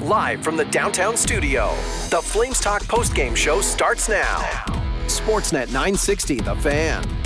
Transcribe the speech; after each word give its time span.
live 0.00 0.42
from 0.42 0.56
the 0.56 0.64
downtown 0.66 1.16
studio. 1.16 1.70
The 2.10 2.20
Flames 2.22 2.60
Talk 2.60 2.82
postgame 2.84 3.36
show 3.36 3.60
starts 3.60 4.08
now. 4.08 4.38
Sportsnet 5.06 5.66
960, 5.66 6.40
The 6.40 6.54
Fan. 6.56 7.19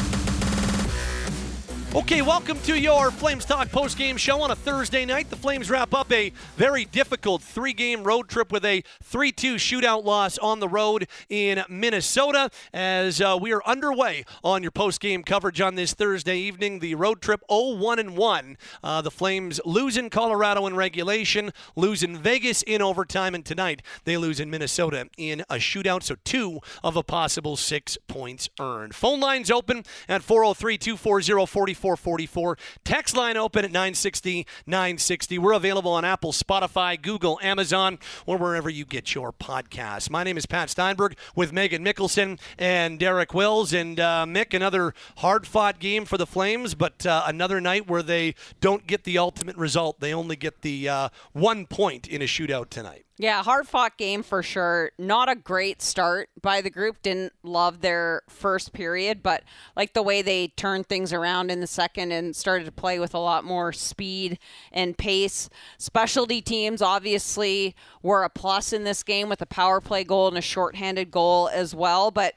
Okay, 1.94 2.22
welcome 2.22 2.58
to 2.62 2.76
your 2.76 3.12
Flames 3.12 3.44
Talk 3.44 3.70
post-game 3.70 4.17
show 4.17 4.42
on 4.42 4.50
a 4.50 4.56
Thursday 4.56 5.04
night. 5.04 5.31
The 5.31 5.36
Flames 5.36 5.70
wrap 5.70 5.94
up 5.94 6.10
a 6.10 6.33
very 6.56 6.86
difficult 6.86 7.40
three-game 7.40 8.02
road 8.02 8.28
trip 8.28 8.50
with 8.50 8.64
a 8.64 8.82
3-2 9.04 9.54
shootout 9.54 10.02
loss 10.02 10.36
on 10.38 10.59
the 10.59 10.68
road 10.68 11.06
in 11.28 11.62
Minnesota. 11.68 12.50
As 12.72 13.20
uh, 13.20 13.38
we 13.41 13.52
are 13.52 13.62
underway 13.64 14.24
on 14.42 14.60
your 14.60 14.72
post-game 14.72 15.22
coverage 15.22 15.60
on 15.60 15.77
this 15.77 15.95
Thursday 15.95 16.36
evening, 16.36 16.80
the 16.80 16.96
road 16.96 17.22
trip 17.22 17.45
0-1-1. 17.48 18.56
Uh, 18.82 19.00
the 19.00 19.12
Flames 19.12 19.61
lose 19.64 19.96
in 19.96 20.11
Colorado 20.11 20.66
in 20.66 20.74
regulation, 20.74 21.52
lose 21.76 22.02
in 22.02 22.18
Vegas 22.18 22.62
in 22.62 22.82
overtime, 22.82 23.36
and 23.36 23.45
tonight 23.45 23.82
they 24.02 24.16
lose 24.16 24.41
in 24.41 24.50
Minnesota 24.50 25.08
in 25.16 25.42
a 25.42 25.56
shootout. 25.58 26.02
So 26.02 26.16
two 26.24 26.58
of 26.83 26.97
a 26.97 27.05
possible 27.05 27.56
six 27.56 27.97
points 28.08 28.48
earned. 28.58 28.97
Phone 28.97 29.20
lines 29.20 29.48
open 29.48 29.84
at 30.08 30.24
403 30.24 30.77
240 30.77 31.45
44 31.45 31.84
4444. 31.84 32.56
Text 32.83 33.15
line 33.15 33.37
open 33.37 33.62
at 33.62 33.70
960 33.70 34.47
960. 34.66 35.38
We're 35.38 35.52
available 35.52 35.92
on 35.92 36.02
Apple, 36.02 36.33
Spotify, 36.33 37.01
Google, 37.01 37.38
Amazon, 37.42 37.98
or 38.25 38.38
wherever 38.38 38.70
you 38.70 38.87
get 38.87 39.15
your 39.15 39.34
podcasts. 39.34 40.09
My 40.09 40.25
name 40.25 40.39
is 40.39 40.47
Pat 40.47 40.70
Steinberg 40.70 41.15
with 41.37 41.52
Megan 41.52 41.84
Mickelson 41.84 42.41
and 42.59 42.98
Derek 42.98 43.34
Wills. 43.34 43.75
And 43.75 44.01
uh, 44.01 44.25
Mick, 44.27 44.55
another 44.55 44.95
hard 45.19 45.47
fought 45.47 45.78
game 45.78 46.06
for 46.06 46.16
the 46.16 46.27
Flames, 46.27 46.75
but 46.75 47.05
uh, 47.05 47.25
another 47.27 47.61
night 47.61 47.87
where 47.87 48.03
they 48.03 48.34
don't 48.62 48.87
get 48.87 49.05
the 49.05 49.19
ultimate 49.19 49.56
result. 49.59 50.01
They 50.01 50.14
only 50.14 50.37
get 50.37 50.62
the 50.62 50.89
uh, 50.89 51.09
one 51.33 51.66
point 51.66 52.06
in 52.06 52.23
a 52.23 52.27
shootout 52.27 52.70
tonight. 52.70 53.05
Yeah, 53.16 53.45
hard 53.45 53.68
fought 53.68 53.96
game 53.96 54.24
for 54.24 54.42
sure. 54.42 54.91
Not 54.98 55.28
a 55.28 55.36
great 55.36 55.80
start 55.80 56.30
by 56.42 56.61
the 56.61 56.70
group. 56.70 57.00
Didn't 57.00 57.33
love 57.44 57.80
their 57.80 58.22
first 58.28 58.72
period, 58.72 59.22
but 59.22 59.44
like 59.77 59.92
the 59.92 60.02
way 60.02 60.20
they 60.20 60.48
turned 60.48 60.89
things 60.89 61.12
around 61.12 61.52
in 61.52 61.61
the 61.61 61.69
second 61.69 62.11
and 62.11 62.34
started 62.34 62.64
to 62.64 62.72
play 62.72 62.98
with 62.98 63.14
a 63.14 63.20
lot 63.20 63.44
more 63.44 63.72
speed 63.72 64.41
and 64.72 64.98
pace. 64.98 65.48
Specialty 65.78 66.42
teams 66.42 66.83
obviously 66.83 67.77
were 68.02 68.24
a 68.24 68.30
plus 68.30 68.72
in 68.72 68.83
this 68.83 69.05
game 69.05 69.28
with 69.28 69.41
a 69.41 69.46
power 69.46 69.80
play 69.80 70.02
goal 70.02 70.27
and 70.27 70.36
a 70.36 70.42
shorthanded 70.42 71.12
goal 71.12 71.48
as 71.52 71.72
well, 71.72 72.11
but 72.11 72.34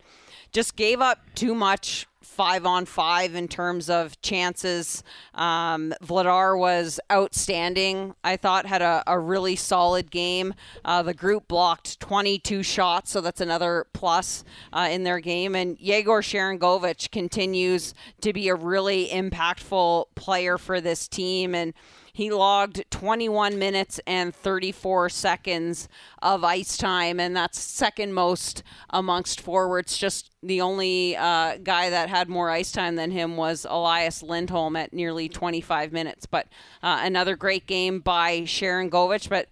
just 0.52 0.76
gave 0.76 1.02
up 1.02 1.22
too 1.34 1.56
much 1.56 2.06
five 2.38 2.68
on 2.68 2.86
five 2.86 3.34
in 3.34 3.48
terms 3.48 3.90
of 3.90 4.22
chances. 4.22 5.04
Um, 5.34 5.92
Vladar 6.04 6.58
was 6.58 7.00
outstanding. 7.12 8.14
I 8.24 8.38
thought 8.38 8.68
had 8.68 8.84
a, 8.84 9.04
a 9.08 9.18
really 9.18 9.56
solid 9.56 10.12
game. 10.12 10.54
Uh, 10.86 11.02
the 11.02 11.16
group 11.16 11.48
blocked 11.48 12.00
22 12.00 12.62
shots, 12.62 13.10
so 13.10 13.22
that's 13.22 13.42
another 13.42 13.88
plus 13.94 14.44
uh, 14.72 14.88
in 14.92 15.04
their 15.04 15.20
game. 15.20 15.56
And 15.56 15.80
Yegor 15.80 16.22
Sharangovich 16.22 17.10
continues 17.10 17.96
to 18.22 18.32
be 18.34 18.50
a 18.50 18.56
really 18.56 19.08
impactful 19.08 20.06
player 20.14 20.60
for 20.60 20.80
this 20.80 21.08
team. 21.08 21.56
And 21.56 21.74
he 22.18 22.32
logged 22.32 22.84
21 22.90 23.60
minutes 23.60 24.00
and 24.08 24.34
34 24.34 25.08
seconds 25.08 25.88
of 26.20 26.44
ice 26.44 26.76
time, 26.76 27.20
and 27.20 27.36
that's 27.36 27.60
second 27.60 28.12
most 28.12 28.64
amongst 28.90 29.40
forwards. 29.40 30.00
Just 30.00 30.32
the 30.42 30.60
only 30.60 31.16
uh, 31.16 31.58
guy 31.58 31.92
that 31.92 32.10
had 32.10 32.28
more 32.28 32.50
ice 32.50 32.72
time 32.72 32.96
than 32.96 33.12
him 33.12 33.38
was 33.38 33.68
Elias 33.70 34.24
Lindholm 34.24 34.76
at 34.76 34.94
nearly 34.94 35.30
25 35.30 35.92
minutes. 35.92 36.26
But 36.26 36.48
uh, 36.82 37.02
another 37.04 37.36
great 37.36 37.68
game 37.68 38.00
by 38.00 38.42
Sharangovich. 38.42 39.30
But 39.30 39.48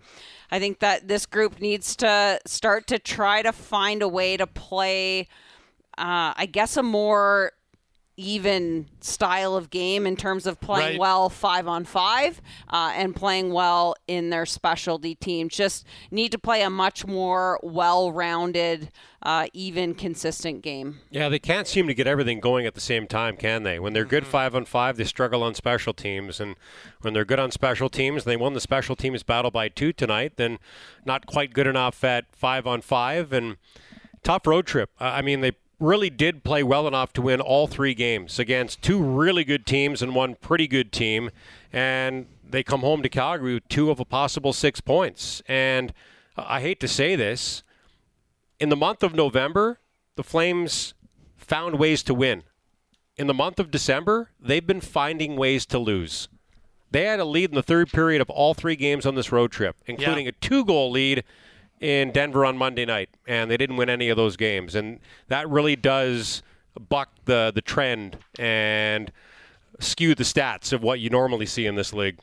I 0.50 0.58
think 0.58 0.80
that 0.80 1.08
this 1.08 1.28
group 1.28 1.62
needs 1.62 1.96
to 1.98 2.40
start 2.48 2.88
to 2.88 2.98
try 2.98 3.44
to 3.44 3.52
find 3.52 4.02
a 4.02 4.08
way 4.08 4.38
to 4.38 4.48
play, 4.48 5.28
uh, 6.00 6.34
I 6.36 6.50
guess, 6.52 6.78
a 6.78 6.84
more 6.84 7.52
even 8.18 8.88
style 9.02 9.56
of 9.56 9.70
game 9.70 10.06
in 10.08 10.16
terms 10.16 10.46
of 10.48 10.60
playing 10.62 10.92
Right. 10.94 11.00
well 11.00 11.30
five 11.30 11.68
on 11.68 11.84
five 11.86 12.42
uh, 12.70 12.94
and 12.96 13.16
playing 13.16 13.52
well 13.52 13.96
in 14.08 14.30
their 14.30 14.46
specialty 14.46 15.16
team. 15.16 15.50
Just 15.50 15.86
need 16.12 16.32
to 16.32 16.38
play 16.40 16.62
a 16.62 16.70
much 16.70 17.06
more 17.06 17.60
well 17.62 18.12
rounded, 18.12 18.90
uh, 19.22 19.48
even 19.54 19.94
consistent 19.96 20.62
game. 20.62 21.00
Yeah, 21.10 21.28
they 21.30 21.40
can't 21.40 21.68
seem 21.68 21.88
to 21.88 21.94
get 21.94 22.08
everything 22.08 22.40
going 22.40 22.66
at 22.66 22.74
the 22.74 22.82
same 22.82 23.06
time, 23.08 23.36
can 23.36 23.64
they? 23.64 23.80
When 23.80 23.94
they're 23.94 24.06
good 24.06 24.26
five 24.26 24.56
on 24.56 24.66
five, 24.66 24.98
they 24.98 25.04
struggle 25.04 25.44
on 25.44 25.54
special 25.56 25.94
teams, 25.94 26.40
and 26.40 26.56
when 27.02 27.14
they're 27.14 27.26
good 27.26 27.40
on 27.40 27.52
special 27.52 27.90
teams, 27.90 28.24
they 28.24 28.38
won 28.38 28.54
the 28.54 28.62
special 28.62 28.96
teams 28.96 29.24
battle 29.24 29.52
by 29.52 29.68
two 29.68 29.92
tonight. 29.92 30.34
Then, 30.38 30.60
not 31.04 31.26
quite 31.26 31.54
good 31.54 31.68
enough 31.68 32.04
at 32.04 32.26
five 32.34 32.66
on 32.66 32.82
five, 32.82 33.34
and 33.34 33.58
tough 34.24 34.48
road 34.48 34.66
trip. 34.68 34.90
I 35.00 35.22
mean, 35.22 35.42
they 35.42 35.52
really 35.80 36.10
did 36.10 36.44
play 36.44 36.64
well 36.64 36.88
enough 36.88 37.14
to 37.14 37.22
win 37.22 37.42
all 37.42 37.68
three 37.68 37.94
games 37.94 38.40
against 38.40 38.82
two 38.82 39.02
really 39.02 39.44
good 39.44 39.66
teams 39.66 40.02
and 40.02 40.16
one 40.16 40.36
pretty 40.36 40.68
good 40.68 40.92
team, 40.92 41.30
and 41.74 42.28
they 42.48 42.64
come 42.64 42.82
home 42.82 43.02
to 43.04 43.10
Calgary 43.10 43.56
with 43.56 43.68
two 43.68 43.90
of 43.90 44.00
a 44.00 44.06
possible 44.06 44.54
six 44.54 44.80
points. 44.80 45.42
And 45.48 45.94
I 46.38 46.62
hate 46.62 46.80
to 46.82 46.88
say 46.88 47.16
this, 47.16 47.64
in 48.60 48.70
the 48.70 48.76
month 48.76 49.04
of 49.04 49.14
November, 49.14 49.80
the 50.16 50.24
Flames 50.24 50.94
found 51.38 51.78
ways 51.78 52.04
to 52.04 52.14
win. 52.14 52.44
In 53.18 53.28
the 53.28 53.34
month 53.34 53.60
of 53.60 53.72
December, 53.72 54.32
they've 54.40 54.66
been 54.66 54.82
finding 54.82 55.36
ways 55.36 55.66
to 55.68 55.80
lose. 55.80 56.28
They 56.92 57.04
had 57.04 57.20
a 57.20 57.26
lead 57.26 57.50
in 57.50 57.56
the 57.56 57.64
third 57.64 57.90
period 57.90 58.22
of 58.22 58.30
all 58.30 58.54
three 58.54 58.76
games 58.76 59.06
on 59.06 59.16
this 59.16 59.32
road 59.32 59.52
trip, 59.52 59.76
including 59.86 60.28
a 60.28 60.32
two 60.32 60.64
goal 60.64 60.92
lead 60.92 61.24
in 61.80 62.12
Denver 62.12 62.46
on 62.46 62.58
Monday 62.58 62.86
night, 62.86 63.10
and 63.28 63.50
they 63.50 63.58
didn't 63.58 63.76
win 63.76 63.90
any 63.90 64.10
of 64.10 64.18
those 64.18 64.38
games. 64.38 64.76
And 64.76 65.00
that 65.28 65.50
really 65.50 65.76
does 65.76 66.42
buck 66.90 67.10
the, 67.26 67.52
the 67.54 67.62
trend 67.62 68.18
and 68.38 69.12
skew 69.80 70.16
the 70.16 70.24
stats 70.24 70.74
of 70.74 70.82
what 70.84 71.00
you 71.00 71.10
normally 71.10 71.46
see 71.46 71.66
in 71.66 71.76
this 71.76 71.94
league. 71.94 72.18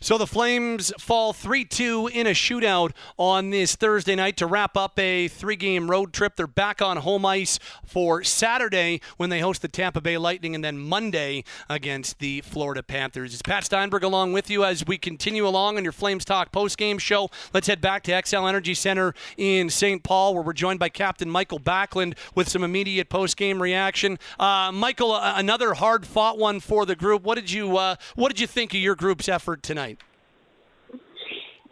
So 0.00 0.18
the 0.18 0.26
Flames 0.26 0.92
fall 0.98 1.32
3 1.32 1.64
2 1.64 2.08
in 2.12 2.26
a 2.26 2.30
shootout 2.30 2.92
on 3.18 3.50
this 3.50 3.76
Thursday 3.76 4.14
night 4.14 4.36
to 4.36 4.46
wrap 4.46 4.76
up 4.76 4.98
a 4.98 5.28
three 5.28 5.56
game 5.56 5.90
road 5.90 6.12
trip. 6.12 6.36
They're 6.36 6.46
back 6.46 6.82
on 6.82 6.98
home 6.98 7.24
ice 7.24 7.58
for 7.84 8.22
Saturday 8.22 9.00
when 9.16 9.30
they 9.30 9.40
host 9.40 9.62
the 9.62 9.68
Tampa 9.68 10.00
Bay 10.00 10.18
Lightning 10.18 10.54
and 10.54 10.64
then 10.64 10.78
Monday 10.78 11.44
against 11.68 12.18
the 12.18 12.40
Florida 12.42 12.82
Panthers. 12.82 13.32
It's 13.32 13.42
Pat 13.42 13.64
Steinberg 13.64 14.04
along 14.04 14.32
with 14.32 14.50
you 14.50 14.64
as 14.64 14.86
we 14.86 14.98
continue 14.98 15.46
along 15.46 15.76
on 15.76 15.84
your 15.84 15.92
Flames 15.92 16.24
Talk 16.24 16.52
post 16.52 16.78
game 16.78 16.98
show. 16.98 17.30
Let's 17.52 17.66
head 17.66 17.80
back 17.80 18.02
to 18.04 18.12
Xcel 18.12 18.48
Energy 18.48 18.74
Center 18.74 19.14
in 19.36 19.70
St. 19.70 20.02
Paul 20.02 20.34
where 20.34 20.42
we're 20.42 20.52
joined 20.52 20.78
by 20.78 20.88
Captain 20.88 21.30
Mikael 21.30 21.60
Backlund 21.60 22.16
with 22.34 22.48
some 22.48 22.62
immediate 22.62 23.08
post 23.08 23.36
game 23.36 23.60
reaction. 23.62 24.18
Uh, 24.38 24.70
Mikael, 24.72 25.16
another 25.16 25.74
hard 25.74 26.06
fought 26.06 26.38
one 26.38 26.60
for 26.60 26.86
the 26.86 26.96
group. 26.96 27.22
What 27.22 27.36
did 27.36 27.50
you 27.50 27.76
uh, 27.76 27.96
What 28.14 28.28
did 28.28 28.40
you 28.40 28.46
think 28.46 28.74
of 28.74 28.80
your 28.80 28.94
group's 28.94 29.28
effort 29.28 29.55
tonight? 29.62 29.98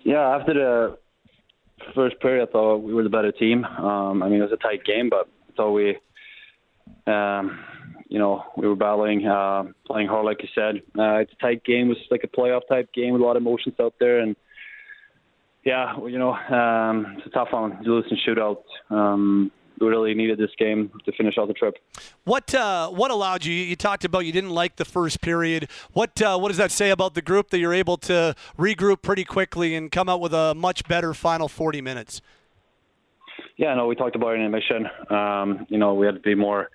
Yeah, 0.02 0.36
after 0.36 0.54
the 0.54 0.98
first 1.94 2.20
period, 2.20 2.48
I 2.48 2.52
thought 2.52 2.78
we 2.78 2.94
were 2.94 3.02
the 3.02 3.08
better 3.08 3.32
team. 3.32 3.64
Um, 3.64 4.22
I 4.22 4.28
mean, 4.28 4.40
it 4.40 4.50
was 4.50 4.52
a 4.52 4.56
tight 4.56 4.84
game, 4.84 5.08
but 5.08 5.28
I 5.48 5.52
thought 5.56 5.72
we, 5.72 5.96
um, 7.06 7.58
you 8.08 8.18
know, 8.18 8.44
we 8.56 8.68
were 8.68 8.76
battling, 8.76 9.26
uh, 9.26 9.64
playing 9.86 10.08
hard, 10.08 10.26
like 10.26 10.42
you 10.42 10.48
said. 10.54 10.82
Uh, 10.98 11.16
it's 11.16 11.32
a 11.32 11.42
tight 11.42 11.64
game. 11.64 11.86
It 11.86 11.90
was 11.90 11.98
like 12.10 12.24
a 12.24 12.28
playoff 12.28 12.62
type 12.68 12.92
game 12.92 13.12
with 13.12 13.22
a 13.22 13.24
lot 13.24 13.36
of 13.36 13.42
emotions 13.42 13.74
out 13.80 13.94
there, 13.98 14.20
and 14.20 14.36
yeah, 15.64 15.96
well, 15.96 16.10
you 16.10 16.18
know, 16.18 16.34
um, 16.34 17.14
it's 17.16 17.26
a 17.26 17.30
tough 17.30 17.48
one. 17.50 17.78
Losing 17.82 18.18
shootout. 18.26 18.62
Um, 18.90 19.50
we 19.80 19.88
really 19.88 20.14
needed 20.14 20.38
this 20.38 20.50
game 20.58 20.90
to 21.04 21.12
finish 21.12 21.36
out 21.38 21.48
the 21.48 21.54
trip. 21.54 21.76
What 22.24 22.54
uh, 22.54 22.88
what 22.90 23.10
allowed 23.10 23.44
you? 23.44 23.52
You 23.52 23.76
talked 23.76 24.04
about 24.04 24.20
you 24.20 24.32
didn't 24.32 24.50
like 24.50 24.76
the 24.76 24.84
first 24.84 25.20
period. 25.20 25.68
What 25.92 26.20
uh, 26.22 26.38
what 26.38 26.48
does 26.48 26.58
that 26.58 26.70
say 26.70 26.90
about 26.90 27.14
the 27.14 27.22
group 27.22 27.50
that 27.50 27.58
you're 27.58 27.74
able 27.74 27.96
to 27.98 28.34
regroup 28.58 29.02
pretty 29.02 29.24
quickly 29.24 29.74
and 29.74 29.90
come 29.90 30.08
out 30.08 30.20
with 30.20 30.32
a 30.32 30.54
much 30.54 30.86
better 30.88 31.14
final 31.14 31.48
40 31.48 31.80
minutes? 31.80 32.20
Yeah, 33.56 33.74
no, 33.74 33.86
we 33.86 33.94
talked 33.94 34.16
about 34.16 34.34
it 34.34 34.40
in 34.40 34.50
mission. 34.50 34.88
Um, 35.10 35.66
you 35.68 35.78
know, 35.78 35.94
we 35.94 36.06
had 36.06 36.16
to 36.16 36.20
be 36.20 36.34
more, 36.34 36.70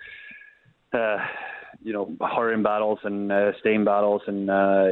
uh, 0.94 1.18
you 1.84 1.92
know, 1.92 2.16
hurrying 2.22 2.64
battles 2.64 3.00
and 3.04 3.32
uh, 3.32 3.52
staying 3.60 3.84
battles 3.84 4.22
and, 4.28 4.50
uh, 4.50 4.88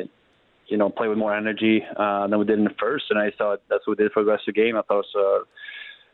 you 0.67 0.75
know, 0.75 0.89
play 0.89 1.07
with 1.07 1.17
more 1.17 1.33
energy 1.33 1.81
uh, 1.95 2.27
than 2.27 2.39
we 2.39 2.45
did 2.45 2.59
in 2.59 2.65
the 2.65 2.75
first. 2.77 3.05
And 3.09 3.17
I 3.17 3.31
thought 3.37 3.61
that's 3.69 3.87
what 3.87 3.97
we 3.97 4.03
did 4.03 4.11
for 4.11 4.23
the 4.23 4.31
rest 4.31 4.47
of 4.47 4.53
the 4.53 4.61
game. 4.61 4.75
I 4.75 4.81
thought 4.81 4.99
it 4.99 5.05
was 5.15 5.47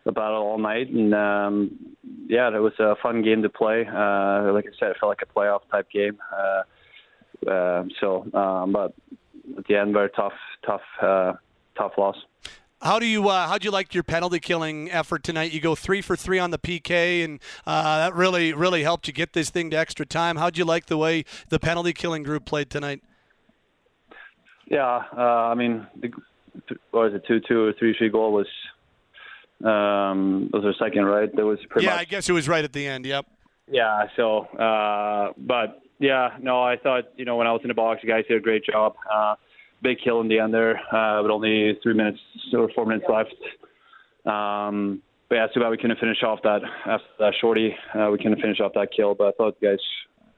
uh, 0.05 0.09
a 0.09 0.11
battle 0.11 0.43
all 0.43 0.57
night. 0.57 0.89
And, 0.89 1.13
um, 1.13 1.95
yeah, 2.27 2.47
it 2.47 2.59
was 2.59 2.73
a 2.79 2.95
fun 3.01 3.21
game 3.21 3.41
to 3.43 3.49
play. 3.49 3.85
Uh, 3.87 4.51
like 4.53 4.65
I 4.65 4.71
said, 4.79 4.91
it 4.91 4.97
felt 4.99 5.09
like 5.09 5.21
a 5.21 5.39
playoff 5.39 5.61
type 5.71 5.89
game. 5.91 6.17
Uh, 6.31 7.49
uh, 7.49 7.83
so, 7.99 8.25
um, 8.33 8.71
but 8.71 8.93
at 9.57 9.65
the 9.67 9.75
end, 9.75 9.93
very 9.93 10.09
tough, 10.09 10.33
tough, 10.65 10.81
uh, 11.01 11.33
tough 11.77 11.93
loss. 11.97 12.17
How 12.81 12.99
do 12.99 13.05
you 13.05 13.29
uh, 13.29 13.47
how'd 13.47 13.63
you 13.63 13.71
like 13.71 13.93
your 13.93 14.03
penalty 14.03 14.41
killing 14.41 14.91
effort 14.91 15.23
tonight? 15.23 15.53
You 15.53 15.61
go 15.61 15.73
three 15.73 16.01
for 16.01 16.17
three 16.17 16.37
on 16.37 16.51
the 16.51 16.59
PK, 16.59 17.23
and 17.23 17.39
uh, 17.65 17.99
that 17.99 18.13
really 18.13 18.51
really 18.51 18.83
helped 18.83 19.07
you 19.07 19.13
get 19.13 19.31
this 19.31 19.49
thing 19.49 19.69
to 19.69 19.77
extra 19.77 20.05
time. 20.05 20.35
How'd 20.35 20.57
you 20.57 20.65
like 20.65 20.87
the 20.87 20.97
way 20.97 21.23
the 21.47 21.59
penalty 21.59 21.93
killing 21.93 22.23
group 22.23 22.43
played 22.43 22.69
tonight? 22.69 23.01
Yeah, 24.65 25.03
uh, 25.17 25.21
I 25.21 25.55
mean, 25.55 25.87
the, 25.95 26.11
what 26.91 27.05
was 27.05 27.13
it 27.13 27.23
two 27.25 27.39
two 27.47 27.67
or 27.67 27.73
three 27.79 27.95
three 27.97 28.09
goal 28.09 28.33
was 28.33 28.47
um 29.63 30.49
was 30.53 30.63
our 30.65 30.73
second 30.85 31.05
right. 31.05 31.33
That 31.35 31.45
was 31.45 31.59
pretty 31.69 31.85
Yeah, 31.85 31.93
much 31.93 32.01
I 32.01 32.05
guess 32.05 32.29
it 32.29 32.33
was 32.33 32.47
right 32.47 32.63
at 32.63 32.73
the 32.73 32.85
end. 32.85 33.05
Yep. 33.05 33.25
yeah. 33.71 34.03
So, 34.15 34.41
uh, 34.57 35.33
but 35.37 35.81
yeah, 35.99 36.37
no, 36.41 36.61
I 36.61 36.75
thought 36.77 37.05
you 37.15 37.25
know 37.25 37.37
when 37.37 37.47
I 37.47 37.51
was 37.53 37.61
in 37.63 37.69
the 37.69 37.73
box, 37.73 38.01
the 38.01 38.07
guys 38.09 38.25
did 38.27 38.37
a 38.37 38.41
great 38.41 38.63
job. 38.65 38.95
Uh, 39.11 39.35
big 39.81 39.97
kill 40.03 40.21
in 40.21 40.27
the 40.27 40.39
end 40.39 40.53
there, 40.53 40.77
uh, 40.95 41.21
with 41.21 41.31
only 41.31 41.77
three 41.83 41.93
minutes 41.93 42.19
or 42.53 42.69
four 42.75 42.85
minutes 42.85 43.05
left. 43.09 43.33
Um, 44.25 45.01
but 45.29 45.35
yeah, 45.35 45.45
it's 45.45 45.53
too 45.53 45.59
bad 45.59 45.69
we 45.69 45.77
couldn't 45.77 45.99
finish 45.99 46.21
off 46.23 46.39
that 46.43 46.61
after 46.85 47.05
that 47.19 47.33
shorty. 47.39 47.75
Uh, 47.93 48.09
we 48.11 48.17
couldn't 48.17 48.39
finish 48.41 48.59
off 48.59 48.71
that 48.75 48.89
kill, 48.95 49.15
but 49.15 49.27
I 49.27 49.31
thought 49.31 49.59
the 49.59 49.67
guys 49.67 49.79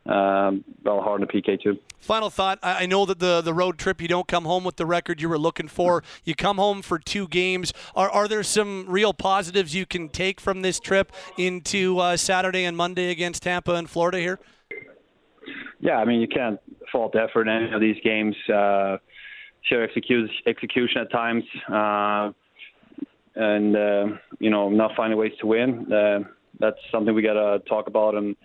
um, 0.06 0.64
well 0.84 1.02
hard 1.02 1.22
in 1.22 1.28
the 1.28 1.34
PK 1.34 1.62
too. 1.62 1.80
Final 2.00 2.30
thought. 2.30 2.60
I 2.62 2.84
I 2.84 2.86
know 2.86 3.06
that 3.06 3.20
the, 3.20 3.42
the 3.42 3.54
road 3.54 3.80
trip, 3.80 4.00
you 4.02 4.08
don't 4.08 4.28
come 4.28 4.46
home 4.46 4.64
with 4.64 4.76
the 4.76 4.86
record 4.86 5.20
you 5.20 5.28
were 5.28 5.40
looking 5.40 5.68
for. 5.68 6.04
You 6.24 6.36
come 6.36 6.58
home 6.58 6.84
for 6.84 7.00
two 7.00 7.28
games. 7.28 7.74
Are, 7.96 8.10
are 8.10 8.28
there 8.28 8.44
some 8.44 8.86
real 8.88 9.14
positives 9.14 9.74
you 9.74 9.88
can 9.88 10.10
take 10.10 10.40
from 10.40 10.62
this 10.62 10.80
trip 10.80 11.12
into 11.38 11.98
uh, 12.00 12.18
Saturday 12.18 12.66
and 12.66 12.78
Monday 12.78 13.10
against 13.10 13.44
Tampa 13.44 13.74
and 13.74 13.90
Florida 13.90 14.20
here? 14.20 14.40
Yeah, 15.80 15.98
I 15.98 16.06
mean 16.06 16.22
you 16.22 16.28
can't 16.28 16.60
fault 16.92 17.14
the 17.14 17.24
effort 17.24 17.48
in 17.48 17.64
any 17.64 17.74
of 17.74 17.82
these 17.82 17.98
games. 18.04 18.36
Uh, 18.48 18.98
sure, 19.64 19.84
execute, 19.84 20.30
execution 20.46 21.02
at 21.02 21.12
times, 21.12 21.44
uh, 21.72 22.32
and 23.36 23.76
uh, 23.76 24.06
you 24.40 24.52
know 24.52 24.70
not 24.70 24.92
finding 24.96 25.18
ways 25.18 25.34
to 25.42 25.48
win. 25.48 25.92
Uh, 25.92 26.20
that's 26.60 26.78
something 26.92 27.14
we 27.16 27.22
got 27.22 27.34
to 27.34 27.60
talk 27.68 27.88
about 27.88 28.16
and 28.16 28.36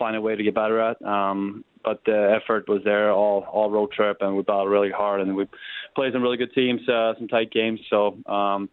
find 0.00 0.16
a 0.16 0.20
way 0.20 0.34
to 0.34 0.42
get 0.42 0.54
better 0.54 0.80
at. 0.80 1.00
Um, 1.02 1.64
but 1.84 2.02
the 2.04 2.38
effort 2.42 2.68
was 2.68 2.82
there 2.84 3.12
all 3.12 3.42
all 3.42 3.70
road 3.70 3.92
trip, 3.92 4.16
and 4.20 4.36
we 4.36 4.42
battled 4.42 4.68
really 4.68 4.90
hard, 4.90 5.20
and 5.20 5.36
we 5.36 5.46
played 5.94 6.12
some 6.12 6.22
really 6.22 6.36
good 6.36 6.52
teams, 6.52 6.86
uh, 6.88 7.14
some 7.16 7.28
tight 7.28 7.52
games. 7.52 7.78
So. 7.88 8.18
Um, 8.26 8.68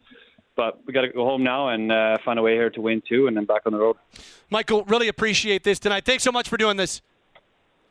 but 0.56 0.80
we 0.88 0.92
got 0.92 1.02
to 1.02 1.10
go 1.10 1.24
home 1.24 1.44
now 1.44 1.70
and 1.70 1.92
uh, 1.92 2.18
find 2.26 2.40
a 2.40 2.42
way 2.42 2.54
here 2.54 2.72
to 2.72 2.82
win 2.82 3.04
too, 3.08 3.28
and 3.28 3.38
then 3.38 3.46
back 3.46 3.62
on 3.68 3.74
the 3.74 3.78
road. 3.78 3.96
Mikael, 4.50 4.84
really 4.86 5.08
appreciate 5.08 5.64
this 5.64 5.78
tonight. 5.78 6.04
Thanks 6.04 6.24
so 6.24 6.32
much 6.32 6.50
for 6.50 6.58
doing 6.58 6.78
this. 6.78 7.04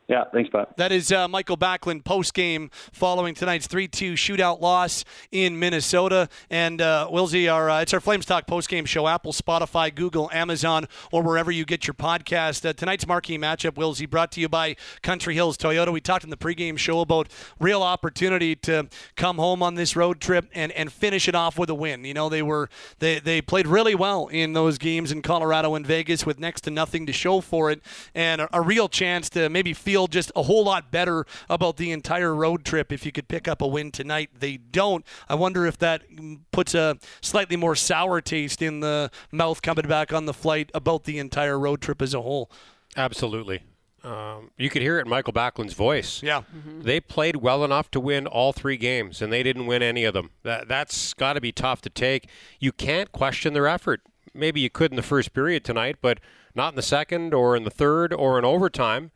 Yeah, 0.08 0.22
thanks, 0.32 0.48
Pat. 0.50 0.76
That 0.76 0.92
is 0.92 1.10
uh, 1.10 1.26
Mikael 1.26 1.56
Backlund 1.56 2.04
post 2.04 2.32
game 2.32 2.70
following 2.92 3.34
tonight's 3.34 3.66
3 3.66 3.88
2 3.88 4.12
shootout 4.12 4.60
loss 4.60 5.04
in 5.32 5.58
Minnesota. 5.58 6.28
And 6.48 6.80
uh, 6.80 7.08
Wilsey, 7.10 7.52
our, 7.52 7.68
uh, 7.68 7.80
it's 7.80 7.92
our 7.92 7.98
Flames 7.98 8.24
Talk 8.24 8.46
post 8.46 8.68
game 8.68 8.84
show 8.84 9.08
Apple, 9.08 9.32
Spotify, 9.32 9.92
Google, 9.92 10.30
Amazon, 10.32 10.86
or 11.10 11.24
wherever 11.24 11.50
you 11.50 11.64
get 11.64 11.88
your 11.88 11.94
podcast. 11.94 12.64
Uh, 12.64 12.72
tonight's 12.72 13.04
marquee 13.04 13.36
matchup, 13.36 13.72
Wilsey, 13.72 14.08
brought 14.08 14.30
to 14.32 14.40
you 14.40 14.48
by 14.48 14.76
Country 15.02 15.34
Hills 15.34 15.58
Toyota. 15.58 15.92
We 15.92 16.00
talked 16.00 16.22
in 16.22 16.30
the 16.30 16.36
pregame 16.36 16.78
show 16.78 17.00
about 17.00 17.28
real 17.58 17.82
opportunity 17.82 18.54
to 18.54 18.88
come 19.16 19.38
home 19.38 19.60
on 19.60 19.74
this 19.74 19.96
road 19.96 20.20
trip 20.20 20.48
and, 20.54 20.70
and 20.72 20.92
finish 20.92 21.26
it 21.26 21.34
off 21.34 21.58
with 21.58 21.68
a 21.68 21.74
win. 21.74 22.04
You 22.04 22.14
know, 22.14 22.28
they 22.28 22.42
were 22.42 22.70
they, 23.00 23.18
they 23.18 23.42
played 23.42 23.66
really 23.66 23.96
well 23.96 24.28
in 24.28 24.52
those 24.52 24.78
games 24.78 25.10
in 25.10 25.22
Colorado 25.22 25.74
and 25.74 25.84
Vegas 25.84 26.24
with 26.24 26.38
next 26.38 26.60
to 26.60 26.70
nothing 26.70 27.06
to 27.06 27.12
show 27.12 27.40
for 27.40 27.72
it, 27.72 27.82
and 28.14 28.40
a, 28.40 28.48
a 28.56 28.60
real 28.60 28.88
chance 28.88 29.28
to 29.30 29.50
maybe 29.50 29.72
feel 29.72 29.95
just 30.04 30.30
a 30.36 30.42
whole 30.42 30.64
lot 30.64 30.90
better 30.90 31.24
about 31.48 31.78
the 31.78 31.90
entire 31.92 32.34
road 32.34 32.64
trip 32.64 32.92
if 32.92 33.06
you 33.06 33.12
could 33.12 33.28
pick 33.28 33.48
up 33.48 33.62
a 33.62 33.66
win 33.66 33.90
tonight. 33.90 34.30
They 34.38 34.58
don't. 34.58 35.04
I 35.28 35.34
wonder 35.34 35.64
if 35.64 35.78
that 35.78 36.02
puts 36.50 36.74
a 36.74 36.98
slightly 37.22 37.56
more 37.56 37.74
sour 37.74 38.20
taste 38.20 38.60
in 38.60 38.80
the 38.80 39.10
mouth 39.32 39.62
coming 39.62 39.88
back 39.88 40.12
on 40.12 40.26
the 40.26 40.34
flight 40.34 40.70
about 40.74 41.04
the 41.04 41.18
entire 41.18 41.58
road 41.58 41.80
trip 41.80 42.02
as 42.02 42.12
a 42.12 42.20
whole. 42.20 42.50
Absolutely. 42.96 43.62
Um, 44.04 44.50
you 44.56 44.70
could 44.70 44.82
hear 44.82 44.98
it 44.98 45.06
in 45.06 45.08
Mikael 45.08 45.32
Backlund's 45.32 45.74
voice. 45.74 46.22
Yeah. 46.22 46.42
They 46.80 47.00
played 47.00 47.36
well 47.36 47.64
enough 47.64 47.90
to 47.90 47.98
win 47.98 48.28
all 48.28 48.52
three 48.52 48.76
games, 48.76 49.20
and 49.20 49.32
they 49.32 49.42
didn't 49.42 49.66
win 49.66 49.82
any 49.82 50.04
of 50.04 50.14
them. 50.14 50.30
That, 50.44 50.68
that's 50.68 51.12
got 51.14 51.32
to 51.32 51.40
be 51.40 51.50
tough 51.50 51.80
to 51.82 51.90
take. 51.90 52.28
You 52.60 52.70
can't 52.70 53.10
question 53.10 53.52
their 53.52 53.66
effort. 53.66 54.02
Maybe 54.32 54.60
you 54.60 54.70
could 54.70 54.92
in 54.92 54.96
the 54.96 55.02
first 55.02 55.32
period 55.32 55.64
tonight, 55.64 55.96
but 56.00 56.20
not 56.54 56.72
in 56.72 56.76
the 56.76 56.82
second 56.82 57.34
or 57.34 57.56
in 57.56 57.64
the 57.64 57.70
third 57.70 58.12
or 58.12 58.38
in 58.38 58.44
overtime. 58.44 59.10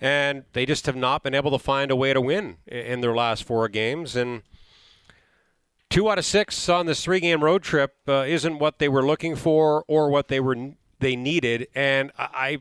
And 0.00 0.44
they 0.54 0.64
just 0.64 0.86
have 0.86 0.96
not 0.96 1.22
been 1.22 1.34
able 1.34 1.50
to 1.50 1.58
find 1.58 1.90
a 1.90 1.96
way 1.96 2.14
to 2.14 2.20
win 2.20 2.56
in 2.66 3.00
their 3.02 3.14
last 3.14 3.44
four 3.44 3.68
games. 3.68 4.16
And 4.16 4.42
two 5.90 6.10
out 6.10 6.18
of 6.18 6.24
six 6.24 6.68
on 6.68 6.86
this 6.86 7.04
three-game 7.04 7.44
road 7.44 7.62
trip 7.62 7.96
uh, 8.08 8.24
isn't 8.26 8.58
what 8.58 8.78
they 8.78 8.88
were 8.88 9.04
looking 9.04 9.36
for 9.36 9.84
or 9.88 10.08
what 10.08 10.28
they 10.28 10.40
were 10.40 10.72
they 11.00 11.16
needed. 11.16 11.68
And 11.74 12.12
I, 12.16 12.28
I 12.34 12.58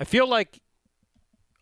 I 0.00 0.04
feel 0.04 0.28
like 0.28 0.60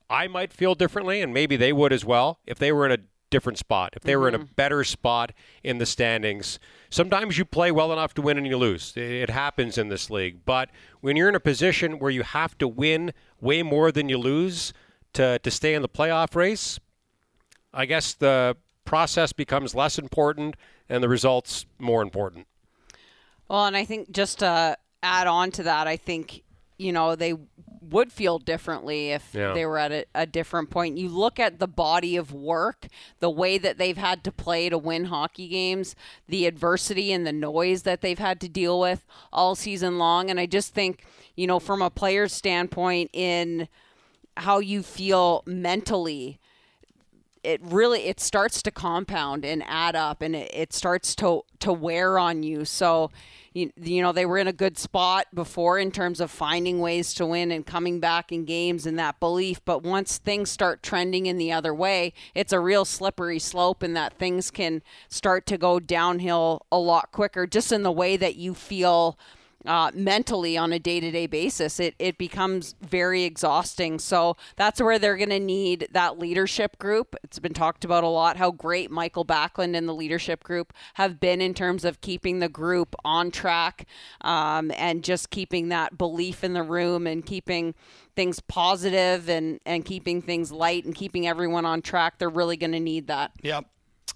I 0.09 0.29
might 0.29 0.53
feel 0.53 0.75
differently, 0.75 1.21
and 1.21 1.33
maybe 1.33 1.57
they 1.57 1.73
would 1.73 1.93
as 1.93 2.05
well, 2.05 2.39
if 2.47 2.59
they 2.59 2.71
were 2.71 2.87
in 2.87 2.93
a 2.93 2.99
different 3.37 3.59
spot, 3.59 3.93
if 3.95 4.03
they 4.03 4.17
were 4.17 4.29
in 4.29 4.35
a 4.35 4.39
mm-hmm. 4.39 4.55
better 4.57 4.83
spot 4.83 5.31
in 5.63 5.77
the 5.77 5.85
standings. 5.85 6.59
Sometimes 6.89 7.37
you 7.37 7.45
play 7.45 7.71
well 7.71 7.93
enough 7.93 8.15
to 8.15 8.23
win 8.23 8.39
and 8.39 8.47
you 8.47 8.57
lose. 8.57 8.95
It 8.97 9.29
happens 9.29 9.77
in 9.77 9.91
this 9.91 10.09
league. 10.09 10.39
But 10.47 10.71
when 11.03 11.17
you're 11.17 11.29
in 11.29 11.35
a 11.35 11.41
position 11.41 11.99
where 11.99 12.11
you 12.11 12.23
have 12.23 12.57
to 12.57 12.67
win 12.67 13.13
way 13.39 13.63
more 13.63 13.93
than 13.93 14.09
you 14.09 14.17
lose 14.17 14.73
to, 15.13 15.39
to 15.41 15.51
stay 15.51 15.75
in 15.75 15.83
the 15.83 15.89
playoff 15.89 16.35
race, 16.35 16.81
I 17.75 17.85
guess 17.85 18.15
the 18.15 18.57
process 18.87 19.35
becomes 19.35 19.75
less 19.75 19.99
important 19.99 20.57
and 20.89 21.03
the 21.03 21.09
results 21.11 21.67
more 21.79 22.01
important. 22.01 22.47
Well, 23.49 23.67
and 23.67 23.77
I 23.77 23.85
think 23.85 24.13
just 24.13 24.39
to 24.39 24.79
add 25.03 25.27
on 25.27 25.51
to 25.51 25.63
that, 25.65 25.87
I 25.87 25.99
think, 25.99 26.43
you 26.79 26.91
know, 26.91 27.15
they 27.15 27.35
would 27.93 28.13
feel 28.13 28.39
differently 28.39 29.11
if 29.11 29.35
Yeah. 29.35 29.53
they 29.53 29.65
were 29.67 29.79
at 29.79 29.93
a, 29.93 30.05
a 30.15 30.27
different 30.27 30.71
point. 30.71 30.99
You 30.99 31.09
look 31.09 31.39
at 31.41 31.59
the 31.59 31.67
body 31.69 32.17
of 32.17 32.33
work, 32.33 32.89
the 33.21 33.31
way 33.31 33.59
that 33.59 33.79
they've 33.79 33.97
had 33.97 34.23
to 34.25 34.33
play 34.33 34.69
to 34.69 34.79
win 34.79 35.07
hockey 35.07 35.49
games, 35.49 35.95
the 36.29 36.47
adversity 36.47 37.13
and 37.13 37.27
the 37.27 37.33
noise 37.33 37.83
that 37.83 38.01
they've 38.01 38.19
had 38.19 38.41
to 38.43 38.49
deal 38.49 38.79
with 38.81 39.05
all 39.33 39.55
season 39.55 39.99
long. 39.99 40.31
And 40.31 40.39
I 40.41 40.47
just 40.47 40.75
think, 40.75 41.05
you 41.37 41.47
know, 41.47 41.59
from 41.59 41.83
a 41.83 41.91
player's 41.91 42.33
standpoint, 42.33 43.11
in 43.13 43.69
how 44.39 44.59
you 44.59 44.83
feel 44.83 45.43
mentally 45.47 46.39
it 47.47 47.61
really 47.63 48.01
it 48.01 48.19
starts 48.19 48.61
to 48.63 48.73
compound 48.73 49.45
and 49.45 49.63
add 49.69 49.95
up 49.95 50.21
and 50.21 50.35
it, 50.35 50.51
it 50.53 50.73
starts 50.73 51.15
to 51.15 51.43
to 51.61 51.73
wear 51.73 52.19
on 52.19 52.43
you. 52.43 52.65
So 52.65 53.13
you, 53.55 53.71
you 53.81 54.03
know 54.03 54.11
they 54.11 54.27
were 54.27 54.39
in 54.39 54.49
a 54.49 54.53
good 54.53 54.77
spot 54.77 55.29
before 55.33 55.79
in 55.79 55.93
terms 55.93 56.21
of 56.21 56.31
finding 56.31 56.81
ways 56.81 57.15
to 57.15 57.25
win 57.25 57.53
and 57.53 57.65
coming 57.65 58.01
back 58.01 58.33
in 58.33 58.45
games 58.45 58.85
and 58.85 58.99
that 58.99 59.21
belief. 59.21 59.61
But 59.65 59.85
once 59.85 60.19
things 60.19 60.51
start 60.51 60.83
trending 60.83 61.27
in 61.27 61.39
the 61.39 61.53
other 61.53 61.73
way 61.73 62.13
it's 62.35 62.53
a 62.53 62.59
real 62.59 62.85
slippery 62.85 63.39
slope 63.39 63.83
and 63.83 63.97
that 63.97 64.19
things 64.19 64.51
can 64.51 64.83
start 65.09 65.47
to 65.47 65.57
go 65.57 65.79
downhill 65.79 66.67
a 66.73 66.79
lot 66.79 67.13
quicker 67.13 67.47
just 67.47 67.71
in 67.71 67.85
the 67.85 67.93
way 67.93 68.17
that 68.17 68.35
you 68.35 68.55
feel 68.55 69.17
uh, 69.67 69.91
mentally 69.95 70.57
on 70.57 70.73
a 70.73 70.79
day-to-day 70.79 71.27
basis 71.27 71.81
it, 71.81 71.95
it 71.99 72.19
becomes 72.19 72.75
very 72.81 73.25
exhausting. 73.25 73.99
So 73.99 74.37
that's 74.57 74.81
where 74.81 74.99
they're 74.99 75.17
going 75.17 75.31
to 75.31 75.41
need 75.41 75.89
that 75.93 76.19
leadership 76.19 76.79
group. 76.79 77.17
It's 77.23 77.39
been 77.39 77.55
talked 77.55 77.85
about 77.85 78.05
a 78.05 78.09
lot 78.09 78.37
how 78.37 78.51
great 78.51 78.91
mikael 78.91 79.25
backlund 79.25 79.77
and 79.77 79.89
the 79.89 79.95
leadership 79.95 80.43
group 80.43 80.73
have 80.95 81.21
been 81.21 81.41
in 81.41 81.55
terms 81.55 81.85
of 81.85 82.01
keeping 82.01 82.39
the 82.39 82.49
group 82.49 82.95
on 83.05 83.31
track 83.31 83.87
um, 84.23 84.71
and 84.77 85.03
just 85.05 85.31
keeping 85.31 85.69
that 85.69 85.99
belief 85.99 86.45
in 86.45 86.53
the 86.53 86.63
room 86.63 87.07
and 87.07 87.27
keeping 87.27 87.75
things 88.15 88.41
positive 88.41 89.29
and, 89.29 89.61
and 89.67 89.85
keeping 89.85 90.23
things 90.23 90.51
light 90.51 90.85
and 90.85 90.95
keeping 90.95 91.27
everyone 91.27 91.65
on 91.65 91.83
track. 91.83 92.19
They're 92.19 92.29
really 92.29 92.57
going 92.57 92.73
to 92.73 92.81
need 92.81 93.09
that. 93.09 93.33
Yep. 93.43 93.67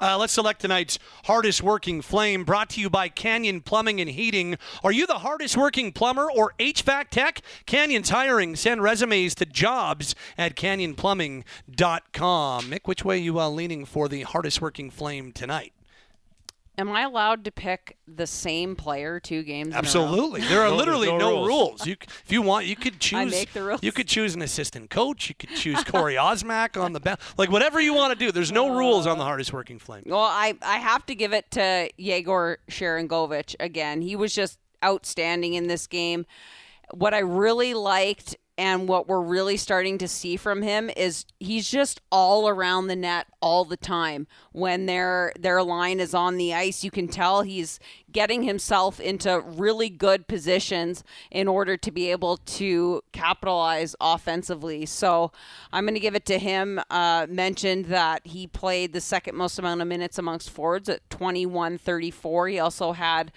Uh, 0.01 0.17
let's 0.19 0.33
select 0.33 0.61
tonight's 0.61 0.99
hardest 1.25 1.63
working 1.63 2.01
flame 2.01 2.45
brought 2.45 2.71
to 2.71 2.81
you 2.81 2.89
by 2.89 3.09
Canyon 3.09 3.61
Plumbing 3.61 4.01
and 4.01 4.11
Heating. 4.11 4.57
Are 4.83 4.93
you 4.93 5.07
the 5.07 5.19
hardest 5.19 5.57
working 5.57 5.93
plumber 5.93 6.31
or 6.31 6.55
HVAC 6.59 7.11
tech? 7.11 7.43
Canyon's 7.67 8.11
hiring. 8.11 8.57
Send 8.57 8.83
resumes 8.83 9.35
to 9.37 9.45
jobs 9.45 10.15
at 10.39 10.57
canyonplumbing.com. 10.57 12.65
Mick, 12.65 12.87
which 12.87 13.05
way 13.05 13.19
you 13.19 13.39
uh, 13.39 13.49
leaning 13.49 13.85
for 13.85 14.09
the 14.09 14.23
hardest 14.23 14.63
working 14.63 14.91
flame 14.91 15.33
tonight? 15.33 15.73
Am 16.81 16.91
i 16.93 17.03
allowed 17.03 17.45
to 17.45 17.53
pick 17.53 17.97
the 18.09 18.27
same 18.27 18.75
player 18.75 19.21
two 19.21 19.43
games 19.43 19.69
in 19.69 19.73
a 19.73 19.77
row? 19.77 19.79
Absolutely. 19.79 20.41
There 20.43 20.63
are 20.63 20.71
No, 20.71 20.77
literally 20.77 21.07
no 21.09 21.19
no, 21.19 21.31
rules. 21.31 21.49
rules. 21.49 21.87
You, 21.87 21.97
if 22.01 22.25
you 22.33 22.43
want, 22.43 22.67
you 22.67 22.77
could 22.77 22.99
choose. 23.01 23.19
I 23.19 23.25
make 23.27 23.53
the 23.53 23.63
rules. 23.63 23.83
You 23.83 23.93
could 23.93 24.09
choose 24.09 24.35
an 24.35 24.43
assistant 24.43 24.91
coach. 24.91 25.29
You 25.29 25.35
could 25.35 25.51
choose 25.55 25.83
Corey 25.85 26.15
Osmack 26.15 26.81
on 26.81 26.93
the 26.93 27.01
bench. 27.01 27.21
Like 27.37 27.51
whatever 27.51 27.81
you 27.81 27.95
want 27.95 28.19
to 28.19 28.25
do. 28.25 28.33
There's 28.33 28.51
no 28.53 28.77
rules 28.77 29.07
on 29.07 29.19
the 29.19 29.25
hardest 29.25 29.53
working 29.53 29.79
flame. 29.79 30.03
Well, 30.07 30.19
I, 30.21 30.55
I 30.63 30.79
have 30.79 31.07
to 31.07 31.15
give 31.15 31.33
it 31.33 31.51
to 31.53 31.91
Yegor 31.99 32.59
Sharangovich 32.71 33.55
again. 33.61 34.03
He 34.03 34.17
was 34.17 34.35
just 34.35 34.59
outstanding 34.85 35.55
in 35.55 35.67
this 35.69 35.87
game. 35.87 36.27
What 36.93 37.15
I 37.15 37.19
really 37.21 37.75
liked 37.75 38.37
And 38.61 38.87
what 38.87 39.09
we're 39.09 39.23
really 39.23 39.57
starting 39.57 39.97
to 39.97 40.07
see 40.07 40.37
from 40.37 40.61
him 40.61 40.91
is 40.95 41.25
he's 41.39 41.71
just 41.71 42.03
all 42.13 42.47
around 42.47 42.89
the 42.89 42.95
net 42.95 43.27
all 43.41 43.65
the 43.65 43.79
time. 43.79 44.27
When 44.53 44.85
their 44.85 45.33
their 45.41 45.63
line 45.63 45.99
is 45.99 46.13
on 46.13 46.37
the 46.37 46.53
ice, 46.53 46.85
you 46.85 46.91
can 46.91 47.09
tell 47.09 47.41
he's 47.41 47.81
getting 48.13 48.43
himself 48.43 49.01
into 49.01 49.41
really 49.41 49.89
good 49.89 50.29
positions 50.29 51.03
in 51.31 51.49
order 51.49 51.79
to 51.79 51.91
be 51.91 52.11
able 52.11 52.37
to 52.37 53.01
capitalize 53.13 53.97
offensively. 53.99 54.85
So 54.85 55.33
I'm 55.73 55.85
going 55.85 55.95
to 55.95 56.01
give 56.01 56.15
it 56.15 56.27
to 56.27 56.39
him. 56.39 56.83
Uh, 56.91 57.27
mentioned 57.31 57.87
that 57.87 58.27
he 58.27 58.47
played 58.47 58.93
the 58.93 59.01
second 59.01 59.37
most 59.37 59.59
amount 59.59 59.81
of 59.81 59.89
minutes 59.89 60.19
amongst 60.19 60.51
forwards 60.51 60.91
at 60.91 61.09
21 61.09 61.79
34. 61.79 62.49
He 62.49 62.59
also 62.59 62.93
had 62.93 63.33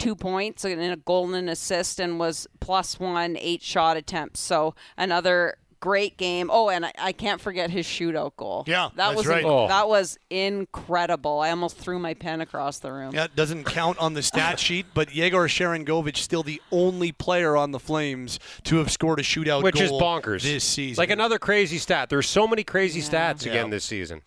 two 0.00 0.16
points 0.16 0.64
and 0.64 0.80
a 0.80 0.96
goal 0.96 1.26
and 1.26 1.36
an 1.36 1.48
assist 1.48 2.00
and 2.00 2.18
was 2.18 2.48
plus 2.58 2.98
one 2.98 3.36
eight 3.38 3.62
shot 3.62 3.96
attempts. 3.96 4.40
So 4.40 4.74
another 4.98 5.56
great 5.78 6.16
game. 6.18 6.50
Oh, 6.52 6.68
and 6.68 6.84
I, 6.84 6.92
I 6.98 7.12
can't 7.12 7.40
forget 7.40 7.70
his 7.70 7.86
shootout 7.86 8.36
goal. 8.36 8.64
Yeah, 8.66 8.88
that 8.96 8.96
that's 8.96 9.16
was 9.16 9.26
right. 9.26 9.44
Oh. 9.44 9.68
that 9.68 9.88
was 9.88 10.18
incredible. 10.28 11.40
I 11.40 11.50
almost 11.50 11.78
threw 11.78 11.98
my 11.98 12.14
pen 12.14 12.40
across 12.40 12.78
the 12.80 12.92
room. 12.92 13.14
Yeah, 13.14 13.24
it 13.24 13.36
doesn't 13.36 13.64
count 13.64 13.98
on 13.98 14.14
the 14.14 14.22
stat 14.22 14.58
sheet, 14.66 14.86
but 14.94 15.14
Yegor 15.14 15.48
Sharangovich 15.48 16.16
still 16.18 16.42
the 16.42 16.60
only 16.70 17.12
player 17.12 17.56
on 17.56 17.70
the 17.70 17.78
Flames 17.80 18.38
to 18.64 18.76
have 18.76 18.90
scored 18.90 19.20
a 19.20 19.22
shootout 19.22 19.62
Which 19.62 19.80
is 19.80 19.90
goal 19.90 20.00
bonkers. 20.00 20.42
this 20.42 20.64
season. 20.64 21.00
Like 21.00 21.10
another 21.10 21.38
crazy 21.38 21.78
stat. 21.78 22.10
There's 22.10 22.28
so 22.28 22.46
many 22.46 22.64
crazy 22.64 23.00
stats 23.00 23.44
Yeah. 23.44 23.52
again 23.52 23.70
this 23.70 23.84
season. 23.84 24.22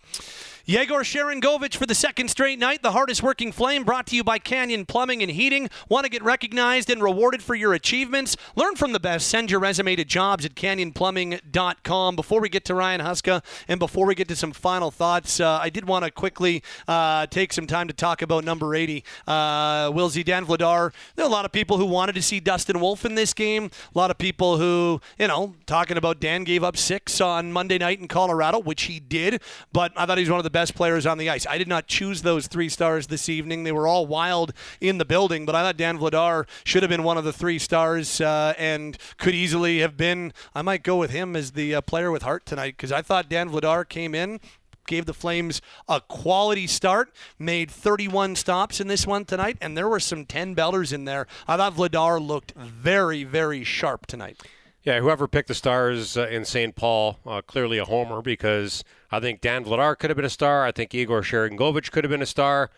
Yegor 0.65 1.03
Sharangovich 1.03 1.75
for 1.75 1.85
the 1.85 1.93
second 1.93 2.29
straight 2.29 2.57
night, 2.57 2.81
the 2.81 2.93
hardest 2.93 3.21
working 3.21 3.51
flame, 3.51 3.83
brought 3.83 4.07
to 4.07 4.15
you 4.15 4.23
by 4.23 4.39
Canyon 4.39 4.85
Plumbing 4.85 5.21
and 5.21 5.29
Heating. 5.29 5.69
Want 5.89 6.05
to 6.05 6.09
get 6.09 6.23
recognized 6.23 6.89
and 6.89 7.03
rewarded 7.03 7.43
for 7.43 7.53
your 7.53 7.73
achievements? 7.73 8.37
Learn 8.55 8.77
from 8.77 8.93
the 8.93 8.99
best. 8.99 9.27
Send 9.27 9.51
your 9.51 9.59
resume 9.59 9.97
to 9.97 10.05
jobs 10.05 10.45
at 10.45 10.55
canyonplumbing.com. 10.55 12.15
Before 12.15 12.39
we 12.39 12.47
get 12.47 12.63
to 12.63 12.75
Ryan 12.75 13.01
Huska 13.01 13.43
and 13.67 13.77
before 13.77 14.05
we 14.05 14.15
get 14.15 14.29
to 14.29 14.37
some 14.37 14.53
final 14.53 14.89
thoughts, 14.89 15.41
uh, 15.41 15.59
I 15.61 15.69
did 15.69 15.85
want 15.85 16.05
to 16.05 16.11
quickly 16.11 16.63
uh, 16.87 17.25
take 17.25 17.51
some 17.51 17.67
time 17.67 17.89
to 17.89 17.93
talk 17.93 18.21
about 18.21 18.45
number 18.45 18.73
80, 18.73 19.03
uh, 19.27 19.91
Will 19.93 20.09
Zidane 20.09 20.45
Vladar. 20.45 20.93
There 21.17 21.25
are 21.25 21.29
a 21.29 21.31
lot 21.31 21.43
of 21.43 21.51
people 21.51 21.77
who 21.77 21.85
wanted 21.85 22.15
to 22.15 22.21
see 22.21 22.39
Dustin 22.39 22.79
Wolf 22.79 23.03
in 23.03 23.15
this 23.15 23.33
game. 23.33 23.69
A 23.93 23.97
lot 23.97 24.11
of 24.11 24.17
people 24.17 24.59
who, 24.59 25.01
you 25.19 25.27
know, 25.27 25.55
talking 25.65 25.97
about 25.97 26.21
Dan 26.21 26.45
gave 26.45 26.63
up 26.63 26.77
six 26.77 27.19
on 27.19 27.51
Monday 27.51 27.77
night 27.77 27.99
in 27.99 28.07
Colorado, 28.07 28.59
which 28.59 28.83
he 28.83 29.01
did, 29.01 29.41
but 29.73 29.91
I 29.97 30.05
thought 30.05 30.17
he 30.17 30.21
was 30.21 30.29
one 30.29 30.39
of 30.39 30.45
the 30.45 30.52
best 30.53 30.75
players 30.75 31.05
on 31.05 31.17
the 31.17 31.29
ice. 31.29 31.45
I 31.45 31.57
did 31.57 31.67
not 31.67 31.87
choose 31.87 32.21
those 32.21 32.47
three 32.47 32.69
stars 32.69 33.07
this 33.07 33.27
evening. 33.27 33.63
They 33.63 33.73
were 33.73 33.87
all 33.87 34.07
wild 34.07 34.53
in 34.79 34.99
the 34.99 35.03
building, 35.03 35.45
but 35.45 35.55
I 35.55 35.63
thought 35.63 35.75
Dan 35.75 35.97
Vladar 35.97 36.47
should 36.63 36.83
have 36.83 36.89
been 36.89 37.03
one 37.03 37.17
of 37.17 37.25
the 37.25 37.33
three 37.33 37.59
stars 37.59 38.21
uh, 38.21 38.53
and 38.57 38.97
could 39.17 39.35
easily 39.35 39.79
have 39.79 39.97
been. 39.97 40.31
I 40.55 40.61
might 40.61 40.83
go 40.83 40.95
with 40.95 41.11
him 41.11 41.35
as 41.35 41.51
the 41.51 41.75
uh, 41.75 41.81
player 41.81 42.11
with 42.11 42.21
heart 42.21 42.45
tonight 42.45 42.77
because 42.77 42.93
I 42.93 43.01
thought 43.01 43.27
Dan 43.27 43.49
Vladar 43.49 43.87
came 43.87 44.15
in. 44.15 44.39
Gave 44.85 45.05
the 45.05 45.13
Flames 45.13 45.61
a 45.87 46.01
quality 46.01 46.67
start, 46.67 47.13
made 47.39 47.71
31 47.71 48.35
stops 48.35 48.81
in 48.81 48.87
this 48.87 49.07
one 49.07 49.23
tonight, 49.23 49.57
and 49.61 49.77
there 49.77 49.87
were 49.87 49.99
some 49.99 50.25
10 50.25 50.55
bellers 50.55 50.91
in 50.91 51.05
there. 51.05 51.25
I 51.47 51.55
thought 51.55 51.75
Vladar 51.75 52.19
looked 52.19 52.51
very, 52.51 53.23
very 53.23 53.63
sharp 53.63 54.07
tonight. 54.07 54.41
Yeah, 54.83 54.99
whoever 54.99 55.29
picked 55.29 55.47
the 55.47 55.55
stars 55.55 56.17
uh, 56.17 56.27
in 56.27 56.43
St. 56.43 56.75
Paul, 56.75 57.17
uh, 57.25 57.41
clearly 57.41 57.77
a 57.77 57.85
homer 57.85 58.21
because 58.21 58.83
I 59.11 59.21
think 59.21 59.39
Dan 59.39 59.63
Vladar 59.63 59.97
could 59.97 60.09
have 60.09 60.17
been 60.17 60.25
a 60.25 60.29
star. 60.29 60.65
I 60.65 60.73
think 60.73 60.93
Yegor 60.93 61.21
Sharangovich 61.21 61.89
could 61.89 62.03
have 62.03 62.11
been 62.11 62.21
a 62.21 62.25
star. 62.25 62.69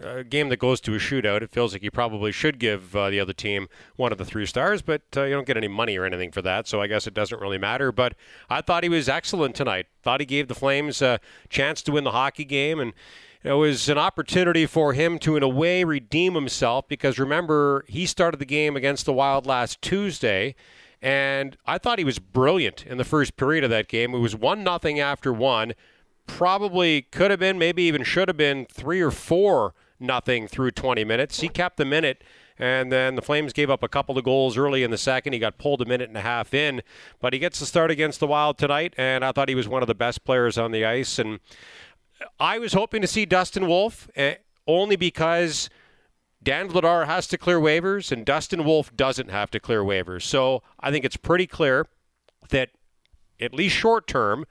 A 0.00 0.24
game 0.24 0.48
that 0.48 0.56
goes 0.56 0.80
to 0.80 0.96
a 0.96 0.98
shootout, 0.98 1.42
it 1.42 1.52
feels 1.52 1.72
like 1.72 1.84
you 1.84 1.92
probably 1.92 2.32
should 2.32 2.58
give 2.58 2.96
uh, 2.96 3.10
the 3.10 3.20
other 3.20 3.32
team 3.32 3.68
one 3.94 4.10
of 4.10 4.18
the 4.18 4.24
three 4.24 4.44
stars, 4.44 4.82
but 4.82 5.02
uh, 5.16 5.22
you 5.22 5.34
don't 5.34 5.46
get 5.46 5.56
any 5.56 5.68
money 5.68 5.96
or 5.96 6.04
anything 6.04 6.32
for 6.32 6.42
that, 6.42 6.66
so 6.66 6.82
I 6.82 6.88
guess 6.88 7.06
it 7.06 7.14
doesn't 7.14 7.40
really 7.40 7.58
matter. 7.58 7.92
But 7.92 8.16
I 8.50 8.60
thought 8.60 8.82
he 8.82 8.88
was 8.88 9.08
excellent 9.08 9.54
tonight. 9.54 9.86
Thought 10.02 10.18
he 10.18 10.26
gave 10.26 10.48
the 10.48 10.54
Flames 10.56 11.00
a 11.00 11.20
chance 11.48 11.80
to 11.82 11.92
win 11.92 12.02
the 12.02 12.10
hockey 12.10 12.44
game, 12.44 12.80
and 12.80 12.92
it 13.44 13.52
was 13.52 13.88
an 13.88 13.98
opportunity 13.98 14.66
for 14.66 14.94
him 14.94 15.20
to, 15.20 15.36
in 15.36 15.44
a 15.44 15.48
way, 15.48 15.84
redeem 15.84 16.34
himself 16.34 16.88
because 16.88 17.16
remember, 17.20 17.84
he 17.86 18.04
started 18.04 18.38
the 18.38 18.44
game 18.44 18.74
against 18.74 19.06
the 19.06 19.12
Wild 19.12 19.46
last 19.46 19.80
Tuesday. 19.80 20.56
And 21.04 21.58
I 21.66 21.76
thought 21.76 21.98
he 21.98 22.04
was 22.04 22.18
brilliant 22.18 22.86
in 22.86 22.96
the 22.96 23.04
first 23.04 23.36
period 23.36 23.62
of 23.62 23.68
that 23.68 23.88
game. 23.88 24.14
It 24.14 24.20
was 24.20 24.34
one 24.34 24.64
nothing 24.64 24.98
after 24.98 25.34
one. 25.34 25.74
Probably 26.26 27.02
could 27.02 27.30
have 27.30 27.38
been, 27.38 27.58
maybe 27.58 27.82
even 27.82 28.04
should 28.04 28.26
have 28.26 28.38
been 28.38 28.64
three 28.72 29.02
or 29.02 29.10
four 29.10 29.74
nothing 30.00 30.48
through 30.48 30.70
20 30.70 31.04
minutes. 31.04 31.40
He 31.40 31.48
kept 31.50 31.76
the 31.76 31.84
minute, 31.84 32.24
and 32.58 32.90
then 32.90 33.16
the 33.16 33.20
Flames 33.22 33.52
gave 33.52 33.68
up 33.68 33.82
a 33.82 33.88
couple 33.88 34.16
of 34.16 34.24
goals 34.24 34.56
early 34.56 34.82
in 34.82 34.90
the 34.90 34.96
second. 34.96 35.34
He 35.34 35.38
got 35.38 35.58
pulled 35.58 35.82
a 35.82 35.84
minute 35.84 36.08
and 36.08 36.16
a 36.16 36.22
half 36.22 36.54
in, 36.54 36.80
but 37.20 37.34
he 37.34 37.38
gets 37.38 37.58
to 37.58 37.66
start 37.66 37.90
against 37.90 38.18
the 38.18 38.26
Wild 38.26 38.56
tonight, 38.56 38.94
and 38.96 39.26
I 39.26 39.32
thought 39.32 39.50
he 39.50 39.54
was 39.54 39.68
one 39.68 39.82
of 39.82 39.88
the 39.88 39.94
best 39.94 40.24
players 40.24 40.56
on 40.56 40.72
the 40.72 40.86
ice. 40.86 41.18
And 41.18 41.38
I 42.40 42.58
was 42.58 42.72
hoping 42.72 43.02
to 43.02 43.06
see 43.06 43.26
Dustin 43.26 43.66
Wolf, 43.68 44.08
eh, 44.16 44.36
only 44.66 44.96
because 44.96 45.68
Dan 46.44 46.68
Vladar 46.68 47.06
has 47.06 47.26
to 47.28 47.38
clear 47.38 47.58
waivers, 47.58 48.12
and 48.12 48.24
Dustin 48.24 48.64
Wolf 48.64 48.94
doesn't 48.94 49.30
have 49.30 49.50
to 49.52 49.58
clear 49.58 49.82
waivers. 49.82 50.22
So 50.22 50.62
I 50.78 50.90
think 50.90 51.04
it's 51.04 51.16
pretty 51.16 51.46
clear 51.46 51.86
that, 52.50 52.70
at 53.40 53.54
least 53.54 53.74
short 53.74 54.06
term, 54.06 54.44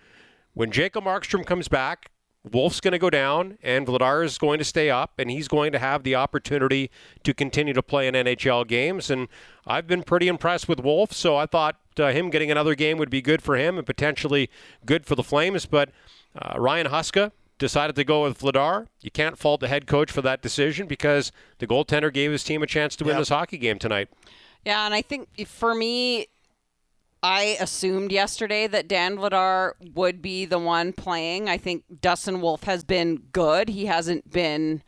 when 0.53 0.71
Jacob 0.71 1.03
Markstrom 1.03 1.45
comes 1.45 1.67
back, 1.67 2.09
Wolf's 2.51 2.81
going 2.81 2.91
to 2.91 2.99
go 2.99 3.09
down, 3.09 3.57
and 3.63 3.87
Vladar 3.87 4.25
is 4.25 4.37
going 4.37 4.57
to 4.57 4.65
stay 4.65 4.89
up, 4.89 5.13
and 5.17 5.31
he's 5.31 5.47
going 5.47 5.71
to 5.71 5.79
have 5.79 6.03
the 6.03 6.15
opportunity 6.15 6.91
to 7.23 7.33
continue 7.33 7.73
to 7.73 7.81
play 7.81 8.07
in 8.07 8.15
NHL 8.15 8.67
games. 8.67 9.09
And 9.09 9.29
I've 9.65 9.87
been 9.87 10.03
pretty 10.03 10.27
impressed 10.27 10.67
with 10.67 10.81
Wolf, 10.81 11.13
so 11.13 11.37
I 11.37 11.45
thought 11.45 11.77
uh, 11.97 12.11
him 12.11 12.29
getting 12.29 12.51
another 12.51 12.75
game 12.75 12.97
would 12.97 13.09
be 13.09 13.21
good 13.21 13.41
for 13.41 13.55
him 13.55 13.77
and 13.77 13.85
potentially 13.85 14.49
good 14.85 15.05
for 15.05 15.15
the 15.15 15.23
Flames. 15.23 15.65
But 15.65 15.91
uh, 16.35 16.59
Ryan 16.59 16.87
Huska 16.87 17.31
decided 17.63 17.95
to 17.95 18.03
go 18.03 18.23
with 18.23 18.39
Vladar. 18.39 18.87
You 18.99 19.09
can't 19.09 19.37
fault 19.37 19.61
the 19.61 19.69
head 19.69 19.87
coach 19.87 20.11
for 20.11 20.21
that 20.21 20.41
decision 20.41 20.85
because 20.85 21.31
the 21.59 21.65
goaltender 21.65 22.11
gave 22.13 22.29
his 22.31 22.43
team 22.43 22.61
a 22.61 22.67
chance 22.67 22.95
to 22.97 23.05
win 23.05 23.13
Yep. 23.13 23.21
this 23.21 23.29
hockey 23.29 23.57
game 23.57 23.79
tonight. 23.79 24.09
Yeah, 24.65 24.85
and 24.85 24.93
I 24.93 25.01
think 25.01 25.29
for 25.47 25.73
me, 25.73 26.27
I 27.23 27.55
assumed 27.61 28.11
yesterday 28.11 28.67
that 28.67 28.89
Dan 28.89 29.15
Vladar 29.17 29.73
would 29.93 30.21
be 30.21 30.43
the 30.43 30.59
one 30.59 30.91
playing. 30.91 31.47
I 31.47 31.57
think 31.57 31.85
Dustin 32.01 32.41
Wolf 32.41 32.63
has 32.63 32.83
been 32.83 33.15
good. 33.31 33.69
He 33.69 33.85
hasn't 33.85 34.29
been 34.29 34.83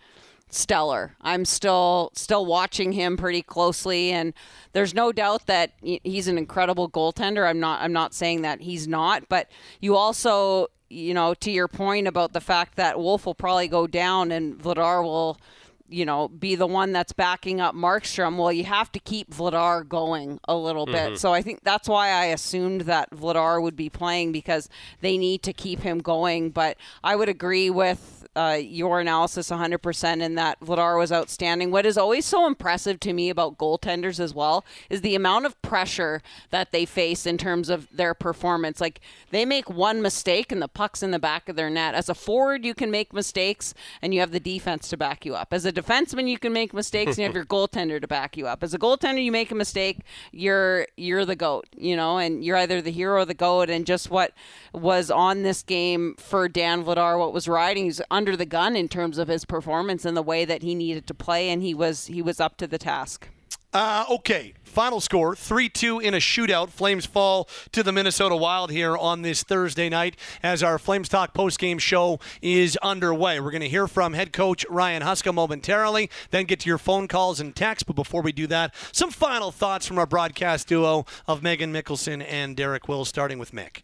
stellar. 0.49 1.15
I'm 1.21 1.43
still 1.45 2.11
still 2.13 2.45
watching 2.45 2.91
him 2.91 3.17
pretty 3.17 3.41
closely 3.41 4.11
and 4.11 4.33
there's 4.73 4.93
no 4.93 5.11
doubt 5.11 5.47
that 5.47 5.71
he's 5.81 6.27
an 6.27 6.37
incredible 6.37 6.89
goaltender. 6.89 7.47
I'm 7.47 7.59
not 7.59 7.81
I'm 7.81 7.93
not 7.93 8.13
saying 8.13 8.41
that 8.43 8.61
he's 8.61 8.85
not, 8.87 9.27
but 9.29 9.49
you 9.81 9.95
also, 9.95 10.67
you 10.89 11.13
know, 11.13 11.33
to 11.35 11.51
your 11.51 11.67
point 11.67 12.07
about 12.07 12.33
the 12.33 12.41
fact 12.41 12.75
that 12.75 12.99
Wolf 12.99 13.25
will 13.25 13.35
probably 13.35 13.67
go 13.67 13.87
down 13.87 14.31
and 14.31 14.57
Vladar 14.57 15.03
will 15.03 15.39
you 15.87 16.05
know, 16.05 16.27
be 16.27 16.55
the 16.55 16.65
one 16.65 16.91
that's 16.91 17.13
backing 17.13 17.61
up 17.61 17.75
Markstrom, 17.75 18.37
well, 18.37 18.51
you 18.51 18.63
have 18.63 18.91
to 18.91 18.99
keep 18.99 19.29
Vladar 19.29 19.87
going 19.87 20.39
a 20.47 20.55
little 20.55 20.85
bit. 20.85 20.95
Mm-hmm. 20.95 21.15
So 21.15 21.31
I 21.31 21.41
think 21.41 21.63
that's 21.63 21.87
why 21.87 22.09
I 22.09 22.25
assumed 22.25 22.81
that 22.81 23.11
Vladar 23.11 23.61
would 23.61 23.75
be 23.75 23.89
playing 23.89 24.31
because 24.31 24.67
they 25.01 25.17
need 25.17 25.43
to 25.43 25.53
keep 25.53 25.81
him 25.81 25.99
going. 25.99 26.49
But 26.49 26.77
I 27.03 27.15
would 27.15 27.29
agree 27.29 27.69
with 27.69 28.24
uh, 28.35 28.59
your 28.61 28.99
analysis 28.99 29.49
100% 29.49 30.21
in 30.21 30.35
that 30.35 30.59
Vladar 30.59 30.97
was 30.97 31.11
outstanding. 31.11 31.71
What 31.71 31.85
is 31.85 31.97
always 31.97 32.25
so 32.25 32.45
impressive 32.45 32.99
to 33.01 33.13
me 33.13 33.29
about 33.29 33.57
goaltenders 33.57 34.19
as 34.19 34.33
well 34.33 34.65
is 34.89 35.01
the 35.01 35.15
amount 35.15 35.45
of 35.45 35.61
pressure 35.61 36.21
that 36.49 36.71
they 36.71 36.85
face 36.85 37.25
in 37.25 37.37
terms 37.37 37.69
of 37.69 37.87
their 37.95 38.13
performance. 38.13 38.81
Like 38.81 38.99
they 39.31 39.45
make 39.45 39.69
one 39.69 40.01
mistake 40.01 40.51
and 40.51 40.61
the 40.61 40.67
puck's 40.67 41.01
in 41.01 41.11
the 41.11 41.19
back 41.19 41.47
of 41.47 41.55
their 41.55 41.69
net. 41.69 41.95
As 41.95 42.09
a 42.09 42.15
forward, 42.15 42.65
you 42.65 42.73
can 42.73 42.91
make 42.91 43.13
mistakes 43.13 43.73
and 44.01 44.13
you 44.13 44.19
have 44.19 44.31
the 44.31 44.39
defense 44.39 44.89
to 44.89 44.97
back 44.97 45.25
you 45.25 45.35
up. 45.35 45.53
As 45.53 45.65
a 45.65 45.71
defenseman, 45.71 46.27
you 46.27 46.37
can 46.37 46.51
make 46.51 46.73
mistakes 46.73 47.11
and 47.11 47.19
you 47.19 47.23
have 47.25 47.35
your 47.35 47.45
goaltender 47.55 48.01
to 48.01 48.07
back 48.07 48.35
you 48.35 48.47
up. 48.47 48.63
As 48.63 48.73
a 48.73 48.79
goaltender, 48.79 49.23
you 49.23 49.31
make 49.31 49.51
a 49.51 49.55
mistake, 49.55 49.99
you're 50.31 50.87
you're 50.97 51.25
the 51.25 51.35
goat, 51.35 51.67
you 51.77 51.95
know, 51.95 52.17
and 52.17 52.43
you're 52.43 52.57
either 52.57 52.81
the 52.81 52.91
hero 52.91 53.21
or 53.21 53.25
the 53.25 53.33
goat. 53.33 53.69
And 53.69 53.85
just 53.85 54.09
what 54.09 54.33
was 54.73 55.09
on 55.09 55.43
this 55.43 55.63
game 55.63 56.15
for 56.17 56.49
Dan 56.49 56.83
Vladar, 56.83 57.17
what 57.17 57.33
was 57.33 57.47
riding, 57.47 57.85
he's 57.85 58.01
under 58.11 58.24
the 58.33 58.45
gun 58.45 58.77
in 58.77 58.87
terms 58.87 59.17
of 59.17 59.27
his 59.27 59.43
performance 59.43 60.05
and 60.05 60.15
the 60.15 60.21
way 60.21 60.45
that 60.45 60.61
he 60.61 60.73
needed 60.73 61.05
to 61.07 61.13
play, 61.13 61.49
and 61.49 61.61
he 61.61 61.73
was 61.73 62.05
he 62.05 62.21
was 62.21 62.39
up 62.39 62.55
to 62.57 62.67
the 62.67 62.77
task. 62.77 63.27
Uh, 63.75 64.05
okay, 64.09 64.53
final 64.63 65.01
score 65.01 65.35
3 65.35 65.67
2 65.67 65.99
in 65.99 66.13
a 66.13 66.17
shootout. 66.17 66.69
Flames 66.69 67.05
fall 67.05 67.49
to 67.73 67.83
the 67.83 67.91
Minnesota 67.91 68.33
Wild 68.33 68.71
here 68.71 68.95
on 68.95 69.21
this 69.21 69.43
Thursday 69.43 69.89
night 69.89 70.15
as 70.41 70.63
our 70.63 70.79
Flames 70.79 71.09
Talk 71.09 71.33
postgame 71.33 71.77
show 71.77 72.21
is 72.41 72.77
underway. 72.77 73.37
We're 73.41 73.51
going 73.51 73.59
to 73.63 73.67
hear 73.67 73.85
from 73.89 74.13
head 74.13 74.31
coach 74.31 74.65
Ryan 74.69 75.03
Huska 75.03 75.33
momentarily, 75.33 76.09
then 76.31 76.45
get 76.45 76.61
to 76.61 76.69
your 76.69 76.77
phone 76.77 77.09
calls 77.09 77.41
and 77.41 77.53
texts. 77.53 77.83
But 77.83 77.97
before 77.97 78.21
we 78.21 78.31
do 78.31 78.47
that, 78.47 78.73
some 78.93 79.11
final 79.11 79.51
thoughts 79.51 79.85
from 79.85 79.99
our 79.99 80.05
broadcast 80.05 80.69
duo 80.69 81.05
of 81.27 81.43
Megan 81.43 81.73
Mickelson 81.73 82.25
and 82.25 82.55
Derek 82.55 82.87
Will, 82.87 83.03
starting 83.03 83.39
with 83.39 83.51
Mick. 83.51 83.81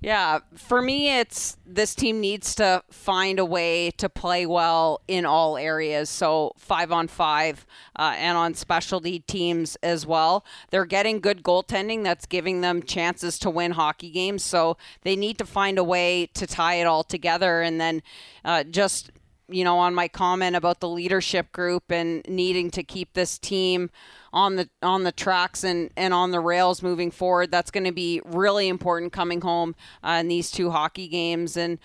Yeah, 0.00 0.38
for 0.54 0.80
me, 0.80 1.18
it's 1.18 1.56
this 1.66 1.96
team 1.96 2.20
needs 2.20 2.54
to 2.54 2.84
find 2.88 3.40
a 3.40 3.44
way 3.44 3.90
to 3.92 4.08
play 4.08 4.46
well 4.46 5.00
in 5.08 5.26
all 5.26 5.56
areas. 5.56 6.08
So, 6.08 6.52
five 6.56 6.92
on 6.92 7.08
five 7.08 7.66
uh, 7.98 8.14
and 8.16 8.38
on 8.38 8.54
specialty 8.54 9.18
teams 9.18 9.76
as 9.82 10.06
well. 10.06 10.44
They're 10.70 10.84
getting 10.84 11.18
good 11.18 11.42
goaltending 11.42 12.04
that's 12.04 12.26
giving 12.26 12.60
them 12.60 12.84
chances 12.84 13.40
to 13.40 13.50
win 13.50 13.72
hockey 13.72 14.10
games. 14.10 14.44
So, 14.44 14.76
they 15.02 15.16
need 15.16 15.36
to 15.38 15.44
find 15.44 15.78
a 15.78 15.84
way 15.84 16.26
to 16.26 16.46
tie 16.46 16.74
it 16.74 16.84
all 16.84 17.02
together. 17.02 17.60
And 17.60 17.80
then 17.80 18.00
uh, 18.44 18.62
just 18.62 19.10
you 19.48 19.64
know, 19.64 19.78
on 19.78 19.94
my 19.94 20.08
comment 20.08 20.56
about 20.56 20.80
the 20.80 20.88
leadership 20.88 21.52
group 21.52 21.90
and 21.90 22.22
needing 22.28 22.70
to 22.72 22.82
keep 22.82 23.14
this 23.14 23.38
team 23.38 23.90
on 24.32 24.56
the 24.56 24.68
on 24.82 25.04
the 25.04 25.12
tracks 25.12 25.64
and, 25.64 25.90
and 25.96 26.12
on 26.12 26.30
the 26.30 26.40
rails 26.40 26.82
moving 26.82 27.10
forward. 27.10 27.50
That's 27.50 27.70
going 27.70 27.84
to 27.84 27.92
be 27.92 28.20
really 28.24 28.68
important 28.68 29.12
coming 29.12 29.40
home 29.40 29.74
uh, 30.04 30.18
in 30.20 30.28
these 30.28 30.50
two 30.50 30.70
hockey 30.70 31.08
games. 31.08 31.56
And 31.56 31.78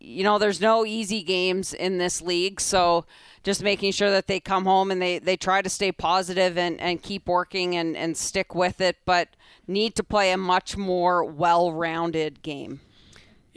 you 0.00 0.24
know, 0.24 0.38
there's 0.38 0.60
no 0.60 0.84
easy 0.84 1.22
games 1.22 1.72
in 1.72 1.98
this 1.98 2.20
league, 2.20 2.60
so 2.60 3.06
just 3.42 3.62
making 3.62 3.92
sure 3.92 4.10
that 4.10 4.26
they 4.26 4.40
come 4.40 4.64
home 4.64 4.90
and 4.90 5.00
they, 5.00 5.18
they 5.18 5.36
try 5.36 5.62
to 5.62 5.70
stay 5.70 5.90
positive 5.90 6.58
and, 6.58 6.80
and 6.80 7.02
keep 7.02 7.26
working 7.26 7.76
and, 7.76 7.96
and 7.96 8.16
stick 8.16 8.54
with 8.54 8.80
it, 8.80 8.96
but 9.04 9.28
need 9.66 9.94
to 9.96 10.04
play 10.04 10.32
a 10.32 10.36
much 10.36 10.76
more 10.76 11.24
well 11.24 11.72
rounded 11.72 12.42
game 12.42 12.80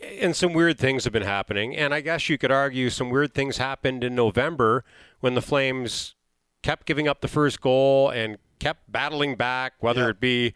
and 0.03 0.35
some 0.35 0.53
weird 0.53 0.77
things 0.77 1.03
have 1.03 1.13
been 1.13 1.23
happening. 1.23 1.75
And 1.75 1.93
I 1.93 2.01
guess 2.01 2.29
you 2.29 2.37
could 2.37 2.51
argue 2.51 2.89
some 2.89 3.09
weird 3.09 3.33
things 3.33 3.57
happened 3.57 4.03
in 4.03 4.15
November 4.15 4.83
when 5.19 5.35
the 5.35 5.41
Flames 5.41 6.15
kept 6.61 6.85
giving 6.85 7.07
up 7.07 7.21
the 7.21 7.27
first 7.27 7.61
goal 7.61 8.09
and 8.09 8.37
kept 8.59 8.91
battling 8.91 9.35
back, 9.35 9.73
whether 9.79 10.03
yeah. 10.03 10.09
it 10.09 10.19
be 10.19 10.43
you 10.43 10.51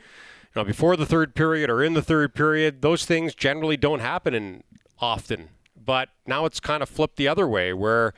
know 0.56 0.64
before 0.64 0.96
the 0.96 1.06
third 1.06 1.36
period 1.36 1.70
or 1.70 1.84
in 1.84 1.94
the 1.94 2.02
third 2.02 2.36
period. 2.36 2.82
Those 2.82 3.06
things 3.06 3.34
generally 3.36 3.78
don't 3.78 4.00
happen 4.00 4.34
in 4.34 4.64
often. 5.00 5.50
But 5.76 6.10
now 6.26 6.46
it's 6.46 6.60
kind 6.60 6.82
of 6.82 6.90
flipped 6.90 7.18
the 7.18 7.28
other 7.28 7.48
way, 7.48 7.74
where 7.74 8.14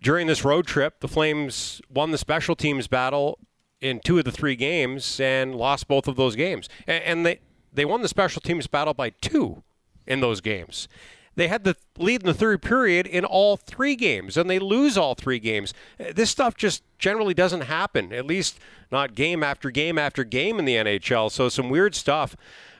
during 0.00 0.26
this 0.26 0.44
road 0.44 0.66
trip, 0.66 1.00
the 1.00 1.08
Flames 1.08 1.82
won 1.90 2.12
the 2.12 2.18
special 2.18 2.56
teams 2.56 2.86
battle 2.86 3.38
in 3.80 4.00
two 4.00 4.18
of 4.18 4.24
the 4.24 4.32
three 4.32 4.56
games 4.56 5.20
and 5.20 5.54
lost 5.54 5.88
both 5.88 6.08
of 6.08 6.16
those 6.16 6.36
games. 6.36 6.68
And 6.86 7.26
they 7.26 7.40
they 7.72 7.84
won 7.84 8.02
the 8.02 8.08
special 8.08 8.40
teams 8.40 8.66
battle 8.66 8.94
by 8.94 9.10
two 9.10 9.63
in 10.06 10.20
those 10.20 10.40
games. 10.40 10.88
They 11.36 11.48
had 11.48 11.64
the 11.64 11.76
lead 11.98 12.22
in 12.22 12.26
the 12.26 12.34
third 12.34 12.62
period 12.62 13.06
in 13.06 13.24
all 13.24 13.56
three 13.56 13.96
games, 13.96 14.36
and 14.36 14.48
they 14.48 14.58
lose 14.58 14.96
all 14.96 15.14
three 15.14 15.38
games. 15.38 15.74
This 15.98 16.30
stuff 16.30 16.56
just 16.56 16.82
generally 16.98 17.34
doesn't 17.34 17.62
happen, 17.62 18.12
at 18.12 18.26
least 18.26 18.58
not 18.92 19.14
game 19.14 19.42
after 19.42 19.70
game 19.70 19.98
after 19.98 20.22
game 20.22 20.58
in 20.58 20.64
the 20.64 20.76
NHL. 20.76 21.30
So, 21.30 21.48
some 21.48 21.70
weird 21.70 21.94
stuff. 21.94 22.36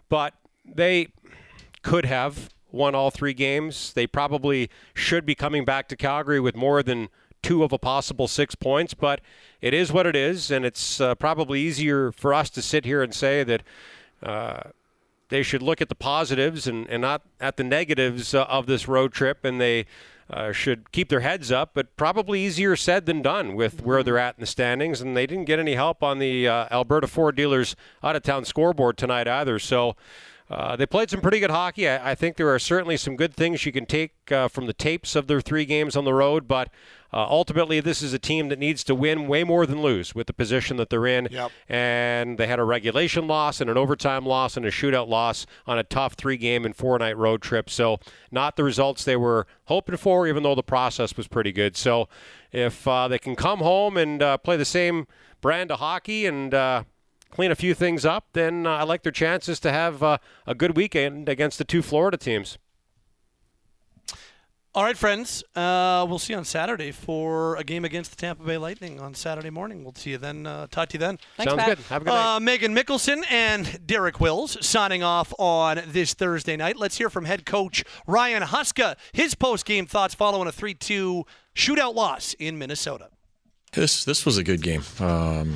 But 0.08 0.34
they 0.64 1.08
could 1.82 2.04
have 2.04 2.50
won 2.70 2.94
all 2.94 3.10
three 3.10 3.34
games. 3.34 3.92
They 3.92 4.06
probably 4.06 4.70
should 4.94 5.26
be 5.26 5.34
coming 5.34 5.64
back 5.64 5.88
to 5.88 5.96
Calgary 5.96 6.40
with 6.40 6.54
more 6.54 6.82
than 6.82 7.08
two 7.42 7.62
of 7.64 7.72
a 7.72 7.78
possible 7.78 8.28
six 8.28 8.54
points, 8.54 8.94
but 8.94 9.20
it 9.60 9.74
is 9.74 9.92
what 9.92 10.06
it 10.06 10.16
is, 10.16 10.50
and 10.50 10.64
it's 10.64 11.00
uh, 11.00 11.14
probably 11.16 11.60
easier 11.60 12.12
for 12.12 12.32
us 12.32 12.50
to 12.50 12.62
sit 12.62 12.84
here 12.84 13.02
and 13.02 13.14
say 13.14 13.42
that. 13.42 13.62
Uh, 14.22 14.70
they 15.28 15.42
should 15.42 15.62
look 15.62 15.80
at 15.80 15.88
the 15.88 15.94
positives 15.94 16.66
and, 16.66 16.88
and 16.88 17.02
not 17.02 17.22
at 17.40 17.56
the 17.56 17.64
negatives 17.64 18.34
uh, 18.34 18.44
of 18.44 18.66
this 18.66 18.86
road 18.88 19.12
trip, 19.12 19.44
and 19.44 19.60
they 19.60 19.86
uh, 20.30 20.52
should 20.52 20.92
keep 20.92 21.08
their 21.08 21.20
heads 21.20 21.50
up. 21.52 21.70
But 21.74 21.96
probably 21.96 22.40
easier 22.40 22.76
said 22.76 23.06
than 23.06 23.22
done 23.22 23.54
with 23.54 23.82
where 23.82 24.02
they're 24.02 24.18
at 24.18 24.36
in 24.36 24.40
the 24.40 24.46
standings, 24.46 25.00
and 25.00 25.16
they 25.16 25.26
didn't 25.26 25.44
get 25.44 25.58
any 25.58 25.74
help 25.74 26.02
on 26.02 26.18
the 26.18 26.48
uh, 26.48 26.66
Alberta 26.70 27.06
Ford 27.06 27.36
Dealers 27.36 27.76
out 28.02 28.16
of 28.16 28.22
town 28.22 28.44
scoreboard 28.44 28.96
tonight 28.96 29.28
either. 29.28 29.58
So. 29.58 29.96
Uh, 30.50 30.76
they 30.76 30.84
played 30.84 31.08
some 31.08 31.22
pretty 31.22 31.40
good 31.40 31.50
hockey. 31.50 31.88
I, 31.88 32.10
I, 32.10 32.14
think 32.14 32.36
there 32.36 32.52
are 32.52 32.58
certainly 32.58 32.98
some 32.98 33.16
good 33.16 33.34
things 33.34 33.64
you 33.64 33.72
can 33.72 33.86
take 33.86 34.12
uh, 34.30 34.48
from 34.48 34.66
the 34.66 34.74
tapes 34.74 35.16
of 35.16 35.26
their 35.26 35.40
three 35.40 35.64
games 35.64 35.96
on 35.96 36.04
the 36.04 36.12
road, 36.12 36.46
but 36.46 36.68
uh, 37.14 37.26
ultimately, 37.30 37.78
this 37.78 38.02
is 38.02 38.12
a 38.12 38.18
team 38.18 38.48
that 38.48 38.58
needs 38.58 38.82
to 38.82 38.94
win 38.94 39.28
way 39.28 39.44
more 39.44 39.66
than 39.66 39.80
lose 39.80 40.16
with 40.16 40.26
the 40.26 40.32
position 40.32 40.76
that 40.76 40.90
they're 40.90 41.06
in. 41.06 41.28
Yep. 41.30 41.52
And 41.68 42.38
they 42.38 42.48
had 42.48 42.58
a 42.58 42.64
regulation 42.64 43.28
loss 43.28 43.60
and 43.60 43.70
an 43.70 43.78
overtime 43.78 44.26
loss 44.26 44.56
and 44.56 44.66
a 44.66 44.70
shootout 44.70 45.06
loss 45.06 45.46
on 45.64 45.78
a 45.78 45.84
tough 45.84 46.14
three 46.14 46.36
game 46.36 46.64
and 46.64 46.74
four 46.74 46.98
night 46.98 47.16
road 47.16 47.40
trip. 47.40 47.70
So, 47.70 48.00
not 48.32 48.56
the 48.56 48.64
results 48.64 49.04
they 49.04 49.14
were 49.14 49.46
hoping 49.66 49.96
for, 49.96 50.26
even 50.26 50.42
though 50.42 50.56
the 50.56 50.64
process 50.64 51.16
was 51.16 51.28
pretty 51.28 51.52
good. 51.52 51.76
So, 51.76 52.08
if 52.50 52.86
uh, 52.88 53.06
they 53.06 53.20
can 53.20 53.36
come 53.36 53.60
home 53.60 53.96
and 53.96 54.20
uh, 54.20 54.36
play 54.38 54.56
the 54.56 54.64
same 54.64 55.06
brand 55.40 55.70
of 55.70 55.78
hockey 55.78 56.26
and 56.26 56.52
uh, 56.52 56.82
clean 57.34 57.50
a 57.50 57.54
few 57.56 57.74
things 57.74 58.04
up, 58.06 58.28
then 58.32 58.66
uh, 58.66 58.70
I 58.70 58.82
like 58.84 59.02
their 59.02 59.12
chances 59.12 59.60
to 59.60 59.72
have 59.72 60.02
uh, 60.02 60.18
a 60.46 60.54
good 60.54 60.76
weekend 60.76 61.28
against 61.28 61.58
the 61.58 61.64
two 61.64 61.82
Florida 61.82 62.16
teams. 62.16 62.58
All 64.76 64.82
right, 64.82 64.96
friends. 64.96 65.44
Uh, 65.54 66.04
we'll 66.08 66.18
see 66.18 66.32
you 66.32 66.36
on 66.36 66.44
Saturday 66.44 66.90
for 66.90 67.54
a 67.54 67.62
game 67.62 67.84
against 67.84 68.10
the 68.10 68.16
Tampa 68.16 68.42
Bay 68.42 68.56
Lightning 68.58 68.98
on 69.00 69.14
Saturday 69.14 69.50
morning. 69.50 69.84
We'll 69.84 69.94
see 69.94 70.10
you 70.10 70.18
then. 70.18 70.48
Uh, 70.48 70.66
talk 70.68 70.88
to 70.88 70.94
you 70.94 70.98
then. 70.98 71.18
Thanks, 71.36 71.52
Sounds 71.52 71.62
Pat. 71.62 71.76
good. 71.76 71.84
Have 71.86 72.02
a 72.02 72.04
good 72.06 72.10
night. 72.10 72.36
Uh, 72.36 72.40
Megan 72.40 72.74
Mickelson 72.74 73.22
and 73.30 73.86
Derek 73.86 74.18
Wills 74.18 74.56
signing 74.66 75.04
off 75.04 75.32
on 75.38 75.80
this 75.86 76.14
Thursday 76.14 76.56
night. 76.56 76.76
Let's 76.76 76.98
hear 76.98 77.08
from 77.08 77.24
head 77.24 77.46
coach 77.46 77.84
Ryan 78.08 78.42
Huska. 78.42 78.96
His 79.12 79.36
post-game 79.36 79.86
thoughts 79.86 80.12
following 80.12 80.48
a 80.48 80.52
3-2 80.52 81.22
shootout 81.54 81.94
loss 81.94 82.34
in 82.40 82.58
Minnesota. 82.58 83.10
This 83.74 84.04
this 84.04 84.24
was 84.26 84.38
a 84.38 84.44
good 84.44 84.62
game. 84.62 84.82
Um, 84.98 85.54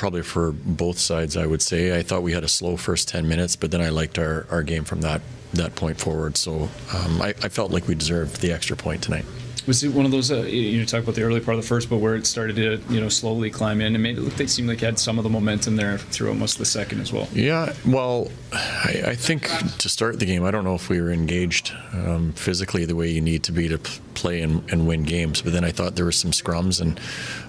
probably 0.00 0.22
for 0.22 0.52
both 0.52 0.98
sides, 0.98 1.36
I 1.36 1.44
would 1.44 1.60
say. 1.60 1.96
I 1.96 2.02
thought 2.02 2.22
we 2.22 2.32
had 2.32 2.42
a 2.42 2.48
slow 2.48 2.78
first 2.78 3.06
10 3.08 3.28
minutes, 3.28 3.54
but 3.54 3.70
then 3.70 3.82
I 3.82 3.90
liked 3.90 4.18
our, 4.18 4.46
our 4.50 4.62
game 4.62 4.82
from 4.84 5.02
that 5.02 5.20
that 5.52 5.74
point 5.74 6.00
forward. 6.00 6.36
So 6.36 6.68
um, 6.94 7.20
I, 7.20 7.34
I, 7.42 7.48
felt 7.48 7.72
like 7.72 7.88
we 7.88 7.96
deserved 7.96 8.40
the 8.40 8.52
extra 8.52 8.76
point 8.76 9.02
tonight. 9.02 9.24
Was 9.66 9.82
it 9.82 9.92
one 9.92 10.04
of 10.04 10.10
those 10.10 10.30
uh, 10.30 10.42
you 10.42 10.84
talk 10.86 11.02
about 11.02 11.14
the 11.14 11.22
early 11.22 11.40
part 11.40 11.56
of 11.56 11.62
the 11.62 11.68
first, 11.68 11.90
but 11.90 11.98
where 11.98 12.14
it 12.16 12.26
started 12.26 12.56
to 12.56 12.80
you 12.92 13.00
know 13.00 13.08
slowly 13.08 13.50
climb 13.50 13.80
in 13.80 13.94
and 13.94 14.02
made 14.02 14.18
it 14.18 14.22
look 14.22 14.34
they 14.34 14.46
seemed 14.46 14.68
like 14.68 14.80
had 14.80 14.98
some 14.98 15.18
of 15.18 15.24
the 15.24 15.30
momentum 15.30 15.76
there 15.76 15.98
through 15.98 16.28
almost 16.28 16.58
the 16.58 16.64
second 16.64 17.00
as 17.00 17.12
well. 17.12 17.28
Yeah, 17.32 17.74
well, 17.86 18.30
I, 18.52 19.02
I 19.06 19.14
think 19.14 19.48
to 19.78 19.88
start 19.88 20.18
the 20.18 20.26
game, 20.26 20.44
I 20.44 20.50
don't 20.50 20.64
know 20.64 20.74
if 20.74 20.88
we 20.88 21.00
were 21.00 21.10
engaged 21.10 21.72
um, 21.92 22.32
physically 22.32 22.84
the 22.84 22.96
way 22.96 23.08
you 23.08 23.20
need 23.20 23.42
to 23.44 23.52
be 23.52 23.68
to 23.68 23.78
play 24.14 24.42
and, 24.42 24.70
and, 24.70 24.86
win 24.86 25.02
games. 25.04 25.40
But 25.40 25.52
then 25.52 25.64
I 25.64 25.70
thought 25.70 25.96
there 25.96 26.04
were 26.04 26.12
some 26.12 26.30
scrums, 26.32 26.80
and 26.80 27.00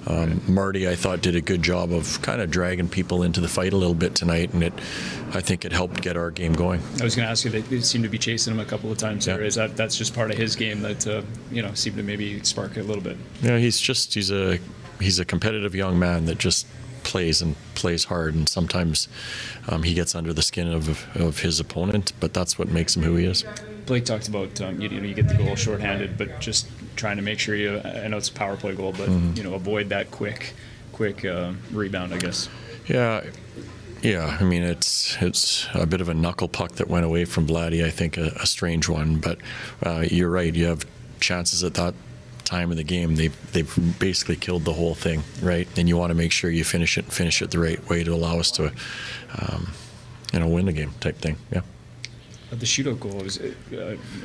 um, 0.07 0.41
Marty 0.53 0.87
I 0.87 0.95
thought 0.95 1.21
did 1.21 1.35
a 1.35 1.41
good 1.41 1.63
job 1.63 1.91
of 1.91 2.21
kind 2.21 2.41
of 2.41 2.49
dragging 2.49 2.87
people 2.87 3.23
into 3.23 3.41
the 3.41 3.47
fight 3.47 3.73
a 3.73 3.77
little 3.77 3.95
bit 3.95 4.15
tonight, 4.15 4.53
and 4.53 4.63
it 4.63 4.73
I 5.33 5.41
think 5.41 5.65
it 5.65 5.71
helped 5.71 6.01
get 6.01 6.17
our 6.17 6.31
game 6.31 6.53
going. 6.53 6.81
I 6.99 7.03
was 7.03 7.15
going 7.15 7.25
to 7.25 7.31
ask 7.31 7.45
you, 7.45 7.51
they 7.51 7.81
seemed 7.81 8.03
to 8.03 8.09
be 8.09 8.17
chasing 8.17 8.53
him 8.53 8.59
a 8.59 8.65
couple 8.65 8.91
of 8.91 8.97
times. 8.97 9.27
Yeah. 9.27 9.37
There. 9.37 9.45
Is 9.45 9.55
that 9.55 9.77
that's 9.77 9.97
just 9.97 10.13
part 10.13 10.31
of 10.31 10.37
his 10.37 10.55
game 10.55 10.81
that 10.81 11.07
uh, 11.07 11.21
you 11.51 11.61
know 11.61 11.73
seemed 11.73 11.97
to 11.97 12.00
maybe 12.03 12.43
spark 12.43 12.77
it 12.77 12.81
a 12.81 12.83
little 12.83 13.03
bit? 13.03 13.17
Yeah, 13.41 13.57
he's 13.57 13.79
just 13.79 14.13
he's 14.13 14.31
a 14.31 14.59
he's 14.99 15.19
a 15.19 15.25
competitive 15.25 15.75
young 15.75 15.99
man 15.99 16.25
that 16.25 16.37
just 16.37 16.67
plays 17.03 17.41
and 17.41 17.55
plays 17.75 18.05
hard, 18.05 18.35
and 18.35 18.47
sometimes 18.47 19.07
um, 19.67 19.83
he 19.83 19.93
gets 19.93 20.15
under 20.15 20.33
the 20.33 20.41
skin 20.41 20.67
of, 20.71 21.07
of 21.15 21.39
his 21.39 21.59
opponent, 21.59 22.13
but 22.19 22.33
that's 22.33 22.57
what 22.59 22.69
makes 22.69 22.95
him 22.95 23.03
who 23.03 23.15
he 23.15 23.25
is. 23.25 23.43
Blake 23.85 24.05
talked 24.05 24.27
about 24.27 24.59
um, 24.61 24.79
you, 24.79 24.89
you, 24.89 25.01
know 25.01 25.07
you 25.07 25.13
get 25.13 25.27
the 25.27 25.35
goal 25.35 25.55
shorthanded, 25.55 26.17
but 26.17 26.39
just 26.39 26.67
trying 26.95 27.17
to 27.17 27.23
make 27.23 27.39
sure 27.39 27.55
you. 27.55 27.79
I 27.79 28.07
know 28.07 28.17
it's 28.17 28.29
a 28.29 28.33
power 28.33 28.55
play 28.55 28.75
goal, 28.75 28.91
but 28.91 29.09
mm-hmm. 29.09 29.35
you 29.35 29.43
know 29.43 29.53
avoid 29.53 29.89
that 29.89 30.11
quick, 30.11 30.53
quick 30.93 31.25
uh, 31.25 31.53
rebound. 31.71 32.13
I 32.13 32.17
guess. 32.17 32.47
Yeah, 32.87 33.23
yeah, 34.01 34.37
I 34.39 34.43
mean 34.43 34.63
it's 34.63 35.17
it's 35.21 35.67
a 35.73 35.85
bit 35.85 36.01
of 36.01 36.09
a 36.09 36.13
knuckle 36.13 36.47
puck 36.47 36.73
that 36.73 36.87
went 36.87 37.05
away 37.05 37.25
from 37.25 37.47
Vladdy. 37.47 37.83
I 37.83 37.89
think 37.89 38.17
a, 38.17 38.31
a 38.39 38.45
strange 38.45 38.87
one, 38.87 39.17
but 39.17 39.39
uh, 39.83 40.05
you're 40.09 40.29
right. 40.29 40.53
You 40.53 40.65
have 40.65 40.85
chances 41.21 41.63
at 41.63 41.75
that 41.75 41.93
time 42.43 42.71
of 42.71 42.77
the 42.77 42.83
game. 42.83 43.15
They've 43.15 43.53
they've 43.53 43.99
basically 43.99 44.35
killed 44.35 44.65
the 44.65 44.73
whole 44.73 44.95
thing, 44.95 45.23
right? 45.41 45.67
And 45.77 45.87
you 45.87 45.97
want 45.97 46.11
to 46.11 46.15
make 46.15 46.31
sure 46.31 46.49
you 46.49 46.63
finish 46.63 46.97
it, 46.97 47.05
finish 47.05 47.41
it 47.41 47.51
the 47.51 47.59
right 47.59 47.87
way 47.89 48.03
to 48.03 48.13
allow 48.13 48.39
us 48.39 48.51
to, 48.51 48.73
um, 49.39 49.71
you 50.33 50.39
know, 50.39 50.47
win 50.47 50.65
the 50.65 50.73
game 50.73 50.91
type 50.99 51.17
thing. 51.17 51.37
Yeah 51.51 51.61
the 52.51 52.65
shootout 52.65 52.99
goal 52.99 53.13
was, 53.13 53.39
uh, 53.39 53.53
you 53.71 53.77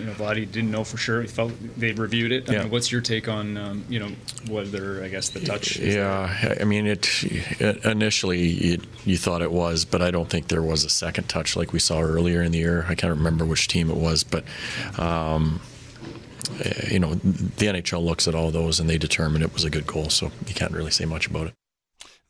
know, 0.04 0.12
Vladdy 0.14 0.50
didn't 0.50 0.72
know 0.72 0.82
for 0.82 0.96
sure. 0.96 1.22
He 1.22 1.28
felt 1.28 1.52
they 1.76 1.92
reviewed 1.92 2.32
it. 2.32 2.50
I 2.50 2.54
yeah. 2.54 2.62
Mean, 2.62 2.70
what's 2.72 2.90
your 2.90 3.00
take 3.00 3.28
on, 3.28 3.56
um, 3.56 3.84
you 3.88 4.00
know, 4.00 4.10
whether 4.48 5.02
I 5.04 5.08
guess 5.08 5.28
the 5.28 5.40
touch? 5.40 5.76
Yeah, 5.76 6.36
there? 6.42 6.58
I 6.60 6.64
mean, 6.64 6.86
it, 6.88 7.08
it 7.22 7.84
initially 7.84 8.50
it, 8.54 8.80
you 9.04 9.16
thought 9.16 9.42
it 9.42 9.52
was, 9.52 9.84
but 9.84 10.02
I 10.02 10.10
don't 10.10 10.28
think 10.28 10.48
there 10.48 10.62
was 10.62 10.84
a 10.84 10.88
second 10.88 11.28
touch 11.28 11.54
like 11.54 11.72
we 11.72 11.78
saw 11.78 12.00
earlier 12.00 12.42
in 12.42 12.50
the 12.50 12.58
year. 12.58 12.84
I 12.88 12.96
can't 12.96 13.16
remember 13.16 13.44
which 13.44 13.68
team 13.68 13.90
it 13.90 13.96
was, 13.96 14.24
but. 14.24 14.44
Um, 14.98 15.60
you 16.90 16.98
know, 16.98 17.14
the 17.14 17.66
NHL 17.66 18.04
looks 18.04 18.28
at 18.28 18.34
all 18.34 18.50
those 18.50 18.80
and 18.80 18.88
they 18.88 18.98
determine 18.98 19.42
it 19.42 19.52
was 19.52 19.64
a 19.64 19.70
good 19.70 19.86
goal, 19.86 20.10
so 20.10 20.30
you 20.46 20.54
can't 20.54 20.72
really 20.72 20.90
say 20.90 21.04
much 21.04 21.26
about 21.26 21.48
it. 21.48 21.54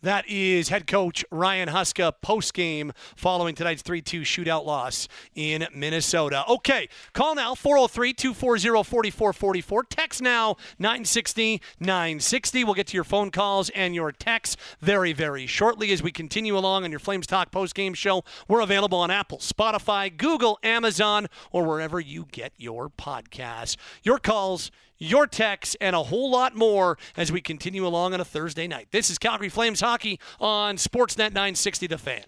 That 0.03 0.29
is 0.29 0.69
head 0.69 0.87
coach 0.87 1.25
Ryan 1.31 1.71
Huska 1.71 2.13
post 2.21 2.53
game 2.55 2.93
following 3.17 3.55
tonight's 3.55 3.83
3 3.83 4.03
2 4.03 4.21
shootout 4.21 4.65
loss 4.67 5.09
in 5.35 5.67
Minnesota. 5.75 6.45
Okay, 6.49 6.89
call 7.15 7.35
now 7.35 7.55
403 7.55 8.13
240 8.13 9.11
4444. 9.11 9.85
Text 9.85 10.23
now 10.23 10.57
960 10.79 11.63
960. 11.81 12.65
We'll 12.65 12.75
get 12.75 12.87
to 12.89 12.95
your 12.95 13.05
phone 13.05 13.31
calls 13.31 13.71
and 13.71 13.95
your 13.95 14.13
texts 14.13 14.57
very, 14.81 15.13
very 15.13 15.47
shortly 15.47 15.91
as 15.93 16.03
we 16.03 16.13
continue 16.13 16.57
along 16.59 16.85
on 16.85 16.91
your 16.91 17.01
Flames 17.01 17.27
Talk 17.27 17.51
post 17.51 17.75
game 17.75 17.95
show. 17.95 18.23
We're 18.49 18.61
available 18.61 18.99
on 18.99 19.11
Apple, 19.11 19.39
Spotify, 19.39 20.15
Google, 20.15 20.59
Amazon, 20.63 21.27
or 21.51 21.65
wherever 21.65 21.99
you 21.99 22.27
get 22.31 22.53
your 22.59 22.91
podcasts. 22.91 23.77
Your 24.03 24.19
calls 24.19 24.71
your 24.99 25.27
texts, 25.27 25.77
and 25.81 25.97
a 25.97 26.03
whole 26.05 26.31
lot 26.31 26.55
more 26.55 26.99
as 27.17 27.33
we 27.33 27.41
continue 27.41 27.87
along 27.87 28.15
on 28.15 28.21
a 28.21 28.25
Thursday 28.25 28.67
night. 28.67 28.89
This 28.91 29.11
is 29.11 29.19
Calgary 29.19 29.49
Flames 29.49 29.81
Hockey 29.81 30.21
on 30.41 30.77
Sportsnet 30.77 31.33
960 31.33 31.87
The 31.87 31.99
Fan. 31.99 32.25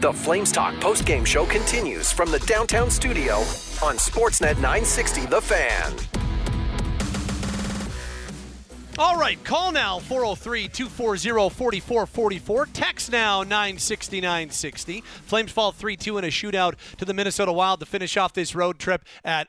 The 0.00 0.12
Flames 0.12 0.50
Talk 0.50 0.74
post-game 0.80 1.24
show 1.24 1.46
continues 1.46 2.10
from 2.10 2.30
the 2.30 2.40
downtown 2.40 2.90
studio 2.90 3.36
on 3.82 3.96
Sportsnet 3.98 4.56
960 4.56 5.26
The 5.26 5.40
Fan. 5.40 5.94
All 8.98 9.16
right, 9.16 9.42
call 9.42 9.72
now 9.72 10.00
403 10.00 10.68
240 10.68 11.50
4444. 11.50 12.66
Text 12.66 13.10
now 13.10 13.42
960 13.42 14.20
960. 14.20 15.00
Flames 15.00 15.50
fall 15.50 15.72
3 15.72 15.96
2 15.96 16.18
in 16.18 16.24
a 16.24 16.28
shootout 16.28 16.74
to 16.98 17.04
the 17.04 17.14
Minnesota 17.14 17.52
Wild 17.52 17.80
to 17.80 17.86
finish 17.86 18.18
off 18.18 18.34
this 18.34 18.54
road 18.54 18.78
trip 18.78 19.04
at 19.24 19.48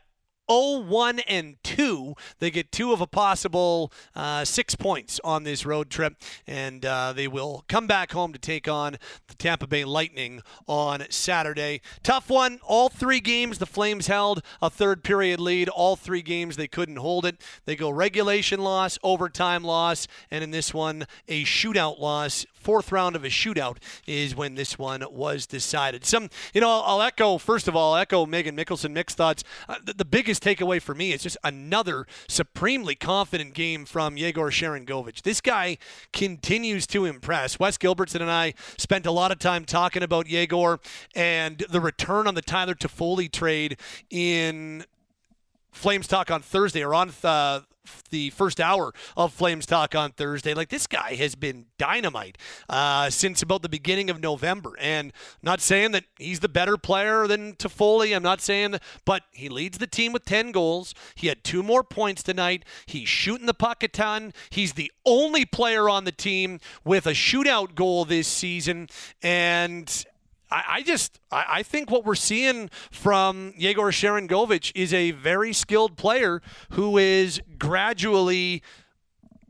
0 0.51 0.82
1 0.82 1.19
and 1.19 1.56
2. 1.63 2.15
They 2.39 2.51
get 2.51 2.71
two 2.71 2.91
of 2.91 3.01
a 3.01 3.08
possible 3.08 3.91
uh, 4.15 4.45
six 4.45 4.75
points 4.75 5.19
on 5.23 5.43
this 5.43 5.65
road 5.65 5.89
trip, 5.89 6.15
and 6.45 6.86
uh, 6.86 7.13
they 7.13 7.27
will 7.27 7.63
come 7.67 7.88
back 7.88 8.12
home 8.12 8.34
to 8.34 8.39
take 8.39 8.67
on 8.67 8.97
the 9.27 9.36
Tampa 9.36 9.67
Bay 9.67 9.86
Lightning 9.86 10.41
on 10.67 11.06
Saturday. 11.10 11.82
Tough 12.03 12.29
one. 12.29 12.60
All 12.63 12.89
three 12.89 13.19
games, 13.19 13.58
the 13.58 13.65
Flames 13.65 14.08
held 14.08 14.41
a 14.62 14.69
third 14.69 15.03
period 15.03 15.39
lead. 15.39 15.69
All 15.69 15.95
three 15.95 16.21
games, 16.21 16.56
they 16.56 16.67
couldn't 16.67 16.97
hold 16.97 17.25
it. 17.25 17.41
They 17.65 17.75
go 17.75 17.89
regulation 17.89 18.60
loss, 18.60 18.99
overtime 19.03 19.63
loss, 19.63 20.08
and 20.29 20.43
in 20.43 20.51
this 20.51 20.73
one, 20.73 21.06
a 21.27 21.43
shootout 21.43 21.99
loss 21.99 22.45
fourth 22.63 22.91
round 22.91 23.15
of 23.15 23.23
a 23.23 23.30
shootout 23.30 23.78
is 24.08 24.36
when 24.36 24.56
this 24.56 24.80
one 24.80 25.04
was 25.12 25.45
decided. 25.45 26.06
Some, 26.06 26.30
you 26.54 26.62
know, 26.62 26.82
I'll, 26.86 27.02
echo, 27.02 27.38
first 27.38 27.67
of 27.67 27.76
all, 27.76 27.95
echo 27.95 28.26
Megan 28.26 28.56
Mickelson 28.56 28.91
mixed 28.91 29.17
thoughts. 29.17 29.43
Uh, 29.67 29.76
the, 29.84 29.93
the, 29.93 30.06
biggest 30.06 30.43
takeaway 30.43 30.82
for 30.82 30.93
me 30.93 31.12
is 31.12 31.23
just 31.23 31.38
another 31.43 32.06
supremely 32.28 32.95
confident 32.95 33.54
game 33.54 33.84
from 33.84 34.15
Yegor 34.15 34.52
Sharangovich. 34.52 35.23
This 35.23 35.41
guy 35.41 35.78
continues 36.12 36.88
to 36.88 37.06
impress. 37.06 37.60
Wes 37.60 37.78
Gilbertson 37.78 38.21
and 38.21 38.32
I 38.32 38.54
spent 38.78 39.06
a 39.06 39.12
lot 39.12 39.32
of 39.32 39.39
time 39.39 39.65
talking 39.65 40.04
about 40.04 40.28
Yegor 40.28 40.80
and 41.15 41.58
the 41.69 41.82
return 41.82 42.28
on 42.28 42.36
the 42.36 42.41
Tyler 42.41 42.76
Toffoli 42.76 43.32
trade 43.32 43.78
in 44.10 44.86
Flames 45.71 46.08
Talk 46.08 46.32
on 46.32 46.41
Thursday 46.41 46.84
or 46.84 46.93
on 46.93 47.12
uh, 47.23 47.62
the 48.10 48.30
first 48.32 48.60
hour 48.60 48.93
of 49.17 49.34
Flames 49.34 49.65
Talk 49.65 49.96
on 49.96 50.12
Thursday. 50.12 50.54
Like 50.54 50.69
this 50.69 50.88
guy 50.88 51.15
has 51.15 51.36
been 51.36 51.65
dynamite 51.78 52.38
uh, 52.69 53.10
since 53.10 53.41
about 53.41 53.62
the 53.62 53.69
beginning 53.69 54.10
of 54.10 54.22
November, 54.22 54.74
and 54.80 55.12
not 55.41 55.62
saying 55.62 55.91
that 55.91 56.06
he's 56.17 56.39
the 56.39 56.50
better 56.50 56.78
player 56.78 57.28
than 57.28 57.54
Toffoli. 57.54 58.15
I'm 58.15 58.24
not 58.24 58.41
saying 58.41 58.72
that, 58.72 58.84
but 59.06 59.24
he 59.32 59.50
leads 59.50 59.78
the 59.78 59.88
team 59.88 60.13
with 60.13 60.26
10 60.26 60.52
goals. 60.52 60.93
He 61.15 61.28
had 61.28 61.43
two 61.43 61.63
more 61.63 61.84
points 61.84 62.24
tonight. 62.24 62.63
He's 62.86 63.10
shooting 63.10 63.46
the 63.46 63.54
puck 63.54 63.84
a 63.84 63.88
ton. 63.88 64.34
He's 64.50 64.74
the 64.74 64.91
only 65.06 65.46
player 65.46 65.89
on 65.89 66.06
the 66.06 66.12
team 66.12 66.60
with 66.84 67.06
a 67.06 67.12
shootout 67.12 67.76
goal 67.76 68.06
this 68.06 68.28
season, 68.28 68.88
and 69.22 70.06
I, 70.54 70.63
I 70.68 70.84
just 70.84 71.20
I, 71.32 71.46
I, 71.50 71.63
think 71.63 71.89
what 71.89 72.06
we're 72.06 72.16
seeing 72.16 72.70
from 72.92 73.54
Yegor 73.58 73.92
Sharangovich 73.92 74.72
is 74.76 74.94
a 74.94 75.12
very 75.12 75.52
skilled 75.52 75.98
player 75.98 76.42
who 76.72 76.98
is 77.00 77.42
gradually 77.58 78.62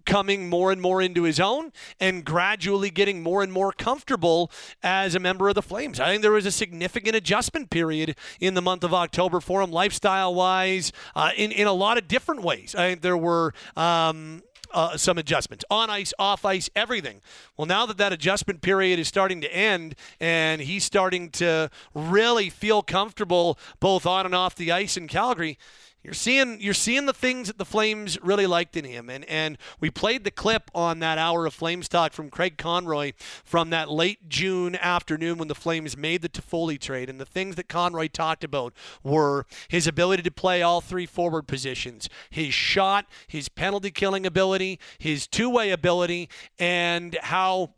coming 0.05 0.49
more 0.49 0.71
and 0.71 0.81
more 0.81 1.01
into 1.01 1.23
his 1.23 1.39
own 1.39 1.71
and 1.99 2.25
gradually 2.25 2.89
getting 2.89 3.21
more 3.21 3.43
and 3.43 3.51
more 3.51 3.71
comfortable 3.71 4.51
as 4.81 5.15
a 5.15 5.19
member 5.19 5.49
of 5.49 5.55
the 5.55 5.61
Flames. 5.61 5.99
I 5.99 6.07
think 6.07 6.21
there 6.21 6.31
was 6.31 6.45
a 6.45 6.51
significant 6.51 7.15
adjustment 7.15 7.69
period 7.69 8.15
in 8.39 8.53
the 8.53 8.61
month 8.61 8.83
of 8.83 8.93
October 8.93 9.39
for 9.39 9.61
him, 9.61 9.71
lifestyle 9.71 10.33
wise, 10.33 10.91
uh, 11.15 11.31
in, 11.35 11.51
in 11.51 11.67
a 11.67 11.73
lot 11.73 11.97
of 11.97 12.07
different 12.07 12.43
ways. 12.43 12.75
I 12.75 12.89
think 12.89 13.01
there 13.01 13.17
were. 13.17 13.53
Um, 13.75 14.41
uh, 14.73 14.97
some 14.97 15.17
adjustments 15.17 15.63
on 15.69 15.89
ice, 15.89 16.13
off 16.17 16.45
ice, 16.45 16.69
everything. 16.75 17.21
Well, 17.57 17.65
now 17.65 17.85
that 17.85 17.97
that 17.97 18.11
adjustment 18.11 18.61
period 18.61 18.99
is 18.99 19.07
starting 19.07 19.41
to 19.41 19.53
end 19.53 19.95
and 20.19 20.61
he's 20.61 20.83
starting 20.83 21.29
to 21.31 21.69
really 21.93 22.49
feel 22.49 22.81
comfortable 22.81 23.57
both 23.79 24.05
on 24.05 24.25
and 24.25 24.35
off 24.35 24.55
the 24.55 24.71
ice 24.71 24.97
in 24.97 25.07
Calgary, 25.07 25.57
you're 26.03 26.13
seeing 26.13 26.59
you're 26.59 26.73
seeing 26.73 27.05
the 27.05 27.13
things 27.13 27.47
that 27.47 27.57
the 27.57 27.65
Flames 27.65 28.21
really 28.21 28.45
liked 28.45 28.75
in 28.75 28.83
him, 28.83 29.09
and 29.09 29.23
and 29.25 29.57
we 29.79 29.89
played 29.89 30.25
the 30.25 30.31
clip 30.31 30.69
on 30.75 30.99
that 30.99 31.17
hour 31.17 31.45
of 31.45 31.53
Flames 31.53 31.87
talk 31.87 32.11
from 32.11 32.29
Craig 32.29 32.57
Conroy 32.57 33.13
from 33.43 33.69
that 33.69 33.89
late 33.89 34.27
June 34.27 34.75
afternoon 34.75 35.37
when 35.37 35.47
the 35.47 35.55
Flames 35.55 35.95
made 35.95 36.21
the 36.21 36.29
Toffoli 36.29 36.79
trade, 36.79 37.09
and 37.09 37.21
the 37.21 37.25
things 37.25 37.55
that 37.55 37.69
Conroy 37.69 38.09
talked 38.09 38.43
about 38.43 38.73
were 39.01 39.45
his 39.69 39.87
ability 39.87 40.23
to 40.23 40.31
play 40.31 40.61
all 40.61 40.81
three 40.81 41.05
forward 41.05 41.47
positions, 41.47 42.09
his 42.29 42.53
shot, 42.53 43.05
his 43.27 43.47
penalty 43.47 43.89
killing 43.89 44.25
ability, 44.25 44.79
his 44.97 45.25
two 45.25 45.49
way 45.49 45.71
ability, 45.71 46.27
and 46.59 47.17
how 47.21 47.69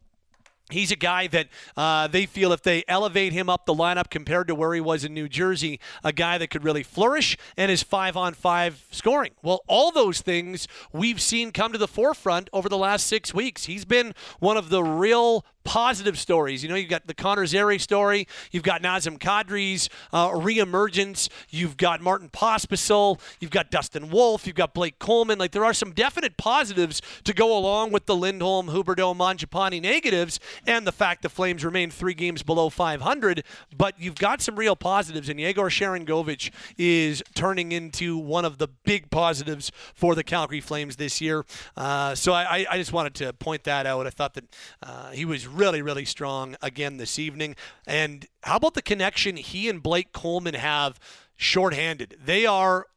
He's 0.71 0.91
a 0.91 0.95
guy 0.95 1.27
that 1.27 1.47
uh, 1.77 2.07
they 2.07 2.25
feel 2.25 2.51
if 2.51 2.63
they 2.63 2.83
elevate 2.87 3.33
him 3.33 3.49
up 3.49 3.67
the 3.67 3.73
lineup 3.73 4.09
compared 4.09 4.47
to 4.47 4.55
where 4.55 4.73
he 4.73 4.81
was 4.81 5.05
in 5.05 5.13
New 5.13 5.29
Jersey, 5.29 5.79
a 6.03 6.11
guy 6.11 6.39
that 6.39 6.49
could 6.49 6.63
really 6.63 6.81
flourish 6.81 7.37
and 7.55 7.69
his 7.69 7.83
five 7.83 8.17
on 8.17 8.33
five 8.33 8.83
scoring. 8.89 9.31
Well, 9.43 9.61
all 9.67 9.91
those 9.91 10.21
things 10.21 10.67
we've 10.91 11.21
seen 11.21 11.51
come 11.51 11.71
to 11.71 11.77
the 11.77 11.87
forefront 11.87 12.49
over 12.51 12.67
the 12.67 12.79
last 12.79 13.05
six 13.05 13.31
weeks. 13.31 13.65
He's 13.65 13.85
been 13.85 14.15
one 14.39 14.57
of 14.57 14.69
the 14.69 14.83
real 14.83 15.45
positive 15.65 16.17
stories. 16.17 16.63
You 16.63 16.69
know, 16.69 16.75
you've 16.75 16.89
got 16.89 17.07
the 17.07 17.13
Connor 17.13 17.45
Zary 17.45 17.77
story, 17.79 18.27
you've 18.51 18.63
got 18.63 18.81
Nazem 18.81 19.17
Kadri's 19.17 19.89
uh, 20.13 20.29
reemergence, 20.29 21.27
you've 21.49 21.75
got 21.75 21.99
Martin 21.99 22.29
Pospisil, 22.29 23.19
you've 23.41 23.51
got 23.51 23.71
Dustin 23.71 24.09
Wolf, 24.09 24.47
you've 24.47 24.55
got 24.55 24.73
Blake 24.73 24.99
Coleman. 24.99 25.39
Like 25.39 25.51
there 25.51 25.65
are 25.65 25.73
some 25.73 25.91
definite 25.91 26.37
positives 26.37 27.01
to 27.25 27.33
go 27.33 27.57
along 27.57 27.91
with 27.91 28.05
the 28.05 28.15
Lindholm, 28.15 28.67
Huberdeau, 28.67 29.15
Mangiapane 29.15 29.81
negatives, 29.81 30.39
and 30.65 30.87
the 30.87 30.91
fact 30.91 31.23
the 31.23 31.29
Flames 31.29 31.65
remain 31.65 31.89
three 31.89 32.13
games 32.13 32.43
below 32.43 32.69
500. 32.69 33.43
But 33.75 33.99
you've 33.99 34.15
got 34.15 34.41
some 34.41 34.55
real 34.55 34.75
positives, 34.75 35.27
and 35.27 35.39
Yegor 35.39 35.69
Sharangovich 35.69 36.51
is 36.77 37.23
turning 37.33 37.71
into 37.71 38.17
one 38.17 38.45
of 38.45 38.59
the 38.59 38.67
big 38.67 39.09
positives 39.09 39.71
for 39.93 40.15
the 40.15 40.23
Calgary 40.23 40.61
Flames 40.61 40.97
this 40.97 41.19
year. 41.19 41.43
Uh, 41.75 42.13
so 42.15 42.33
I, 42.33 42.65
I, 42.69 42.77
just 42.77 42.93
wanted 42.93 43.15
to 43.15 43.33
point 43.33 43.63
that 43.63 43.85
out. 43.85 44.05
I 44.05 44.09
thought 44.09 44.33
that 44.35 44.45
uh, 44.83 45.11
he 45.11 45.25
was 45.25 45.47
really, 45.55 45.81
really 45.81 46.05
strong 46.05 46.55
again 46.61 46.97
this 46.97 47.17
evening. 47.17 47.55
And 47.87 48.25
how 48.43 48.57
about 48.57 48.73
the 48.73 48.81
connection 48.81 49.37
he 49.37 49.69
and 49.69 49.81
Blake 49.81 50.11
Coleman 50.11 50.55
have 50.55 50.99
shorthanded? 51.35 52.17
They 52.23 52.45
are 52.45 52.87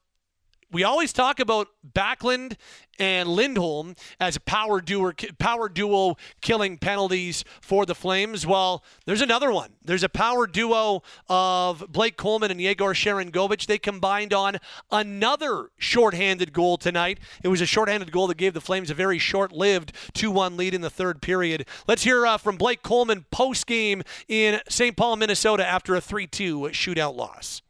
we 0.71 0.85
always 0.85 1.13
talk 1.13 1.41
about 1.41 1.69
Backlund 1.95 2.57
and 2.99 3.29
Lindholm 3.29 3.95
as 4.21 4.39
power 4.39 4.81
duo, 4.81 5.13
power 5.39 5.69
duo 5.69 6.17
killing 6.41 6.77
penalties 6.79 7.45
for 7.61 7.87
the 7.87 7.95
Flames. 7.95 8.47
Well, 8.47 8.85
there's 9.07 9.21
another 9.21 9.51
one. 9.51 9.71
There's 9.83 10.03
a 10.03 10.09
power 10.09 10.47
duo 10.47 11.03
of 11.29 11.85
Blake 11.91 12.17
Coleman 12.17 12.51
and 12.51 12.61
Yegor 12.61 12.95
Sharangovich. 12.95 13.67
They 13.67 13.79
combined 13.79 14.35
on 14.35 14.59
another 14.91 15.71
shorthanded 15.79 16.53
goal 16.53 16.77
tonight. 16.77 17.19
It 17.43 17.49
was 17.49 17.61
a 17.61 17.67
shorthanded 17.67 18.13
goal 18.13 18.27
that 18.27 18.37
gave 18.37 18.55
the 18.55 18.61
Flames 18.61 18.91
a 18.91 18.95
very 18.95 19.19
short-lived 19.19 19.93
2-1 20.15 20.59
lead 20.59 20.75
in 20.75 20.81
the 20.81 20.91
third 20.91 21.23
period. 21.23 21.67
Let's 21.87 22.05
hear 22.05 22.27
uh, 22.27 22.37
from 22.37 22.57
Blake 22.57 22.83
Coleman 22.83 23.25
post 23.31 23.67
game 23.67 24.03
in 24.27 24.61
St. 24.69 24.97
Paul, 24.97 25.17
Minnesota, 25.17 25.67
after 25.67 25.95
a 25.95 26.01
3-2 26.01 26.71
shootout 26.71 27.17
loss. 27.17 27.63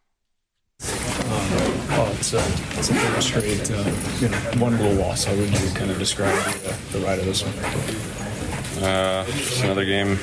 Oh, 1.50 2.14
it's 2.18 2.34
a, 2.34 2.38
it's 2.78 2.90
a 2.90 2.94
third 2.94 3.22
straight, 3.22 3.70
uh, 3.70 3.90
you 4.20 4.28
know, 4.28 4.38
one 4.62 4.76
little 4.76 4.92
loss. 4.92 5.24
How 5.24 5.34
would 5.34 5.48
you 5.48 5.70
kind 5.70 5.90
of 5.90 5.98
describe 5.98 6.34
the, 6.34 6.70
uh, 6.70 6.76
the 6.92 6.98
ride 7.00 7.18
of 7.18 7.24
this 7.24 7.42
one? 7.42 8.84
Uh, 8.84 9.24
just 9.24 9.64
another 9.64 9.84
game. 9.84 10.18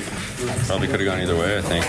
Probably 0.66 0.86
could 0.86 1.00
have 1.00 1.06
gone 1.06 1.20
either 1.20 1.36
way. 1.36 1.58
I 1.58 1.62
think. 1.62 1.84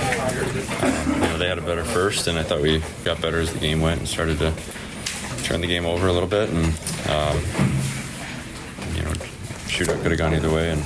Um, 0.83 1.13
you 1.13 1.27
know, 1.27 1.37
they 1.37 1.47
had 1.47 1.59
a 1.59 1.61
better 1.61 1.83
first, 1.83 2.27
and 2.27 2.37
I 2.37 2.43
thought 2.43 2.61
we 2.61 2.81
got 3.03 3.21
better 3.21 3.39
as 3.39 3.53
the 3.53 3.59
game 3.59 3.79
went 3.79 3.99
and 3.99 4.07
started 4.07 4.39
to 4.39 4.53
turn 5.43 5.61
the 5.61 5.67
game 5.67 5.85
over 5.85 6.07
a 6.07 6.13
little 6.13 6.27
bit. 6.27 6.49
And 6.49 6.65
um, 7.09 7.37
you 8.95 9.03
know, 9.03 9.13
shootout 9.69 10.01
could 10.01 10.11
have 10.11 10.17
gone 10.17 10.33
either 10.33 10.51
way. 10.51 10.71
And 10.71 10.81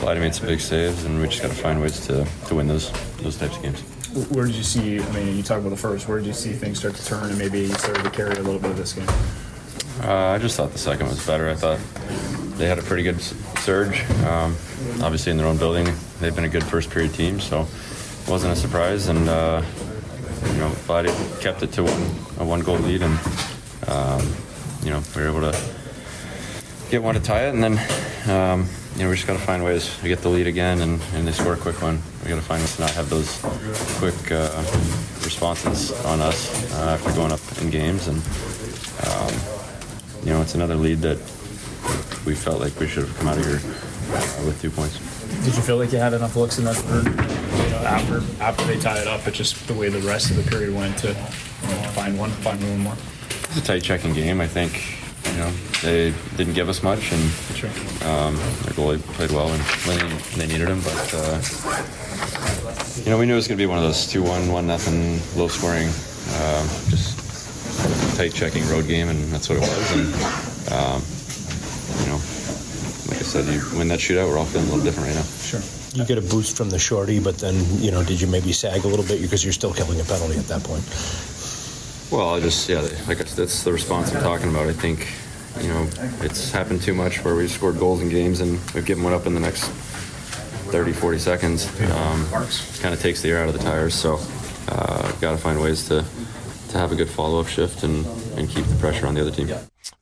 Vladdy 0.00 0.20
made 0.20 0.34
some 0.34 0.46
big 0.46 0.60
saves, 0.60 1.04
and 1.04 1.20
we 1.20 1.28
just 1.28 1.42
got 1.42 1.50
to 1.50 1.56
find 1.56 1.80
ways 1.82 2.06
to, 2.06 2.26
to 2.46 2.54
win 2.54 2.66
those 2.66 2.90
those 3.18 3.36
types 3.36 3.56
of 3.56 3.62
games 3.62 3.82
where 4.14 4.46
did 4.46 4.54
you 4.54 4.62
see? 4.62 5.00
I 5.00 5.12
mean, 5.12 5.36
you 5.36 5.42
talk 5.42 5.58
about 5.58 5.70
the 5.70 5.76
first. 5.76 6.08
Where 6.08 6.18
did 6.18 6.26
you 6.26 6.32
see 6.32 6.52
things 6.52 6.78
start 6.78 6.94
to 6.94 7.04
turn 7.04 7.30
and 7.30 7.38
maybe 7.38 7.66
started 7.68 8.04
to 8.04 8.10
carry 8.10 8.32
a 8.32 8.42
little 8.42 8.60
bit 8.60 8.70
of 8.70 8.76
this 8.76 8.92
game? 8.92 9.08
Uh, 10.02 10.32
I 10.32 10.38
just 10.38 10.56
thought 10.56 10.72
the 10.72 10.78
second 10.78 11.08
was 11.08 11.24
better. 11.26 11.48
I 11.48 11.54
thought 11.54 11.78
they 12.56 12.66
had 12.66 12.78
a 12.78 12.82
pretty 12.82 13.02
good 13.02 13.20
surge. 13.20 14.00
Um, 14.24 14.56
obviously, 15.02 15.32
in 15.32 15.38
their 15.38 15.46
own 15.46 15.56
building, 15.56 15.86
they've 16.20 16.34
been 16.34 16.44
a 16.44 16.48
good 16.48 16.64
first 16.64 16.90
period 16.90 17.14
team, 17.14 17.40
so 17.40 17.62
it 17.62 18.28
wasn't 18.28 18.52
a 18.52 18.56
surprise. 18.56 19.08
And 19.08 19.28
uh, 19.28 19.62
you 20.46 20.58
know, 20.58 20.72
it 20.88 21.40
kept 21.40 21.62
it 21.62 21.72
to 21.72 21.82
one, 21.82 22.02
a 22.38 22.48
one 22.48 22.60
goal 22.60 22.78
lead, 22.78 23.02
and 23.02 23.18
um, 23.88 24.34
you 24.82 24.90
know, 24.90 25.02
we 25.16 25.22
were 25.22 25.28
able 25.28 25.52
to 25.52 25.58
get 26.90 27.02
one 27.02 27.14
to 27.14 27.20
tie 27.20 27.46
it, 27.46 27.54
and 27.54 27.62
then 27.64 28.30
um, 28.30 28.68
you 28.94 29.02
know 29.02 29.08
we 29.08 29.16
just 29.16 29.26
got 29.26 29.34
to 29.34 29.44
find 29.44 29.64
ways 29.64 29.98
to 29.98 30.08
get 30.08 30.20
the 30.20 30.28
lead 30.28 30.46
again, 30.46 30.80
and, 30.80 31.00
and 31.14 31.26
they 31.26 31.32
score 31.32 31.54
a 31.54 31.56
quick 31.56 31.82
one. 31.82 32.00
We 32.22 32.28
got 32.28 32.36
to 32.36 32.42
find 32.42 32.62
ways 32.62 32.76
to 32.76 32.82
not 32.82 32.90
have 32.92 33.10
those 33.10 33.40
quick 33.98 34.30
uh, 34.30 34.62
responses 35.24 35.92
on 36.04 36.20
us 36.20 36.72
uh, 36.74 36.90
after 36.90 37.12
going 37.12 37.32
up 37.32 37.40
in 37.60 37.70
games, 37.70 38.06
and 38.06 38.18
um, 39.08 39.34
you 40.24 40.32
know 40.32 40.40
it's 40.42 40.54
another 40.54 40.76
lead 40.76 40.98
that 40.98 41.18
we 42.24 42.34
felt 42.34 42.60
like 42.60 42.78
we 42.78 42.86
should 42.86 43.04
have 43.06 43.18
come 43.18 43.28
out 43.28 43.36
of 43.36 43.44
here 43.44 43.56
uh, 43.56 44.46
with 44.46 44.58
two 44.62 44.70
points. 44.70 44.98
Did 45.44 45.56
you 45.56 45.62
feel 45.62 45.76
like 45.76 45.92
you 45.92 45.98
had 45.98 46.12
enough 46.14 46.36
looks 46.36 46.58
in 46.58 46.64
that 46.64 46.76
third? 46.76 47.06
You 47.06 47.70
know, 47.70 47.78
after 47.78 48.22
after 48.40 48.64
they 48.64 48.78
tie 48.78 48.98
it 48.98 49.08
up, 49.08 49.26
it's 49.26 49.36
just 49.36 49.66
the 49.66 49.74
way 49.74 49.88
the 49.88 50.00
rest 50.06 50.30
of 50.30 50.36
the 50.36 50.48
period 50.48 50.72
went 50.74 50.96
to, 50.98 51.08
you 51.08 51.14
know, 51.14 51.82
to 51.82 51.88
find 51.88 52.16
one, 52.16 52.30
find 52.30 52.62
one 52.62 52.78
more. 52.78 52.96
It's 53.48 53.58
a 53.58 53.60
tight 53.62 53.82
checking 53.82 54.14
game. 54.14 54.40
I 54.40 54.46
think 54.46 55.03
you 55.26 55.38
know 55.38 55.50
they 55.82 56.12
didn't 56.36 56.54
give 56.54 56.68
us 56.68 56.82
much, 56.82 57.12
and 57.12 57.22
um, 58.04 58.36
their 58.64 58.74
goalie 58.74 59.00
played 59.14 59.30
well 59.30 59.48
and 59.48 59.62
when 59.86 59.98
they 60.38 60.46
needed 60.46 60.68
him. 60.68 60.80
But 60.80 61.14
uh, 61.14 61.42
you 63.04 63.10
know 63.10 63.18
we 63.18 63.26
knew 63.26 63.32
it 63.34 63.36
was 63.36 63.48
going 63.48 63.58
to 63.58 63.62
be 63.62 63.66
one 63.66 63.78
of 63.78 63.84
those 63.84 64.06
two-one, 64.06 64.50
one 64.50 64.66
nothing, 64.66 65.20
low 65.38 65.48
scoring, 65.48 65.88
um, 65.88 66.66
just 66.90 68.16
tight 68.16 68.32
checking 68.32 68.66
road 68.68 68.86
game, 68.86 69.08
and 69.08 69.18
that's 69.32 69.48
what 69.48 69.58
it 69.58 69.62
was. 69.62 69.92
And 69.92 70.06
um, 70.72 71.02
you 72.00 72.06
know, 72.10 72.18
like 73.08 73.20
I 73.20 73.26
said, 73.26 73.44
you 73.46 73.60
win 73.78 73.88
that 73.88 73.98
shootout, 74.00 74.28
we're 74.28 74.38
all 74.38 74.46
feeling 74.46 74.68
a 74.68 74.70
little 74.70 74.84
different 74.84 75.08
right 75.08 75.16
now. 75.16 75.22
Sure. 75.22 75.60
You 75.94 76.04
get 76.04 76.18
a 76.18 76.22
boost 76.22 76.56
from 76.56 76.70
the 76.70 76.78
shorty, 76.78 77.20
but 77.20 77.38
then, 77.38 77.54
you 77.78 77.92
know, 77.92 78.02
did 78.02 78.20
you 78.20 78.26
maybe 78.26 78.52
sag 78.52 78.84
a 78.84 78.88
little 78.88 79.04
bit 79.04 79.22
because 79.22 79.44
you're 79.44 79.52
still 79.52 79.72
killing 79.72 80.00
a 80.00 80.04
penalty 80.04 80.36
at 80.36 80.46
that 80.48 80.64
point? 80.64 80.82
Well, 82.14 82.32
I 82.36 82.38
just 82.38 82.68
yeah, 82.68 82.80
like 83.08 83.20
I- 83.20 83.24
that's 83.24 83.64
the 83.64 83.72
response 83.72 84.14
I'm 84.14 84.22
talking 84.22 84.48
about. 84.48 84.68
I 84.68 84.72
think 84.72 85.08
you 85.60 85.68
know 85.68 85.88
it's 86.20 86.52
happened 86.52 86.80
too 86.80 86.94
much 86.94 87.24
where 87.24 87.34
we've 87.34 87.50
scored 87.50 87.76
goals 87.76 88.02
in 88.02 88.08
games 88.08 88.40
and 88.40 88.52
we've 88.72 88.86
given 88.86 89.02
one 89.02 89.12
up 89.12 89.26
in 89.26 89.34
the 89.34 89.40
next 89.40 89.64
30, 90.70 90.92
40 90.92 91.18
seconds. 91.18 91.66
Um, 91.90 92.24
kind 92.80 92.94
of 92.94 93.00
takes 93.02 93.20
the 93.20 93.30
air 93.30 93.42
out 93.42 93.48
of 93.48 93.54
the 93.54 93.64
tires. 93.64 93.96
So 93.96 94.20
uh, 94.68 95.10
got 95.20 95.32
to 95.32 95.38
find 95.38 95.60
ways 95.60 95.88
to 95.88 96.04
to 96.68 96.78
have 96.78 96.92
a 96.92 96.94
good 96.94 97.10
follow 97.10 97.40
up 97.40 97.48
shift 97.48 97.82
and 97.82 98.06
and 98.38 98.48
keep 98.48 98.64
the 98.66 98.76
pressure 98.76 99.08
on 99.08 99.14
the 99.14 99.20
other 99.20 99.32
team. 99.32 99.48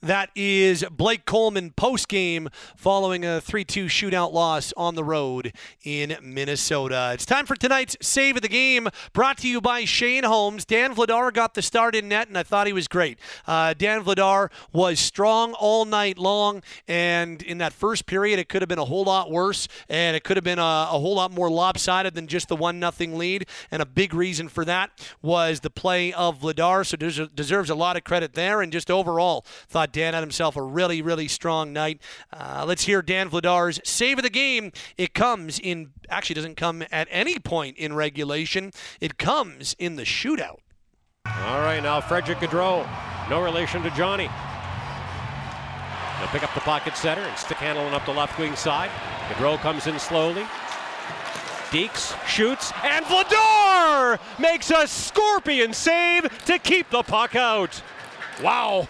That 0.00 0.30
is 0.34 0.84
Blake 0.90 1.26
Coleman 1.26 1.70
post 1.70 2.08
game 2.08 2.48
following 2.76 3.24
a 3.24 3.40
3 3.40 3.64
2 3.64 3.86
shootout 3.86 4.32
loss 4.32 4.72
on 4.76 4.94
the 4.94 5.04
road 5.04 5.52
in 5.84 6.16
Minnesota. 6.22 7.10
It's 7.14 7.26
time 7.26 7.46
for 7.46 7.54
tonight's 7.54 7.96
Save 8.00 8.36
of 8.36 8.42
the 8.42 8.48
Game, 8.48 8.88
brought 9.12 9.38
to 9.38 9.48
you 9.48 9.60
by 9.60 9.84
Shane 9.84 10.24
Holmes. 10.24 10.64
Dan 10.64 10.94
Vladar 10.94 11.32
got 11.32 11.54
the 11.54 11.62
start 11.62 11.94
in 11.94 12.08
net, 12.08 12.28
and 12.28 12.36
I 12.36 12.42
thought 12.42 12.66
he 12.66 12.72
was 12.72 12.88
great. 12.88 13.18
Uh, 13.46 13.74
Dan 13.74 14.02
Vladar 14.02 14.50
was 14.72 14.98
strong 14.98 15.52
all 15.54 15.84
night 15.84 16.18
long, 16.18 16.62
and 16.88 17.42
in 17.42 17.58
that 17.58 17.72
first 17.72 18.06
period, 18.06 18.38
it 18.38 18.48
could 18.48 18.62
have 18.62 18.68
been 18.68 18.78
a 18.78 18.84
whole 18.84 19.04
lot 19.04 19.30
worse, 19.30 19.68
and 19.88 20.16
it 20.16 20.24
could 20.24 20.36
have 20.36 20.44
been 20.44 20.58
a, 20.58 20.62
a 20.62 20.98
whole 20.98 21.14
lot 21.14 21.30
more 21.30 21.50
lopsided 21.50 22.14
than 22.14 22.26
just 22.26 22.48
the 22.48 22.56
1 22.56 22.80
0 22.80 23.16
lead. 23.16 23.46
And 23.70 23.82
a 23.82 23.86
big 23.86 24.14
reason 24.14 24.48
for 24.48 24.64
that 24.64 24.90
was 25.20 25.60
the 25.60 25.70
play 25.70 26.12
of 26.12 26.40
Vladar, 26.40 26.86
so 26.86 26.96
des- 26.96 27.28
deserves 27.34 27.70
a 27.70 27.74
lot 27.74 27.96
of 27.96 28.04
credit 28.04 28.34
there, 28.34 28.62
and 28.62 28.72
just 28.72 28.90
overall, 28.90 29.44
thought 29.68 29.81
Dan 29.86 30.14
had 30.14 30.20
himself 30.20 30.56
a 30.56 30.62
really, 30.62 31.02
really 31.02 31.28
strong 31.28 31.72
night. 31.72 32.00
Uh, 32.32 32.64
let's 32.66 32.84
hear 32.84 33.02
Dan 33.02 33.30
Vladar's 33.30 33.80
save 33.84 34.18
of 34.18 34.24
the 34.24 34.30
game. 34.30 34.72
It 34.96 35.14
comes 35.14 35.58
in, 35.58 35.92
actually, 36.08 36.34
doesn't 36.34 36.56
come 36.56 36.82
at 36.90 37.08
any 37.10 37.38
point 37.38 37.76
in 37.76 37.94
regulation, 37.94 38.72
it 39.00 39.18
comes 39.18 39.74
in 39.78 39.96
the 39.96 40.04
shootout. 40.04 40.58
All 41.26 41.60
right, 41.60 41.80
now 41.82 42.00
Frederick 42.00 42.38
Gaudreau, 42.38 42.88
no 43.30 43.42
relation 43.42 43.82
to 43.82 43.90
Johnny. 43.90 44.28
They'll 46.18 46.28
pick 46.28 46.42
up 46.44 46.54
the 46.54 46.60
pocket 46.60 46.96
center 46.96 47.22
and 47.22 47.36
stick 47.38 47.56
handling 47.56 47.94
up 47.94 48.04
the 48.06 48.12
left 48.12 48.38
wing 48.38 48.54
side. 48.54 48.90
Gaudreau 49.28 49.58
comes 49.58 49.86
in 49.86 49.98
slowly. 49.98 50.44
Deeks 51.70 52.14
shoots, 52.28 52.70
and 52.84 53.04
Vladar 53.06 54.18
makes 54.38 54.70
a 54.70 54.86
scorpion 54.86 55.72
save 55.72 56.28
to 56.44 56.58
keep 56.58 56.90
the 56.90 57.02
puck 57.02 57.34
out. 57.34 57.82
Wow. 58.42 58.88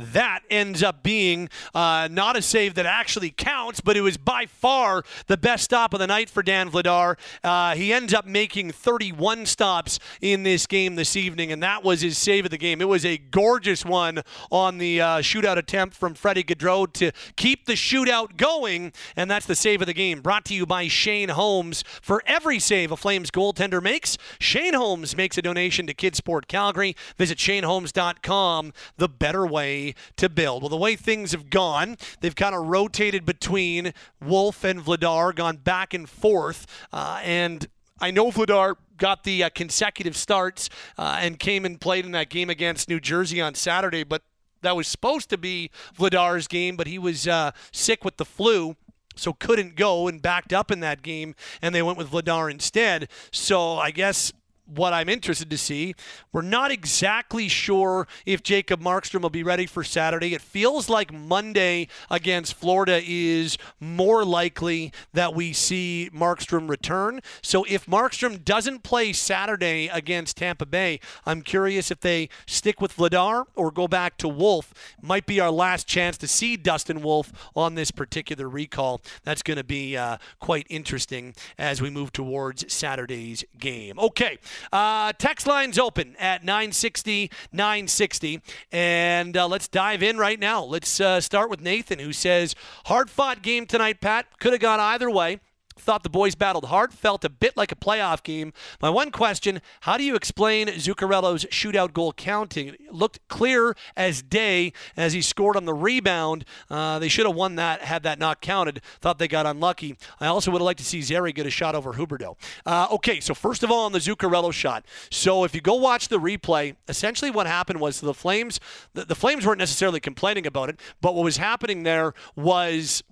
That 0.00 0.40
ends 0.50 0.82
up 0.82 1.02
being 1.02 1.48
uh, 1.74 2.08
not 2.10 2.36
a 2.36 2.42
save 2.42 2.74
that 2.74 2.86
actually 2.86 3.30
counts, 3.30 3.80
but 3.80 3.96
it 3.96 4.00
was 4.00 4.16
by 4.16 4.46
far 4.46 5.04
the 5.26 5.36
best 5.36 5.64
stop 5.64 5.92
of 5.92 6.00
the 6.00 6.06
night 6.06 6.30
for 6.30 6.42
Dan 6.42 6.70
Vladar. 6.70 7.16
Uh, 7.42 7.74
he 7.74 7.92
ends 7.92 8.14
up 8.14 8.26
making 8.26 8.70
31 8.72 9.46
stops 9.46 9.98
in 10.20 10.42
this 10.42 10.66
game 10.66 10.96
this 10.96 11.16
evening, 11.16 11.52
and 11.52 11.62
that 11.62 11.84
was 11.84 12.00
his 12.00 12.18
save 12.18 12.44
of 12.44 12.50
the 12.50 12.58
game. 12.58 12.80
It 12.80 12.88
was 12.88 13.04
a 13.04 13.18
gorgeous 13.18 13.84
one 13.84 14.22
on 14.50 14.78
the 14.78 15.00
uh, 15.00 15.06
shootout 15.18 15.56
attempt 15.56 15.94
from 15.96 16.14
Freddie 16.14 16.44
Gaudreau 16.44 16.90
to 16.94 17.12
keep 17.36 17.66
the 17.66 17.74
shootout 17.74 18.36
going, 18.36 18.92
and 19.16 19.30
that's 19.30 19.46
the 19.46 19.54
save 19.54 19.80
of 19.80 19.86
the 19.86 19.94
game. 19.94 20.20
Brought 20.20 20.44
to 20.46 20.54
you 20.54 20.66
by 20.66 20.88
Shane 20.88 21.30
Holmes. 21.30 21.84
For 22.02 22.22
every 22.26 22.58
save 22.58 22.90
a 22.92 22.96
Flames 22.96 23.30
goaltender 23.30 23.82
makes, 23.82 24.18
Shane 24.38 24.74
Holmes 24.74 25.16
makes 25.16 25.38
a 25.38 25.42
donation 25.42 25.86
to 25.86 25.94
Kidsport 25.94 26.48
Calgary. 26.48 26.96
Visit 27.16 27.38
shaneholmes.com, 27.38 28.72
the 28.96 29.08
better 29.08 29.46
way 29.46 29.89
to 30.16 30.28
build. 30.28 30.62
Well, 30.62 30.68
the 30.68 30.76
way 30.76 30.96
things 30.96 31.32
have 31.32 31.50
gone, 31.50 31.96
they've 32.20 32.34
kind 32.34 32.54
of 32.54 32.66
rotated 32.66 33.24
between 33.24 33.92
Wolf 34.20 34.64
and 34.64 34.80
Vladar, 34.80 35.34
gone 35.34 35.56
back 35.56 35.94
and 35.94 36.08
forth, 36.08 36.66
uh, 36.92 37.20
and 37.22 37.68
I 38.00 38.10
know 38.10 38.30
Vladar 38.30 38.76
got 38.96 39.24
the 39.24 39.44
uh, 39.44 39.50
consecutive 39.50 40.16
starts 40.16 40.70
uh, 40.96 41.18
and 41.20 41.38
came 41.38 41.64
and 41.64 41.80
played 41.80 42.06
in 42.06 42.12
that 42.12 42.30
game 42.30 42.48
against 42.48 42.88
New 42.88 43.00
Jersey 43.00 43.40
on 43.40 43.54
Saturday, 43.54 44.04
but 44.04 44.22
that 44.62 44.76
was 44.76 44.88
supposed 44.88 45.30
to 45.30 45.38
be 45.38 45.70
Vladar's 45.98 46.46
game, 46.46 46.76
but 46.76 46.86
he 46.86 46.98
was 46.98 47.28
uh, 47.28 47.50
sick 47.72 48.04
with 48.04 48.16
the 48.16 48.24
flu. 48.24 48.76
So 49.16 49.32
couldn't 49.34 49.76
go 49.76 50.08
and 50.08 50.22
backed 50.22 50.52
up 50.52 50.70
in 50.70 50.80
that 50.80 51.02
game, 51.02 51.34
and 51.60 51.74
they 51.74 51.82
went 51.82 51.98
with 51.98 52.10
Vladar 52.10 52.50
instead. 52.50 53.10
So 53.32 53.76
I 53.76 53.90
guess 53.90 54.32
what 54.74 54.92
I'm 54.92 55.08
interested 55.08 55.50
to 55.50 55.58
see. 55.58 55.94
We're 56.32 56.42
not 56.42 56.70
exactly 56.70 57.48
sure 57.48 58.06
if 58.24 58.42
Jacob 58.42 58.80
Markstrom 58.80 59.22
will 59.22 59.30
be 59.30 59.42
ready 59.42 59.66
for 59.66 59.84
Saturday. 59.84 60.34
It 60.34 60.40
feels 60.40 60.88
like 60.88 61.12
Monday 61.12 61.88
against 62.10 62.54
Florida 62.54 63.00
is 63.04 63.58
more 63.80 64.24
likely 64.24 64.92
that 65.12 65.34
we 65.34 65.52
see 65.52 66.10
Markstrom 66.14 66.68
return. 66.68 67.20
So 67.42 67.64
if 67.68 67.86
Markstrom 67.86 68.44
doesn't 68.44 68.82
play 68.82 69.12
Saturday 69.12 69.88
against 69.88 70.36
Tampa 70.36 70.66
Bay, 70.66 71.00
I'm 71.26 71.42
curious 71.42 71.90
if 71.90 72.00
they 72.00 72.28
stick 72.46 72.80
with 72.80 72.96
Vladar 72.96 73.44
or 73.54 73.70
go 73.70 73.88
back 73.88 74.16
to 74.18 74.28
Wolf. 74.28 74.72
Might 75.02 75.26
be 75.26 75.40
our 75.40 75.50
last 75.50 75.86
chance 75.86 76.16
to 76.18 76.28
see 76.28 76.56
Dustin 76.56 77.02
Wolf 77.02 77.32
on 77.56 77.74
this 77.74 77.90
particular 77.90 78.48
recall. 78.48 79.00
That's 79.24 79.42
going 79.42 79.56
to 79.58 79.64
be 79.64 79.96
uh, 79.96 80.18
quite 80.38 80.66
interesting 80.70 81.34
as 81.58 81.82
we 81.82 81.90
move 81.90 82.12
towards 82.12 82.72
Saturday's 82.72 83.44
game. 83.58 83.98
Okay. 83.98 84.38
Uh, 84.72 85.12
text 85.12 85.46
lines 85.46 85.78
open 85.78 86.16
at 86.18 86.44
960 86.44 87.30
960. 87.52 88.40
And 88.72 89.36
uh, 89.36 89.46
let's 89.48 89.68
dive 89.68 90.02
in 90.02 90.18
right 90.18 90.38
now. 90.38 90.62
Let's 90.62 91.00
uh, 91.00 91.20
start 91.20 91.50
with 91.50 91.60
Nathan, 91.60 91.98
who 91.98 92.12
says, 92.12 92.54
Hard 92.86 93.10
fought 93.10 93.42
game 93.42 93.66
tonight, 93.66 94.00
Pat. 94.00 94.26
Could 94.38 94.52
have 94.52 94.60
gone 94.60 94.80
either 94.80 95.10
way. 95.10 95.40
Thought 95.76 96.02
the 96.02 96.10
boys 96.10 96.34
battled 96.34 96.66
hard, 96.66 96.92
felt 96.92 97.24
a 97.24 97.30
bit 97.30 97.56
like 97.56 97.72
a 97.72 97.76
playoff 97.76 98.22
game. 98.22 98.52
My 98.82 98.90
one 98.90 99.10
question 99.10 99.60
how 99.80 99.96
do 99.96 100.04
you 100.04 100.14
explain 100.14 100.68
Zuccarello's 100.68 101.44
shootout 101.46 101.92
goal 101.92 102.12
counting? 102.12 102.68
It 102.68 102.92
looked 102.92 103.26
clear 103.28 103.74
as 103.96 104.22
day 104.22 104.72
as 104.96 105.12
he 105.12 105.22
scored 105.22 105.56
on 105.56 105.64
the 105.64 105.74
rebound. 105.74 106.44
Uh, 106.68 106.98
they 106.98 107.08
should 107.08 107.26
have 107.26 107.34
won 107.34 107.56
that 107.56 107.82
had 107.82 108.02
that 108.02 108.18
not 108.18 108.40
counted. 108.40 108.82
Thought 109.00 109.18
they 109.18 109.28
got 109.28 109.46
unlucky. 109.46 109.96
I 110.20 110.26
also 110.26 110.50
would 110.50 110.60
have 110.60 110.66
liked 110.66 110.80
to 110.80 110.84
see 110.84 111.02
Zary 111.02 111.32
get 111.32 111.46
a 111.46 111.50
shot 111.50 111.74
over 111.74 111.94
Huberdeau. 111.94 112.36
Uh, 112.66 112.88
okay, 112.92 113.20
so 113.20 113.34
first 113.34 113.62
of 113.62 113.70
all, 113.70 113.86
on 113.86 113.92
the 113.92 113.98
Zuccarello 113.98 114.52
shot. 114.52 114.84
So 115.10 115.44
if 115.44 115.54
you 115.54 115.60
go 115.60 115.74
watch 115.74 116.08
the 116.08 116.18
replay, 116.18 116.76
essentially 116.88 117.30
what 117.30 117.46
happened 117.46 117.80
was 117.80 118.00
the 118.00 118.14
Flames, 118.14 118.60
the, 118.94 119.04
the 119.04 119.14
Flames 119.14 119.46
weren't 119.46 119.58
necessarily 119.58 120.00
complaining 120.00 120.46
about 120.46 120.68
it, 120.68 120.78
but 121.00 121.14
what 121.14 121.24
was 121.24 121.38
happening 121.38 121.84
there 121.84 122.12
was 122.36 123.02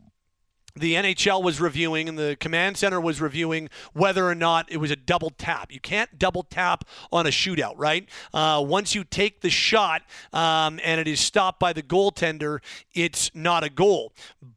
the 0.78 0.94
NHL 0.94 1.42
was 1.42 1.60
reviewing 1.60 2.08
and 2.08 2.18
the 2.18 2.36
command 2.40 2.76
center 2.76 3.00
was 3.00 3.20
reviewing 3.20 3.68
whether 3.92 4.26
or 4.26 4.34
not 4.34 4.70
it 4.70 4.78
was 4.78 4.90
a 4.90 4.96
double 4.96 5.30
tap. 5.30 5.72
You 5.72 5.80
can't 5.80 6.18
double 6.18 6.42
tap 6.42 6.84
on 7.12 7.26
a 7.26 7.30
shootout, 7.30 7.74
right? 7.76 8.08
Uh, 8.32 8.64
once 8.66 8.94
you 8.94 9.04
take 9.04 9.40
the 9.40 9.50
shot 9.50 10.02
um, 10.32 10.80
and 10.84 11.00
it 11.00 11.08
is 11.08 11.20
stopped 11.20 11.60
by 11.60 11.72
the 11.72 11.82
goaltender, 11.82 12.60
it's 12.94 13.30
not 13.34 13.64
a 13.64 13.70
goal. 13.70 14.12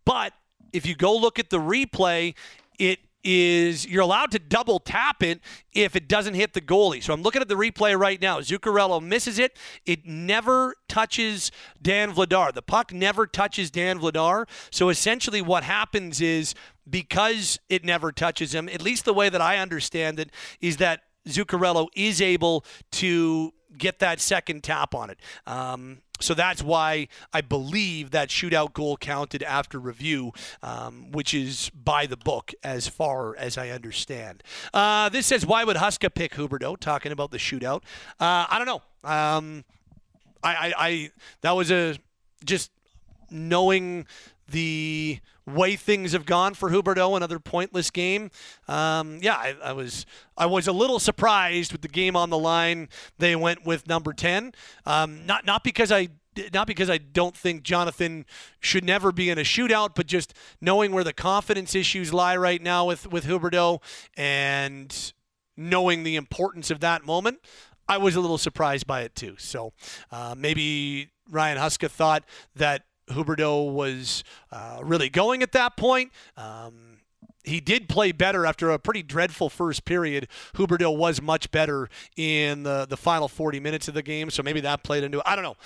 But 0.06 0.34
if 0.74 0.86
you 0.86 0.96
go 0.96 1.16
look 1.16 1.40
at 1.40 1.50
the 1.50 1.60
replay, 1.60 2.36
it 2.80 3.00
is 3.24 3.88
you're 3.88 4.02
allowed 4.02 4.32
to 4.32 4.40
double 4.40 4.80
tap 4.80 5.24
it 5.24 5.40
if 5.74 5.96
it 5.96 6.08
doesn't 6.08 6.34
hit 6.34 6.54
the 6.54 6.62
goalie. 6.62 7.04
So 7.04 7.14
I'm 7.14 7.22
looking 7.22 7.42
at 7.42 7.48
the 7.48 7.56
replay 7.56 7.98
right 7.98 8.22
now. 8.22 8.40
Zuccarello 8.40 9.02
misses 9.02 9.40
it. 9.40 9.58
It 9.86 10.06
never 10.06 10.76
touches 10.88 11.52
Dan 11.82 12.14
Vladar. 12.14 12.54
The 12.54 12.62
puck 12.62 12.94
never 12.94 13.28
touches 13.28 13.72
Dan 13.72 14.00
Vladar. 14.00 14.48
So 14.70 14.90
essentially 14.90 15.42
what 15.42 15.64
happens 15.64 16.22
is 16.22 16.56
because 16.90 17.60
it 17.70 17.86
never 17.86 18.12
touches 18.12 18.54
him, 18.54 18.68
at 18.70 18.82
least 18.82 19.06
the 19.06 19.14
way 19.14 19.30
that 19.30 19.42
I 19.42 19.58
understand 19.58 20.20
it, 20.20 20.32
is 20.60 20.78
that 20.78 21.02
Zuccarello 21.28 21.88
is 21.96 22.22
able 22.22 22.66
to 22.94 23.54
get 23.78 24.00
that 24.00 24.20
second 24.20 24.64
tap 24.64 24.94
on 24.96 25.10
it. 25.10 25.20
Um, 25.46 26.00
so 26.22 26.34
that's 26.34 26.64
why 26.64 27.08
I 27.34 27.42
believe 27.42 28.12
that 28.12 28.30
shootout 28.30 28.74
goal 28.74 28.98
counted 28.98 29.44
after 29.44 29.80
review, 29.80 30.32
um, 30.64 31.12
which 31.12 31.34
is 31.34 31.70
by 31.72 32.06
the 32.06 32.18
book 32.18 32.54
as 32.64 32.88
far 32.88 33.36
as 33.38 33.58
I 33.58 33.70
understand. 33.70 34.44
Uh, 34.74 35.10
this 35.10 35.28
says, 35.28 35.46
why 35.46 35.64
would 35.64 35.78
Huska 35.78 36.14
pick 36.14 36.34
Huberdeau? 36.34 36.80
Talking 36.80 37.12
about 37.12 37.32
the 37.32 37.38
shootout. 37.38 37.84
Uh, 38.20 38.46
I 38.50 38.58
don't 38.58 38.68
know. 38.68 39.10
Um, 39.10 39.66
I, 40.44 40.56
I, 40.56 40.74
I, 40.78 41.12
that 41.42 41.52
was 41.52 41.72
a 41.72 41.98
just 42.44 42.72
knowing 43.30 44.06
the 44.52 45.20
way 45.46 45.76
things 45.76 46.12
have 46.14 46.26
gone 46.26 46.54
for 46.54 46.70
Huberdeau, 46.70 47.18
another 47.18 47.40
pointless 47.40 47.90
game. 47.90 48.30
Um, 48.68 49.20
yeah, 49.22 49.36
I, 49.36 49.56
I, 49.64 49.74
was 49.74 50.06
I 50.38 50.46
was 50.46 50.68
a 50.68 50.72
little 50.72 51.00
surprised 51.00 51.72
with 51.72 51.82
the 51.82 51.88
game 51.88 52.16
on 52.16 52.30
the 52.30 52.38
line. 52.38 52.90
They 53.18 53.36
went 53.36 53.66
with 53.66 53.88
number 53.88 54.14
ten. 54.14 54.54
Um, 54.86 55.26
not 55.26 55.46
not 55.46 55.64
because 55.64 55.92
I 55.92 56.10
not 56.54 56.68
because 56.68 56.90
I 56.90 56.98
don't 56.98 57.36
think 57.36 57.64
Jonathan 57.64 58.26
should 58.60 58.86
never 58.86 59.12
be 59.12 59.30
in 59.30 59.38
a 59.38 59.42
shootout, 59.42 59.96
but 59.96 60.08
just 60.08 60.34
knowing 60.62 60.94
where 60.94 61.04
the 61.04 61.14
confidence 61.14 61.76
issues 61.76 62.14
lie 62.14 62.38
right 62.38 62.62
now 62.62 62.86
with 62.86 63.12
with 63.12 63.26
Huberdeau 63.26 63.82
and 64.16 65.14
knowing 65.58 66.04
the 66.04 66.16
importance 66.16 66.72
of 66.72 66.80
that 66.80 67.06
moment. 67.06 67.40
I 67.88 67.98
was 67.98 68.16
a 68.16 68.22
little 68.22 68.38
surprised 68.38 68.88
by 68.88 69.02
it 69.02 69.16
too. 69.16 69.36
So 69.38 69.74
uh, 70.12 70.34
maybe 70.38 71.10
Ryan 71.30 71.58
Huska 71.58 71.90
thought 71.90 72.24
that 72.56 72.84
Huberdeau 73.12 73.72
was 73.72 74.24
uh, 74.52 74.80
really 74.84 75.10
going 75.10 75.44
at 75.44 75.52
that 75.54 75.78
point. 75.78 76.12
Um, 76.38 76.92
he 77.44 77.60
did 77.60 77.90
play 77.90 78.12
better 78.12 78.46
after 78.46 78.70
a 78.70 78.80
pretty 78.80 79.04
dreadful 79.04 79.50
first 79.50 79.86
period. 79.86 80.28
Huberdeau 80.56 80.96
was 80.96 81.22
much 81.22 81.52
better 81.52 81.90
in 82.16 82.64
the, 82.64 82.86
the 82.88 82.98
final 82.98 83.28
40 83.28 83.60
minutes 83.60 83.88
of 83.88 83.94
the 83.94 84.04
game, 84.04 84.30
so 84.30 84.44
maybe 84.44 84.62
that 84.62 84.84
played 84.84 85.04
into 85.04 85.20
it. 85.20 85.24
I 85.26 85.36
don't 85.36 85.44
know. 85.44 85.58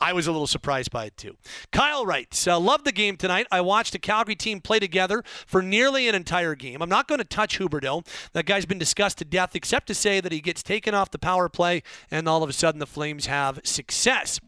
I 0.00 0.12
was 0.12 0.28
a 0.28 0.32
little 0.32 0.46
surprised 0.46 0.92
by 0.92 1.06
it 1.06 1.16
too. 1.16 1.36
Kyle 1.72 2.06
writes, 2.06 2.46
uh, 2.46 2.58
"Love 2.58 2.84
the 2.84 2.92
game 2.92 3.16
tonight. 3.16 3.48
I 3.50 3.60
watched 3.60 3.92
the 3.92 3.98
Calgary 3.98 4.36
team 4.36 4.60
play 4.60 4.78
together 4.78 5.24
for 5.44 5.60
nearly 5.60 6.08
an 6.08 6.14
entire 6.14 6.54
game. 6.54 6.82
I'm 6.82 6.88
not 6.88 7.08
going 7.08 7.18
to 7.18 7.24
touch 7.24 7.58
Huberdeau. 7.58 8.06
That 8.32 8.46
guy's 8.46 8.64
been 8.64 8.78
discussed 8.78 9.18
to 9.18 9.24
death, 9.24 9.56
except 9.56 9.88
to 9.88 9.94
say 9.94 10.20
that 10.20 10.30
he 10.30 10.40
gets 10.40 10.62
taken 10.62 10.94
off 10.94 11.10
the 11.10 11.18
power 11.18 11.48
play, 11.48 11.82
and 12.12 12.28
all 12.28 12.44
of 12.44 12.48
a 12.48 12.52
sudden 12.52 12.78
the 12.78 12.86
Flames 12.86 13.26
have 13.26 13.60
success." 13.64 14.38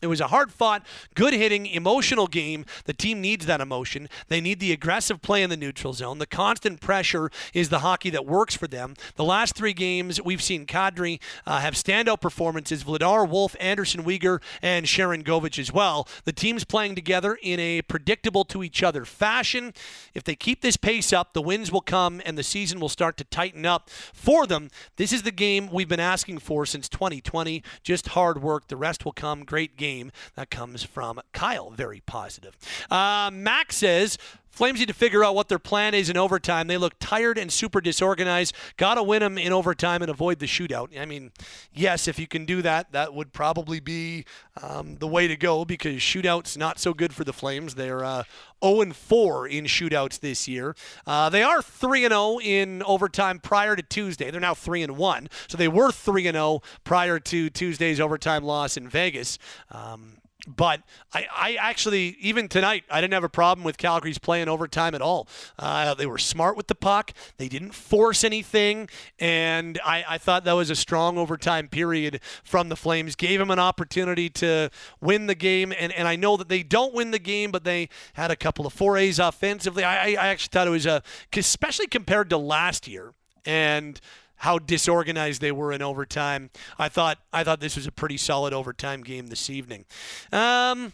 It 0.00 0.06
was 0.06 0.20
a 0.20 0.28
hard 0.28 0.52
fought, 0.52 0.86
good 1.16 1.34
hitting, 1.34 1.66
emotional 1.66 2.28
game. 2.28 2.64
The 2.84 2.92
team 2.92 3.20
needs 3.20 3.46
that 3.46 3.60
emotion. 3.60 4.08
They 4.28 4.40
need 4.40 4.60
the 4.60 4.70
aggressive 4.70 5.20
play 5.22 5.42
in 5.42 5.50
the 5.50 5.56
neutral 5.56 5.92
zone. 5.92 6.18
The 6.18 6.26
constant 6.26 6.80
pressure 6.80 7.32
is 7.52 7.68
the 7.68 7.80
hockey 7.80 8.08
that 8.10 8.24
works 8.24 8.56
for 8.56 8.68
them. 8.68 8.94
The 9.16 9.24
last 9.24 9.56
three 9.56 9.72
games, 9.72 10.22
we've 10.22 10.42
seen 10.42 10.66
Kadri 10.66 11.20
uh, 11.44 11.58
have 11.58 11.74
standout 11.74 12.20
performances 12.20 12.84
Vladar, 12.84 13.28
Wolf, 13.28 13.56
Andersson 13.58 14.04
Weegar, 14.04 14.40
and 14.62 14.86
Sharangovich 14.86 15.58
as 15.58 15.72
well. 15.72 16.06
The 16.24 16.32
team's 16.32 16.62
playing 16.62 16.94
together 16.94 17.36
in 17.42 17.58
a 17.58 17.82
predictable 17.82 18.44
to 18.44 18.62
each 18.62 18.84
other 18.84 19.04
fashion. 19.04 19.74
If 20.14 20.22
they 20.22 20.36
keep 20.36 20.60
this 20.60 20.76
pace 20.76 21.12
up, 21.12 21.32
the 21.32 21.42
wins 21.42 21.72
will 21.72 21.80
come 21.80 22.22
and 22.24 22.38
the 22.38 22.44
season 22.44 22.78
will 22.78 22.88
start 22.88 23.16
to 23.16 23.24
tighten 23.24 23.66
up 23.66 23.90
for 23.90 24.46
them. 24.46 24.70
This 24.94 25.12
is 25.12 25.22
the 25.22 25.32
game 25.32 25.68
we've 25.72 25.88
been 25.88 25.98
asking 25.98 26.38
for 26.38 26.64
since 26.66 26.88
2020. 26.88 27.64
Just 27.82 28.08
hard 28.08 28.40
work. 28.40 28.68
The 28.68 28.76
rest 28.76 29.04
will 29.04 29.10
come. 29.10 29.42
Great 29.42 29.76
game 29.76 29.87
game. 29.88 30.12
That 30.34 30.50
comes 30.50 30.82
from 30.82 31.20
Kyle, 31.32 31.70
very 31.70 32.00
positive. 32.04 32.56
Uh, 32.90 33.30
Max 33.32 33.76
says, 33.76 34.18
Flames 34.50 34.80
need 34.80 34.88
to 34.88 34.94
figure 34.94 35.24
out 35.24 35.34
what 35.34 35.48
their 35.48 35.58
plan 35.58 35.94
is 35.94 36.10
in 36.10 36.16
overtime. 36.16 36.66
They 36.66 36.76
look 36.76 36.94
tired 36.98 37.38
and 37.38 37.52
super 37.52 37.80
disorganized. 37.80 38.54
Got 38.76 38.94
to 38.94 39.02
win 39.02 39.20
them 39.20 39.38
in 39.38 39.52
overtime 39.52 40.02
and 40.02 40.10
avoid 40.10 40.38
the 40.38 40.46
shootout. 40.46 40.98
I 40.98 41.04
mean, 41.04 41.30
yes, 41.72 42.08
if 42.08 42.18
you 42.18 42.26
can 42.26 42.44
do 42.44 42.62
that, 42.62 42.92
that 42.92 43.14
would 43.14 43.32
probably 43.32 43.80
be 43.80 44.24
um, 44.62 44.96
the 44.96 45.06
way 45.06 45.28
to 45.28 45.36
go 45.36 45.64
because 45.64 45.96
shootouts 45.96 46.56
not 46.56 46.78
so 46.78 46.92
good 46.92 47.12
for 47.14 47.24
the 47.24 47.32
Flames. 47.32 47.74
They're 47.74 48.04
uh, 48.04 48.24
0 48.64 48.92
4 48.92 49.46
in 49.46 49.64
shootouts 49.64 50.20
this 50.20 50.48
year. 50.48 50.74
Uh, 51.06 51.28
they 51.28 51.42
are 51.42 51.62
3 51.62 52.02
0 52.02 52.38
in 52.40 52.82
overtime 52.82 53.38
prior 53.38 53.76
to 53.76 53.82
Tuesday. 53.82 54.30
They're 54.30 54.40
now 54.40 54.54
3 54.54 54.86
1. 54.86 55.28
So 55.46 55.56
they 55.56 55.68
were 55.68 55.92
3 55.92 56.24
0 56.24 56.62
prior 56.84 57.18
to 57.20 57.50
Tuesday's 57.50 58.00
overtime 58.00 58.44
loss 58.44 58.76
in 58.76 58.88
Vegas. 58.88 59.38
Um, 59.70 60.18
but 60.46 60.82
I, 61.12 61.26
I 61.34 61.54
actually, 61.54 62.16
even 62.20 62.48
tonight, 62.48 62.84
I 62.90 63.00
didn't 63.00 63.14
have 63.14 63.24
a 63.24 63.28
problem 63.28 63.64
with 63.64 63.76
Calgary's 63.76 64.18
playing 64.18 64.48
overtime 64.48 64.94
at 64.94 65.02
all. 65.02 65.28
Uh, 65.58 65.94
they 65.94 66.06
were 66.06 66.18
smart 66.18 66.56
with 66.56 66.68
the 66.68 66.76
puck. 66.76 67.12
They 67.38 67.48
didn't 67.48 67.72
force 67.72 68.22
anything. 68.22 68.88
And 69.18 69.80
I, 69.84 70.04
I 70.08 70.18
thought 70.18 70.44
that 70.44 70.52
was 70.52 70.70
a 70.70 70.76
strong 70.76 71.18
overtime 71.18 71.68
period 71.68 72.20
from 72.44 72.68
the 72.68 72.76
Flames. 72.76 73.16
Gave 73.16 73.40
them 73.40 73.50
an 73.50 73.58
opportunity 73.58 74.30
to 74.30 74.70
win 75.00 75.26
the 75.26 75.34
game. 75.34 75.72
And, 75.76 75.92
and 75.92 76.06
I 76.06 76.14
know 76.14 76.36
that 76.36 76.48
they 76.48 76.62
don't 76.62 76.94
win 76.94 77.10
the 77.10 77.18
game, 77.18 77.50
but 77.50 77.64
they 77.64 77.88
had 78.12 78.30
a 78.30 78.36
couple 78.36 78.64
of 78.64 78.72
forays 78.72 79.18
offensively. 79.18 79.82
I, 79.82 80.10
I 80.12 80.28
actually 80.28 80.50
thought 80.52 80.68
it 80.68 80.70
was 80.70 80.86
a, 80.86 81.02
especially 81.32 81.88
compared 81.88 82.30
to 82.30 82.38
last 82.38 82.86
year. 82.86 83.12
And 83.44 84.00
how 84.38 84.58
disorganized 84.58 85.40
they 85.40 85.52
were 85.52 85.72
in 85.72 85.82
overtime. 85.82 86.50
I 86.78 86.88
thought 86.88 87.18
I 87.32 87.44
thought 87.44 87.60
this 87.60 87.76
was 87.76 87.86
a 87.86 87.92
pretty 87.92 88.16
solid 88.16 88.52
overtime 88.52 89.02
game 89.02 89.28
this 89.28 89.50
evening. 89.50 89.84
Um, 90.32 90.92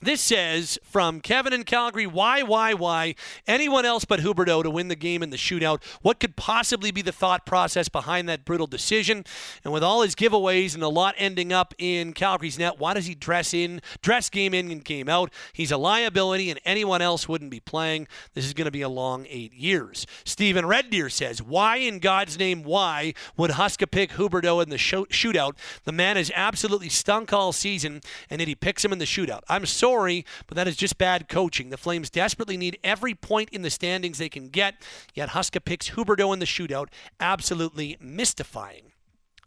this 0.00 0.20
says 0.20 0.78
from 0.82 1.20
Kevin 1.20 1.52
in 1.52 1.64
Calgary, 1.64 2.06
why, 2.06 2.42
why, 2.42 2.74
why? 2.74 3.14
Anyone 3.46 3.84
else 3.84 4.04
but 4.04 4.20
Huberdeau 4.20 4.62
to 4.62 4.70
win 4.70 4.88
the 4.88 4.96
game 4.96 5.22
in 5.22 5.30
the 5.30 5.36
shootout? 5.36 5.82
What 6.02 6.20
could 6.20 6.36
possibly 6.36 6.90
be 6.90 7.02
the 7.02 7.12
thought 7.12 7.46
process 7.46 7.88
behind 7.88 8.28
that 8.28 8.44
brutal 8.44 8.66
decision? 8.66 9.24
And 9.64 9.72
with 9.72 9.82
all 9.82 10.02
his 10.02 10.14
giveaways 10.14 10.74
and 10.74 10.82
a 10.82 10.88
lot 10.88 11.14
ending 11.18 11.52
up 11.52 11.74
in 11.78 12.12
Calgary's 12.12 12.58
net, 12.58 12.78
why 12.78 12.94
does 12.94 13.06
he 13.06 13.14
dress 13.14 13.54
in, 13.54 13.80
dress 14.02 14.28
game 14.28 14.54
in 14.54 14.70
and 14.70 14.84
game 14.84 15.08
out? 15.08 15.32
He's 15.52 15.72
a 15.72 15.76
liability, 15.76 16.50
and 16.50 16.60
anyone 16.64 17.02
else 17.02 17.28
wouldn't 17.28 17.50
be 17.50 17.60
playing. 17.60 18.08
This 18.34 18.44
is 18.44 18.54
going 18.54 18.66
to 18.66 18.70
be 18.70 18.82
a 18.82 18.88
long 18.88 19.26
eight 19.28 19.54
years. 19.54 20.06
Stephen 20.24 20.66
Red 20.66 20.90
Deer 20.90 21.08
says, 21.08 21.42
why 21.42 21.76
in 21.76 21.98
God's 21.98 22.38
name, 22.38 22.62
why 22.62 23.14
would 23.36 23.52
Huska 23.52 23.90
pick 23.90 24.12
Huberdeau 24.12 24.62
in 24.62 24.70
the 24.70 24.76
shootout? 24.76 25.56
The 25.84 25.92
man 25.92 26.16
has 26.16 26.30
absolutely 26.34 26.88
stunk 26.88 27.32
all 27.32 27.52
season, 27.52 28.00
and 28.30 28.40
yet 28.40 28.48
he 28.48 28.54
picks 28.54 28.84
him 28.84 28.92
in 28.92 28.98
the 28.98 29.04
shootout. 29.04 29.42
I'm 29.48 29.66
so 29.66 29.85
sorry, 29.86 30.24
but 30.46 30.56
that 30.56 30.66
is 30.66 30.76
just 30.76 30.98
bad 30.98 31.28
coaching. 31.28 31.70
The 31.70 31.76
Flames 31.76 32.10
desperately 32.10 32.56
need 32.56 32.78
every 32.82 33.14
point 33.14 33.50
in 33.50 33.62
the 33.62 33.70
standings 33.70 34.18
they 34.18 34.28
can 34.28 34.48
get, 34.48 34.74
yet 35.14 35.30
Huska 35.30 35.64
picks 35.64 35.90
Huberdeau 35.90 36.32
in 36.32 36.40
the 36.40 36.46
shootout. 36.46 36.88
Absolutely 37.20 37.96
mystifying. 38.00 38.92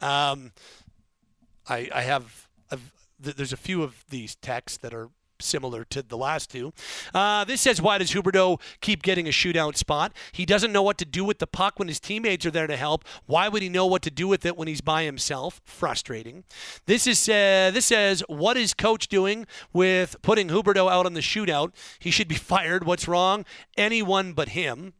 Um, 0.01 0.53
I, 1.67 1.89
I 1.93 2.01
have, 2.01 2.47
I've, 2.71 2.93
there's 3.19 3.51
a 3.53 3.57
few 3.57 3.83
of 3.83 4.05
these 4.09 4.35
texts 4.35 4.77
that 4.77 4.93
are 4.93 5.09
similar 5.41 5.83
to 5.85 6.01
the 6.01 6.17
last 6.17 6.49
two. 6.49 6.73
Uh, 7.13 7.43
this 7.43 7.61
says, 7.61 7.81
why 7.81 7.97
does 7.97 8.11
Huberdeau 8.11 8.59
keep 8.81 9.01
getting 9.01 9.27
a 9.27 9.31
shootout 9.31 9.75
spot? 9.75 10.13
He 10.31 10.45
doesn't 10.45 10.71
know 10.71 10.81
what 10.83 10.97
to 10.99 11.05
do 11.05 11.23
with 11.23 11.39
the 11.39 11.47
puck 11.47 11.79
when 11.79 11.87
his 11.87 11.99
teammates 11.99 12.45
are 12.45 12.51
there 12.51 12.67
to 12.67 12.77
help. 12.77 13.05
Why 13.25 13.47
would 13.49 13.61
he 13.61 13.69
know 13.69 13.85
what 13.85 14.01
to 14.03 14.11
do 14.11 14.27
with 14.27 14.45
it 14.45 14.57
when 14.57 14.67
he's 14.67 14.81
by 14.81 15.03
himself? 15.03 15.61
Frustrating. 15.65 16.43
This 16.85 17.07
is 17.07 17.27
uh, 17.27 17.71
this 17.73 17.85
says, 17.85 18.23
what 18.27 18.57
is 18.57 18.73
coach 18.73 19.07
doing 19.07 19.45
with 19.73 20.15
putting 20.21 20.49
Huberdeau 20.49 20.89
out 20.91 21.05
on 21.05 21.13
the 21.13 21.21
shootout? 21.21 21.73
He 21.99 22.11
should 22.11 22.27
be 22.27 22.35
fired. 22.49 22.85
What's 22.85 23.07
wrong? 23.07 23.45
Anyone 23.77 24.33
but 24.33 24.49
him. 24.49 24.93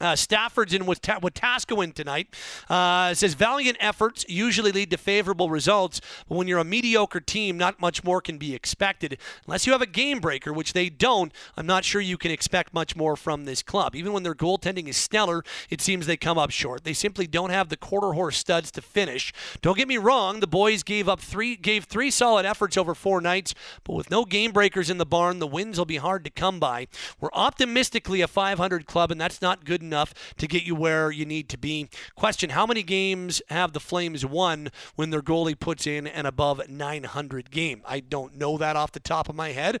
Uh, 0.00 0.16
Stafford's 0.16 0.74
in 0.74 0.86
with 0.86 1.00
Wetaskiwin 1.00 1.94
tonight. 1.94 2.26
Uh, 2.68 3.14
says 3.14 3.34
valiant 3.34 3.76
efforts 3.78 4.24
usually 4.28 4.72
lead 4.72 4.90
to 4.90 4.96
favorable 4.96 5.50
results, 5.50 6.00
but 6.28 6.36
when 6.36 6.48
you're 6.48 6.58
a 6.58 6.64
mediocre 6.64 7.20
team, 7.20 7.56
not 7.56 7.80
much 7.80 8.02
more 8.02 8.20
can 8.20 8.36
be 8.36 8.56
expected. 8.56 9.16
Unless 9.46 9.68
you 9.68 9.72
have 9.72 9.82
a 9.82 9.86
game 9.86 10.18
breaker, 10.18 10.52
which 10.52 10.72
they 10.72 10.88
don't, 10.88 11.32
I'm 11.56 11.66
not 11.66 11.84
sure 11.84 12.00
you 12.00 12.18
can 12.18 12.32
expect 12.32 12.74
much 12.74 12.96
more 12.96 13.14
from 13.14 13.44
this 13.44 13.62
club. 13.62 13.94
Even 13.94 14.12
when 14.12 14.24
their 14.24 14.34
goaltending 14.34 14.88
is 14.88 14.96
stellar, 14.96 15.44
it 15.70 15.80
seems 15.80 16.06
they 16.06 16.16
come 16.16 16.38
up 16.38 16.50
short. 16.50 16.82
They 16.82 16.92
simply 16.92 17.28
don't 17.28 17.50
have 17.50 17.68
the 17.68 17.76
quarter 17.76 18.14
horse 18.14 18.36
studs 18.36 18.72
to 18.72 18.82
finish. 18.82 19.32
Don't 19.62 19.78
get 19.78 19.86
me 19.86 19.96
wrong, 19.96 20.40
the 20.40 20.48
boys 20.48 20.82
gave 20.82 21.08
up 21.08 21.20
three 21.20 21.54
gave 21.54 21.84
three 21.84 22.10
solid 22.10 22.44
efforts 22.44 22.76
over 22.76 22.96
four 22.96 23.20
nights, 23.20 23.54
but 23.84 23.92
with 23.92 24.10
no 24.10 24.24
game 24.24 24.50
breakers 24.50 24.90
in 24.90 24.98
the 24.98 25.06
barn, 25.06 25.38
the 25.38 25.46
wins 25.46 25.78
will 25.78 25.84
be 25.84 25.98
hard 25.98 26.24
to 26.24 26.30
come 26.30 26.58
by. 26.58 26.88
We're 27.20 27.30
optimistically 27.32 28.22
a 28.22 28.26
500 28.26 28.86
club, 28.86 29.12
and 29.12 29.20
that's 29.20 29.40
not 29.40 29.64
good 29.64 29.83
enough 29.84 30.14
to 30.38 30.46
get 30.46 30.64
you 30.64 30.74
where 30.74 31.10
you 31.10 31.24
need 31.24 31.48
to 31.50 31.58
be. 31.58 31.88
Question 32.14 32.50
How 32.50 32.66
many 32.66 32.82
games 32.82 33.42
have 33.48 33.72
the 33.72 33.80
Flames 33.80 34.24
won 34.24 34.68
when 34.96 35.10
their 35.10 35.22
goalie 35.22 35.58
puts 35.58 35.86
in 35.86 36.06
an 36.06 36.26
above 36.26 36.68
900 36.68 37.50
game? 37.50 37.82
I 37.86 38.00
don't 38.00 38.36
know 38.36 38.58
that 38.58 38.76
off 38.76 38.92
the 38.92 39.00
top 39.00 39.28
of 39.28 39.34
my 39.34 39.52
head. 39.52 39.80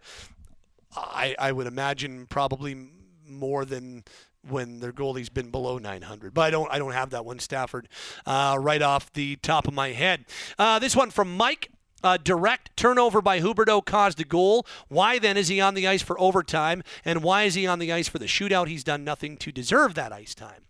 I, 0.96 1.34
I 1.38 1.52
would 1.52 1.66
imagine 1.66 2.26
probably 2.26 2.88
more 3.26 3.64
than 3.64 4.04
when 4.48 4.80
their 4.80 4.92
goalie's 4.92 5.28
been 5.28 5.50
below 5.50 5.78
900. 5.78 6.34
But 6.34 6.42
I 6.42 6.50
don't 6.50 6.70
I 6.70 6.78
don't 6.78 6.92
have 6.92 7.10
that 7.10 7.24
one 7.24 7.38
Stafford 7.38 7.88
uh, 8.26 8.56
right 8.60 8.82
off 8.82 9.12
the 9.12 9.36
top 9.36 9.66
of 9.66 9.74
my 9.74 9.92
head. 9.92 10.24
Uh, 10.58 10.78
this 10.78 10.94
one 10.94 11.10
from 11.10 11.36
Mike. 11.36 11.70
A 12.04 12.18
direct 12.18 12.76
turnover 12.76 13.22
by 13.22 13.40
Huberdeau 13.40 13.82
caused 13.82 14.20
a 14.20 14.24
goal. 14.24 14.66
Why 14.88 15.18
then 15.18 15.38
is 15.38 15.48
he 15.48 15.58
on 15.58 15.72
the 15.72 15.88
ice 15.88 16.02
for 16.02 16.20
overtime? 16.20 16.82
And 17.02 17.22
why 17.22 17.44
is 17.44 17.54
he 17.54 17.66
on 17.66 17.78
the 17.78 17.90
ice 17.90 18.08
for 18.08 18.18
the 18.18 18.26
shootout? 18.26 18.68
He's 18.68 18.84
done 18.84 19.04
nothing 19.04 19.38
to 19.38 19.50
deserve 19.50 19.94
that 19.94 20.12
ice 20.12 20.34
time. 20.34 20.64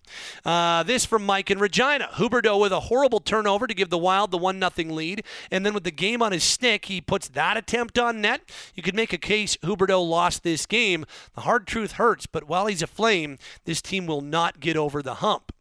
Uh, 0.44 0.84
this 0.84 1.04
from 1.04 1.26
Mike 1.26 1.50
in 1.50 1.58
Regina. 1.58 2.08
Huberdeau 2.12 2.60
with 2.60 2.70
a 2.70 2.80
horrible 2.80 3.18
turnover 3.18 3.66
to 3.66 3.74
give 3.74 3.90
the 3.90 3.98
Wild 3.98 4.30
the 4.30 4.38
1 4.38 4.60
0 4.60 4.94
lead. 4.94 5.24
And 5.50 5.66
then 5.66 5.74
with 5.74 5.82
the 5.82 5.90
game 5.90 6.22
on 6.22 6.30
his 6.30 6.44
stick, 6.44 6.85
he 6.85 7.00
puts 7.00 7.26
that 7.28 7.56
attempt 7.56 7.98
on 7.98 8.20
net. 8.20 8.42
You 8.74 8.85
could 8.85 8.94
make 8.94 9.12
a 9.12 9.18
case 9.18 9.56
Huberdeau 9.56 10.08
lost 10.08 10.44
this 10.44 10.66
game. 10.66 11.04
The 11.35 11.40
hard 11.40 11.66
truth 11.66 11.92
hurts, 11.92 12.26
but 12.26 12.44
while 12.44 12.66
he's 12.66 12.82
a 12.82 12.87
flame, 12.87 13.38
this 13.64 13.82
team 13.82 14.06
will 14.06 14.20
not 14.20 14.60
get 14.60 14.76
over 14.76 15.02
the 15.02 15.14
hump. 15.14 15.54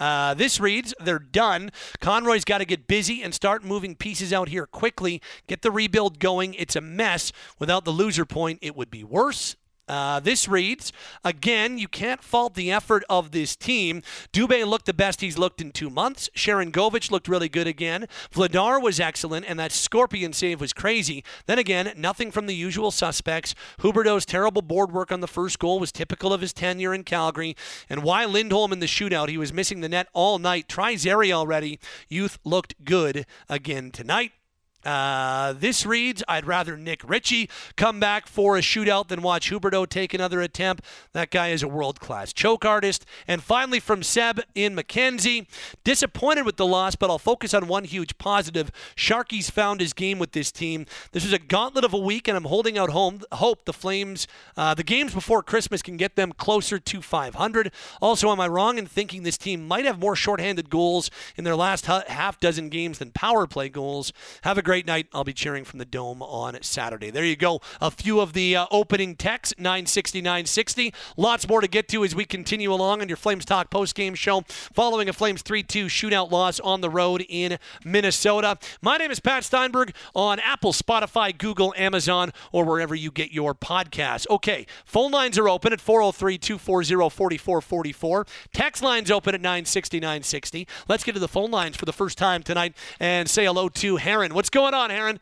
Uh, 0.00 0.34
this 0.34 0.58
reads, 0.58 0.94
they're 0.98 1.18
done. 1.18 1.70
Conroy's 2.00 2.44
got 2.44 2.58
to 2.58 2.64
get 2.64 2.86
busy 2.86 3.22
and 3.22 3.34
start 3.34 3.62
moving 3.62 3.94
pieces 3.94 4.32
out 4.32 4.48
here 4.48 4.66
quickly. 4.66 5.20
Get 5.46 5.62
the 5.62 5.70
rebuild 5.70 6.18
going. 6.18 6.54
It's 6.54 6.74
a 6.74 6.80
mess. 6.80 7.32
Without 7.58 7.84
the 7.84 7.92
loser 7.92 8.24
point, 8.24 8.58
it 8.62 8.74
would 8.74 8.90
be 8.90 9.04
worse. 9.04 9.56
Uh, 9.90 10.20
this 10.20 10.46
reads 10.46 10.92
again, 11.24 11.76
you 11.76 11.88
can't 11.88 12.22
fault 12.22 12.54
the 12.54 12.70
effort 12.70 13.02
of 13.10 13.32
this 13.32 13.56
team. 13.56 14.02
Dubé 14.32 14.64
looked 14.64 14.86
the 14.86 14.94
best 14.94 15.20
he's 15.20 15.36
looked 15.36 15.60
in 15.60 15.72
two 15.72 15.90
months. 15.90 16.30
Sharangovich 16.36 17.10
looked 17.10 17.26
really 17.26 17.48
good 17.48 17.66
again. 17.66 18.06
Vladar 18.32 18.80
was 18.80 19.00
excellent, 19.00 19.46
and 19.48 19.58
that 19.58 19.72
Scorpion 19.72 20.32
save 20.32 20.60
was 20.60 20.72
crazy. 20.72 21.24
Then 21.46 21.58
again, 21.58 21.92
nothing 21.96 22.30
from 22.30 22.46
the 22.46 22.54
usual 22.54 22.92
suspects. 22.92 23.56
Huberdeau's 23.80 24.24
terrible 24.24 24.62
board 24.62 24.92
work 24.92 25.10
on 25.10 25.22
the 25.22 25.26
first 25.26 25.58
goal 25.58 25.80
was 25.80 25.90
typical 25.90 26.32
of 26.32 26.40
his 26.40 26.52
tenure 26.52 26.94
in 26.94 27.02
Calgary. 27.02 27.56
And 27.88 28.04
why 28.04 28.26
Lindholm 28.26 28.72
in 28.72 28.78
the 28.78 28.86
shootout? 28.86 29.28
He 29.28 29.38
was 29.38 29.52
missing 29.52 29.80
the 29.80 29.88
net 29.88 30.06
all 30.12 30.38
night. 30.38 30.68
Try 30.68 30.94
Zary 30.94 31.32
already. 31.32 31.80
Youth 32.08 32.38
looked 32.44 32.84
good 32.84 33.26
again 33.48 33.90
tonight. 33.90 34.30
Uh, 34.84 35.52
this 35.52 35.84
reads, 35.84 36.22
I'd 36.26 36.46
rather 36.46 36.76
Nick 36.76 37.08
Ritchie 37.08 37.50
come 37.76 38.00
back 38.00 38.26
for 38.26 38.56
a 38.56 38.60
shootout 38.60 39.08
than 39.08 39.20
watch 39.20 39.50
Huberdeau 39.50 39.88
take 39.88 40.14
another 40.14 40.40
attempt. 40.40 40.84
That 41.12 41.30
guy 41.30 41.48
is 41.48 41.62
a 41.62 41.68
world 41.68 42.00
class 42.00 42.32
choke 42.32 42.64
artist. 42.64 43.04
And 43.26 43.42
finally, 43.42 43.80
from 43.80 44.02
Seb 44.02 44.40
in 44.54 44.74
Mackenzie, 44.74 45.46
disappointed 45.84 46.46
with 46.46 46.56
the 46.56 46.66
loss, 46.66 46.96
but 46.96 47.10
I'll 47.10 47.18
focus 47.18 47.52
on 47.52 47.68
one 47.68 47.84
huge 47.84 48.16
positive. 48.16 48.70
Sharky's 48.96 49.50
found 49.50 49.80
his 49.80 49.92
game 49.92 50.18
with 50.18 50.32
this 50.32 50.50
team. 50.50 50.86
This 51.12 51.24
is 51.24 51.32
a 51.32 51.38
gauntlet 51.38 51.84
of 51.84 51.92
a 51.92 51.98
week, 51.98 52.26
and 52.26 52.36
I'm 52.36 52.44
holding 52.44 52.78
out 52.78 52.90
home, 52.90 53.20
hope 53.32 53.64
the 53.66 53.72
Flames, 53.72 54.26
uh, 54.56 54.74
the 54.74 54.82
games 54.82 55.12
before 55.12 55.42
Christmas 55.42 55.82
can 55.82 55.96
get 55.96 56.16
them 56.16 56.32
closer 56.32 56.78
to 56.78 57.02
500. 57.02 57.72
Also, 58.00 58.30
am 58.30 58.40
I 58.40 58.48
wrong 58.48 58.78
in 58.78 58.86
thinking 58.86 59.22
this 59.22 59.38
team 59.38 59.66
might 59.66 59.84
have 59.84 59.98
more 59.98 60.16
shorthanded 60.16 60.70
goals 60.70 61.10
in 61.36 61.44
their 61.44 61.56
last 61.56 61.86
half 61.86 62.40
dozen 62.40 62.68
games 62.68 62.98
than 62.98 63.10
power 63.10 63.46
play 63.46 63.68
goals? 63.68 64.12
Have 64.42 64.58
a 64.58 64.62
great 64.70 64.86
night. 64.86 65.08
I'll 65.12 65.24
be 65.24 65.32
cheering 65.32 65.64
from 65.64 65.80
the 65.80 65.84
Dome 65.84 66.22
on 66.22 66.56
Saturday. 66.62 67.10
There 67.10 67.24
you 67.24 67.34
go. 67.34 67.60
A 67.80 67.90
few 67.90 68.20
of 68.20 68.34
the 68.34 68.54
uh, 68.54 68.66
opening 68.70 69.16
texts, 69.16 69.52
960, 69.58 70.22
960. 70.22 70.94
Lots 71.16 71.48
more 71.48 71.60
to 71.60 71.66
get 71.66 71.88
to 71.88 72.04
as 72.04 72.14
we 72.14 72.24
continue 72.24 72.72
along 72.72 73.00
on 73.00 73.08
your 73.08 73.16
Flames 73.16 73.44
Talk 73.44 73.68
post-game 73.68 74.14
show 74.14 74.44
following 74.72 75.08
a 75.08 75.12
Flames 75.12 75.42
3-2 75.42 75.86
shootout 75.86 76.30
loss 76.30 76.60
on 76.60 76.82
the 76.82 76.88
road 76.88 77.26
in 77.28 77.58
Minnesota. 77.84 78.60
My 78.80 78.96
name 78.96 79.10
is 79.10 79.18
Pat 79.18 79.42
Steinberg 79.42 79.92
on 80.14 80.38
Apple, 80.38 80.72
Spotify, 80.72 81.36
Google, 81.36 81.74
Amazon, 81.76 82.32
or 82.52 82.64
wherever 82.64 82.94
you 82.94 83.10
get 83.10 83.32
your 83.32 83.56
podcasts. 83.56 84.24
Okay, 84.30 84.66
phone 84.84 85.10
lines 85.10 85.36
are 85.36 85.48
open 85.48 85.72
at 85.72 85.80
403-240-4444. 85.80 88.28
Text 88.52 88.84
lines 88.84 89.10
open 89.10 89.34
at 89.34 89.40
960, 89.40 89.98
960. 89.98 90.68
Let's 90.86 91.02
get 91.02 91.14
to 91.14 91.18
the 91.18 91.26
phone 91.26 91.50
lines 91.50 91.76
for 91.76 91.86
the 91.86 91.92
first 91.92 92.16
time 92.16 92.44
tonight 92.44 92.76
and 93.00 93.28
say 93.28 93.46
hello 93.46 93.68
to 93.68 93.96
Heron. 93.96 94.32
What's 94.32 94.48
going 94.48 94.59
on, 94.64 94.90
Heron? 94.90 95.20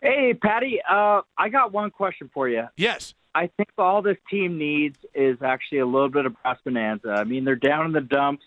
Hey, 0.00 0.34
Patty. 0.34 0.80
Uh, 0.88 1.22
I 1.36 1.48
got 1.48 1.72
one 1.72 1.90
question 1.90 2.30
for 2.32 2.48
you. 2.48 2.64
Yes. 2.76 3.14
I 3.34 3.48
think 3.56 3.70
all 3.76 4.02
this 4.02 4.16
team 4.30 4.58
needs 4.58 4.96
is 5.14 5.38
actually 5.42 5.78
a 5.78 5.86
little 5.86 6.08
bit 6.08 6.26
of 6.26 6.34
brass 6.42 6.58
bonanza. 6.64 7.10
I 7.10 7.24
mean, 7.24 7.44
they're 7.44 7.56
down 7.56 7.86
in 7.86 7.92
the 7.92 8.00
dumps. 8.00 8.44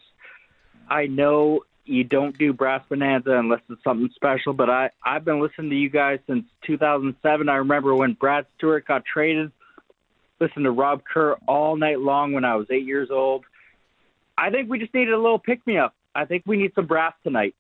I 0.90 1.08
know 1.08 1.62
you 1.86 2.04
don't 2.04 2.38
do 2.38 2.54
brass 2.54 2.84
bonanza 2.90 3.32
unless 3.32 3.62
it's 3.70 3.84
something 3.84 4.10
special, 4.16 4.54
but 4.54 4.70
I 4.70 4.90
I've 5.06 5.26
been 5.26 5.42
listening 5.42 5.70
to 5.72 5.76
you 5.76 5.90
guys 5.90 6.20
since 6.28 6.46
2007. 6.66 7.50
I 7.50 7.56
remember 7.56 7.96
when 7.96 8.14
Brad 8.14 8.46
Stuart 8.58 8.88
got 8.88 9.04
traded. 9.06 9.52
Listen 10.40 10.64
to 10.64 10.72
Rob 10.72 11.04
Kerr 11.04 11.38
all 11.48 11.76
night 11.76 12.00
long 12.00 12.34
when 12.34 12.44
I 12.44 12.56
was 12.56 12.68
eight 12.72 12.86
years 12.86 13.10
old. 13.12 13.46
I 14.38 14.50
think 14.50 14.70
we 14.70 14.80
just 14.80 14.94
needed 14.94 15.14
a 15.14 15.18
little 15.18 15.40
pick 15.40 15.66
me 15.68 15.78
up. 15.78 15.94
I 16.14 16.26
think 16.26 16.44
we 16.46 16.58
need 16.58 16.74
some 16.76 16.86
brass 16.86 17.14
tonight. 17.24 17.56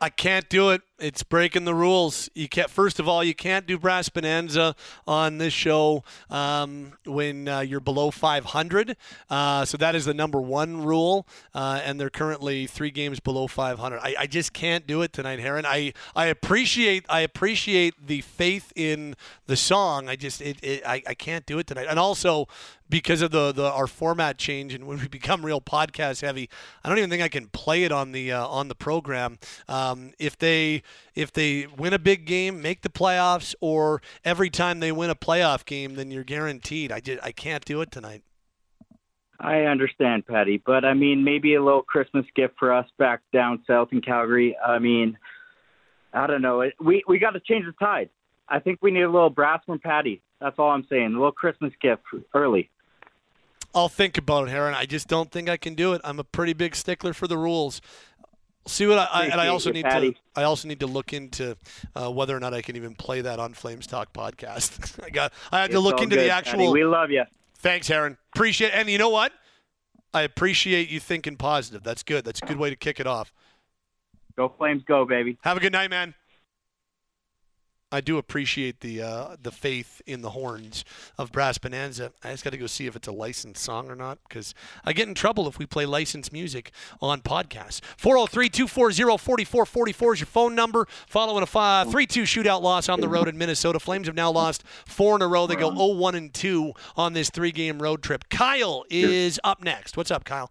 I 0.00 0.08
can't 0.08 0.48
do 0.48 0.70
it. 0.70 0.82
It's 1.00 1.24
breaking 1.24 1.64
the 1.64 1.74
rules. 1.74 2.30
You 2.34 2.48
can't. 2.48 2.70
First 2.70 3.00
of 3.00 3.08
all, 3.08 3.24
you 3.24 3.34
can't 3.34 3.66
do 3.66 3.76
brass 3.78 4.08
bonanza 4.08 4.76
on 5.08 5.38
this 5.38 5.52
show 5.52 6.04
um, 6.30 6.92
when 7.04 7.48
uh, 7.48 7.60
you're 7.60 7.80
below 7.80 8.12
500. 8.12 8.96
Uh, 9.28 9.64
so 9.64 9.76
that 9.76 9.96
is 9.96 10.04
the 10.04 10.14
number 10.14 10.40
one 10.40 10.84
rule, 10.84 11.26
uh, 11.52 11.80
and 11.84 11.98
they're 11.98 12.10
currently 12.10 12.68
three 12.68 12.92
games 12.92 13.18
below 13.18 13.48
500. 13.48 13.98
I, 13.98 14.14
I, 14.20 14.26
just 14.28 14.52
can't 14.52 14.86
do 14.86 15.02
it 15.02 15.12
tonight, 15.12 15.40
Heron. 15.40 15.66
I, 15.66 15.94
I 16.14 16.26
appreciate 16.26 17.04
I 17.08 17.20
appreciate 17.20 18.06
the 18.06 18.20
faith 18.20 18.72
in 18.76 19.16
the 19.46 19.56
song. 19.56 20.08
I 20.08 20.14
just 20.14 20.40
it, 20.40 20.62
it 20.62 20.86
I, 20.86 21.02
I 21.08 21.14
can't 21.14 21.44
do 21.44 21.58
it 21.58 21.66
tonight. 21.66 21.86
And 21.90 21.98
also 21.98 22.46
because 22.88 23.22
of 23.22 23.32
the, 23.32 23.50
the 23.50 23.64
our 23.64 23.88
format 23.88 24.38
change 24.38 24.72
and 24.72 24.86
when 24.86 25.00
we 25.00 25.08
become 25.20 25.44
real 25.44 25.60
podcast 25.60 26.20
heavy, 26.20 26.48
I 26.84 26.88
don't 26.88 26.98
even 26.98 27.10
think 27.10 27.22
I 27.22 27.28
can 27.28 27.48
play 27.48 27.82
it 27.82 27.90
on 27.90 28.12
the 28.12 28.30
uh, 28.30 28.46
on 28.46 28.68
the 28.68 28.76
program. 28.76 29.38
Um, 29.68 30.12
if 30.20 30.38
they 30.38 30.83
if 31.14 31.32
they 31.32 31.66
win 31.66 31.92
a 31.92 31.98
big 31.98 32.24
game, 32.24 32.62
make 32.62 32.82
the 32.82 32.88
playoffs, 32.88 33.54
or 33.60 34.02
every 34.24 34.50
time 34.50 34.80
they 34.80 34.92
win 34.92 35.10
a 35.10 35.14
playoff 35.14 35.64
game, 35.64 35.94
then 35.94 36.10
you're 36.10 36.24
guaranteed. 36.24 36.92
I 36.92 37.00
just 37.00 37.22
I 37.24 37.32
can't 37.32 37.64
do 37.64 37.80
it 37.80 37.90
tonight. 37.90 38.22
I 39.40 39.62
understand, 39.62 40.26
Patty, 40.26 40.62
but 40.64 40.84
I 40.84 40.94
mean 40.94 41.24
maybe 41.24 41.54
a 41.54 41.62
little 41.62 41.82
Christmas 41.82 42.24
gift 42.34 42.54
for 42.58 42.72
us 42.72 42.88
back 42.98 43.20
down 43.32 43.62
south 43.66 43.88
in 43.92 44.00
Calgary. 44.00 44.56
I 44.64 44.78
mean, 44.78 45.18
I 46.12 46.26
don't 46.26 46.42
know. 46.42 46.70
We 46.80 47.02
we 47.06 47.18
got 47.18 47.32
to 47.32 47.40
change 47.40 47.66
the 47.66 47.72
tide. 47.72 48.10
I 48.48 48.60
think 48.60 48.78
we 48.82 48.90
need 48.90 49.02
a 49.02 49.10
little 49.10 49.30
brass 49.30 49.60
from 49.66 49.78
Patty. 49.78 50.22
That's 50.40 50.58
all 50.58 50.70
I'm 50.70 50.86
saying. 50.88 51.06
A 51.06 51.16
little 51.16 51.32
Christmas 51.32 51.72
gift 51.80 52.02
early. 52.34 52.70
I'll 53.74 53.88
think 53.88 54.16
about 54.16 54.46
it, 54.46 54.50
Heron. 54.50 54.74
I 54.74 54.86
just 54.86 55.08
don't 55.08 55.32
think 55.32 55.48
I 55.48 55.56
can 55.56 55.74
do 55.74 55.94
it. 55.94 56.00
I'm 56.04 56.20
a 56.20 56.24
pretty 56.24 56.52
big 56.52 56.76
stickler 56.76 57.12
for 57.12 57.26
the 57.26 57.36
rules. 57.36 57.80
See 58.66 58.86
what 58.86 58.98
I, 58.98 59.26
and 59.26 59.40
I 59.40 59.48
also 59.48 59.70
need 59.70 59.84
Patty. 59.84 60.12
to 60.12 60.18
I 60.34 60.44
also 60.44 60.68
need 60.68 60.80
to 60.80 60.86
look 60.86 61.12
into 61.12 61.56
uh, 61.94 62.10
whether 62.10 62.34
or 62.34 62.40
not 62.40 62.54
I 62.54 62.62
can 62.62 62.76
even 62.76 62.94
play 62.94 63.20
that 63.20 63.38
on 63.38 63.52
Flames 63.52 63.86
Talk 63.86 64.12
podcast. 64.14 65.04
I 65.04 65.10
got 65.10 65.32
I 65.52 65.60
had 65.60 65.70
to 65.72 65.80
look 65.80 66.00
into 66.00 66.16
good, 66.16 66.24
the 66.24 66.30
actual. 66.30 66.58
Patty. 66.60 66.72
We 66.72 66.84
love 66.84 67.10
you. 67.10 67.24
Thanks, 67.58 67.88
Heron. 67.88 68.16
Appreciate 68.34 68.70
and 68.70 68.88
you 68.88 68.98
know 68.98 69.10
what? 69.10 69.32
I 70.14 70.22
appreciate 70.22 70.88
you 70.88 71.00
thinking 71.00 71.36
positive. 71.36 71.82
That's 71.82 72.02
good. 72.02 72.24
That's 72.24 72.40
a 72.42 72.46
good 72.46 72.58
way 72.58 72.70
to 72.70 72.76
kick 72.76 73.00
it 73.00 73.06
off. 73.06 73.32
Go 74.36 74.52
Flames, 74.56 74.82
go 74.86 75.04
baby. 75.04 75.38
Have 75.42 75.56
a 75.56 75.60
good 75.60 75.72
night, 75.72 75.90
man. 75.90 76.14
I 77.94 78.00
do 78.00 78.18
appreciate 78.18 78.80
the 78.80 79.02
uh, 79.02 79.36
the 79.40 79.52
faith 79.52 80.02
in 80.04 80.20
the 80.20 80.30
horns 80.30 80.84
of 81.16 81.30
Brass 81.30 81.58
Bonanza. 81.58 82.10
I 82.24 82.32
just 82.32 82.42
got 82.42 82.50
to 82.50 82.56
go 82.56 82.66
see 82.66 82.88
if 82.88 82.96
it's 82.96 83.06
a 83.06 83.12
licensed 83.12 83.62
song 83.62 83.88
or 83.88 83.94
not 83.94 84.18
because 84.28 84.52
I 84.84 84.92
get 84.92 85.06
in 85.06 85.14
trouble 85.14 85.46
if 85.46 85.60
we 85.60 85.66
play 85.66 85.86
licensed 85.86 86.32
music 86.32 86.72
on 87.00 87.20
podcasts. 87.20 87.80
403-240-4444 87.98 90.12
is 90.12 90.20
your 90.20 90.26
phone 90.26 90.56
number. 90.56 90.88
Following 91.06 91.44
a 91.44 91.46
3-2 91.46 91.84
shootout 92.24 92.62
loss 92.62 92.88
on 92.88 93.00
the 93.00 93.08
road 93.08 93.28
in 93.28 93.38
Minnesota. 93.38 93.78
Flames 93.78 94.08
have 94.08 94.16
now 94.16 94.32
lost 94.32 94.64
four 94.84 95.14
in 95.14 95.22
a 95.22 95.28
row. 95.28 95.46
They 95.46 95.54
go 95.54 95.70
0-1 95.70 96.16
and 96.16 96.34
2 96.34 96.72
on 96.96 97.12
this 97.12 97.30
three-game 97.30 97.80
road 97.80 98.02
trip. 98.02 98.28
Kyle 98.28 98.84
is 98.90 99.38
up 99.44 99.62
next. 99.62 99.96
What's 99.96 100.10
up, 100.10 100.24
Kyle? 100.24 100.50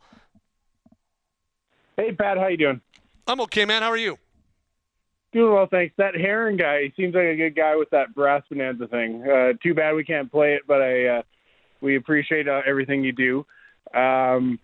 Hey, 1.97 2.13
Pat. 2.13 2.37
How 2.37 2.47
you 2.47 2.55
doing? 2.55 2.79
I'm 3.27 3.41
okay, 3.41 3.65
man. 3.65 3.81
How 3.81 3.89
are 3.89 3.97
you? 3.97 4.17
Doing 5.33 5.53
well, 5.53 5.67
thanks. 5.69 5.95
That 5.97 6.15
Heron 6.15 6.57
guy, 6.57 6.83
he 6.83 6.93
seems 6.95 7.15
like 7.15 7.25
a 7.25 7.35
good 7.35 7.55
guy 7.55 7.75
with 7.75 7.89
that 7.89 8.13
brass 8.13 8.43
bonanza 8.49 8.87
thing. 8.87 9.23
Uh, 9.23 9.53
too 9.63 9.73
bad 9.73 9.93
we 9.93 10.03
can't 10.03 10.31
play 10.31 10.53
it, 10.53 10.61
but 10.67 10.81
I 10.81 11.05
uh, 11.07 11.21
we 11.81 11.95
appreciate 11.95 12.47
uh, 12.47 12.61
everything 12.67 13.03
you 13.03 13.11
do. 13.13 13.45
Um, 13.99 14.59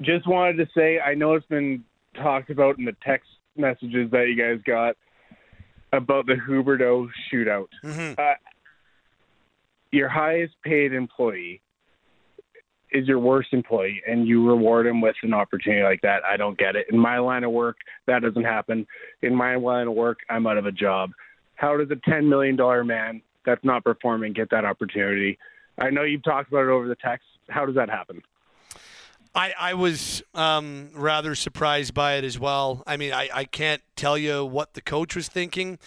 just 0.00 0.26
wanted 0.26 0.56
to 0.56 0.68
say, 0.74 0.98
I 0.98 1.14
know 1.14 1.34
it's 1.34 1.46
been 1.46 1.84
talked 2.16 2.48
about 2.48 2.78
in 2.78 2.86
the 2.86 2.96
text 3.04 3.28
messages 3.56 4.10
that 4.12 4.28
you 4.28 4.36
guys 4.36 4.62
got 4.64 4.96
about 5.92 6.26
the 6.26 6.34
Huberdeau 6.34 7.08
shootout. 7.32 7.68
Mm-hmm. 7.84 8.14
Uh, 8.18 8.34
your 9.92 10.08
highest 10.08 10.54
paid 10.64 10.94
employee 10.94 11.60
is 12.92 13.06
your 13.06 13.18
worst 13.18 13.52
employee 13.52 14.02
and 14.06 14.26
you 14.26 14.48
reward 14.48 14.86
him 14.86 15.00
with 15.00 15.16
an 15.22 15.34
opportunity 15.34 15.82
like 15.82 16.00
that. 16.02 16.22
I 16.24 16.36
don't 16.36 16.58
get 16.58 16.76
it. 16.76 16.86
In 16.90 16.98
my 16.98 17.18
line 17.18 17.44
of 17.44 17.52
work, 17.52 17.76
that 18.06 18.22
doesn't 18.22 18.44
happen. 18.44 18.86
In 19.22 19.34
my 19.34 19.56
line 19.56 19.86
of 19.86 19.94
work, 19.94 20.18
I'm 20.28 20.46
out 20.46 20.58
of 20.58 20.66
a 20.66 20.72
job. 20.72 21.10
How 21.54 21.76
does 21.76 21.90
a 21.90 22.10
$10 22.10 22.28
million 22.28 22.56
man 22.86 23.22
that's 23.44 23.64
not 23.64 23.84
performing 23.84 24.32
get 24.32 24.50
that 24.50 24.64
opportunity. 24.64 25.38
I 25.78 25.90
know 25.90 26.02
you've 26.02 26.24
talked 26.24 26.48
about 26.48 26.64
it 26.64 26.68
over 26.68 26.88
the 26.88 26.96
text. 26.96 27.26
How 27.48 27.66
does 27.66 27.74
that 27.74 27.88
happen? 27.88 28.22
I, 29.34 29.52
I 29.58 29.74
was 29.74 30.22
um, 30.34 30.90
rather 30.94 31.34
surprised 31.34 31.94
by 31.94 32.14
it 32.14 32.24
as 32.24 32.38
well. 32.38 32.82
I 32.86 32.96
mean, 32.96 33.12
I, 33.12 33.28
I 33.32 33.44
can't 33.44 33.82
tell 33.94 34.18
you 34.18 34.44
what 34.44 34.74
the 34.74 34.80
coach 34.80 35.14
was 35.14 35.28
thinking. 35.28 35.78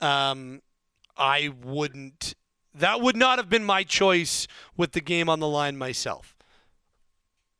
Um, 0.00 0.60
I 1.16 1.50
wouldn't. 1.62 2.34
That 2.74 3.00
would 3.00 3.16
not 3.16 3.38
have 3.38 3.48
been 3.48 3.64
my 3.64 3.82
choice 3.82 4.46
with 4.76 4.92
the 4.92 5.00
game 5.00 5.28
on 5.28 5.40
the 5.40 5.48
line 5.48 5.76
myself. 5.76 6.31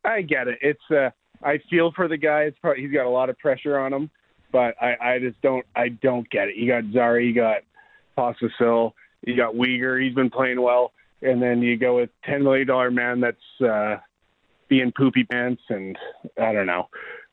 I 0.05 0.23
get 0.23 0.49
it. 0.49 0.59
It's 0.61 0.91
uh, 0.91 1.11
I 1.43 1.59
feel 1.71 1.93
for 1.95 2.09
the 2.09 2.17
guy. 2.17 2.43
It's 2.43 2.59
probably, 2.59 2.83
he's 2.83 2.93
got 2.93 3.07
a 3.07 3.11
lot 3.11 3.31
of 3.31 3.39
pressure 3.39 3.79
on 3.79 3.93
him, 3.93 4.11
but 4.51 4.75
I, 4.81 4.97
I 5.01 5.19
just 5.19 5.41
don't. 5.43 5.65
I 5.75 5.89
don't 5.89 6.29
get 6.31 6.49
it. 6.49 6.57
You 6.57 6.69
got 6.69 6.85
Zary, 6.93 7.27
you 7.27 7.35
got 7.35 7.63
Pospisil, 8.17 8.93
you 9.27 9.37
got 9.37 9.55
Weegar. 9.55 10.03
He's 10.03 10.15
been 10.15 10.31
playing 10.31 10.61
well, 10.61 10.93
and 11.23 11.41
then 11.41 11.63
you 11.63 11.77
go 11.77 11.97
with 11.97 12.11
ten 12.25 12.43
million 12.43 12.67
dollar 12.67 12.91
man 12.91 13.21
that's 13.21 13.61
uh, 13.65 13.97
being 14.69 14.93
poopy 14.97 15.25
pants, 15.25 15.63
and 15.69 15.97
I 16.41 16.53
don't 16.53 16.67
know. 16.67 16.89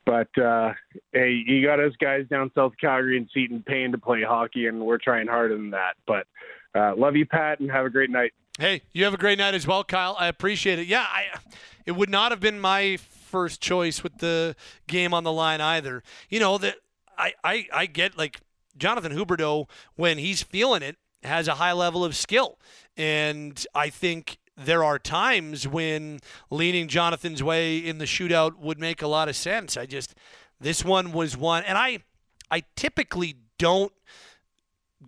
But 0.06 0.36
uh, 0.42 0.72
hey, 1.12 1.42
you 1.46 1.64
got 1.64 1.78
us 1.78 1.92
guys 2.00 2.26
down 2.28 2.50
south 2.54 2.72
Calgary 2.80 3.16
and 3.16 3.28
Seton 3.32 3.62
paying 3.66 3.92
to 3.92 3.98
play 3.98 4.22
hockey, 4.22 4.66
and 4.66 4.80
we're 4.80 4.98
trying 4.98 5.26
harder 5.26 5.56
than 5.56 5.70
that. 5.70 5.94
But 6.06 6.26
uh, 6.74 6.94
love 6.96 7.16
you, 7.16 7.26
Pat, 7.26 7.60
and 7.60 7.70
have 7.70 7.86
a 7.86 7.90
great 7.90 8.10
night. 8.10 8.32
Hey, 8.60 8.82
you 8.92 9.04
have 9.04 9.14
a 9.14 9.16
great 9.16 9.38
night 9.38 9.54
as 9.54 9.66
well, 9.66 9.82
Kyle. 9.82 10.14
I 10.18 10.26
appreciate 10.26 10.78
it. 10.78 10.86
Yeah, 10.86 11.06
I, 11.08 11.28
it 11.86 11.92
would 11.92 12.10
not 12.10 12.30
have 12.30 12.40
been 12.40 12.60
my 12.60 12.98
first 12.98 13.62
choice 13.62 14.02
with 14.02 14.18
the 14.18 14.54
game 14.86 15.14
on 15.14 15.24
the 15.24 15.32
line 15.32 15.62
either. 15.62 16.02
You 16.28 16.40
know 16.40 16.58
that 16.58 16.76
I, 17.16 17.32
I, 17.42 17.66
I 17.72 17.86
get 17.86 18.18
like 18.18 18.42
Jonathan 18.76 19.12
Huberdeau 19.16 19.66
when 19.96 20.18
he's 20.18 20.42
feeling 20.42 20.82
it 20.82 20.98
has 21.22 21.48
a 21.48 21.54
high 21.54 21.72
level 21.72 22.04
of 22.04 22.14
skill, 22.14 22.58
and 22.98 23.64
I 23.74 23.88
think 23.88 24.36
there 24.58 24.84
are 24.84 24.98
times 24.98 25.66
when 25.66 26.20
leaning 26.50 26.86
Jonathan's 26.86 27.42
way 27.42 27.78
in 27.78 27.96
the 27.96 28.04
shootout 28.04 28.58
would 28.58 28.78
make 28.78 29.00
a 29.00 29.08
lot 29.08 29.30
of 29.30 29.36
sense. 29.36 29.78
I 29.78 29.86
just 29.86 30.14
this 30.60 30.84
one 30.84 31.12
was 31.12 31.34
one, 31.34 31.64
and 31.64 31.78
I 31.78 32.00
I 32.50 32.64
typically 32.76 33.36
don't 33.58 33.94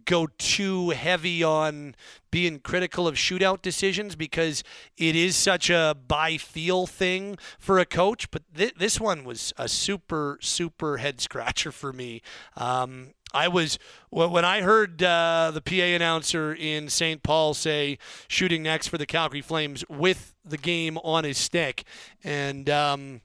go 0.05 0.29
too 0.39 0.91
heavy 0.91 1.43
on 1.43 1.95
being 2.31 2.59
critical 2.59 3.07
of 3.07 3.15
shootout 3.15 3.63
decisions 3.63 4.17
because 4.17 4.65
it 4.97 5.15
is 5.15 5.37
such 5.37 5.71
a 5.71 5.97
by 6.09 6.37
feel 6.37 6.87
thing 6.87 7.37
for 7.59 7.79
a 7.79 7.85
coach. 7.85 8.31
But 8.31 8.43
th- 8.55 8.75
this 8.75 8.99
one 8.99 9.25
was 9.25 9.53
a 9.57 9.69
super, 9.69 10.39
super 10.41 10.97
head 10.97 11.21
scratcher 11.21 11.73
for 11.73 11.93
me. 11.93 12.23
Um, 12.57 13.15
I 13.35 13.49
was 13.49 13.79
when 14.11 14.45
I 14.45 14.61
heard 14.61 15.03
uh, 15.03 15.53
the 15.55 15.63
PA 15.63 15.95
announcer 15.95 16.53
in 16.53 16.89
St. 16.89 17.23
Paul 17.23 17.55
say 17.55 17.99
shooting 18.29 18.63
next 18.63 18.89
for 18.89 18.99
the 18.99 19.07
Calgary 19.07 19.41
Flames 19.41 19.85
with 19.89 20.35
the 20.45 20.59
game 20.59 20.99
on 20.99 21.25
his 21.25 21.39
stick, 21.39 21.85
and 22.23 22.69
um, 22.69 23.23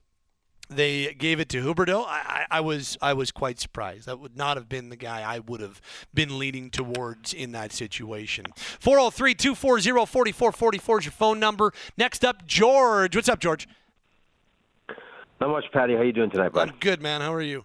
they 0.68 1.14
gave 1.14 1.40
it 1.40 1.48
to 1.50 1.62
Huberdeau. 1.62 2.04
I, 2.06 2.46
I, 2.50 2.60
was 2.60 2.98
I 3.00 3.14
was 3.14 3.30
quite 3.30 3.58
surprised. 3.58 4.06
That 4.06 4.20
would 4.20 4.36
not 4.36 4.56
have 4.56 4.68
been 4.68 4.90
the 4.90 4.96
guy 4.96 5.22
I 5.22 5.38
would 5.38 5.60
have 5.60 5.80
been 6.12 6.38
leaning 6.38 6.70
towards 6.70 7.32
in 7.32 7.52
that 7.52 7.72
situation. 7.72 8.46
403-240-4444 8.56 10.98
is 10.98 11.04
your 11.06 11.12
phone 11.12 11.40
number. 11.40 11.72
Next 11.96 12.24
up, 12.24 12.46
George. 12.46 13.16
What's 13.16 13.28
up, 13.28 13.40
George? 13.40 13.68
Not 15.40 15.50
much, 15.50 15.64
Patty. 15.72 15.94
How 15.94 16.02
you 16.02 16.12
doing 16.12 16.30
tonight, 16.30 16.52
bud? 16.52 16.70
I'm 16.70 16.76
good, 16.80 17.00
man. 17.00 17.20
How 17.20 17.32
are 17.32 17.40
you? 17.40 17.64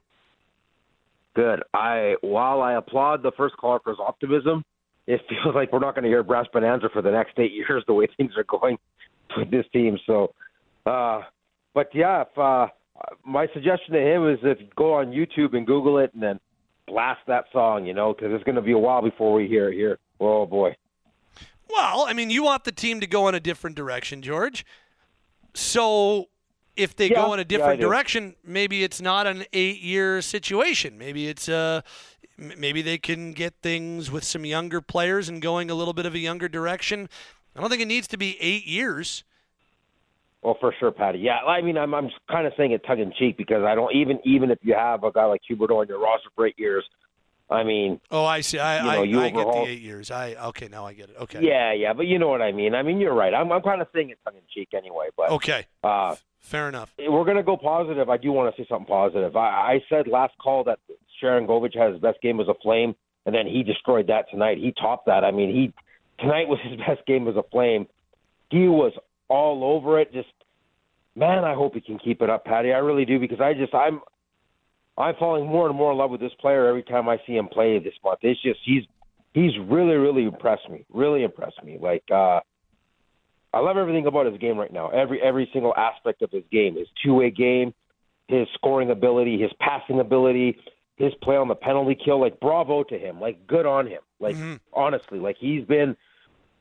Good. 1.35 1.63
I 1.73 2.15
while 2.21 2.61
I 2.61 2.73
applaud 2.73 3.23
the 3.23 3.31
first 3.35 3.57
caller 3.57 3.79
for 3.83 3.89
his 3.89 3.99
optimism, 3.99 4.63
it 5.07 5.19
feels 5.29 5.55
like 5.55 5.73
we're 5.73 5.79
not 5.79 5.95
going 5.95 6.03
to 6.03 6.09
hear 6.09 6.23
Brass 6.23 6.45
Bonanza 6.53 6.89
for 6.93 7.01
the 7.01 7.11
next 7.11 7.39
eight 7.39 7.51
years 7.51 7.83
the 7.87 7.93
way 7.93 8.07
things 8.17 8.33
are 8.37 8.43
going 8.43 8.77
with 9.35 9.49
this 9.49 9.65
team. 9.73 9.97
So, 10.05 10.33
uh, 10.85 11.21
but 11.73 11.89
yeah, 11.93 12.21
if, 12.21 12.37
uh, 12.37 12.67
my 13.25 13.47
suggestion 13.53 13.93
to 13.93 13.99
him 13.99 14.27
is 14.29 14.39
if 14.43 14.59
you 14.59 14.67
go 14.75 14.93
on 14.93 15.07
YouTube 15.11 15.55
and 15.55 15.65
Google 15.65 15.97
it 15.97 16.13
and 16.13 16.21
then 16.21 16.39
blast 16.87 17.21
that 17.27 17.45
song, 17.51 17.85
you 17.85 17.93
know, 17.93 18.13
because 18.13 18.31
it's 18.33 18.43
going 18.43 18.55
to 18.55 18.61
be 18.61 18.71
a 18.73 18.77
while 18.77 19.01
before 19.01 19.33
we 19.33 19.47
hear 19.47 19.69
it 19.69 19.75
here. 19.75 19.99
Oh 20.19 20.45
boy. 20.45 20.75
Well, 21.69 22.05
I 22.07 22.13
mean, 22.13 22.29
you 22.29 22.43
want 22.43 22.65
the 22.65 22.71
team 22.71 22.99
to 22.99 23.07
go 23.07 23.27
in 23.27 23.35
a 23.35 23.39
different 23.39 23.75
direction, 23.75 24.21
George. 24.21 24.65
So 25.53 26.29
if 26.75 26.95
they 26.95 27.09
Yeah, 27.09 27.15
go 27.15 27.33
in 27.33 27.39
a 27.39 27.45
different 27.45 27.79
do. 27.79 27.87
direction, 27.87 28.35
maybe 28.43 28.83
it's 28.83 29.01
not 29.01 29.27
an 29.27 29.45
eight-year 29.53 30.21
situation. 30.21 30.97
Maybe 30.97 31.27
it's 31.27 31.47
uh, 31.49 31.81
m- 32.39 32.53
maybe 32.57 32.81
they 32.81 32.97
can 32.97 33.33
get 33.33 33.55
things 33.61 34.11
with 34.11 34.23
some 34.23 34.45
younger 34.45 34.81
players 34.81 35.29
and 35.29 35.41
going 35.41 35.69
a 35.69 35.75
little 35.75 35.93
bit 35.93 36.05
of 36.05 36.13
a 36.13 36.19
younger 36.19 36.47
direction. 36.47 37.09
I 37.55 37.61
don't 37.61 37.69
think 37.69 37.81
it 37.81 37.87
needs 37.87 38.07
to 38.09 38.17
be 38.17 38.37
eight 38.39 38.65
years. 38.65 39.23
Well, 40.43 40.57
for 40.59 40.73
sure, 40.79 40.91
Patty. 40.91 41.19
Yeah, 41.19 41.37
I 41.37 41.61
mean, 41.61 41.77
I'm 41.77 41.93
I'm 41.93 42.09
kind 42.29 42.45
of 42.47 42.53
saying 42.57 42.71
it 42.71 42.83
tongue 42.85 42.99
in 42.99 43.13
cheek 43.17 43.37
because 43.37 43.63
I 43.63 43.75
don't 43.75 43.93
even 43.95 44.19
even 44.25 44.51
if 44.51 44.59
you 44.61 44.73
have 44.75 45.03
a 45.03 45.11
guy 45.11 45.25
like 45.25 45.41
Huberdeau 45.49 45.81
on 45.81 45.87
your 45.87 45.99
roster 45.99 46.29
for 46.35 46.45
eight 46.47 46.57
years, 46.59 46.83
I 47.49 47.63
mean, 47.63 47.99
Oh, 48.11 48.25
I 48.25 48.41
see. 48.41 48.59
I 48.59 48.83
You 48.83 48.89
I, 48.89 48.95
know, 48.95 49.03
you 49.03 49.19
I 49.21 49.29
get 49.29 49.45
the 49.47 49.65
eight 49.67 49.81
years. 49.81 50.11
I 50.11 50.33
okay, 50.49 50.67
now 50.67 50.85
I 50.85 50.93
get 50.93 51.09
it. 51.09 51.15
Okay. 51.21 51.39
yeah, 51.41 51.71
yeah, 51.73 51.93
but 51.93 52.07
you 52.07 52.19
know 52.19 52.27
what 52.27 52.41
I 52.41 52.51
mean. 52.51 52.75
I 52.75 52.83
mean, 52.83 52.99
you're 52.99 53.13
right. 53.13 53.33
I'm 53.33 53.51
I'm 53.51 53.61
kind 53.61 53.81
of 53.81 53.87
saying 53.93 54.09
it 54.09 54.19
tongue 54.25 54.35
in 54.35 54.41
cheek 54.53 54.69
anyway, 54.75 55.07
but 55.15 55.29
Okay. 55.31 55.65
uh, 55.83 56.15
Fair 56.39 56.67
enough. 56.67 56.93
we're 56.99 57.23
going 57.23 57.37
to 57.37 57.43
go 57.43 57.55
positive. 57.55 58.09
I 58.09 58.17
do 58.17 58.33
want 58.33 58.53
to 58.53 58.61
say 58.61 58.67
something 58.67 58.85
positive. 58.85 59.37
I, 59.37 59.75
I 59.75 59.79
said 59.87 60.07
last 60.09 60.33
call 60.39 60.65
that 60.65 60.77
Sharangovich 61.21 61.77
had 61.77 61.93
his 61.93 62.01
best 62.01 62.21
game 62.21 62.41
as 62.41 62.49
a 62.49 62.53
Flame, 62.61 62.95
and 63.25 63.33
then 63.33 63.47
he 63.47 63.63
destroyed 63.63 64.07
that 64.07 64.29
tonight. 64.29 64.57
He 64.57 64.73
topped 64.73 65.05
that. 65.05 65.23
I 65.23 65.31
mean, 65.31 65.55
he 65.55 65.71
tonight 66.21 66.49
was 66.49 66.59
his 66.61 66.77
best 66.87 67.05
game 67.07 67.29
as 67.29 67.37
a 67.37 67.43
Flame. 67.49 67.87
He 68.49 68.67
was 68.67 68.91
all 69.33 69.63
over 69.63 69.99
it. 69.99 70.13
Just 70.13 70.29
man, 71.15 71.43
I 71.43 71.55
hope 71.55 71.73
he 71.73 71.81
can 71.81 71.97
keep 71.97 72.21
it 72.21 72.29
up, 72.29 72.45
Patty. 72.45 72.71
I 72.71 72.77
really 72.77 73.05
do 73.05 73.19
because 73.19 73.41
I 73.41 73.53
just 73.53 73.73
I'm 73.73 73.99
I'm 74.97 75.15
falling 75.17 75.47
more 75.47 75.67
and 75.67 75.75
more 75.75 75.91
in 75.91 75.97
love 75.97 76.11
with 76.11 76.21
this 76.21 76.33
player 76.39 76.67
every 76.67 76.83
time 76.83 77.09
I 77.09 77.17
see 77.25 77.35
him 77.35 77.47
play 77.47 77.79
this 77.79 77.95
month. 78.03 78.19
It's 78.21 78.41
just 78.43 78.59
he's 78.63 78.83
he's 79.33 79.51
really 79.67 79.95
really 79.95 80.23
impressed 80.23 80.69
me. 80.69 80.85
Really 80.93 81.23
impressed 81.23 81.63
me. 81.63 81.79
Like 81.81 82.03
uh 82.11 82.41
I 83.55 83.59
love 83.59 83.77
everything 83.77 84.07
about 84.07 84.25
his 84.25 84.37
game 84.37 84.57
right 84.57 84.71
now. 84.71 84.89
Every 84.89 85.21
every 85.21 85.49
single 85.51 85.73
aspect 85.75 86.21
of 86.21 86.31
his 86.31 86.43
game, 86.51 86.77
his 86.77 86.87
two 87.03 87.15
way 87.15 87.31
game, 87.31 87.73
his 88.27 88.47
scoring 88.53 88.91
ability, 88.91 89.41
his 89.41 89.51
passing 89.59 89.99
ability, 89.99 90.57
his 90.95 91.13
play 91.23 91.35
on 91.35 91.47
the 91.47 91.55
penalty 91.55 91.95
kill. 91.95 92.21
Like 92.21 92.39
bravo 92.39 92.83
to 92.83 92.97
him. 92.97 93.19
Like 93.19 93.47
good 93.47 93.65
on 93.65 93.87
him. 93.87 94.01
Like 94.19 94.35
honestly, 94.73 95.19
like 95.19 95.37
he's 95.39 95.65
been, 95.65 95.95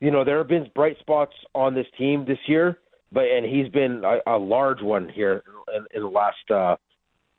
you 0.03 0.11
know, 0.11 0.25
there 0.25 0.37
have 0.37 0.49
been 0.49 0.69
bright 0.75 0.99
spots 0.99 1.33
on 1.55 1.75
this 1.75 1.87
team 1.97 2.25
this 2.25 2.37
year, 2.45 2.77
but 3.13 3.23
and 3.23 3.45
he's 3.45 3.69
been 3.69 4.03
a, 4.03 4.35
a 4.35 4.37
large 4.37 4.81
one 4.81 5.07
here 5.07 5.43
in, 5.73 5.85
in 5.95 6.01
the 6.01 6.09
last, 6.09 6.51
uh, 6.51 6.75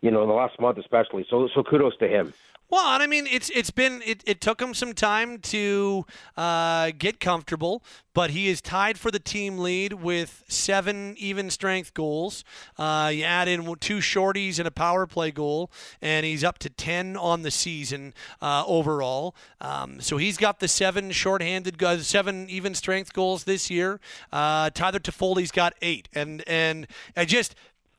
you 0.01 0.11
know, 0.11 0.23
in 0.23 0.29
the 0.29 0.35
last 0.35 0.59
month 0.59 0.79
especially. 0.79 1.27
So 1.29 1.47
so 1.55 1.63
kudos 1.63 1.95
to 1.99 2.09
him. 2.09 2.33
Well, 2.71 2.83
I 2.85 3.07
mean, 3.07 3.27
it's 3.31 3.51
it's 3.51 3.71
been 3.71 4.03
it, 4.05 4.23
it 4.27 4.41
took 4.41 4.61
him 4.61 4.75
some 4.75 4.95
time 4.95 5.39
to 5.39 6.07
uh, 6.37 6.93
get 6.97 7.21
comfortable, 7.21 7.85
but 8.15 8.31
he 8.31 8.49
is 8.49 8.61
tied 8.61 8.99
for 8.99 9.11
the 9.11 9.19
team 9.19 9.59
lead 9.59 9.93
with 9.93 10.43
seven 10.49 11.15
even 11.19 11.51
strength 11.51 11.93
goals. 11.95 12.43
Uh, 12.79 13.13
you 13.15 13.23
add 13.23 13.49
in 13.49 13.65
two 13.81 13.99
shorties 13.99 14.59
and 14.59 14.67
a 14.67 14.71
power 14.71 15.07
play 15.07 15.31
goal, 15.31 15.71
and 16.01 16.25
he's 16.25 16.43
up 16.43 16.59
to 16.61 16.71
ten 16.71 17.17
on 17.17 17.43
the 17.43 17.51
season 17.51 18.15
uh, 18.41 18.65
overall. 18.67 19.37
Um, 19.61 20.01
so 20.01 20.17
he's 20.17 20.39
got 20.39 20.61
the 20.61 20.69
seven 20.69 21.11
shorthanded, 21.13 21.83
uh, 21.83 21.99
seven 21.99 22.49
even 22.49 22.75
strength 22.75 23.13
goals 23.13 23.45
this 23.45 23.71
year. 23.71 24.01
Uh, 24.33 24.71
Tyler 24.71 25.01
Toffoli's 25.01 25.53
got 25.53 25.75
eight, 25.83 26.09
and 26.15 26.43
and 26.49 26.87
I 27.15 27.27
just 27.27 27.55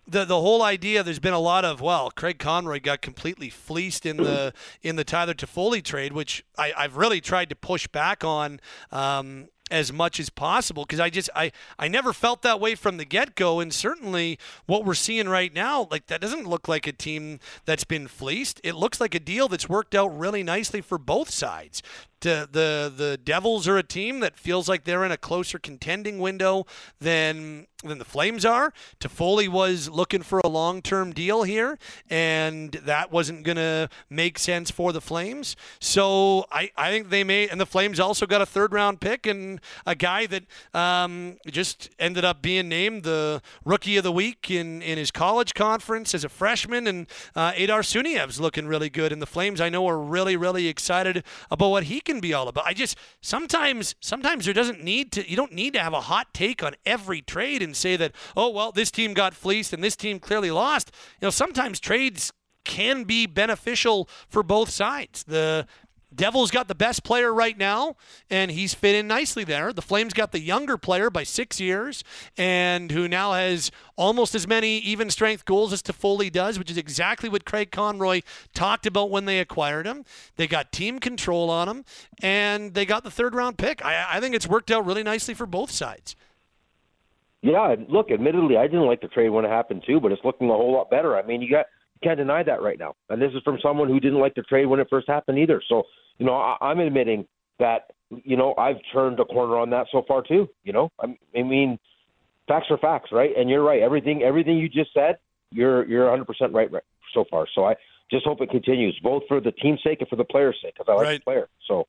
the 0.08 0.26
the 0.26 0.40
whole 0.40 0.62
idea 0.62 1.04
there's 1.04 1.20
been 1.20 1.34
a 1.34 1.40
lot 1.40 1.66
of 1.66 1.82
well 1.82 2.12
Craig 2.12 2.40
Conroy 2.40 2.80
got 2.80 3.02
completely 3.02 3.50
fleeced 3.50 4.06
in 4.06 4.18
the 4.18 4.54
in 4.82 4.96
the 4.96 5.04
Tyler 5.04 5.34
Toffoli 5.34 5.84
trade 5.84 6.14
which 6.14 6.44
I, 6.58 6.74
I've 6.78 6.98
really 6.98 7.22
tried 7.22 7.50
to 7.50 7.56
push 7.56 7.88
back 7.88 8.24
on 8.24 8.60
um, 8.92 9.48
as 9.72 9.92
much 9.92 10.20
as 10.20 10.30
possible 10.30 10.84
because 10.84 11.00
I 11.00 11.10
just 11.10 11.30
I 11.36 11.52
I 11.80 11.88
never 11.88 12.14
felt 12.14 12.44
that 12.44 12.60
way 12.60 12.76
from 12.76 12.98
the 12.98 13.06
get 13.06 13.36
go 13.36 13.60
and 13.60 13.74
certainly 13.74 14.38
what 14.68 14.86
we're 14.86 14.94
seeing 14.94 15.28
right 15.28 15.54
now 15.54 15.88
like 15.90 16.08
that 16.08 16.22
doesn't 16.22 16.48
look 16.48 16.68
like 16.68 16.86
a 16.86 16.92
team 16.92 17.40
that's 17.66 17.84
been 17.84 18.08
fleeced. 18.08 18.62
It 18.64 18.76
looks 18.76 19.02
like 19.02 19.16
a 19.16 19.20
deal 19.20 19.48
that's 19.48 19.68
worked 19.68 19.96
out 19.96 20.18
really 20.18 20.44
nicely 20.44 20.82
for 20.82 20.98
both 20.98 21.32
sides 21.32 21.82
the 22.26 22.50
the 22.52 22.94
the 22.96 23.18
Devils 23.18 23.68
are 23.68 23.78
a 23.78 23.84
team 23.84 24.20
that 24.20 24.38
feels 24.38 24.68
like 24.68 24.84
they're 24.84 25.06
in 25.06 25.12
a 25.12 25.18
closer 25.18 25.60
contending 25.60 26.20
window 26.20 26.66
than 27.00 27.68
than 27.84 28.00
the 28.00 28.06
Flames 28.06 28.44
are. 28.44 28.74
Toffoli 29.00 29.48
was 29.48 29.90
looking 29.90 30.24
for 30.24 30.42
a 30.44 30.48
long-term 30.48 31.14
deal 31.14 31.44
here, 31.44 31.78
and 32.10 32.72
that 32.72 33.12
wasn't 33.12 33.44
going 33.44 33.58
to 33.58 33.90
make 34.10 34.40
sense 34.40 34.72
for 34.72 34.92
the 34.92 35.02
Flames. 35.02 35.56
So 35.80 36.46
I, 36.52 36.72
I 36.76 36.90
think 36.90 37.10
they 37.10 37.24
may, 37.24 37.48
and 37.48 37.62
the 37.62 37.66
Flames 37.66 38.00
also 38.00 38.26
got 38.26 38.42
a 38.42 38.46
third-round 38.46 39.02
pick 39.02 39.28
and 39.28 39.62
a 39.86 39.94
guy 39.94 40.26
that 40.26 40.44
um, 40.74 41.38
just 41.48 41.92
ended 42.00 42.26
up 42.26 42.42
being 42.42 42.68
named 42.70 43.04
the 43.04 43.42
Rookie 43.64 43.98
of 43.98 44.04
the 44.04 44.12
Week 44.12 44.50
in, 44.50 44.82
in 44.82 44.98
his 44.98 45.12
college 45.12 45.54
conference 45.54 46.16
as 46.16 46.24
a 46.24 46.30
freshman, 46.30 46.88
and 46.88 47.08
uh, 47.36 47.52
Aydar 47.52 47.86
Suniev's 47.86 48.40
looking 48.40 48.66
really 48.66 48.90
good. 48.90 49.12
And 49.12 49.22
the 49.22 49.28
Flames, 49.28 49.62
I 49.62 49.70
know, 49.70 49.88
are 49.88 50.00
really, 50.00 50.36
really 50.36 50.68
excited 50.68 51.24
about 51.52 51.70
what 51.70 51.84
he 51.84 52.00
can 52.00 52.15
can 52.16 52.22
be 52.22 52.34
all 52.34 52.48
about. 52.48 52.66
I 52.66 52.74
just 52.74 52.98
sometimes 53.22 53.96
sometimes 54.00 54.46
there 54.46 54.54
doesn't 54.54 54.84
need 54.84 55.12
to 55.14 55.30
you 55.30 55.36
don't 55.36 55.54
need 55.54 55.74
to 55.74 55.80
have 55.80 55.94
a 55.94 56.02
hot 56.02 56.34
take 56.34 56.64
on 56.64 56.76
every 56.86 57.22
trade 57.22 57.62
and 57.62 57.76
say 57.76 57.96
that 57.98 58.14
oh 58.36 58.50
well 58.50 58.72
this 58.72 58.92
team 58.92 59.14
got 59.14 59.34
fleeced 59.34 59.74
and 59.74 59.84
this 59.84 59.96
team 59.96 60.20
clearly 60.20 60.52
lost. 60.52 60.92
You 61.22 61.28
know 61.28 61.32
sometimes 61.32 61.80
trades 61.80 62.32
can 62.64 63.04
be 63.04 63.28
beneficial 63.28 64.10
for 64.28 64.44
both 64.44 64.70
sides. 64.70 65.24
The 65.24 65.68
Devils 66.16 66.52
got 66.52 66.68
the 66.68 66.76
best 66.76 67.04
player 67.04 67.34
right 67.34 67.58
now, 67.58 67.96
and 68.30 68.52
he's 68.52 68.74
fit 68.74 68.96
in 68.96 69.08
nicely 69.08 69.44
there. 69.44 69.74
The 69.74 69.82
Flames 69.82 70.14
got 70.14 70.32
the 70.32 70.40
younger 70.40 70.78
player 70.78 71.10
by 71.10 71.24
six 71.24 71.60
years, 71.60 72.04
and 72.38 72.92
who 72.92 73.08
now 73.08 73.34
has 73.34 73.72
almost 73.96 74.36
as 74.36 74.48
many 74.48 74.78
even 74.80 75.10
strength 75.10 75.46
goals 75.46 75.74
as 75.74 75.82
Toffoli 75.82 76.32
does, 76.32 76.58
which 76.58 76.72
is 76.72 76.78
exactly 76.78 77.30
what 77.30 77.46
Craig 77.46 77.72
Conroy 77.72 78.22
talked 78.54 78.86
about 78.86 79.10
when 79.10 79.26
they 79.26 79.40
acquired 79.40 79.86
him. 79.86 80.06
They 80.36 80.48
got 80.48 80.72
team 80.72 81.00
control 81.00 81.50
on 81.50 81.68
him, 81.68 81.86
and 82.22 82.74
they 82.74 82.86
got 82.86 83.04
the 83.04 83.12
third 83.12 83.36
round 83.36 83.58
pick. 83.58 83.84
I, 83.84 84.18
I 84.18 84.20
think 84.20 84.36
it's 84.36 84.48
worked 84.48 84.72
out 84.72 84.86
really 84.86 85.04
nicely 85.04 85.34
for 85.34 85.46
both 85.46 85.72
sides. 85.72 86.16
Yeah, 87.42 87.76
look, 87.90 88.10
admittedly, 88.10 88.58
I 88.58 88.66
didn't 88.66 88.88
like 88.88 89.02
the 89.02 89.08
trade 89.08 89.30
when 89.30 89.46
it 89.46 89.50
happened 89.50 89.84
too, 89.86 90.00
but 90.00 90.12
it's 90.12 90.24
looking 90.24 90.50
a 90.50 90.54
whole 90.54 90.74
lot 90.74 90.90
better. 90.90 91.16
I 91.16 91.22
mean, 91.22 91.44
you 91.44 91.52
got 91.52 91.68
can't 92.04 92.18
deny 92.18 92.44
that 92.44 92.62
right 92.62 92.78
now, 92.78 92.96
and 93.10 93.22
this 93.22 93.32
is 93.34 93.42
from 93.44 93.58
someone 93.62 93.88
who 93.88 94.00
didn't 94.00 94.20
like 94.20 94.36
the 94.36 94.42
trade 94.44 94.66
when 94.66 94.80
it 94.80 94.88
first 94.90 95.08
happened 95.08 95.40
either. 95.40 95.62
So 95.68 95.84
you 96.18 96.26
know, 96.26 96.34
I, 96.34 96.58
I'm 96.62 96.80
admitting 96.80 97.28
that 97.60 97.92
you 98.24 98.38
know 98.38 98.54
I've 98.58 98.78
turned 98.94 99.20
a 99.20 99.26
corner 99.26 99.58
on 99.58 99.70
that 99.72 99.88
so 99.92 100.04
far 100.08 100.22
too. 100.22 100.50
You 100.64 100.74
know, 100.74 100.92
I, 101.00 101.18
I 101.38 101.44
mean, 101.44 101.80
facts 102.48 102.68
are 102.70 102.78
facts, 102.78 103.10
right? 103.12 103.32
And 103.38 103.50
you're 103.50 103.64
right. 103.64 103.82
Everything 103.82 104.24
everything 104.24 104.58
you 104.58 104.70
just 104.70 104.94
said, 104.94 105.18
you're 105.52 105.86
you're 105.86 106.06
100 106.06 106.26
percent 106.26 106.54
right, 106.54 106.72
right 106.72 106.84
so 107.14 107.26
far. 107.30 107.48
So 107.56 107.66
I 107.66 107.76
just 108.12 108.26
hope 108.26 108.42
it 108.42 108.50
continues, 108.50 109.00
both 109.02 109.24
for 109.28 109.42
the 109.42 109.52
team's 109.52 109.80
sake 109.84 110.00
and 110.02 110.10
for 110.10 110.16
the 110.16 110.24
player's 110.24 110.58
sake, 110.62 110.76
because 110.78 110.92
I 110.92 110.96
like 110.96 111.06
Right. 111.06 111.20
the 111.20 111.24
player. 111.24 111.48
So, 111.68 111.88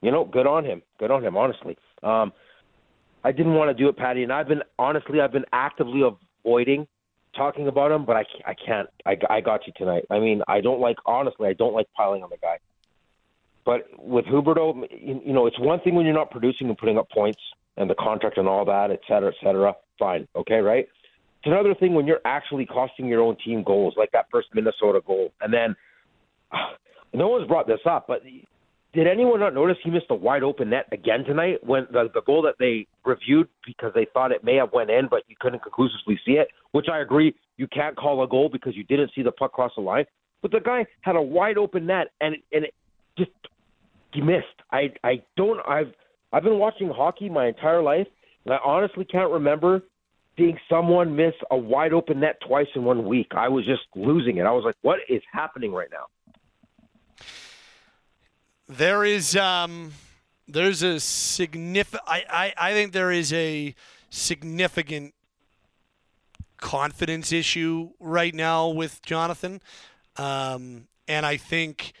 you 0.00 0.10
know, 0.10 0.24
good 0.24 0.46
on 0.46 0.64
him. 0.64 0.82
Good 0.98 1.10
on 1.10 1.22
him. 1.22 1.36
Honestly, 1.36 1.76
um, 2.02 2.32
I 3.22 3.30
didn't 3.30 3.54
want 3.54 3.76
to 3.76 3.80
do 3.80 3.88
it, 3.88 3.96
Patty, 3.96 4.24
and 4.24 4.32
I've 4.32 4.48
been 4.48 4.62
honestly, 4.78 5.20
I've 5.20 5.32
been 5.32 5.44
actively 5.52 6.02
avoiding 6.44 6.88
talking 7.34 7.68
about 7.68 7.90
him, 7.92 8.04
but 8.04 8.16
I, 8.16 8.24
I 8.46 8.54
can't. 8.54 8.88
I, 9.06 9.16
I 9.30 9.40
got 9.40 9.66
you 9.66 9.72
tonight. 9.76 10.04
I 10.10 10.18
mean, 10.18 10.42
I 10.48 10.60
don't 10.60 10.80
like 10.80 10.96
honestly, 11.06 11.48
I 11.48 11.52
don't 11.52 11.74
like 11.74 11.88
piling 11.96 12.22
on 12.22 12.30
the 12.30 12.36
guy. 12.36 12.58
But 13.64 13.86
with 13.98 14.24
Huberdeau, 14.26 14.86
you 14.90 15.32
know, 15.32 15.46
it's 15.46 15.58
one 15.58 15.80
thing 15.80 15.94
when 15.94 16.04
you're 16.04 16.14
not 16.14 16.30
producing 16.30 16.68
and 16.68 16.76
putting 16.76 16.98
up 16.98 17.08
points 17.10 17.40
and 17.76 17.88
the 17.88 17.94
contract 17.94 18.36
and 18.36 18.48
all 18.48 18.64
that, 18.64 18.90
et 18.90 19.00
cetera, 19.06 19.28
et 19.28 19.36
cetera. 19.42 19.74
Fine, 19.98 20.26
okay, 20.34 20.56
right? 20.56 20.86
It's 21.38 21.46
another 21.46 21.74
thing 21.74 21.94
when 21.94 22.06
you're 22.06 22.20
actually 22.24 22.66
costing 22.66 23.06
your 23.06 23.20
own 23.20 23.36
team 23.44 23.62
goals, 23.62 23.94
like 23.96 24.10
that 24.12 24.26
first 24.30 24.48
Minnesota 24.52 25.00
goal. 25.06 25.32
And 25.40 25.52
then, 25.52 25.76
no 27.14 27.28
one's 27.28 27.46
brought 27.46 27.66
this 27.66 27.80
up, 27.88 28.06
but 28.08 28.22
did 28.92 29.06
anyone 29.06 29.40
not 29.40 29.54
notice 29.54 29.76
he 29.82 29.90
missed 29.90 30.06
a 30.10 30.14
wide 30.14 30.42
open 30.42 30.70
net 30.70 30.86
again 30.92 31.24
tonight 31.24 31.58
when 31.64 31.86
the, 31.90 32.10
the 32.12 32.20
goal 32.22 32.42
that 32.42 32.56
they 32.58 32.86
reviewed 33.04 33.48
because 33.64 33.90
they 33.94 34.06
thought 34.12 34.32
it 34.32 34.44
may 34.44 34.56
have 34.56 34.72
went 34.72 34.90
in, 34.90 35.08
but 35.08 35.22
you 35.28 35.36
couldn't 35.40 35.62
conclusively 35.62 36.20
see 36.26 36.32
it? 36.32 36.48
Which 36.72 36.86
I 36.92 37.00
agree, 37.00 37.34
you 37.56 37.66
can't 37.68 37.96
call 37.96 38.22
a 38.22 38.28
goal 38.28 38.50
because 38.52 38.76
you 38.76 38.84
didn't 38.84 39.10
see 39.14 39.22
the 39.22 39.32
puck 39.32 39.52
cross 39.52 39.72
the 39.76 39.82
line. 39.82 40.04
But 40.42 40.50
the 40.50 40.60
guy 40.60 40.84
had 41.00 41.16
a 41.16 41.22
wide 41.22 41.56
open 41.56 41.86
net, 41.86 42.08
and 42.20 42.36
and 42.52 42.64
it 42.64 42.74
just 43.16 43.30
he 44.12 44.20
missed. 44.20 44.46
I 44.70 44.92
I 45.04 45.22
don't 45.36 45.60
I've 45.66 45.92
I've 46.32 46.42
been 46.42 46.58
watching 46.58 46.90
hockey 46.90 47.28
my 47.28 47.46
entire 47.46 47.82
life, 47.82 48.08
and 48.44 48.52
I 48.52 48.58
honestly 48.64 49.04
can't 49.04 49.30
remember 49.30 49.82
seeing 50.36 50.58
someone 50.68 51.14
miss 51.14 51.34
a 51.50 51.56
wide 51.56 51.92
open 51.92 52.20
net 52.20 52.36
twice 52.46 52.66
in 52.74 52.84
one 52.84 53.06
week. 53.06 53.28
I 53.36 53.48
was 53.48 53.64
just 53.64 53.82
losing 53.94 54.38
it. 54.38 54.42
I 54.42 54.50
was 54.50 54.64
like, 54.64 54.76
what 54.82 54.98
is 55.08 55.22
happening 55.32 55.72
right 55.72 55.88
now? 55.90 56.06
There 58.76 59.04
is 59.04 59.36
um, 59.36 59.92
there's 60.48 60.82
a 60.82 60.98
significant. 60.98 62.02
I, 62.06 62.24
I 62.30 62.70
I 62.70 62.72
think 62.72 62.92
there 62.92 63.12
is 63.12 63.30
a 63.34 63.74
significant 64.08 65.12
confidence 66.56 67.32
issue 67.32 67.90
right 68.00 68.34
now 68.34 68.68
with 68.70 69.02
Jonathan, 69.02 69.60
um, 70.16 70.86
and 71.06 71.26
I 71.26 71.36
think 71.36 71.92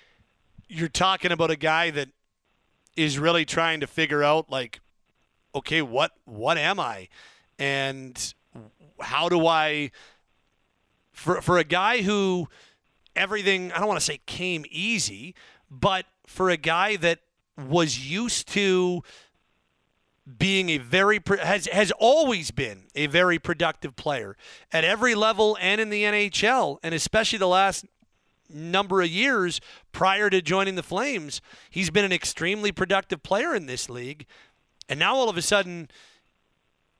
you're 0.66 0.88
talking 0.88 1.30
about 1.30 1.50
a 1.50 1.56
guy 1.56 1.90
that 1.90 2.08
is 2.96 3.18
really 3.18 3.44
trying 3.44 3.80
to 3.80 3.86
figure 3.86 4.22
out 4.22 4.48
like, 4.50 4.80
okay, 5.54 5.82
what 5.82 6.12
what 6.24 6.56
am 6.56 6.80
I, 6.80 7.08
and 7.58 8.32
how 8.98 9.28
do 9.28 9.46
I 9.46 9.90
for 11.12 11.42
for 11.42 11.58
a 11.58 11.64
guy 11.64 12.00
who 12.00 12.48
everything 13.14 13.72
I 13.72 13.78
don't 13.78 13.88
want 13.88 14.00
to 14.00 14.06
say 14.06 14.20
came 14.24 14.64
easy, 14.70 15.34
but 15.72 16.06
for 16.26 16.50
a 16.50 16.56
guy 16.56 16.96
that 16.96 17.20
was 17.56 18.06
used 18.06 18.48
to 18.48 19.02
being 20.38 20.68
a 20.68 20.78
very 20.78 21.20
has 21.40 21.66
has 21.66 21.90
always 21.98 22.52
been 22.52 22.84
a 22.94 23.06
very 23.08 23.38
productive 23.38 23.96
player 23.96 24.36
at 24.72 24.84
every 24.84 25.16
level 25.16 25.58
and 25.60 25.80
in 25.80 25.90
the 25.90 26.04
NHL 26.04 26.78
and 26.82 26.94
especially 26.94 27.38
the 27.38 27.48
last 27.48 27.84
number 28.48 29.02
of 29.02 29.08
years 29.08 29.60
prior 29.90 30.30
to 30.30 30.40
joining 30.40 30.76
the 30.76 30.82
Flames 30.82 31.40
he's 31.70 31.90
been 31.90 32.04
an 32.04 32.12
extremely 32.12 32.70
productive 32.70 33.22
player 33.22 33.54
in 33.54 33.66
this 33.66 33.90
league. 33.90 34.26
And 34.88 35.00
now 35.00 35.16
all 35.16 35.28
of 35.28 35.36
a 35.36 35.42
sudden 35.42 35.90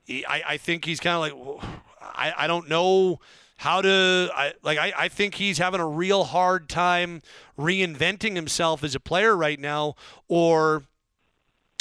I, 0.08 0.42
I 0.48 0.56
think 0.56 0.84
he's 0.84 0.98
kind 0.98 1.14
of 1.14 1.20
like 1.20 1.64
I, 2.00 2.34
I 2.38 2.46
don't 2.48 2.68
know 2.68 3.20
how 3.62 3.80
to 3.80 4.28
I, 4.34 4.54
like 4.64 4.76
I, 4.76 4.92
I 4.96 5.08
think 5.08 5.36
he's 5.36 5.58
having 5.58 5.80
a 5.80 5.86
real 5.86 6.24
hard 6.24 6.68
time 6.68 7.22
reinventing 7.56 8.34
himself 8.34 8.82
as 8.82 8.96
a 8.96 9.00
player 9.00 9.36
right 9.36 9.60
now 9.60 9.94
or 10.26 10.82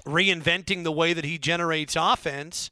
reinventing 0.05 0.83
the 0.83 0.91
way 0.91 1.13
that 1.13 1.25
he 1.25 1.39
generates 1.39 1.95
offense 1.95 2.69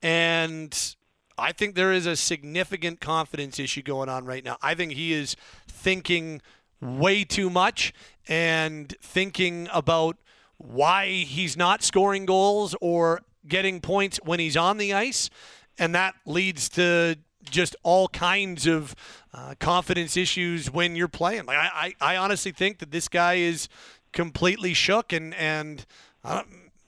and 0.00 0.94
I 1.36 1.50
think 1.50 1.74
there 1.74 1.92
is 1.92 2.06
a 2.06 2.14
significant 2.14 3.00
confidence 3.00 3.58
issue 3.58 3.82
going 3.82 4.08
on 4.08 4.24
right 4.24 4.44
now. 4.44 4.56
I 4.62 4.76
think 4.76 4.92
he 4.92 5.12
is 5.12 5.34
thinking 5.66 6.40
way 6.80 7.24
too 7.24 7.50
much 7.50 7.92
and 8.28 8.94
thinking 9.02 9.66
about 9.72 10.16
why 10.58 11.08
he's 11.08 11.56
not 11.56 11.82
scoring 11.82 12.24
goals 12.24 12.76
or 12.80 13.22
getting 13.48 13.80
points 13.80 14.20
when 14.22 14.38
he's 14.38 14.56
on 14.56 14.78
the 14.78 14.94
ice. 14.94 15.28
And 15.76 15.92
that 15.96 16.14
leads 16.24 16.68
to 16.70 17.16
just 17.50 17.76
all 17.82 18.08
kinds 18.08 18.66
of 18.66 18.94
uh, 19.32 19.54
confidence 19.58 20.16
issues 20.16 20.70
when 20.70 20.96
you're 20.96 21.08
playing. 21.08 21.46
Like 21.46 21.58
I, 21.58 21.94
I, 22.00 22.14
I 22.14 22.16
honestly 22.16 22.52
think 22.52 22.78
that 22.78 22.90
this 22.90 23.08
guy 23.08 23.34
is 23.34 23.68
completely 24.12 24.74
shook. 24.74 25.12
And, 25.12 25.34
and 25.34 25.84
uh, 26.22 26.42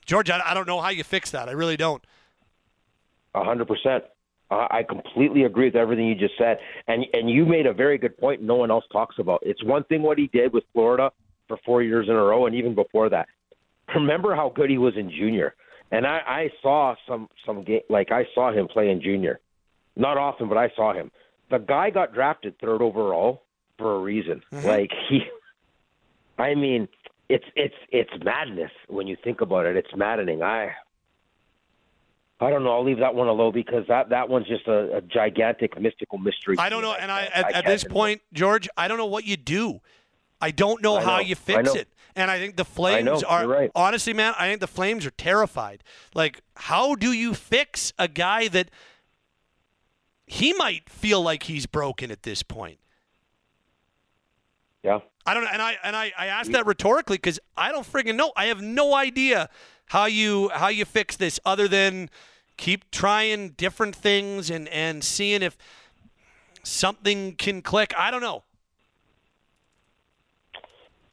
George, 0.05 0.29
I, 0.29 0.41
I 0.45 0.53
don't 0.53 0.67
know 0.67 0.81
how 0.81 0.89
you 0.89 1.03
fix 1.03 1.31
that. 1.31 1.49
I 1.49 1.53
really 1.53 1.77
don't. 1.77 2.03
A 3.35 3.43
hundred 3.43 3.67
percent. 3.67 4.03
I 4.49 4.83
completely 4.87 5.43
agree 5.43 5.65
with 5.65 5.75
everything 5.75 6.07
you 6.07 6.15
just 6.15 6.37
said, 6.37 6.59
and 6.87 7.05
and 7.11 7.29
you 7.29 7.45
made 7.45 7.65
a 7.65 7.73
very 7.73 7.97
good 7.97 8.17
point. 8.17 8.41
No 8.41 8.55
one 8.55 8.71
else 8.71 8.85
talks 8.93 9.15
about. 9.19 9.41
It's 9.45 9.61
one 9.63 9.83
thing 9.83 10.01
what 10.01 10.17
he 10.17 10.27
did 10.27 10.53
with 10.53 10.63
Florida 10.71 11.11
for 11.49 11.57
four 11.65 11.83
years 11.83 12.07
in 12.07 12.15
a 12.15 12.23
row, 12.23 12.45
and 12.45 12.55
even 12.55 12.73
before 12.73 13.09
that. 13.09 13.27
Remember 13.93 14.35
how 14.35 14.49
good 14.55 14.69
he 14.69 14.77
was 14.77 14.95
in 14.95 15.11
junior, 15.11 15.53
and 15.91 16.07
I, 16.07 16.19
I 16.25 16.49
saw 16.61 16.95
some 17.05 17.27
some 17.45 17.65
game 17.65 17.81
like 17.89 18.13
I 18.13 18.25
saw 18.33 18.53
him 18.53 18.69
play 18.69 18.89
in 18.89 19.01
junior, 19.01 19.41
not 19.97 20.17
often, 20.17 20.47
but 20.49 20.57
I 20.57 20.71
saw 20.75 20.93
him. 20.93 21.11
The 21.49 21.59
guy 21.59 21.89
got 21.89 22.13
drafted 22.13 22.59
third 22.59 22.81
overall 22.81 23.43
for 23.77 23.95
a 23.95 23.99
reason. 23.99 24.41
Mm-hmm. 24.51 24.67
Like 24.67 24.91
he, 25.09 25.21
I 26.37 26.55
mean, 26.55 26.87
it's 27.29 27.45
it's 27.55 27.75
it's 27.91 28.11
madness 28.23 28.71
when 28.87 29.07
you 29.07 29.17
think 29.23 29.41
about 29.41 29.65
it. 29.65 29.75
It's 29.75 29.95
maddening. 29.95 30.43
I 30.43 30.71
I 32.39 32.49
don't 32.51 32.63
know. 32.63 32.71
I'll 32.71 32.85
leave 32.85 32.99
that 32.99 33.15
one 33.15 33.27
alone 33.27 33.53
because 33.53 33.85
that 33.87 34.09
that 34.09 34.29
one's 34.29 34.47
just 34.47 34.67
a, 34.67 34.97
a 34.97 35.01
gigantic 35.01 35.79
mystical 35.79 36.17
mystery. 36.17 36.55
I 36.59 36.69
don't 36.69 36.83
know, 36.83 36.93
and 36.93 37.11
I 37.11 37.23
at, 37.23 37.33
at 37.33 37.53
can't 37.53 37.65
this 37.65 37.83
point, 37.83 38.21
George, 38.33 38.69
I 38.77 38.87
don't 38.87 38.97
know 38.97 39.07
what 39.07 39.25
you 39.25 39.37
do. 39.37 39.81
I 40.39 40.51
don't 40.51 40.83
know 40.83 40.97
I 40.97 41.03
how 41.03 41.19
you 41.19 41.35
fix 41.35 41.73
it. 41.73 41.87
And 42.15 42.31
I 42.31 42.39
think 42.39 42.55
the 42.55 42.65
Flames 42.65 43.21
know, 43.21 43.27
are 43.27 43.47
right. 43.47 43.71
honestly, 43.75 44.11
man, 44.11 44.33
I 44.39 44.47
think 44.47 44.59
the 44.59 44.67
Flames 44.67 45.05
are 45.05 45.11
terrified. 45.11 45.83
Like, 46.15 46.41
how 46.55 46.95
do 46.95 47.11
you 47.11 47.35
fix 47.35 47.93
a 47.99 48.07
guy 48.07 48.47
that 48.47 48.71
he 50.27 50.53
might 50.53 50.89
feel 50.89 51.21
like 51.21 51.43
he's 51.43 51.65
broken 51.65 52.11
at 52.11 52.23
this 52.23 52.43
point? 52.43 52.79
Yeah. 54.83 54.99
I 55.25 55.33
don't 55.33 55.43
know, 55.43 55.49
and 55.51 55.61
I 55.61 55.77
and 55.83 55.95
I, 55.95 56.13
I 56.17 56.27
asked 56.27 56.51
that 56.53 56.65
rhetorically 56.65 57.17
because 57.17 57.39
I 57.57 57.71
don't 57.71 57.85
friggin' 57.85 58.15
know. 58.15 58.31
I 58.37 58.45
have 58.45 58.61
no 58.61 58.95
idea 58.95 59.49
how 59.87 60.05
you 60.05 60.49
how 60.53 60.69
you 60.69 60.85
fix 60.85 61.17
this 61.17 61.39
other 61.45 61.67
than 61.67 62.09
keep 62.55 62.89
trying 62.91 63.49
different 63.49 63.95
things 63.95 64.49
and 64.49 64.69
and 64.69 65.03
seeing 65.03 65.41
if 65.41 65.57
something 66.63 67.35
can 67.35 67.61
click. 67.61 67.93
I 67.97 68.11
don't 68.11 68.21
know. 68.21 68.43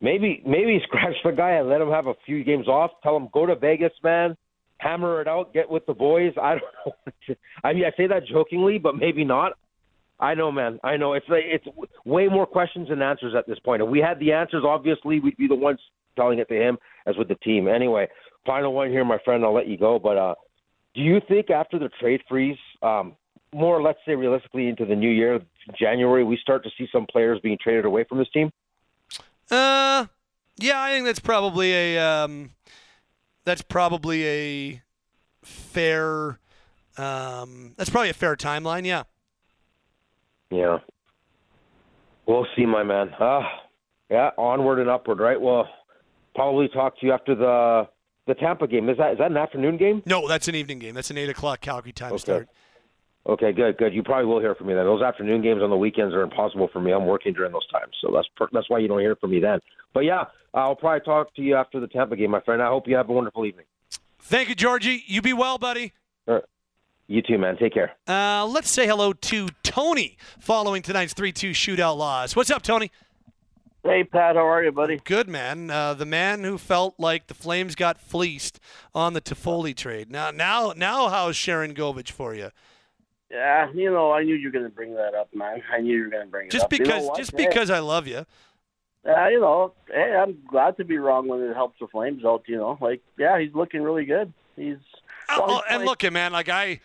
Maybe 0.01 0.43
maybe 0.47 0.81
scratch 0.85 1.17
the 1.25 1.33
guy 1.33 1.53
and 1.53 1.69
let 1.69 1.81
him 1.81 1.91
have 1.91 2.07
a 2.07 2.15
few 2.27 2.45
games 2.45 2.69
off. 2.69 2.93
Tell 3.03 3.17
him 3.17 3.29
go 3.33 3.47
to 3.47 3.57
Vegas, 3.57 3.93
man. 4.05 4.37
Hammer 4.85 5.23
it 5.23 5.27
out. 5.27 5.55
Get 5.55 5.71
with 5.71 5.87
the 5.87 5.95
boys. 5.95 6.35
I 6.41 6.57
don't 6.59 6.63
know. 6.87 7.35
I 7.65 7.73
mean, 7.73 7.85
I 7.85 7.97
say 7.97 8.07
that 8.07 8.27
jokingly, 8.27 8.79
but 8.79 8.97
maybe 8.97 9.25
not. 9.25 9.53
I 10.21 10.35
know, 10.35 10.53
man. 10.53 10.79
I 10.85 10.99
know. 10.99 11.15
It's 11.15 11.29
like 11.29 11.45
it's 11.47 11.65
way 12.05 12.29
more 12.29 12.47
questions 12.47 12.91
than 12.91 13.01
answers 13.01 13.35
at 13.35 13.47
this 13.47 13.59
point. 13.59 13.83
If 13.83 13.89
we 13.89 13.99
had 13.99 14.21
the 14.21 14.33
answers, 14.33 14.63
obviously 14.65 15.21
we'd 15.21 15.39
be 15.39 15.49
the 15.49 15.55
ones 15.55 15.81
telling 16.17 16.39
it 16.39 16.49
to 16.49 16.55
him 16.55 16.79
as 17.07 17.17
with 17.17 17.29
the 17.29 17.35
team. 17.37 17.67
Anyway, 17.67 18.07
final 18.45 18.75
one 18.75 18.91
here, 18.91 19.05
my 19.05 19.19
friend. 19.25 19.43
I'll 19.43 19.55
let 19.55 19.69
you 19.69 19.79
go. 19.79 19.99
But 19.99 20.19
uh, 20.19 20.35
do 20.95 21.01
you 21.01 21.21
think 21.27 21.51
after 21.51 21.79
the 21.79 21.89
trade 22.01 22.21
freeze, 22.29 22.59
um, 22.83 23.17
more 23.55 23.83
let's 23.83 23.99
say 24.07 24.15
realistically 24.15 24.69
into 24.69 24.85
the 24.85 24.95
new 24.95 25.11
year, 25.11 25.41
January, 25.79 26.25
we 26.25 26.37
start 26.37 26.63
to 26.65 26.71
see 26.77 26.87
some 26.93 27.07
players 27.11 27.41
being 27.43 27.57
traded 27.61 27.87
away 27.87 28.05
from 28.05 28.19
this 28.19 28.29
team? 28.35 28.53
Uh, 29.51 30.07
yeah, 30.59 30.81
I 30.81 30.93
think 30.93 31.07
that's 31.07 31.21
probably 31.21 31.73
a 31.73 31.99
um, 31.99 32.51
that's 33.45 33.63
probably 33.63 34.27
a 34.27 34.83
fair 35.43 36.39
um, 36.97 37.75
that's 37.77 37.91
probably 37.91 38.11
a 38.11 38.15
fair 38.15 38.37
timeline. 38.37 38.87
Yeah. 38.87 39.03
Yeah. 40.51 40.79
We'll 42.27 42.47
see, 42.57 42.65
my 42.65 42.83
man. 42.83 43.11
Uh, 43.19 43.41
yeah, 44.11 44.31
onward 44.39 44.79
and 44.79 44.89
upward, 44.89 45.19
right? 45.19 45.41
Well, 45.41 45.69
probably 46.35 46.69
talk 46.69 46.99
to 47.01 47.07
you 47.07 47.13
after 47.13 47.35
the 47.35 47.89
the 48.27 48.35
Tampa 48.35 48.67
game. 48.67 48.89
Is 48.89 48.97
that 48.99 49.13
is 49.13 49.19
that 49.19 49.31
an 49.31 49.37
afternoon 49.37 49.77
game? 49.77 50.03
No, 50.07 50.29
that's 50.29 50.49
an 50.49 50.55
evening 50.55 50.79
game. 50.79 50.95
That's 50.95 51.11
an 51.11 51.19
eight 51.19 51.29
o'clock 51.29 51.61
Calgary 51.61 51.93
time 51.93 52.13
Okay. 52.13 52.19
start. 52.21 52.49
Okay, 53.27 53.53
good, 53.53 53.79
good. 53.79 53.95
You 53.95 54.03
probably 54.03 54.27
will 54.27 54.41
hear 54.41 54.55
from 54.55 54.67
me 54.67 54.75
then. 54.75 54.85
Those 54.85 55.01
afternoon 55.01 55.41
games 55.41 55.63
on 55.63 55.71
the 55.71 55.77
weekends 55.77 56.15
are 56.15 56.23
impossible 56.23 56.69
for 56.71 56.81
me. 56.81 56.93
I'm 56.93 57.07
working 57.07 57.33
during 57.33 57.53
those 57.53 57.67
times, 57.69 57.95
so 58.03 58.11
that's 58.15 58.29
per- 58.37 58.49
that's 58.53 58.69
why 58.69 58.79
you 58.79 58.89
don't 58.89 59.01
hear 59.01 59.17
from 59.17 59.31
me 59.31 59.41
then. 59.41 59.61
But 59.95 60.01
yeah, 60.01 60.25
I'll 60.53 60.77
probably 60.77 61.01
talk 61.01 61.35
to 61.37 61.43
you 61.43 61.57
after 61.57 61.81
the 61.81 61.87
Tampa 61.87 62.17
game, 62.17 62.31
my 62.31 62.41
friend. 62.41 62.61
I 62.61 62.69
hope 62.69 62.87
you 62.87 62.97
have 62.97 63.09
a 63.09 63.13
wonderful 63.13 63.47
evening. 63.47 63.65
Thank 64.21 64.51
you, 64.51 64.55
Georgie. 64.55 65.05
You 65.07 65.23
be 65.23 65.33
well, 65.33 65.57
buddy. 65.57 65.93
All 66.29 66.35
right. 66.35 66.45
You 67.07 67.23
too, 67.23 67.39
man. 67.39 67.57
Take 67.57 67.75
care. 67.75 67.93
Uh, 68.07 68.47
let's 68.47 68.71
say 68.71 68.87
hello 68.87 69.13
to 69.13 69.49
Tony 69.63 70.17
following 70.39 70.83
tonight's 70.83 71.15
3 71.15 71.33
2 71.33 71.51
shootout 71.51 71.97
loss. 71.97 72.37
What's 72.37 72.51
up, 72.51 72.63
Tony? 72.63 72.91
Hey, 73.83 74.05
Pat. 74.05 74.37
How 74.37 74.47
are 74.47 74.65
you, 74.65 74.73
buddy? 74.73 75.01
Good, 75.05 75.29
man. 75.29 75.71
Uh, 75.71 75.93
the 75.93 76.07
man 76.07 76.45
who 76.45 76.57
felt 76.57 76.95
like 76.99 77.27
the 77.27 77.35
Flames 77.35 77.75
got 77.75 78.01
fleeced 78.01 78.59
on 78.95 79.13
the 79.13 79.21
Toffoli 79.21 79.77
trade. 79.77 80.11
Now, 80.11 80.31
now, 80.31 80.73
now, 80.75 81.09
how's 81.09 81.37
Sharangovich 81.37 82.11
for 82.11 82.35
you? 82.35 82.51
Yeah, 83.35 83.73
you 83.75 83.91
know, 83.91 84.13
I 84.13 84.23
knew 84.23 84.37
you 84.37 84.47
were 84.47 84.53
going 84.53 84.65
to 84.65 84.71
bring 84.71 84.95
that 84.95 85.15
up, 85.15 85.35
man. 85.35 85.61
I 85.73 85.81
knew 85.81 85.97
you 85.97 86.05
were 86.05 86.11
going 86.11 86.27
to 86.27 86.31
bring 86.31 86.47
it 86.47 86.53
Just 86.53 86.67
up. 86.67 86.73
You 86.73 86.79
know 86.79 86.85
because, 86.85 87.17
just 87.17 87.33
Hey, 87.33 87.47
because 87.49 87.69
I 87.69 87.81
love 87.81 88.07
you. 88.07 88.25
Uh, 89.05 89.29
you 89.29 89.41
know, 89.41 89.73
hey, 89.93 90.15
I'm 90.17 90.39
glad 90.49 90.77
to 90.77 90.85
be 90.85 90.99
wrong 90.99 91.27
when 91.27 91.41
it 91.43 91.53
helps 91.53 91.81
the 91.81 91.89
Flames 91.89 92.25
out. 92.25 92.45
You 92.47 92.57
know, 92.59 92.79
like, 92.81 93.03
yeah, 93.19 93.41
he's 93.41 93.53
looking 93.53 93.83
really 93.83 94.05
good. 94.05 94.33
He's 94.55 94.77
well, 95.29 95.45
Oh, 95.51 95.55
he's 95.69 95.77
and 95.77 95.85
look, 95.85 96.11
man, 96.13 96.33
like 96.33 96.49
I, 96.49 96.81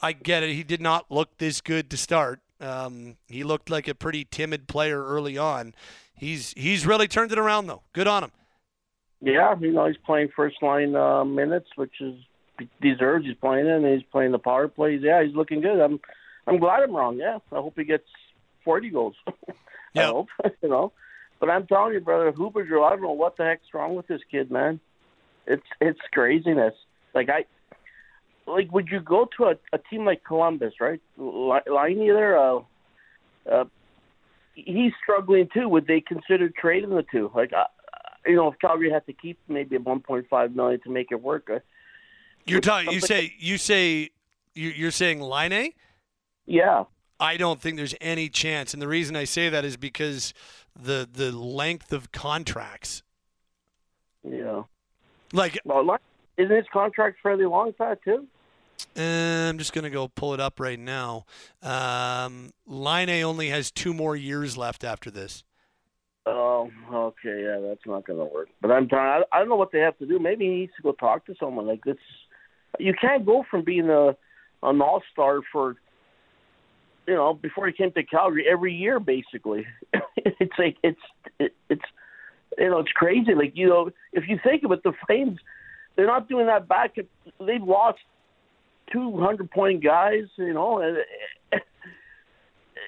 I 0.00 0.12
get 0.12 0.42
it. 0.42 0.50
He 0.50 0.64
did 0.64 0.82
not 0.82 1.06
look 1.10 1.38
this 1.38 1.60
good 1.60 1.90
to 1.90 1.96
start. 1.96 2.40
Um, 2.60 3.16
he 3.28 3.44
looked 3.44 3.70
like 3.70 3.86
a 3.86 3.94
pretty 3.94 4.24
timid 4.24 4.66
player 4.66 5.04
early 5.04 5.38
on. 5.38 5.74
He's 6.12 6.52
he's 6.56 6.84
really 6.84 7.06
turned 7.06 7.30
it 7.30 7.38
around 7.38 7.68
though. 7.68 7.82
Good 7.92 8.08
on 8.08 8.24
him. 8.24 8.32
Yeah, 9.20 9.54
you 9.60 9.72
know, 9.72 9.86
he's 9.86 9.96
playing 9.96 10.30
first 10.34 10.60
line 10.60 10.96
uh, 10.96 11.24
minutes, 11.24 11.68
which 11.76 12.00
is 12.00 12.14
deserves. 12.80 13.26
He's 13.26 13.36
playing 13.36 13.66
it, 13.66 13.76
and 13.76 13.86
he's 13.86 14.06
playing 14.10 14.32
the 14.32 14.38
power 14.38 14.68
plays. 14.68 15.00
Yeah, 15.02 15.22
he's 15.24 15.34
looking 15.34 15.60
good. 15.60 15.80
I'm, 15.80 16.00
I'm 16.46 16.58
glad 16.58 16.82
I'm 16.82 16.94
wrong. 16.94 17.16
Yeah, 17.16 17.38
I 17.52 17.56
hope 17.56 17.74
he 17.76 17.84
gets 17.84 18.04
40 18.64 18.90
goals. 18.90 19.14
I 19.96 20.04
hope, 20.04 20.28
you 20.62 20.68
know. 20.68 20.92
But 21.40 21.50
I'm 21.50 21.66
telling 21.66 21.94
you, 21.94 22.00
brother, 22.00 22.32
Huberger, 22.32 22.84
I 22.84 22.90
don't 22.90 23.02
know 23.02 23.12
what 23.12 23.36
the 23.36 23.44
heck's 23.44 23.72
wrong 23.72 23.94
with 23.94 24.06
this 24.06 24.20
kid, 24.30 24.50
man. 24.50 24.80
It's 25.46 25.62
it's 25.80 26.00
craziness. 26.12 26.74
Like 27.14 27.28
I, 27.30 27.44
like, 28.50 28.72
would 28.72 28.88
you 28.88 29.00
go 29.00 29.28
to 29.36 29.44
a, 29.44 29.54
a 29.72 29.78
team 29.78 30.04
like 30.04 30.24
Columbus, 30.24 30.74
right? 30.80 31.00
Li- 31.16 31.60
Laine 31.66 32.08
there, 32.08 32.38
uh, 32.38 32.60
uh, 33.50 33.64
he's 34.54 34.92
struggling 35.02 35.48
too. 35.52 35.68
Would 35.68 35.86
they 35.86 36.00
consider 36.00 36.50
trading 36.50 36.90
the 36.90 37.04
two? 37.10 37.30
Like, 37.34 37.52
uh, 37.52 37.64
you 38.26 38.36
know, 38.36 38.48
if 38.48 38.58
Calgary 38.58 38.90
had 38.90 39.06
to 39.06 39.12
keep 39.12 39.38
maybe 39.48 39.76
a 39.76 39.78
1.5 39.78 40.54
million 40.54 40.80
to 40.82 40.90
make 40.90 41.08
it 41.10 41.22
work. 41.22 41.48
Uh, 41.50 41.60
You're 42.48 42.60
talking. 42.60 42.92
You 42.92 43.00
say 43.00 43.34
you 43.38 43.58
say 43.58 44.10
you- 44.54 44.70
you're 44.70 44.90
saying 44.90 45.20
Laine. 45.20 45.72
Yeah. 46.46 46.84
I 47.20 47.36
don't 47.36 47.60
think 47.60 47.76
there's 47.76 47.94
any 48.00 48.28
chance, 48.28 48.72
and 48.72 48.80
the 48.80 48.88
reason 48.88 49.16
I 49.16 49.24
say 49.24 49.48
that 49.48 49.64
is 49.64 49.76
because 49.76 50.32
the 50.74 51.08
the 51.10 51.32
length 51.32 51.92
of 51.92 52.12
contracts. 52.12 53.02
Yeah. 54.22 54.62
Like, 55.32 55.58
well, 55.64 55.98
isn't 56.36 56.54
his 56.54 56.66
contract 56.72 57.18
fairly 57.22 57.44
long, 57.44 57.72
Pat? 57.72 58.02
Too. 58.02 58.26
Uh, 58.96 59.48
I'm 59.48 59.58
just 59.58 59.72
gonna 59.72 59.90
go 59.90 60.08
pull 60.08 60.34
it 60.34 60.40
up 60.40 60.60
right 60.60 60.78
now. 60.78 61.26
Um, 61.62 62.52
Line 62.66 63.10
only 63.10 63.48
has 63.48 63.70
two 63.70 63.92
more 63.92 64.16
years 64.16 64.56
left 64.56 64.84
after 64.84 65.10
this. 65.10 65.44
Oh, 66.26 66.70
okay, 66.92 67.42
yeah, 67.42 67.58
that's 67.66 67.86
not 67.86 68.06
going 68.06 68.18
to 68.18 68.24
work. 68.26 68.48
But 68.60 68.70
I'm 68.70 68.86
trying. 68.86 69.22
I, 69.32 69.36
I 69.36 69.38
don't 69.40 69.48
know 69.48 69.56
what 69.56 69.72
they 69.72 69.78
have 69.78 69.96
to 69.98 70.06
do. 70.06 70.18
Maybe 70.18 70.44
he 70.44 70.50
needs 70.50 70.72
to 70.76 70.82
go 70.82 70.92
talk 70.92 71.24
to 71.24 71.34
someone. 71.40 71.66
Like 71.66 71.82
this, 71.84 71.96
you 72.78 72.94
can't 72.98 73.26
go 73.26 73.44
from 73.50 73.64
being 73.64 73.90
a 73.90 74.16
an 74.62 74.82
all 74.82 75.02
star 75.12 75.40
for, 75.52 75.76
you 77.06 77.14
know, 77.14 77.34
before 77.34 77.66
he 77.66 77.72
came 77.72 77.92
to 77.92 78.02
Calgary 78.02 78.46
every 78.50 78.74
year, 78.74 78.98
basically. 78.98 79.66
it's 80.16 80.58
like 80.58 80.76
it's 80.82 81.00
it, 81.38 81.54
it's 81.68 81.84
you 82.58 82.70
know 82.70 82.78
it's 82.78 82.92
crazy. 82.92 83.34
Like 83.34 83.52
you 83.54 83.68
know, 83.68 83.90
if 84.12 84.24
you 84.28 84.38
think 84.42 84.64
of 84.64 84.72
it, 84.72 84.82
the 84.82 84.92
Flames 85.06 85.38
they're 85.96 86.06
not 86.06 86.28
doing 86.28 86.46
that 86.46 86.68
back. 86.68 86.96
They've 86.96 87.62
lost 87.62 87.98
two 88.92 89.18
hundred 89.18 89.50
point 89.50 89.82
guys. 89.82 90.24
You 90.36 90.54
know, 90.54 90.80
and 90.80 90.98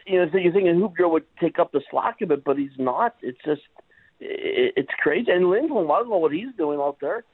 you 0.06 0.18
know, 0.18 0.30
so 0.30 0.38
you're 0.38 0.52
thinking 0.52 0.74
Hubjo 0.74 1.10
would 1.10 1.24
take 1.40 1.58
up 1.58 1.72
the 1.72 1.82
slack 1.90 2.20
of 2.20 2.30
it, 2.30 2.44
but 2.44 2.58
he's 2.58 2.70
not. 2.78 3.14
It's 3.22 3.38
just, 3.44 3.62
it, 4.18 4.74
it's 4.76 4.90
crazy. 5.02 5.30
And 5.30 5.50
Lindholm, 5.50 5.90
I 5.90 5.98
don't 5.98 6.10
know 6.10 6.18
what 6.18 6.32
he's 6.32 6.54
doing 6.56 6.80
out 6.80 6.98
there. 7.00 7.24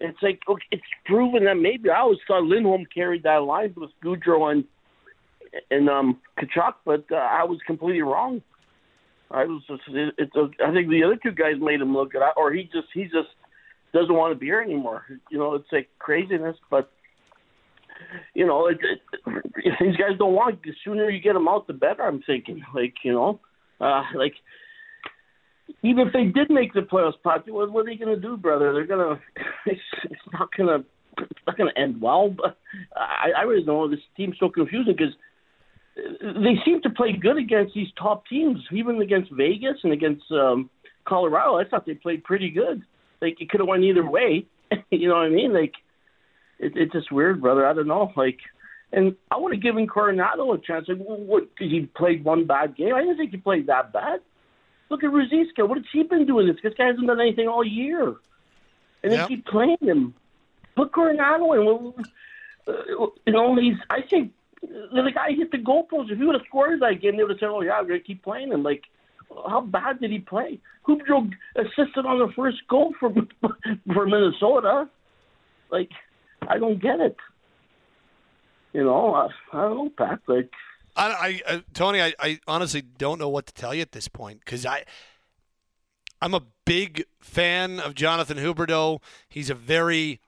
It's 0.00 0.18
like 0.22 0.40
look, 0.48 0.60
it's 0.70 0.82
proven 1.04 1.44
that 1.44 1.56
maybe 1.56 1.90
I 1.90 2.00
always 2.00 2.18
thought 2.26 2.44
Lindholm 2.44 2.86
carried 2.92 3.22
that 3.22 3.42
line 3.42 3.74
with 3.76 3.90
Gaudreau 4.04 4.52
and 4.52 4.64
and 5.70 5.88
um 5.88 6.20
Tkachuk, 6.38 6.74
but 6.84 7.04
uh, 7.10 7.16
I 7.16 7.44
was 7.44 7.58
completely 7.66 8.02
wrong. 8.02 8.42
I 9.30 9.44
was 9.44 9.62
just, 9.66 9.82
it, 9.88 10.14
it's 10.18 10.36
a, 10.36 10.48
I 10.64 10.72
think 10.72 10.88
the 10.88 11.02
other 11.02 11.18
two 11.20 11.32
guys 11.32 11.54
made 11.60 11.80
him 11.80 11.94
look 11.94 12.14
at, 12.14 12.22
or 12.36 12.52
he 12.52 12.64
just 12.64 12.88
he 12.94 13.04
just 13.04 13.28
doesn't 13.92 14.14
want 14.14 14.32
to 14.32 14.38
be 14.38 14.46
here 14.46 14.60
anymore. 14.60 15.04
You 15.30 15.38
know, 15.38 15.54
it's 15.54 15.72
like 15.72 15.88
craziness, 15.98 16.56
but 16.70 16.90
you 18.34 18.46
know, 18.46 18.68
it, 18.68 18.78
it, 18.82 19.00
these 19.80 19.96
guys 19.96 20.18
don't 20.18 20.34
want, 20.34 20.62
the 20.62 20.72
sooner 20.84 21.10
you 21.10 21.20
get 21.20 21.32
them 21.32 21.48
out, 21.48 21.66
the 21.66 21.72
better. 21.72 22.02
I'm 22.02 22.22
thinking, 22.22 22.62
like 22.74 22.94
you 23.02 23.12
know, 23.12 23.40
uh, 23.80 24.02
like 24.14 24.34
even 25.82 26.06
if 26.06 26.12
they 26.12 26.24
did 26.24 26.50
make 26.50 26.72
the 26.72 26.80
playoffs, 26.80 27.14
Pat, 27.24 27.48
what, 27.48 27.70
what 27.70 27.82
are 27.82 27.84
they 27.86 27.96
going 27.96 28.14
to 28.14 28.20
do, 28.20 28.36
brother? 28.36 28.72
They're 28.72 28.86
gonna, 28.86 29.20
it's, 29.66 29.80
it's 30.04 30.20
not 30.32 30.48
gonna, 30.56 30.84
it's 31.18 31.40
not 31.46 31.56
gonna 31.56 31.72
end 31.76 32.00
well. 32.00 32.28
But 32.30 32.58
I, 32.94 33.30
I 33.38 33.42
really 33.42 33.64
know. 33.64 33.88
This 33.88 34.00
team's 34.16 34.36
so 34.38 34.48
confusing 34.48 34.94
because 34.96 35.14
they 35.96 36.54
seem 36.64 36.82
to 36.82 36.90
play 36.90 37.12
good 37.12 37.38
against 37.38 37.74
these 37.74 37.88
top 37.98 38.26
teams, 38.26 38.58
even 38.72 39.00
against 39.00 39.32
Vegas 39.32 39.78
and 39.82 39.92
against 39.92 40.24
um, 40.30 40.70
Colorado. 41.06 41.56
I 41.56 41.64
thought 41.64 41.86
they 41.86 41.94
played 41.94 42.24
pretty 42.24 42.50
good. 42.50 42.82
Like 43.22 43.40
it 43.40 43.48
could 43.48 43.60
have 43.60 43.68
went 43.68 43.84
either 43.84 44.08
way. 44.08 44.46
you 44.90 45.08
know 45.08 45.14
what 45.14 45.26
I 45.26 45.30
mean? 45.30 45.52
Like 45.52 45.72
it, 46.58 46.72
it's 46.76 46.92
just 46.92 47.12
weird, 47.12 47.40
brother. 47.40 47.66
I 47.66 47.72
don't 47.72 47.88
know. 47.88 48.12
Like, 48.16 48.38
and 48.92 49.16
I 49.30 49.36
would 49.36 49.54
have 49.54 49.62
given 49.62 49.86
Coronato 49.86 50.54
a 50.54 50.58
chance. 50.64 50.86
Like, 50.88 50.98
what? 50.98 51.44
Because 51.54 51.72
he 51.72 51.88
played 51.96 52.24
one 52.24 52.46
bad 52.46 52.76
game. 52.76 52.94
I 52.94 53.00
didn't 53.00 53.16
think 53.16 53.30
he 53.30 53.38
played 53.38 53.66
that 53.68 53.92
bad. 53.92 54.20
Look 54.88 55.02
at 55.02 55.10
Ruzicka. 55.10 55.68
What 55.68 55.78
has 55.78 55.86
he 55.92 56.02
been 56.04 56.26
doing? 56.26 56.46
This 56.46 56.56
this 56.62 56.74
guy 56.76 56.86
hasn't 56.86 57.06
done 57.06 57.20
anything 57.20 57.48
all 57.48 57.64
year, 57.64 58.14
and 59.02 59.12
they 59.12 59.26
keep 59.26 59.46
playing 59.46 59.78
him. 59.80 60.14
Put 60.76 60.92
Coronato 60.92 61.56
in. 61.56 61.66
Well, 61.66 61.94
uh, 62.68 63.06
you 63.26 63.32
know, 63.32 63.56
he's. 63.56 63.76
I 63.90 64.00
think 64.08 64.32
the 64.62 65.10
guy 65.14 65.32
hit 65.32 65.50
the 65.50 65.58
goalpost. 65.58 66.10
If 66.10 66.18
he 66.18 66.24
would 66.24 66.36
have 66.36 66.46
scored 66.46 66.80
that 66.80 67.00
game, 67.00 67.16
they 67.16 67.24
would 67.24 67.30
have 67.32 67.40
said, 67.40 67.48
"Oh 67.48 67.62
yeah, 67.62 67.80
we're 67.80 67.88
gonna 67.88 68.00
keep 68.00 68.22
playing 68.22 68.52
him." 68.52 68.62
Like, 68.62 68.84
how 69.48 69.60
bad 69.60 70.00
did 70.00 70.10
he 70.10 70.18
play? 70.18 70.60
Hubjo 70.86 71.32
assisted 71.56 72.06
on 72.06 72.18
the 72.18 72.32
first 72.34 72.58
goal 72.68 72.94
for 73.00 73.12
for 73.92 74.06
Minnesota. 74.06 74.88
Like, 75.70 75.90
I 76.48 76.58
don't 76.58 76.80
get 76.80 77.00
it. 77.00 77.16
You 78.72 78.84
know, 78.84 79.14
I, 79.14 79.28
I 79.52 79.62
don't 79.62 79.76
know, 79.76 79.90
Pat. 79.96 80.20
Like, 80.26 80.50
I, 80.96 81.10
I, 81.10 81.40
I 81.54 81.62
Tony, 81.74 82.00
I, 82.00 82.14
I 82.18 82.40
honestly 82.46 82.82
don't 82.82 83.18
know 83.18 83.28
what 83.28 83.46
to 83.46 83.54
tell 83.54 83.74
you 83.74 83.82
at 83.82 83.92
this 83.92 84.08
point 84.08 84.40
because 84.40 84.64
I, 84.64 84.84
I'm 86.20 86.34
a 86.34 86.42
big 86.64 87.04
fan 87.20 87.78
of 87.80 87.94
Jonathan 87.94 88.38
Huberdeau. 88.38 89.00
He's 89.28 89.50
a 89.50 89.54
very 89.54 90.20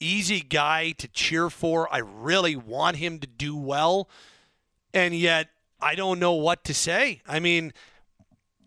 easy 0.00 0.40
guy 0.40 0.92
to 0.92 1.08
cheer 1.08 1.50
for. 1.50 1.92
I 1.92 1.98
really 1.98 2.56
want 2.56 2.96
him 2.96 3.18
to 3.18 3.26
do 3.26 3.56
well, 3.56 4.08
and 4.94 5.14
yet 5.14 5.48
I 5.80 5.94
don't 5.94 6.18
know 6.18 6.32
what 6.32 6.64
to 6.64 6.74
say. 6.74 7.22
I 7.26 7.40
mean, 7.40 7.72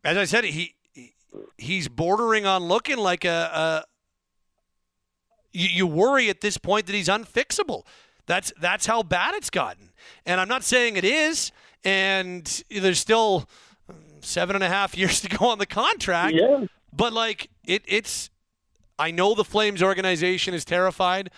as 0.03 0.17
I 0.17 0.25
said, 0.25 0.43
he 0.43 0.75
he's 1.57 1.87
bordering 1.87 2.45
on 2.45 2.63
looking 2.63 2.97
like 2.97 3.25
a, 3.25 3.29
a 3.53 3.83
you 5.51 5.87
worry 5.87 6.29
at 6.29 6.41
this 6.41 6.57
point 6.57 6.85
that 6.85 6.93
he's 6.93 7.07
unfixable. 7.07 7.85
That's 8.27 8.53
that's 8.61 8.85
how 8.85 9.01
bad 9.01 9.33
it's 9.33 9.49
gotten. 9.49 9.88
And 10.25 10.39
I'm 10.39 10.47
not 10.47 10.63
saying 10.63 10.95
it 10.95 11.05
is. 11.05 11.51
And 11.83 12.63
there's 12.69 12.99
still 12.99 13.47
seven 14.21 14.55
and 14.55 14.63
a 14.63 14.69
half 14.69 14.97
years 14.97 15.21
to 15.21 15.29
go 15.29 15.47
on 15.47 15.59
the 15.59 15.65
contract. 15.65 16.35
Yeah. 16.35 16.65
But 16.93 17.13
like 17.13 17.49
it, 17.65 17.83
it's 17.87 18.29
I 18.97 19.11
know 19.11 19.33
the 19.33 19.45
Flames 19.45 19.81
organization 19.81 20.53
is 20.53 20.65
terrified 20.65 21.29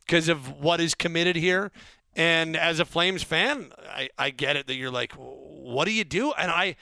because 0.00 0.28
of 0.28 0.60
what 0.60 0.80
is 0.80 0.94
committed 0.94 1.36
here. 1.36 1.70
And 2.14 2.56
as 2.56 2.78
a 2.78 2.84
Flames 2.84 3.22
fan, 3.22 3.72
I, 3.88 4.10
I 4.18 4.30
get 4.30 4.56
it 4.56 4.66
that 4.66 4.74
you're 4.74 4.90
like, 4.90 5.12
what 5.12 5.86
do 5.86 5.92
you 5.92 6.04
do? 6.04 6.32
And 6.32 6.50
I, 6.50 6.76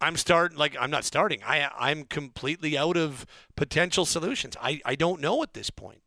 I'm 0.00 0.16
starting 0.16 0.58
like 0.58 0.76
I'm 0.78 0.90
not 0.90 1.04
starting. 1.04 1.40
I 1.44 1.70
I'm 1.78 2.04
completely 2.04 2.76
out 2.76 2.96
of 2.96 3.24
potential 3.56 4.04
solutions. 4.04 4.56
I 4.60 4.80
I 4.84 4.94
don't 4.94 5.20
know 5.20 5.42
at 5.42 5.54
this 5.54 5.70
point. 5.70 6.02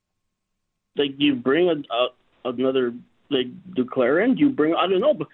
Like 0.95 1.12
you 1.18 1.36
bring 1.36 1.70
a, 1.70 1.93
a 1.93 2.49
another 2.49 2.93
like 3.30 3.48
Duclair 3.76 4.24
in. 4.24 4.38
You 4.38 4.50
bring 4.50 4.74
I 4.76 4.88
don't 4.88 5.02
know, 5.02 5.14
but 5.14 5.28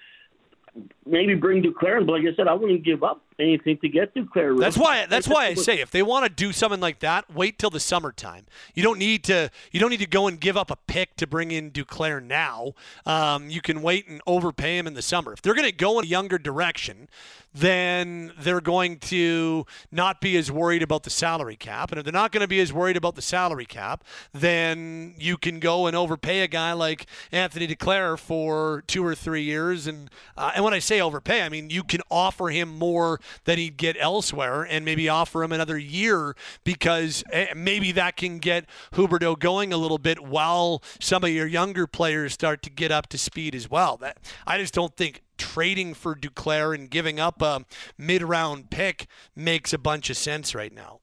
maybe 1.05 1.35
bring 1.35 1.63
Duclair 1.63 1.99
in. 1.99 2.05
But 2.05 2.13
like 2.13 2.23
I 2.23 2.35
said, 2.35 2.47
I 2.47 2.53
wouldn't 2.53 2.85
give 2.85 3.03
up 3.03 3.24
anything 3.39 3.77
to 3.79 3.89
get 3.89 4.13
to 4.13 4.23
Duclair. 4.23 4.57
That's 4.59 4.77
why. 4.77 5.05
That's 5.05 5.27
why 5.27 5.45
I 5.45 5.53
say 5.53 5.79
if 5.79 5.91
they 5.91 6.03
want 6.03 6.25
to 6.25 6.29
do 6.29 6.51
something 6.51 6.79
like 6.79 6.99
that, 6.99 7.33
wait 7.33 7.59
till 7.59 7.69
the 7.69 7.79
summertime. 7.79 8.45
You 8.73 8.83
don't 8.83 8.99
need 8.99 9.23
to. 9.25 9.49
You 9.71 9.79
don't 9.79 9.89
need 9.89 9.99
to 9.99 10.07
go 10.07 10.27
and 10.27 10.39
give 10.39 10.57
up 10.57 10.71
a 10.71 10.75
pick 10.75 11.15
to 11.17 11.27
bring 11.27 11.51
in 11.51 11.71
Duclair 11.71 12.23
now. 12.23 12.73
Um, 13.05 13.49
you 13.49 13.61
can 13.61 13.81
wait 13.81 14.07
and 14.07 14.21
overpay 14.27 14.77
him 14.77 14.87
in 14.87 14.93
the 14.93 15.01
summer. 15.01 15.33
If 15.33 15.41
they're 15.41 15.55
going 15.55 15.67
to 15.67 15.75
go 15.75 15.99
in 15.99 16.05
a 16.05 16.07
younger 16.07 16.37
direction, 16.37 17.07
then 17.55 18.33
they're 18.37 18.59
going 18.59 18.99
to 18.99 19.65
not 19.89 20.19
be 20.19 20.35
as 20.35 20.51
worried 20.51 20.83
about 20.83 21.03
the 21.03 21.09
salary 21.09 21.55
cap. 21.55 21.89
And 21.89 21.97
if 21.97 22.03
they're 22.03 22.11
not 22.11 22.33
going 22.33 22.41
to 22.41 22.47
be 22.47 22.59
as 22.59 22.73
worried 22.73 22.97
about 22.97 23.15
the 23.15 23.21
salary 23.21 23.65
cap, 23.65 24.03
then 24.33 25.15
you 25.17 25.37
can 25.37 25.61
go 25.61 25.87
and 25.87 25.95
overpay 25.95 26.41
a 26.41 26.47
guy 26.47 26.73
like 26.73 27.05
Anthony 27.31 27.65
Duclair 27.65 28.19
for 28.19 28.83
two 28.87 29.05
or 29.05 29.15
three 29.15 29.43
years. 29.43 29.87
And 29.87 30.09
uh, 30.37 30.51
and 30.55 30.65
when 30.65 30.73
I 30.73 30.79
say 30.79 30.99
overpay, 30.99 31.43
I 31.43 31.49
mean 31.49 31.69
you 31.69 31.83
can 31.83 32.01
offer 32.11 32.49
him 32.49 32.77
more 32.77 33.21
than 33.45 33.57
he'd 33.57 33.77
get 33.77 33.95
elsewhere, 33.99 34.63
and 34.63 34.85
maybe 34.85 35.09
offer 35.09 35.43
him 35.43 35.51
another 35.51 35.77
year 35.77 36.35
because 36.63 37.23
eh, 37.31 37.53
maybe 37.55 37.91
that 37.91 38.17
can 38.17 38.39
get 38.39 38.65
Huberdeau 38.93 39.37
going 39.37 39.73
a 39.73 39.77
little 39.77 39.97
bit 39.97 40.23
while 40.23 40.81
some 40.99 41.23
of 41.23 41.29
your 41.29 41.47
younger 41.47 41.87
players 41.87 42.33
start 42.33 42.61
to 42.63 42.69
get 42.69 42.91
up 42.91 43.07
to 43.07 43.17
speed 43.17 43.55
as 43.55 43.69
well. 43.69 43.97
That 43.97 44.17
I 44.45 44.57
just 44.57 44.73
don't 44.73 44.95
think 44.95 45.21
trading 45.37 45.93
for 45.93 46.15
Duclair 46.15 46.73
and 46.73 46.89
giving 46.89 47.19
up 47.19 47.41
a 47.41 47.65
mid-round 47.97 48.69
pick 48.69 49.07
makes 49.35 49.73
a 49.73 49.77
bunch 49.77 50.09
of 50.09 50.17
sense 50.17 50.55
right 50.55 50.73
now. 50.73 50.99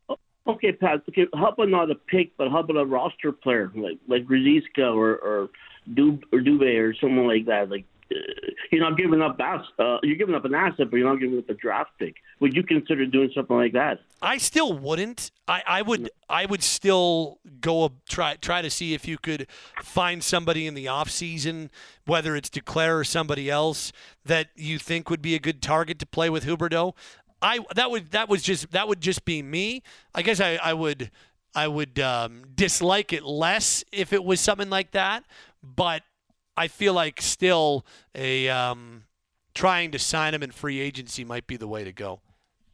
Okay, 0.46 0.72
Pat. 0.72 1.02
Okay, 1.08 1.26
how 1.34 1.50
about 1.50 1.68
not 1.68 1.90
a 1.90 1.94
pick, 1.94 2.36
but 2.36 2.50
how 2.50 2.60
about 2.60 2.76
a 2.76 2.84
roster 2.84 3.30
player 3.30 3.70
like 3.76 3.98
like 4.08 4.24
Ruzicka 4.26 4.92
or 4.94 5.16
or 5.16 5.50
Dub 5.94 6.24
or 6.32 6.40
Dubé 6.40 6.80
or 6.80 6.94
someone 6.94 7.28
like 7.28 7.46
that? 7.46 7.70
Like 7.70 7.84
you're 8.70 8.80
not 8.80 8.96
giving 8.96 9.20
up 9.20 9.38
uh, 9.40 9.98
you're 10.02 10.16
giving 10.16 10.34
up 10.34 10.44
an 10.44 10.54
asset, 10.54 10.90
but 10.90 10.96
you're 10.96 11.08
not 11.08 11.20
giving 11.20 11.38
up 11.38 11.48
a 11.48 11.54
draft 11.54 11.90
pick. 11.98 12.16
Would 12.40 12.54
you 12.54 12.62
consider 12.62 13.06
doing 13.06 13.30
something 13.34 13.56
like 13.56 13.72
that? 13.72 14.00
I 14.20 14.38
still 14.38 14.72
wouldn't. 14.72 15.30
I, 15.46 15.62
I 15.66 15.82
would. 15.82 16.10
I 16.28 16.46
would 16.46 16.62
still 16.62 17.38
go 17.60 17.92
try 18.08 18.36
try 18.36 18.62
to 18.62 18.70
see 18.70 18.94
if 18.94 19.06
you 19.06 19.18
could 19.18 19.46
find 19.82 20.22
somebody 20.22 20.66
in 20.66 20.74
the 20.74 20.88
off 20.88 21.10
season, 21.10 21.70
whether 22.06 22.36
it's 22.36 22.48
Duclair 22.48 23.00
or 23.00 23.04
somebody 23.04 23.50
else 23.50 23.92
that 24.24 24.48
you 24.56 24.78
think 24.78 25.10
would 25.10 25.22
be 25.22 25.34
a 25.34 25.40
good 25.40 25.60
target 25.60 25.98
to 25.98 26.06
play 26.06 26.30
with 26.30 26.44
Huberdeau. 26.44 26.94
I 27.42 27.58
that 27.74 27.90
would 27.90 28.12
that 28.12 28.28
was 28.28 28.42
just 28.42 28.70
that 28.70 28.88
would 28.88 29.00
just 29.00 29.24
be 29.24 29.42
me. 29.42 29.82
I 30.14 30.22
guess 30.22 30.40
I, 30.40 30.58
I 30.62 30.72
would 30.74 31.10
I 31.54 31.68
would 31.68 31.98
um, 31.98 32.44
dislike 32.54 33.12
it 33.12 33.24
less 33.24 33.84
if 33.92 34.12
it 34.12 34.24
was 34.24 34.40
something 34.40 34.70
like 34.70 34.92
that, 34.92 35.24
but 35.62 36.02
I 36.57 36.68
feel 36.68 36.94
like 36.94 37.20
still 37.20 37.84
a 38.14 38.48
um, 38.48 39.05
trying 39.55 39.90
to 39.92 39.98
sign 39.98 40.34
him 40.34 40.42
in 40.42 40.50
free 40.50 40.80
agency 40.80 41.24
might 41.24 41.46
be 41.46 41.57
the 41.57 41.68
way 41.68 41.84
to 41.84 41.92
go. 41.92 42.20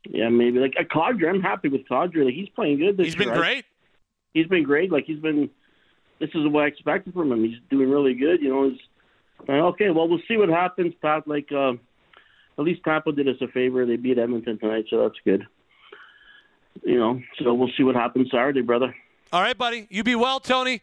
Yeah, 0.09 0.29
maybe 0.29 0.59
like 0.59 0.75
a 0.79 0.85
Kadri. 0.85 1.29
I'm 1.29 1.41
happy 1.41 1.69
with 1.69 1.87
Kadri. 1.89 2.25
Like 2.25 2.35
he's 2.35 2.49
playing 2.51 2.79
good. 2.79 2.97
This 2.97 3.07
He's 3.07 3.17
been 3.17 3.29
year. 3.29 3.37
great. 3.37 3.65
He's 4.33 4.47
been 4.47 4.65
great. 4.65 4.91
Like 4.91 5.05
he's 5.05 5.21
been. 5.21 5.51
This 6.19 6.31
is 6.35 6.47
what 6.49 6.65
I 6.65 6.67
expected 6.67 7.15
from 7.15 7.31
him. 7.31 7.45
He's 7.45 7.59
doing 7.71 7.91
really 7.91 8.15
good. 8.15 8.41
You 8.41 8.49
know. 8.49 8.71
He's, 8.71 8.81
okay, 9.49 9.91
well 9.91 10.09
we'll 10.09 10.23
see 10.27 10.37
what 10.37 10.49
happens, 10.49 10.95
Pat. 11.01 11.29
Like 11.29 11.51
uh, 11.53 11.73
at 12.59 12.65
least 12.65 12.83
Tampa 12.85 13.13
did 13.13 13.29
us 13.29 13.37
a 13.41 13.49
favor. 13.49 13.87
They 13.87 13.97
beat 13.97 14.19
Edmonton 14.19 14.59
tonight, 14.59 14.87
so 14.91 15.03
that's 15.03 15.19
good. 15.25 15.47
You 16.85 16.99
know, 16.99 17.21
so 17.43 17.55
we'll 17.55 17.71
see 17.77 17.83
what 17.83 17.97
happens 17.97 18.29
Saturday, 18.31 18.63
brother. 18.63 18.95
All 19.33 19.43
right, 19.43 19.59
buddy. 19.59 19.87
You 19.91 20.05
be 20.05 20.15
well, 20.15 20.41
Tony. 20.41 20.83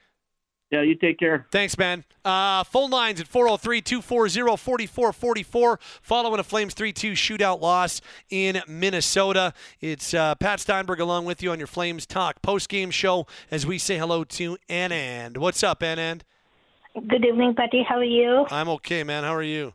Yeah, 0.71 0.81
you 0.81 0.95
take 0.95 1.19
care. 1.19 1.45
Thanks, 1.51 1.77
man. 1.77 2.03
Uh, 2.23 2.63
phone 2.63 2.89
lines 2.89 3.21
at 3.21 3.27
403 3.27 3.81
240 3.81 4.87
4444 4.87 5.79
following 6.01 6.39
a 6.39 6.43
Flames 6.43 6.73
3 6.73 6.91
2 6.91 7.11
shootout 7.11 7.61
loss 7.61 8.01
in 8.29 8.61
Minnesota. 8.67 9.53
It's 9.79 10.13
uh, 10.13 10.33
Pat 10.35 10.59
Steinberg 10.59 10.99
along 10.99 11.25
with 11.25 11.43
you 11.43 11.51
on 11.51 11.59
your 11.59 11.67
Flames 11.67 12.07
Talk 12.07 12.41
post 12.41 12.67
game 12.67 12.89
show 12.89 13.27
as 13.51 13.65
we 13.65 13.77
say 13.77 13.97
hello 13.97 14.23
to 14.23 14.57
Anand. 14.67 15.37
What's 15.37 15.63
up, 15.63 15.81
Anand? 15.81 16.21
Good 16.95 17.25
evening, 17.25 17.53
Patty. 17.55 17.83
How 17.87 17.97
are 17.97 18.03
you? 18.03 18.47
I'm 18.49 18.69
okay, 18.69 19.03
man. 19.03 19.23
How 19.23 19.35
are 19.35 19.43
you? 19.43 19.73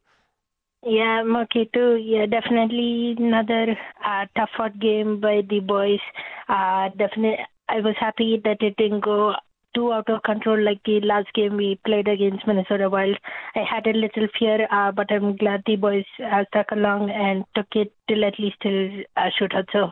Yeah, 0.85 1.21
I'm 1.21 1.37
okay 1.37 1.69
too. 1.73 1.97
Yeah, 1.97 2.27
definitely 2.27 3.15
another 3.19 3.77
uh, 4.05 4.27
tough 4.35 4.49
fought 4.57 4.79
game 4.81 5.21
by 5.21 5.43
the 5.49 5.61
boys. 5.61 6.01
Uh, 6.49 6.89
definitely, 6.97 7.37
I 7.69 7.81
was 7.81 7.95
happy 8.01 8.41
that 8.45 8.63
it 8.63 8.77
didn't 8.77 9.05
go 9.05 9.35
too 9.75 9.93
out 9.93 10.09
of 10.11 10.23
control 10.23 10.61
like 10.63 10.81
the 10.85 11.01
last 11.01 11.33
game 11.35 11.57
we 11.57 11.81
played 11.85 12.09
against 12.09 12.47
Minnesota 12.47 12.89
Wild. 12.89 13.17
I 13.55 13.61
had 13.61 13.87
a 13.87 13.99
little 13.99 14.29
fear, 14.39 14.67
uh, 14.71 14.93
but 14.93 15.11
I'm 15.11 15.37
glad 15.37 15.63
the 15.67 15.77
boys 15.77 16.05
uh, 16.25 16.45
stuck 16.49 16.71
along 16.73 17.11
and 17.11 17.45
took 17.55 17.69
it 17.75 17.93
till 18.09 18.25
at 18.25 18.39
least 18.39 18.57
till 18.63 19.03
uh, 19.17 19.31
shootout. 19.39 19.67
So, 19.73 19.91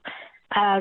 uh, 0.54 0.80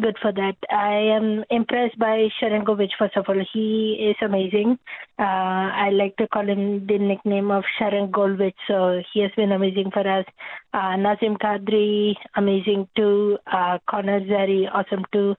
good 0.00 0.16
for 0.22 0.32
that. 0.32 0.56
I 0.70 0.94
am 1.16 1.44
impressed 1.50 1.98
by 1.98 2.28
Sharangovich, 2.40 2.90
first 2.98 3.16
of 3.16 3.26
all. 3.28 3.42
He 3.52 4.10
is 4.10 4.16
amazing. 4.22 4.78
Uh, 5.18 5.22
I 5.22 5.90
like 5.92 6.16
to 6.16 6.28
call 6.28 6.48
him 6.48 6.86
the 6.86 6.98
nickname 6.98 7.50
of 7.50 7.64
Sharangovich, 7.78 8.54
so 8.68 9.02
he 9.12 9.20
has 9.22 9.30
been 9.36 9.52
amazing 9.52 9.90
for 9.92 10.06
us. 10.06 10.24
Uh, 10.72 10.96
Nazem 10.96 11.36
Kadri, 11.38 12.14
amazing 12.36 12.88
too. 12.96 13.38
Uh, 13.46 13.78
Connor 13.88 14.26
Zary, 14.26 14.68
awesome 14.72 15.04
too. 15.12 15.34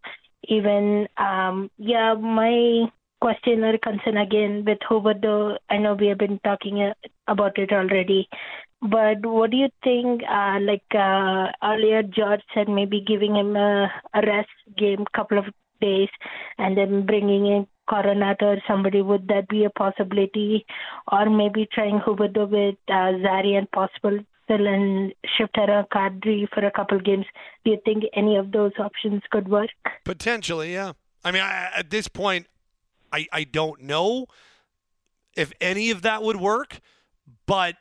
Even, 0.48 1.08
um, 1.18 1.70
yeah, 1.78 2.14
my 2.14 2.86
question 3.22 3.64
or 3.64 3.78
concern 3.78 4.18
again 4.18 4.64
with 4.66 4.80
Huberdeau, 4.90 5.58
I 5.70 5.78
know 5.78 5.94
we 5.94 6.08
have 6.08 6.18
been 6.18 6.40
talking 6.44 6.82
uh, 6.82 6.94
about 7.28 7.58
it 7.58 7.72
already. 7.72 8.28
But 8.82 9.24
what 9.24 9.52
do 9.52 9.58
you 9.58 9.70
think? 9.84 10.22
Uh, 10.28 10.58
like 10.60 10.84
uh, 10.96 11.52
earlier, 11.64 12.02
George 12.02 12.42
said 12.54 12.68
maybe 12.68 13.02
giving 13.06 13.36
him 13.36 13.56
a, 13.56 13.92
a 14.16 14.22
rest 14.26 14.50
game, 14.76 15.06
couple 15.16 15.38
of 15.38 15.46
days, 15.80 16.10
and 16.58 16.76
then 16.76 17.06
bringing 17.06 17.46
in 17.46 17.68
Coronato 17.88 18.44
or 18.44 18.62
somebody. 18.68 19.04
Would 19.04 19.28
that 19.28 19.48
be 19.50 19.66
a 19.66 19.70
possibility? 19.70 20.66
Or 21.12 21.30
maybe 21.30 21.68
trying 21.72 22.00
Huberdeau 22.00 22.50
with 22.50 22.76
uh, 22.88 23.12
Zary 23.22 23.56
and 23.56 23.70
Pospisil 23.70 24.26
fill 24.52 24.68
and 24.68 25.14
shift 25.38 25.58
around 25.58 25.88
Kadri 25.90 26.48
for 26.54 26.66
a 26.66 26.72
couple 26.72 27.00
games. 27.00 27.26
Do 27.64 27.72
you 27.72 27.78
think 27.86 28.04
any 28.14 28.36
of 28.36 28.52
those 28.52 28.74
options 28.80 29.22
could 29.32 29.48
work? 29.48 29.70
Potentially, 30.04 30.74
yeah. 30.74 30.94
I 31.24 31.32
mean, 31.32 31.42
I, 31.42 31.70
at 31.76 31.90
this 31.90 32.08
point, 32.08 32.48
I, 33.12 33.28
I 33.32 33.44
don't 33.44 33.82
know 33.82 34.26
if 35.36 35.54
any 35.62 35.92
of 35.92 36.02
that 36.02 36.24
would 36.24 36.38
work, 36.38 36.80
but 37.46 37.76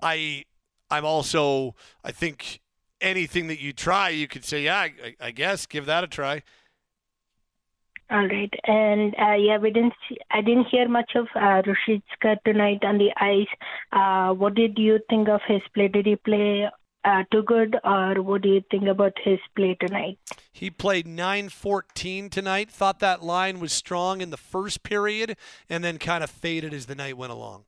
I 0.00 0.44
I'm 0.90 1.04
also 1.04 1.74
I 2.04 2.12
think 2.12 2.60
anything 3.00 3.48
that 3.48 3.60
you 3.60 3.72
try, 3.72 4.10
you 4.10 4.28
could 4.28 4.44
say, 4.44 4.62
yeah, 4.62 4.78
I, 4.78 5.16
I 5.20 5.30
guess 5.32 5.66
give 5.66 5.86
that 5.86 6.04
a 6.04 6.06
try. 6.06 6.42
All 8.12 8.28
right, 8.28 8.52
and 8.64 9.14
uh, 9.18 9.36
yeah, 9.36 9.56
we 9.56 9.70
didn't. 9.70 9.94
See, 10.06 10.18
I 10.30 10.42
didn't 10.42 10.66
hear 10.70 10.86
much 10.86 11.12
of 11.14 11.28
uh, 11.34 11.62
tonight 12.44 12.84
on 12.84 12.98
the 12.98 13.10
ice. 13.16 13.48
Uh, 13.90 14.34
what 14.34 14.54
did 14.54 14.76
you 14.76 14.98
think 15.08 15.30
of 15.30 15.40
his 15.48 15.62
play? 15.72 15.88
Did 15.88 16.04
he 16.04 16.16
play 16.16 16.68
uh, 17.06 17.22
too 17.32 17.42
good, 17.42 17.74
or 17.82 18.20
what 18.20 18.42
do 18.42 18.50
you 18.50 18.62
think 18.70 18.84
about 18.86 19.14
his 19.24 19.38
play 19.56 19.78
tonight? 19.80 20.18
He 20.52 20.68
played 20.68 21.06
9-14 21.06 22.30
tonight. 22.30 22.70
Thought 22.70 22.98
that 22.98 23.22
line 23.22 23.60
was 23.60 23.72
strong 23.72 24.20
in 24.20 24.28
the 24.28 24.36
first 24.36 24.82
period, 24.82 25.34
and 25.70 25.82
then 25.82 25.96
kind 25.96 26.22
of 26.22 26.28
faded 26.28 26.74
as 26.74 26.84
the 26.84 26.94
night 26.94 27.16
went 27.16 27.32
along. 27.32 27.64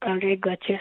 All 0.00 0.18
right, 0.18 0.40
gotcha. 0.40 0.78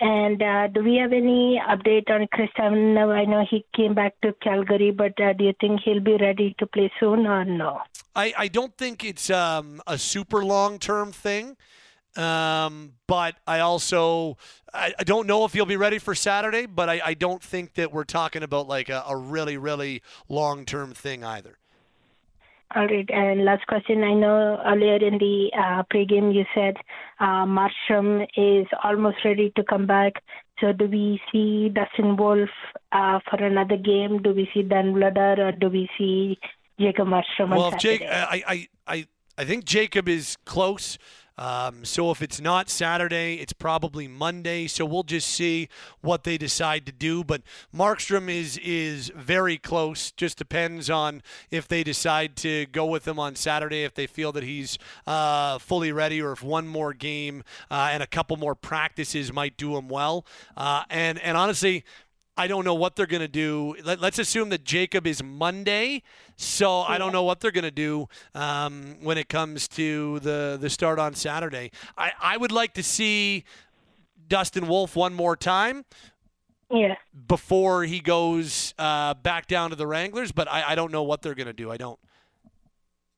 And 0.00 0.42
uh, 0.42 0.68
do 0.68 0.82
we 0.82 0.96
have 0.96 1.12
any 1.12 1.60
update 1.68 2.10
on 2.10 2.26
Chris? 2.32 2.48
I 2.56 2.70
know 2.70 3.44
he 3.48 3.66
came 3.76 3.92
back 3.92 4.14
to 4.22 4.32
Calgary, 4.42 4.90
but 4.90 5.20
uh, 5.20 5.34
do 5.34 5.44
you 5.44 5.52
think 5.60 5.80
he'll 5.84 6.00
be 6.00 6.16
ready 6.18 6.54
to 6.58 6.66
play 6.66 6.90
soon 6.98 7.26
or 7.26 7.44
no? 7.44 7.80
I, 8.14 8.34
I 8.36 8.48
don't 8.48 8.76
think 8.76 9.04
it's 9.04 9.30
um, 9.30 9.80
a 9.86 9.98
super 9.98 10.44
long 10.44 10.78
term 10.78 11.12
thing. 11.12 11.56
Um, 12.16 12.94
but 13.06 13.36
I 13.46 13.60
also 13.60 14.36
I, 14.74 14.92
I, 14.98 15.04
don't 15.04 15.28
know 15.28 15.44
if 15.44 15.52
he'll 15.52 15.64
be 15.64 15.76
ready 15.76 15.98
for 15.98 16.12
Saturday, 16.12 16.66
but 16.66 16.88
I, 16.88 17.00
I 17.04 17.14
don't 17.14 17.40
think 17.40 17.74
that 17.74 17.92
we're 17.92 18.02
talking 18.02 18.42
about 18.42 18.66
like 18.66 18.88
a, 18.88 19.04
a 19.08 19.16
really, 19.16 19.56
really 19.56 20.02
long 20.28 20.64
term 20.64 20.92
thing 20.92 21.22
either. 21.22 21.58
All 22.74 22.86
right, 22.86 23.08
and 23.10 23.44
last 23.44 23.66
question. 23.66 24.02
I 24.02 24.14
know 24.14 24.60
earlier 24.64 24.96
in 24.96 25.18
the 25.18 25.50
uh, 25.56 25.82
pregame 25.92 26.34
you 26.34 26.44
said 26.54 26.76
uh, 27.20 27.44
Markstrom 27.44 28.26
is 28.36 28.66
almost 28.84 29.18
ready 29.24 29.52
to 29.56 29.64
come 29.64 29.86
back. 29.86 30.14
So 30.60 30.72
do 30.72 30.86
we 30.86 31.20
see 31.32 31.68
Dustin 31.68 32.16
Wolf 32.16 32.50
uh, 32.92 33.18
for 33.28 33.42
another 33.42 33.76
game? 33.76 34.22
Do 34.22 34.32
we 34.32 34.48
see 34.52 34.62
Dan 34.62 34.94
Vladar 34.94 35.38
or 35.38 35.52
do 35.52 35.68
we 35.68 35.88
see 35.96 36.38
Jacob 36.80 37.08
Well, 37.50 37.72
Jake, 37.78 38.02
I, 38.02 38.42
I, 38.46 38.68
I, 38.86 39.06
I 39.38 39.44
think 39.44 39.64
Jacob 39.64 40.08
is 40.08 40.36
close. 40.44 40.98
Um, 41.40 41.86
so 41.86 42.10
if 42.10 42.20
it's 42.20 42.38
not 42.38 42.68
Saturday, 42.68 43.36
it's 43.36 43.54
probably 43.54 44.06
Monday. 44.06 44.66
So 44.66 44.84
we'll 44.84 45.04
just 45.04 45.28
see 45.28 45.70
what 46.02 46.24
they 46.24 46.36
decide 46.36 46.84
to 46.84 46.92
do. 46.92 47.24
But 47.24 47.42
Markstrom 47.74 48.28
is 48.28 48.58
is 48.58 49.10
very 49.16 49.56
close. 49.56 50.12
Just 50.12 50.36
depends 50.36 50.90
on 50.90 51.22
if 51.50 51.66
they 51.66 51.82
decide 51.82 52.36
to 52.36 52.66
go 52.66 52.84
with 52.84 53.08
him 53.08 53.18
on 53.18 53.36
Saturday, 53.36 53.84
if 53.84 53.94
they 53.94 54.06
feel 54.06 54.32
that 54.32 54.42
he's 54.42 54.78
uh, 55.06 55.58
fully 55.58 55.92
ready, 55.92 56.20
or 56.20 56.32
if 56.32 56.42
one 56.42 56.68
more 56.68 56.92
game 56.92 57.42
uh, 57.70 57.88
and 57.90 58.02
a 58.02 58.06
couple 58.06 58.36
more 58.36 58.54
practices 58.54 59.32
might 59.32 59.56
do 59.56 59.76
him 59.76 59.88
well. 59.88 60.26
Uh, 60.56 60.84
and 60.90 61.18
and 61.20 61.36
honestly. 61.36 61.84
I 62.36 62.46
don't 62.46 62.64
know 62.64 62.74
what 62.74 62.96
they're 62.96 63.06
going 63.06 63.20
to 63.20 63.28
do. 63.28 63.76
Let, 63.84 64.02
us 64.02 64.18
assume 64.18 64.48
that 64.50 64.64
Jacob 64.64 65.06
is 65.06 65.22
Monday, 65.22 66.02
so 66.36 66.80
I 66.80 66.96
don't 66.96 67.12
know 67.12 67.22
what 67.22 67.40
they're 67.40 67.50
going 67.50 67.64
to 67.64 67.70
do 67.70 68.08
um, 68.34 68.96
when 69.02 69.18
it 69.18 69.28
comes 69.28 69.68
to 69.68 70.20
the 70.20 70.56
the 70.58 70.70
start 70.70 70.98
on 70.98 71.14
Saturday. 71.14 71.70
I, 71.98 72.12
I 72.20 72.36
would 72.36 72.52
like 72.52 72.72
to 72.74 72.82
see 72.82 73.44
Dustin 74.28 74.68
Wolf 74.68 74.96
one 74.96 75.12
more 75.12 75.36
time. 75.36 75.84
Yeah. 76.70 76.94
Before 77.26 77.84
he 77.84 78.00
goes 78.00 78.74
uh, 78.78 79.14
back 79.14 79.48
down 79.48 79.70
to 79.70 79.76
the 79.76 79.88
Wranglers, 79.88 80.30
but 80.30 80.48
I, 80.48 80.70
I 80.70 80.74
don't 80.76 80.92
know 80.92 81.02
what 81.02 81.20
they're 81.20 81.34
going 81.34 81.48
to 81.48 81.52
do. 81.52 81.70
I 81.70 81.76
don't. 81.76 81.98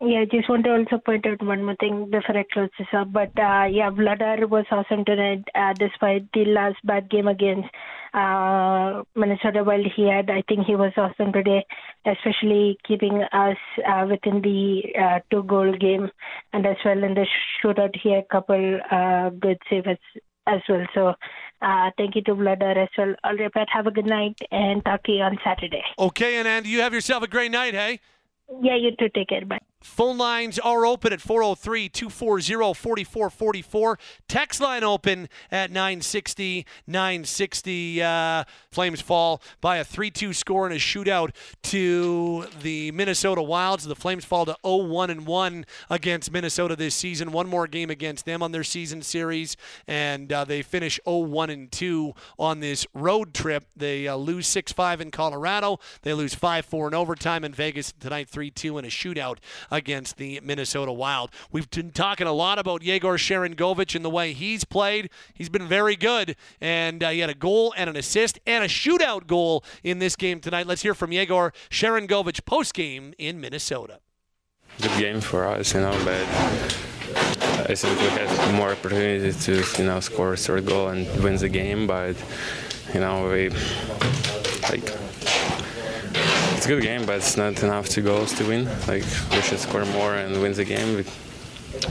Yeah, 0.00 0.20
I 0.20 0.24
just 0.24 0.48
want 0.48 0.64
to 0.64 0.72
also 0.72 0.98
point 0.98 1.26
out 1.26 1.40
one 1.46 1.62
more 1.62 1.76
thing 1.76 2.10
before 2.10 2.36
I 2.36 2.44
close 2.52 2.70
this 2.76 2.88
up. 2.92 3.12
But 3.12 3.38
uh, 3.38 3.68
yeah, 3.70 3.90
Vladar 3.90 4.48
was 4.48 4.64
awesome 4.72 5.04
tonight, 5.04 5.44
uh, 5.54 5.74
despite 5.78 6.32
the 6.32 6.46
last 6.46 6.78
bad 6.82 7.08
game 7.08 7.28
against 7.28 7.68
uh, 8.14 9.02
Minnesota. 9.14 9.64
While 9.64 9.84
he 9.96 10.08
had, 10.08 10.30
I 10.30 10.42
think 10.48 10.66
he 10.66 10.76
was 10.76 10.92
awesome 10.96 11.32
today, 11.32 11.64
especially 12.06 12.78
keeping 12.86 13.22
us 13.32 13.56
uh, 13.86 14.06
within 14.08 14.42
the 14.42 14.82
uh, 14.98 15.20
two-goal 15.30 15.76
game, 15.76 16.10
and 16.52 16.66
as 16.66 16.76
well 16.84 17.02
in 17.02 17.14
the 17.14 17.26
shootout, 17.62 17.94
he 18.02 18.12
had 18.12 18.24
a 18.24 18.32
couple 18.32 18.80
uh, 18.90 19.30
good 19.30 19.58
saves 19.68 19.86
as, 19.86 19.98
as 20.46 20.60
well. 20.68 20.86
So. 20.94 21.14
Uh, 21.64 21.92
thank 21.96 22.16
you 22.16 22.22
to 22.22 22.34
Vladar 22.34 22.76
as 22.76 22.88
well. 22.98 23.14
All 23.22 23.36
right, 23.36 23.52
Pat, 23.52 23.68
have 23.72 23.86
a 23.86 23.92
good 23.92 24.04
night 24.04 24.36
and 24.50 24.84
talk 24.84 25.04
to 25.04 25.12
you 25.12 25.22
on 25.22 25.38
Saturday. 25.44 25.84
Okay, 25.96 26.38
and 26.38 26.48
Andy, 26.48 26.70
you 26.70 26.80
have 26.80 26.92
yourself 26.92 27.22
a 27.22 27.28
great 27.28 27.52
night, 27.52 27.72
hey? 27.72 28.00
Yeah, 28.60 28.74
you 28.74 28.90
too. 28.98 29.08
Take 29.14 29.28
care. 29.28 29.46
Bye. 29.46 29.60
Phone 29.82 30.16
lines 30.16 30.58
are 30.58 30.86
open 30.86 31.12
at 31.12 31.20
403 31.20 31.88
240 31.88 32.74
4444. 32.74 33.98
Text 34.28 34.60
line 34.60 34.84
open 34.84 35.28
at 35.50 35.70
960 35.70 36.66
960. 36.86 38.02
Uh, 38.02 38.44
Flames 38.70 39.00
fall 39.00 39.42
by 39.60 39.78
a 39.78 39.84
3 39.84 40.10
2 40.10 40.32
score 40.32 40.66
in 40.66 40.72
a 40.72 40.76
shootout 40.76 41.34
to 41.64 42.46
the 42.62 42.92
Minnesota 42.92 43.42
Wilds. 43.42 43.84
The 43.84 43.96
Flames 43.96 44.24
fall 44.24 44.46
to 44.46 44.56
0 44.64 44.84
1 44.86 45.24
1 45.24 45.64
against 45.90 46.30
Minnesota 46.30 46.76
this 46.76 46.94
season. 46.94 47.32
One 47.32 47.48
more 47.48 47.66
game 47.66 47.90
against 47.90 48.24
them 48.24 48.42
on 48.42 48.52
their 48.52 48.64
season 48.64 49.02
series, 49.02 49.56
and 49.86 50.32
uh, 50.32 50.44
they 50.44 50.62
finish 50.62 51.00
0 51.04 51.18
1 51.18 51.68
2 51.70 52.14
on 52.38 52.60
this 52.60 52.86
road 52.94 53.34
trip. 53.34 53.64
They 53.76 54.06
uh, 54.06 54.16
lose 54.16 54.46
6 54.46 54.72
5 54.72 55.00
in 55.00 55.10
Colorado. 55.10 55.80
They 56.02 56.14
lose 56.14 56.34
5 56.34 56.64
4 56.64 56.88
in 56.88 56.94
overtime 56.94 57.44
in 57.44 57.52
Vegas 57.52 57.92
tonight, 57.92 58.28
3 58.28 58.50
2 58.50 58.78
in 58.78 58.84
a 58.84 58.88
shootout 58.88 59.38
against 59.72 60.18
the 60.18 60.38
Minnesota 60.44 60.92
Wild. 60.92 61.30
We've 61.50 61.68
been 61.68 61.90
talking 61.90 62.28
a 62.28 62.32
lot 62.32 62.60
about 62.60 62.82
Yegor 62.82 63.14
Sharangovich 63.14 63.96
and 63.96 64.04
the 64.04 64.10
way 64.10 64.32
he's 64.32 64.62
played. 64.62 65.10
He's 65.34 65.48
been 65.48 65.66
very 65.66 65.96
good, 65.96 66.36
and 66.60 67.02
uh, 67.02 67.08
he 67.08 67.18
had 67.20 67.30
a 67.30 67.34
goal 67.34 67.74
and 67.76 67.90
an 67.90 67.96
assist 67.96 68.38
and 68.46 68.62
a 68.62 68.68
shootout 68.68 69.26
goal 69.26 69.64
in 69.82 69.98
this 69.98 70.14
game 70.14 70.38
tonight. 70.38 70.66
Let's 70.66 70.82
hear 70.82 70.94
from 70.94 71.10
Yegor 71.10 71.52
Sharangovich 71.70 72.44
post 72.44 72.74
game 72.74 73.14
in 73.18 73.40
Minnesota. 73.40 73.98
Good 74.80 74.98
game 74.98 75.20
for 75.20 75.46
us, 75.46 75.74
you 75.74 75.80
know, 75.80 75.92
but 76.04 76.26
I 77.68 77.74
think 77.74 77.98
we 77.98 78.06
had 78.08 78.54
more 78.54 78.72
opportunities 78.72 79.44
to, 79.44 79.64
you 79.78 79.86
know, 79.86 80.00
score 80.00 80.34
a 80.34 80.36
third 80.36 80.66
goal 80.66 80.88
and 80.88 81.06
win 81.22 81.36
the 81.36 81.48
game, 81.48 81.86
but 81.86 82.16
you 82.94 83.00
know, 83.00 83.28
we 83.28 83.48
like 84.70 84.84
it's 86.62 86.70
a 86.70 86.74
good 86.76 86.84
game, 86.84 87.04
but 87.04 87.16
it's 87.16 87.36
not 87.36 87.60
enough 87.64 87.88
to 87.88 88.00
goals 88.00 88.32
to 88.34 88.46
win. 88.46 88.66
Like 88.86 89.02
we 89.32 89.40
should 89.40 89.58
score 89.58 89.84
more 89.86 90.14
and 90.14 90.40
win 90.40 90.52
the 90.52 90.64
game. 90.64 91.04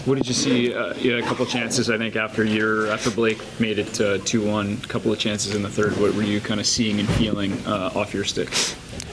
What 0.05 0.15
did 0.15 0.25
you 0.25 0.33
see? 0.33 0.73
Uh, 0.73 0.95
you 0.95 1.11
had 1.11 1.21
a 1.21 1.27
couple 1.27 1.45
chances, 1.45 1.89
I 1.89 1.97
think, 1.97 2.15
after 2.15 2.45
your 2.45 2.87
after 2.87 3.11
Blake 3.11 3.43
made 3.59 3.79
it 3.79 4.25
two 4.25 4.47
one. 4.47 4.79
A 4.81 4.87
couple 4.87 5.11
of 5.11 5.19
chances 5.19 5.55
in 5.55 5.61
the 5.61 5.67
third. 5.67 5.99
What 5.99 6.13
were 6.13 6.23
you 6.23 6.39
kind 6.39 6.61
of 6.61 6.65
seeing 6.65 7.01
and 7.01 7.09
feeling 7.09 7.51
uh, 7.67 7.91
off 7.95 8.13
your 8.13 8.23
stick? 8.23 8.47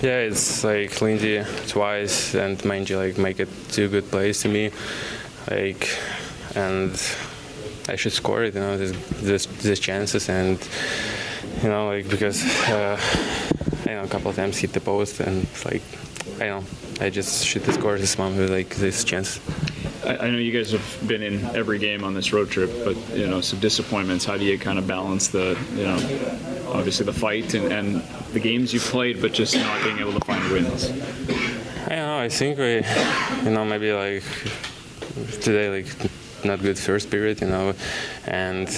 Yeah, 0.01 0.21
it's 0.21 0.63
like 0.63 1.03
Lindy 1.03 1.43
twice 1.67 2.37
and 2.37 2.57
Manji 2.59 2.97
like 2.97 3.19
make 3.19 3.41
it 3.41 3.49
two 3.73 3.89
good 3.89 4.09
plays 4.13 4.41
to 4.43 4.49
me, 4.49 4.71
like, 5.51 5.89
and 6.55 6.93
I 7.89 7.97
should 7.97 8.13
score 8.13 8.45
it. 8.45 8.55
You 8.55 8.61
know, 8.61 8.79
there's 8.79 9.47
there's 9.47 9.81
chances 9.81 10.29
and 10.29 10.57
you 11.63 11.69
know 11.69 11.87
like 11.89 12.09
because. 12.09 12.45
Uh, 12.69 13.01
I 13.89 13.95
know 13.95 14.05
a 14.05 14.09
couple 14.09 14.29
of 14.29 14.37
times 14.37 14.59
hit 14.59 14.75
the 14.75 14.81
post 14.81 15.21
and 15.21 15.45
it's 15.45 15.65
like 15.65 15.83
I 16.41 16.47
know 16.49 16.65
I 17.01 17.09
just 17.09 17.47
shoot 17.47 17.65
the 17.65 17.73
score 17.73 17.97
this 17.97 18.19
one 18.19 18.37
with 18.37 18.51
like 18.51 18.77
this 18.77 19.03
chance. 19.03 19.41
I, 20.05 20.31
know 20.31 20.39
you 20.39 20.53
guys 20.53 20.73
have 20.73 21.09
been 21.09 21.23
in 21.23 21.45
every 21.57 21.79
game 21.79 22.05
on 22.05 22.15
this 22.15 22.33
road 22.33 22.51
trip, 22.51 22.71
but 22.85 22.97
you 23.17 23.27
know 23.27 23.41
some 23.41 23.59
disappointments. 23.61 24.25
How 24.25 24.37
do 24.37 24.45
you 24.45 24.59
kind 24.59 24.79
of 24.79 24.87
balance 24.87 25.29
the 25.29 25.59
you 25.75 25.85
know 25.85 25.97
obviously 26.73 27.07
the 27.07 27.13
fight 27.13 27.55
and, 27.55 27.73
and 27.73 28.03
the 28.33 28.41
games 28.41 28.73
you've 28.73 28.85
played, 28.85 29.21
but 29.21 29.33
just 29.33 29.55
not 29.55 29.83
being 29.83 29.99
able 29.99 30.13
to 30.13 30.25
find 30.25 30.43
wins? 30.53 30.91
I 31.87 31.97
don't 31.97 32.07
know. 32.07 32.19
I 32.19 32.29
think 32.29 32.59
we 32.59 32.83
you 33.45 33.55
know 33.55 33.65
maybe 33.65 33.93
like 33.93 34.25
today 35.41 35.71
like 35.71 36.11
not 36.45 36.61
good 36.61 36.79
first 36.79 37.11
period, 37.11 37.41
you 37.41 37.49
know, 37.49 37.75
and 38.27 38.69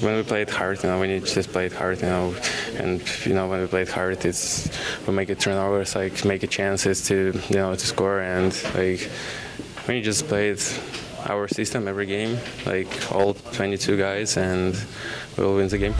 when 0.00 0.16
we 0.16 0.22
played 0.22 0.50
hard, 0.50 0.82
you 0.82 0.88
know, 0.88 0.98
when 0.98 1.10
you 1.10 1.20
just 1.20 1.50
played 1.50 1.72
hard, 1.72 2.00
you 2.00 2.08
know, 2.08 2.34
and 2.74 3.02
you 3.24 3.34
know 3.34 3.48
when 3.48 3.60
we 3.60 3.66
played 3.66 3.88
hard, 3.88 4.24
it's 4.24 4.68
we 5.06 5.12
make 5.12 5.30
it 5.30 5.40
turnovers, 5.40 5.94
like 5.94 6.24
make 6.24 6.42
it 6.42 6.50
chances 6.50 7.06
to 7.08 7.38
you 7.48 7.56
know 7.56 7.74
to 7.74 7.86
score, 7.86 8.20
and 8.20 8.52
like 8.74 9.00
when 9.84 9.96
you 9.96 10.02
just 10.02 10.26
played 10.28 10.60
our 11.26 11.48
system 11.48 11.88
every 11.88 12.06
game, 12.06 12.38
like 12.66 13.12
all 13.12 13.34
22 13.34 13.96
guys, 13.96 14.36
and 14.36 14.76
we'll 15.36 15.56
win 15.56 15.68
the 15.68 15.78
game. 15.78 15.94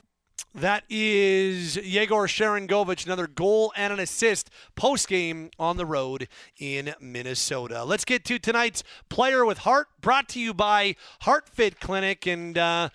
That 0.55 0.85
is 0.89 1.75
Yegor 1.75 2.27
Sharangovich, 2.27 3.05
another 3.05 3.27
goal 3.27 3.73
and 3.75 3.91
an 3.91 3.99
assist 3.99 4.49
post 4.75 5.09
game 5.09 5.51
on 5.59 5.75
the 5.75 5.85
road 5.85 6.29
in 6.57 6.95
Minnesota. 7.01 7.83
Let's 7.83 8.05
get 8.05 8.23
to 8.25 8.39
tonight's 8.39 8.81
Player 9.09 9.43
with 9.43 9.59
Heart, 9.59 9.89
brought 9.99 10.29
to 10.29 10.39
you 10.39 10.53
by 10.53 10.95
Heart 11.21 11.49
Fit 11.49 11.81
Clinic. 11.81 12.25
And 12.25 12.57
uh, 12.57 12.87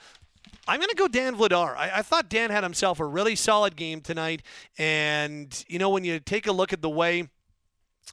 I'm 0.71 0.79
going 0.79 0.89
to 0.91 0.95
go 0.95 1.09
Dan 1.09 1.35
Vladar. 1.35 1.77
I, 1.77 1.91
I, 1.97 2.03
thought 2.03 2.29
Dan 2.29 2.51
had 2.51 2.63
himself 2.63 3.01
a 3.01 3.05
really 3.05 3.35
solid 3.35 3.75
game 3.75 4.01
tonight. 4.01 4.43
And, 4.79 5.65
you 5.67 5.81
know, 5.81 5.91
when 5.91 6.05
you 6.05 6.21
take 6.21 6.47
a 6.47 6.53
look 6.53 6.73
at 6.73 6.81
the 6.81 6.89
way. 6.89 7.29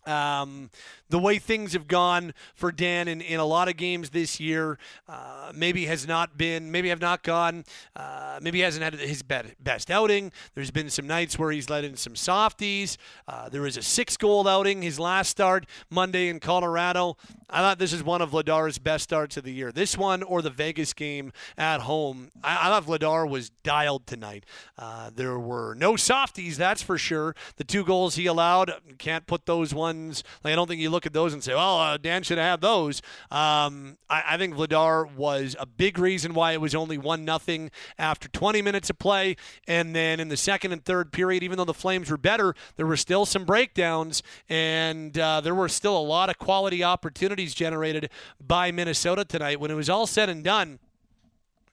Um, 0.05 0.69
the 1.09 1.19
way 1.19 1.37
things 1.37 1.73
have 1.73 1.87
gone 1.87 2.33
for 2.53 2.71
Dan 2.71 3.07
in, 3.07 3.21
in 3.21 3.39
a 3.39 3.45
lot 3.45 3.67
of 3.67 3.77
games 3.77 4.09
this 4.11 4.39
year, 4.39 4.77
uh, 5.07 5.51
maybe 5.53 5.85
has 5.85 6.07
not 6.07 6.37
been, 6.37 6.71
maybe 6.71 6.89
have 6.89 7.01
not 7.01 7.23
gone, 7.23 7.65
uh, 7.95 8.39
maybe 8.41 8.61
hasn't 8.61 8.83
had 8.83 8.93
his 8.93 9.21
best 9.23 9.91
outing. 9.91 10.31
There's 10.55 10.71
been 10.71 10.89
some 10.89 11.07
nights 11.07 11.37
where 11.37 11.51
he's 11.51 11.69
let 11.69 11.83
in 11.83 11.97
some 11.97 12.15
softies. 12.15 12.97
Uh, 13.27 13.49
there 13.49 13.61
was 13.61 13.77
a 13.77 13.81
six 13.81 14.17
goal 14.17 14.47
outing 14.47 14.81
his 14.81 14.99
last 14.99 15.29
start 15.29 15.65
Monday 15.89 16.29
in 16.29 16.39
Colorado. 16.39 17.17
I 17.49 17.59
thought 17.59 17.79
this 17.79 17.93
is 17.93 18.03
one 18.03 18.21
of 18.21 18.31
Vladar's 18.31 18.77
best 18.77 19.05
starts 19.05 19.37
of 19.37 19.43
the 19.43 19.53
year. 19.53 19.71
This 19.71 19.97
one 19.97 20.23
or 20.23 20.41
the 20.41 20.49
Vegas 20.49 20.93
game 20.93 21.31
at 21.57 21.81
home. 21.81 22.29
I, 22.43 22.67
I 22.67 22.79
thought 22.79 22.85
Ladar 22.85 23.29
was 23.29 23.49
dialed 23.63 24.05
tonight. 24.07 24.45
Uh, 24.77 25.09
there 25.13 25.39
were 25.39 25.73
no 25.75 25.95
softies, 25.95 26.57
that's 26.57 26.81
for 26.81 26.97
sure. 26.97 27.35
The 27.55 27.63
two 27.63 27.85
goals 27.85 28.15
he 28.15 28.25
allowed, 28.25 28.73
can't 28.97 29.25
put 29.25 29.45
those 29.45 29.73
ones, 29.77 30.23
like 30.43 30.51
I 30.51 30.55
don't 30.55 30.67
think 30.67 30.81
you 30.81 30.89
look 30.89 31.05
at 31.05 31.13
those 31.13 31.33
and 31.33 31.43
say, 31.43 31.53
well, 31.53 31.79
uh, 31.79 31.97
Dan 31.97 32.23
should 32.23 32.37
have 32.37 32.59
those. 32.59 33.01
Um, 33.31 33.97
I, 34.09 34.23
I, 34.29 34.37
think 34.37 34.55
Vladar 34.55 35.09
was 35.15 35.55
a 35.59 35.65
big 35.65 35.97
reason 35.97 36.33
why 36.33 36.51
it 36.51 36.61
was 36.61 36.75
only 36.75 36.97
1 36.97 37.23
nothing 37.23 37.71
after 37.97 38.27
20 38.27 38.61
minutes 38.61 38.89
of 38.89 38.99
play. 38.99 39.37
And 39.67 39.95
then 39.95 40.19
in 40.19 40.29
the 40.29 40.37
second 40.37 40.73
and 40.73 40.83
third 40.83 41.11
period, 41.11 41.43
even 41.43 41.57
though 41.57 41.65
the 41.65 41.73
Flames 41.73 42.11
were 42.11 42.17
better, 42.17 42.55
there 42.75 42.85
were 42.85 42.97
still 42.97 43.25
some 43.25 43.45
breakdowns, 43.45 44.23
and 44.49 45.17
uh, 45.17 45.41
there 45.41 45.55
were 45.55 45.69
still 45.69 45.97
a 45.97 45.99
lot 45.99 46.29
of 46.29 46.37
quality 46.37 46.83
opportunities 46.83 47.53
generated 47.53 48.09
by 48.45 48.71
Minnesota 48.71 49.23
tonight. 49.23 49.59
When 49.59 49.71
it 49.71 49.75
was 49.75 49.89
all 49.89 50.07
said 50.07 50.29
and 50.29 50.43
done, 50.43 50.79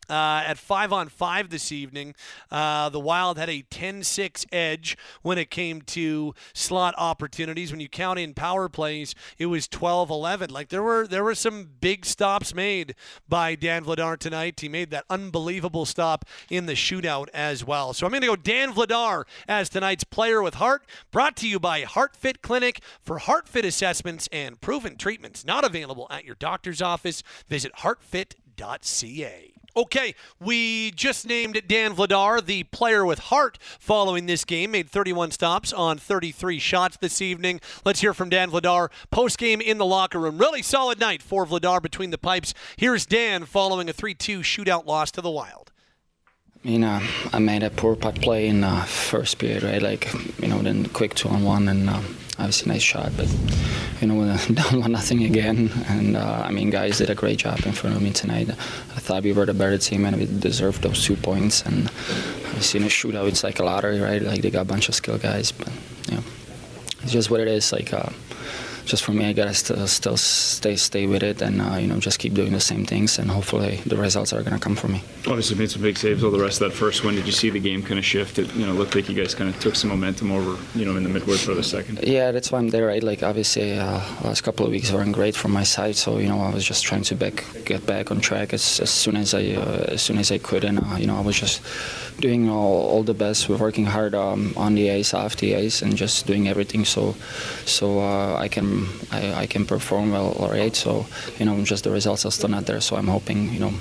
Uh, 0.09 0.43
at 0.47 0.59
five 0.59 0.93
on 0.93 1.09
five 1.09 1.51
this 1.51 1.73
evening, 1.73 2.15
uh, 2.51 2.89
the 2.89 3.01
Wild 3.01 3.39
had 3.39 3.49
a 3.49 3.63
10 3.63 4.03
6 4.03 4.47
edge 4.53 4.97
when 5.23 5.39
it 5.39 5.51
came 5.51 5.83
to 5.83 6.35
slot 6.53 6.95
opportunities. 6.99 7.71
When 7.71 7.81
you 7.81 7.89
count 7.89 8.19
in 8.19 8.35
power 8.35 8.69
plays, 8.69 9.15
it 9.39 9.47
was 9.47 9.69
12 9.69 10.11
11. 10.11 10.51
Like 10.51 10.69
there 10.69 10.83
were 10.83 11.07
there 11.07 11.25
were 11.25 11.35
some 11.35 11.71
big 11.81 12.05
stops 12.05 12.55
made 12.55 12.95
by 13.29 13.55
Dan 13.55 13.85
Vladar 13.85 14.19
tonight. 14.19 14.61
He 14.61 14.69
made 14.69 14.91
that 14.91 15.05
unbelievable 15.09 15.85
stop 15.85 16.25
in 16.51 16.67
the 16.67 16.75
shootout 16.75 17.29
as 17.33 17.65
well. 17.65 17.93
So 17.93 18.07
I'm 18.07 18.13
going 18.13 18.23
to 18.23 18.29
go 18.29 18.37
Dan 18.37 18.73
Vladar 18.73 19.25
as 19.49 19.69
tonight's 19.69 20.05
player 20.05 20.43
with 20.43 20.55
heart, 20.55 20.85
brought 21.11 21.37
to 21.37 21.49
you 21.49 21.59
by 21.59 21.83
HeartFit 21.83 22.43
Clinic 22.43 22.81
for 23.01 23.19
HeartFit 23.19 23.65
assessments 23.65 24.29
and 24.33 24.61
proven 24.61 24.97
treatments. 24.97 25.45
Not 25.45 25.65
available 25.65 26.07
at 26.11 26.25
your 26.25 26.37
doctor's 26.37 26.83
office. 26.83 27.23
Visit 27.49 27.73
heartfit.ca. 27.77 29.54
Okay, 29.77 30.15
we 30.39 30.93
just 30.93 31.27
named 31.27 31.61
Dan 31.67 31.97
Vladar 31.97 32.45
the 32.45 32.63
player 32.63 33.05
with 33.05 33.19
heart 33.19 33.59
following 33.81 34.27
this 34.27 34.45
game. 34.45 34.71
Made 34.71 34.89
31 34.89 35.33
stops 35.33 35.73
on 35.73 35.99
33 35.99 36.61
shots 36.61 36.97
this 36.97 37.21
evening. 37.21 37.61
Let's 37.85 38.01
hear 38.01 38.15
from 38.15 38.29
Dan 38.29 38.53
Vladar 38.53 38.91
post 39.11 39.37
game 39.37 39.61
in 39.61 39.79
the 39.79 39.85
locker 39.85 40.21
room. 40.21 40.39
Really 40.39 40.63
solid 40.63 41.01
night 41.01 41.23
for 41.23 41.45
Vladar 41.45 41.83
between 41.83 42.11
the 42.11 42.19
pipes. 42.19 42.55
Here's 42.77 43.05
Dan 43.05 43.47
following 43.47 43.89
a 43.89 43.93
3 43.93 44.15
2 44.15 44.41
shootout 44.41 44.87
loss 44.87 45.11
to 45.11 45.21
the 45.21 45.31
Wild. 45.31 45.73
Mean, 46.65 46.83
uh, 46.83 47.03
I 47.31 47.41
made 47.41 47.63
a 47.63 47.69
poor 47.69 47.95
puck 47.95 48.15
play 48.15 48.49
in 48.49 48.63
the 48.63 48.75
first 48.87 49.37
period, 49.37 49.65
right? 49.65 49.83
Like, 49.83 50.11
you 50.41 50.49
know, 50.49 50.63
then 50.63 50.87
quick 50.87 51.15
two 51.15 51.29
on 51.29 51.45
one, 51.45 51.69
and 51.69 51.91
uh, 51.91 52.01
obviously 52.39 52.73
nice 52.73 52.81
shot, 52.81 53.13
but 53.19 53.29
you 54.01 54.07
know, 54.07 54.35
down 54.55 54.81
one 54.81 54.93
nothing 54.93 55.25
again. 55.25 55.71
And 55.89 56.17
uh, 56.17 56.43
I 56.43 56.51
mean, 56.51 56.71
guys 56.71 56.97
did 56.97 57.11
a 57.11 57.15
great 57.15 57.39
job 57.39 57.61
in 57.67 57.73
front 57.73 57.97
of 57.97 58.01
me 58.01 58.13
tonight. 58.13 58.49
I 58.49 59.01
thought 59.01 59.25
we 59.25 59.35
were 59.35 59.45
the 59.45 59.53
better 59.53 59.77
team, 59.77 60.07
and 60.07 60.17
we 60.17 60.25
deserved 60.25 60.81
those 60.81 61.05
two 61.05 61.17
points. 61.17 61.61
And 61.67 61.89
obviously, 62.47 62.81
in 62.81 62.87
a 62.87 62.89
shootout, 62.89 63.29
it's 63.29 63.45
like 63.45 63.59
a 63.59 63.65
lottery, 63.65 64.01
right? 64.01 64.23
Like 64.23 64.41
they 64.41 64.49
got 64.49 64.63
a 64.63 64.65
bunch 64.65 64.89
of 64.89 64.95
skill 64.95 65.19
guys, 65.19 65.53
but 65.53 65.69
you 66.09 66.17
know, 66.17 66.23
it's 67.03 67.13
just 67.13 67.31
what 67.31 67.41
it 67.41 67.49
is. 67.49 67.73
Like. 67.73 67.93
Uh, 67.93 68.09
just 68.85 69.03
for 69.05 69.13
me, 69.13 69.25
I 69.27 69.33
gotta 69.33 69.55
still, 69.55 69.87
still 69.87 70.17
stay 70.17 70.77
stay 70.77 71.07
with 71.07 71.23
it 71.23 71.43
and 71.43 71.61
uh, 71.61 71.77
you 71.77 71.87
know 71.87 71.99
just 71.99 72.19
keep 72.19 72.35
doing 72.35 72.53
the 72.53 72.61
same 72.61 72.85
things 72.85 73.19
and 73.19 73.31
hopefully 73.31 73.81
the 73.87 73.97
results 73.97 74.33
are 74.33 74.43
gonna 74.43 74.59
come 74.59 74.77
for 74.77 74.89
me. 74.89 75.03
Obviously, 75.27 75.57
made 75.57 75.71
some 75.71 75.83
big 75.83 75.97
saves 75.97 76.23
all 76.23 76.31
the 76.31 76.39
rest 76.39 76.61
of 76.61 76.71
that 76.71 76.77
first 76.77 77.05
one. 77.05 77.15
Did 77.15 77.27
you 77.27 77.33
see 77.33 77.51
the 77.51 77.61
game 77.61 77.83
kind 77.83 77.99
of 77.99 78.05
shift? 78.05 78.39
It 78.39 78.55
you 78.55 78.67
know 78.67 78.73
looked 78.73 78.95
like 78.95 79.09
you 79.09 79.15
guys 79.15 79.35
kind 79.35 79.49
of 79.49 79.59
took 79.61 79.77
some 79.77 79.91
momentum 79.91 80.31
over 80.31 80.59
you 80.79 80.85
know 80.85 80.97
in 80.97 81.03
the 81.03 81.09
midway 81.09 81.37
for 81.37 81.55
the 81.55 81.63
second. 81.63 82.01
Yeah, 82.03 82.31
that's 82.33 82.53
why 82.53 82.59
I'm 82.59 82.69
there. 82.69 82.87
Right, 82.87 83.03
like 83.03 83.23
obviously 83.23 83.79
uh, 83.79 84.01
last 84.23 84.43
couple 84.43 84.67
of 84.67 84.73
weeks 84.73 84.93
weren't 84.93 85.13
great 85.13 85.35
from 85.35 85.53
my 85.53 85.65
side, 85.65 85.97
so 85.97 86.19
you 86.19 86.29
know 86.29 86.41
I 86.41 86.51
was 86.51 86.65
just 86.65 86.85
trying 86.85 87.03
to 87.05 87.15
back 87.15 87.45
get 87.65 87.87
back 87.87 88.11
on 88.11 88.21
track 88.21 88.53
as, 88.53 88.81
as 88.81 88.91
soon 88.91 89.17
as 89.17 89.35
I 89.35 89.53
uh, 89.53 89.85
as 89.89 90.03
soon 90.03 90.19
as 90.19 90.31
I 90.31 90.39
could, 90.39 90.65
and 90.65 90.79
uh, 90.79 90.97
you 90.97 91.07
know 91.07 91.17
I 91.17 91.21
was 91.23 91.39
just 91.39 91.63
doing 92.21 92.49
all, 92.49 92.89
all 92.89 93.03
the 93.03 93.15
best, 93.15 93.49
working 93.49 93.87
hard 93.87 94.15
um, 94.15 94.53
on 94.57 94.75
the 94.75 94.91
ice, 94.91 95.15
off 95.15 95.37
the 95.37 95.57
ice, 95.57 95.83
and 95.83 95.97
just 95.97 96.27
doing 96.27 96.49
everything 96.49 96.85
so 96.85 97.15
so 97.65 98.01
uh, 98.01 98.37
I 98.37 98.49
can 98.49 98.74
I, 99.11 99.43
I 99.43 99.47
can 99.47 99.65
perform 99.67 100.13
well. 100.13 100.33
All 100.39 100.51
right, 100.51 100.75
so 100.75 101.07
you 101.39 101.47
know 101.47 101.63
just 101.65 101.85
the 101.85 101.91
results 101.91 102.25
are 102.27 102.33
still 102.33 102.51
not 102.51 102.67
there. 102.67 102.81
So 102.81 102.97
I'm 102.97 103.09
hoping 103.09 103.53
you 103.53 103.61
know 103.61 103.73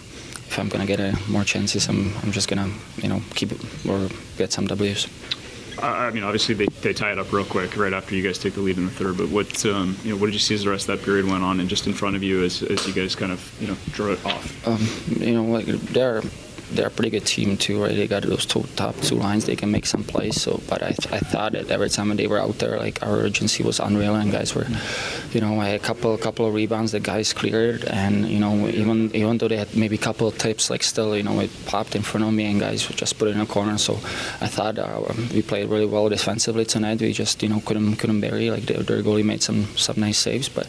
if 0.50 0.60
I'm 0.60 0.70
gonna 0.70 0.86
get 0.86 1.00
a, 1.00 1.18
more 1.30 1.44
chances, 1.44 1.88
I'm 1.90 2.14
I'm 2.24 2.32
just 2.32 2.48
gonna 2.48 2.70
you 2.98 3.10
know 3.10 3.22
keep 3.36 3.52
or 3.90 4.10
get 4.38 4.52
some 4.52 4.68
Ws. 4.68 5.08
I 5.82 6.12
mean, 6.12 6.24
obviously 6.24 6.56
they, 6.56 6.68
they 6.82 6.94
tie 6.94 7.12
it 7.12 7.20
up 7.20 7.32
real 7.34 7.46
quick 7.46 7.76
right 7.76 7.94
after 7.94 8.16
you 8.16 8.24
guys 8.24 8.38
take 8.38 8.54
the 8.54 8.62
lead 8.62 8.78
in 8.78 8.86
the 8.86 8.92
third. 8.92 9.18
But 9.18 9.30
what 9.30 9.66
um, 9.66 9.98
you 10.04 10.12
know, 10.12 10.18
what 10.20 10.28
did 10.28 10.34
you 10.34 10.40
see 10.40 10.56
as 10.56 10.64
the 10.64 10.70
rest 10.70 10.88
of 10.88 10.98
that 10.98 11.06
period 11.06 11.26
went 11.26 11.44
on, 11.44 11.60
and 11.60 11.68
just 11.68 11.88
in 11.88 11.94
front 11.94 12.16
of 12.16 12.24
you 12.24 12.44
as, 12.44 12.62
as 12.64 12.88
you 12.88 12.94
guys 12.94 13.16
kind 13.16 13.32
of 13.32 13.42
you 13.60 13.68
know 13.68 13.78
drew 13.92 14.14
it 14.14 14.26
off? 14.26 14.68
Um, 14.68 15.26
you 15.26 15.34
know, 15.34 15.44
like 15.44 15.66
they're 15.66 16.22
they're 16.76 16.88
a 16.88 16.92
pretty 16.92 17.10
good 17.10 17.26
team 17.26 17.58
too, 17.58 17.82
right? 17.82 17.96
They 17.96 18.08
got 18.08 18.24
those 18.24 18.46
two 18.46 18.64
top 18.76 18.96
two 18.98 19.16
lines. 19.16 19.46
They 19.46 19.56
can 19.56 19.72
make 19.72 19.86
some 19.86 20.04
plays. 20.04 20.42
So, 20.42 20.62
but 20.70 20.84
I, 20.84 20.90
I 20.90 21.20
thought 21.20 21.54
that 21.54 21.70
every 21.70 21.90
time 21.90 22.16
they 22.16 22.28
were 22.28 22.40
out 22.40 22.60
there, 22.60 22.78
like 22.78 23.02
our 23.04 23.18
urgency 23.18 23.64
was 23.64 23.80
unreal, 23.80 24.16
and 24.16 24.32
guys 24.32 24.54
were, 24.56 24.68
you 25.32 25.42
know, 25.42 25.60
I 25.60 25.70
had 25.70 25.82
a 25.82 25.84
couple 25.84 26.18
couple 26.18 26.46
of 26.46 26.54
rebounds 26.54 26.92
that 26.92 27.04
guys 27.04 27.34
cleared, 27.34 27.86
and 27.86 28.28
you 28.28 28.40
know, 28.40 28.68
even 28.68 29.16
even 29.16 29.38
though 29.38 29.48
they 29.48 29.58
had 29.58 29.76
maybe 29.76 29.96
a 29.96 30.00
couple 30.00 30.28
of 30.28 30.38
tips, 30.38 30.70
like 30.70 30.84
still, 30.84 31.16
you 31.16 31.24
know, 31.24 31.40
it 31.40 31.52
popped 31.66 31.96
in 31.96 32.02
front 32.02 32.26
of 32.26 32.34
me, 32.34 32.46
and 32.46 32.60
guys 32.60 32.86
just 32.88 33.18
put 33.18 33.28
it 33.28 33.36
in 33.36 33.42
a 33.42 33.46
corner. 33.46 33.78
So, 33.78 33.94
I 34.42 34.48
thought 34.48 34.78
uh, 34.78 35.02
we 35.34 35.42
played 35.42 35.70
really 35.70 35.86
well 35.86 36.10
defensively 36.10 36.66
tonight. 36.66 37.02
We 37.02 37.14
just, 37.14 37.42
you 37.44 37.50
know, 37.50 37.62
couldn't 37.62 37.96
couldn't 37.98 38.22
bury. 38.22 38.50
Like 38.52 38.64
their, 38.64 38.84
their 38.84 39.02
goalie 39.04 39.26
made 39.26 39.42
some 39.42 39.66
some 39.76 40.00
nice 40.00 40.18
saves, 40.18 40.50
but 40.50 40.68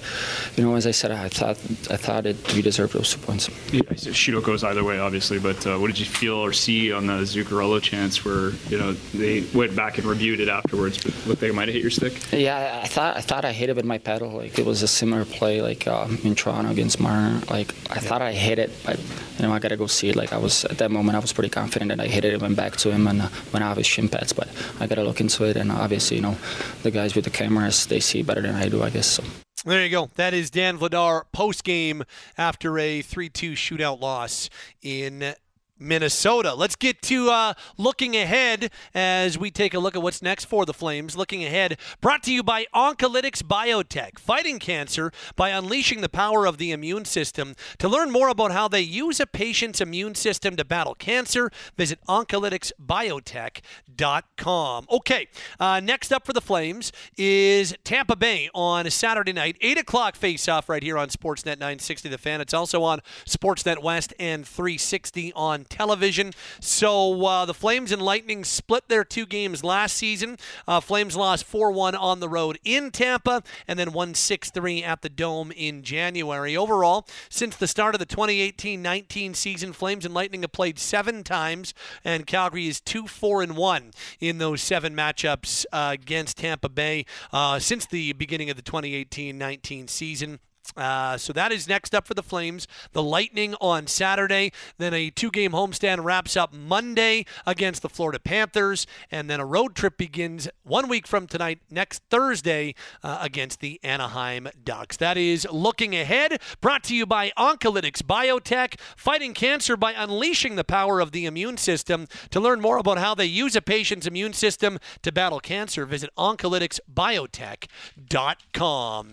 you 0.57 0.65
know, 0.65 0.75
as 0.77 0.87
I 0.87 0.93
said, 0.93 1.11
I 1.11 1.29
thought 1.29 1.59
I 1.91 1.97
thought 1.97 2.27
it 2.27 2.55
we 2.55 2.63
deserved 2.63 2.95
those 2.95 3.13
two 3.13 3.21
points. 3.21 3.49
Yeah, 3.73 3.83
shootout 3.83 4.45
goes 4.45 4.65
either 4.65 4.85
way, 4.85 4.99
obviously. 4.99 5.39
But 5.39 5.67
uh, 5.67 5.79
what 5.79 5.89
did 5.89 5.94
you 5.99 6.07
feel 6.07 6.35
or 6.35 6.53
see 6.53 6.93
on 6.93 7.07
the 7.07 7.15
Zuccarello 7.23 7.81
chance 7.81 8.25
where 8.25 8.51
you 8.69 8.79
know 8.79 8.93
they 9.15 9.45
went 9.55 9.75
back 9.75 9.99
and 9.99 10.07
reviewed 10.07 10.41
it 10.41 10.49
afterwards, 10.49 11.03
but 11.03 11.15
looked 11.27 11.43
like 11.43 11.51
it 11.51 11.55
might 11.55 11.69
have 11.69 11.75
hit 11.75 11.83
your 11.83 11.91
stick? 11.91 12.21
Yeah, 12.33 12.81
I 12.83 12.87
thought 12.87 13.17
I 13.17 13.21
thought 13.21 13.45
I 13.45 13.53
hit 13.53 13.71
it 13.71 13.77
with 13.77 13.85
my 13.85 13.99
pedal. 13.99 14.31
Like 14.31 14.59
it 14.59 14.67
was 14.67 14.83
a 14.83 14.89
similar 14.89 15.25
play 15.25 15.63
like 15.63 15.87
um, 15.87 16.19
in 16.25 16.35
Toronto 16.35 16.71
against 16.71 17.01
Marner. 17.01 17.41
Like 17.51 17.75
I 17.91 17.99
thought 18.01 18.23
I 18.23 18.33
hit 18.33 18.59
it, 18.59 18.71
but 18.85 18.99
you 19.39 19.47
know 19.47 19.53
I 19.53 19.59
gotta 19.59 19.77
go 19.77 19.87
see 19.87 20.09
it. 20.09 20.17
Like 20.17 20.33
I 20.33 20.39
was 20.39 20.65
at 20.67 20.79
that 20.79 20.91
moment, 20.91 21.17
I 21.17 21.21
was 21.21 21.33
pretty 21.33 21.51
confident 21.51 21.91
that 21.91 22.01
I 22.01 22.07
hit 22.07 22.25
it. 22.25 22.33
It 22.33 22.43
went 22.43 22.57
back 22.57 22.77
to 22.79 22.91
him 22.91 23.07
and 23.07 23.23
uh, 23.23 23.29
went 23.53 23.65
off 23.65 23.77
his 23.77 23.87
shin 23.87 24.09
pads. 24.09 24.33
But 24.33 24.49
I 24.81 24.87
gotta 24.87 25.05
look 25.05 25.21
into 25.21 25.45
it, 25.45 25.57
and 25.57 25.71
obviously 25.71 26.17
you 26.17 26.23
know 26.23 26.37
the 26.83 26.91
guys 26.91 27.15
with 27.15 27.25
the 27.25 27.31
cameras 27.31 27.87
they 27.87 28.01
see 28.01 28.23
better 28.23 28.43
than 28.43 28.55
I 28.55 28.69
do, 28.69 28.83
I 28.83 28.91
guess. 28.91 29.07
So. 29.07 29.25
There 29.67 29.83
you 29.83 29.89
go. 29.89 30.11
That 30.17 30.35
is 30.35 30.51
Dan 30.51 30.79
Vladar 30.79 31.23
post 31.33 31.65
game 31.65 32.05
after 32.37 32.79
a 32.79 33.01
3 33.01 33.31
2 33.31 33.53
shootout 33.53 33.99
loss 33.99 34.51
in 34.83 35.35
Minnesota. 35.79 36.55
Let's 36.55 36.77
get 36.77 37.03
to 37.03 37.31
uh, 37.31 37.53
looking 37.77 38.17
ahead 38.17 38.71
as 38.95 39.37
we 39.37 39.51
take 39.51 39.75
a 39.75 39.79
look 39.79 39.95
at 39.97 40.03
what's 40.03 40.23
next 40.23 40.47
for 40.47 40.65
the 40.65 40.73
Flames. 40.73 41.15
Looking 41.17 41.45
ahead, 41.45 41.79
brought 42.01 42.23
to 42.25 42.33
you 42.33 42.43
by 42.43 42.67
Oncolytics 42.75 43.43
Biotech, 43.43 44.19
fighting 44.19 44.59
cancer 44.59 45.13
by 45.37 45.51
unleashing 45.51 46.01
the 46.01 46.09
power 46.09 46.47
of 46.47 46.57
the 46.59 46.73
immune 46.73 47.05
system. 47.05 47.55
To 47.79 47.89
learn 47.89 48.11
more 48.11 48.29
about 48.29 48.53
how 48.53 48.69
they 48.69 48.81
use 48.81 49.21
a 49.21 49.27
patient's 49.27 49.81
immune 49.81 50.15
system 50.15 50.57
to 50.57 50.65
battle 50.65 50.95
cancer, 50.95 51.51
visit 51.77 51.99
oncolyticsbiotech.com. 52.09 54.87
Okay, 54.91 55.29
uh, 55.59 55.81
next 55.81 56.13
up 56.13 56.25
for 56.25 56.33
the 56.33 56.41
Flames 56.41 56.93
is 57.17 57.75
Tampa 57.85 58.17
Bay 58.17 58.49
on 58.55 58.89
Saturday 58.91 59.33
night, 59.33 59.57
8 59.61 59.79
o'clock 59.79 60.17
face 60.17 60.49
off 60.49 60.69
right 60.69 60.83
here 60.83 60.97
on 60.97 61.09
Sportsnet 61.09 61.59
960 61.59 62.09
The 62.09 62.19
Fan. 62.19 62.41
It's 62.41 62.55
also 62.55 62.83
on 62.83 63.01
Sportsnet 63.27 63.83
West 63.83 64.15
and 64.19 64.47
360 64.47 65.33
on 65.35 65.64
television. 65.69 66.33
So 66.61 67.25
uh, 67.25 67.45
the 67.45 67.55
Flames 67.55 67.93
and 67.93 68.03
Lightning 68.03 68.45
split 68.45 68.89
their 68.89 69.05
two 69.05 69.27
games 69.27 69.65
last 69.65 69.97
season. 69.97 70.39
Uh, 70.67 70.81
Flames 70.81 71.17
lost 71.17 71.45
4 71.45 71.71
1 71.71 71.95
on 71.95 72.21
the 72.21 72.29
road 72.29 72.59
in 72.65 72.91
Tampa 72.91 73.43
and 73.67 73.79
then 73.79 73.93
won 73.93 74.15
6 74.15 74.51
3 74.51 74.83
at 74.83 75.03
the 75.03 75.09
Dome 75.09 75.53
in 75.53 75.83
January. 75.83 76.57
Overall, 76.57 77.07
since 77.29 77.57
the 77.57 77.69
start 77.69 77.95
of 77.95 77.99
the 77.99 78.07
2018 78.07 78.81
19 78.83 79.35
season, 79.35 79.73
Flames 79.73 80.05
and 80.05 80.15
Lightning 80.15 80.43
have 80.43 80.53
played 80.53 80.79
seven 80.79 81.23
times, 81.25 81.75
and 82.05 82.27
Calgary 82.27 82.69
is 82.69 82.81
2 82.81 83.07
4 83.07 83.43
and 83.43 83.57
1 83.57 83.91
in 84.21 84.39
those 84.39 84.63
seven 84.63 84.95
matchups 84.95 85.65
uh, 85.73 85.91
against 85.93 86.39
Tampa 86.39 86.69
Bay 86.69 87.05
uh, 87.33 87.59
since 87.59 87.87
the 87.87 88.13
beginning 88.13 88.51
of 88.51 88.57
the 88.57 88.63
2018 88.63 89.37
19 89.37 89.89
season. 89.89 90.41
Uh, 90.77 91.17
so 91.17 91.33
that 91.33 91.53
is 91.53 91.69
next 91.69 91.95
up 91.95 92.07
for 92.07 92.15
the 92.15 92.23
Flames. 92.23 92.67
The 92.93 93.03
Lightning 93.03 93.55
on 93.61 93.87
Saturday. 93.87 94.53
Then 94.79 94.95
a 94.95 95.11
two 95.11 95.31
game 95.31 95.53
homestand 95.53 96.05
wraps 96.05 96.37
up 96.37 96.53
Monday 96.53 97.25
against 97.47 97.83
the 97.83 97.89
Florida 97.89 98.19
Panthers. 98.19 98.87
And 99.11 99.31
then 99.31 99.41
a 99.41 99.47
road 99.47 99.75
trip 99.75 99.97
begins 99.97 100.49
one 100.63 100.89
week 100.89 101.07
from 101.07 101.27
tonight, 101.27 101.61
next 101.71 102.03
Thursday, 102.11 102.75
uh, 103.03 103.19
against 103.21 103.61
the 103.61 103.81
Anaheim 103.83 104.49
Ducks. 104.65 104.97
That 104.97 105.17
is 105.17 105.47
looking 105.51 105.95
ahead. 105.95 106.41
Brought 106.61 106.85
to 106.85 106.95
you 106.95 107.07
by 107.07 107.33
Oncolytics 107.39 108.03
Biotech, 108.03 108.79
fighting 108.97 109.35
cancer 109.35 109.77
by 109.77 109.93
unleashing 109.93 110.57
the 110.57 110.65
power 110.65 111.01
of 111.01 111.13
the 111.13 111.27
immune 111.27 111.57
system. 111.57 112.07
To 112.31 112.41
learn 112.41 112.61
more 112.61 112.79
about 112.79 112.99
how 112.99 113.15
they 113.15 113.27
use 113.27 113.55
a 113.57 113.63
patient's 113.63 114.07
immune 114.07 114.33
system 114.33 114.79
to 115.03 115.13
battle 115.13 115.41
cancer, 115.41 115.87
visit 115.87 116.11
oncolyticsbiotech.com. 116.17 119.13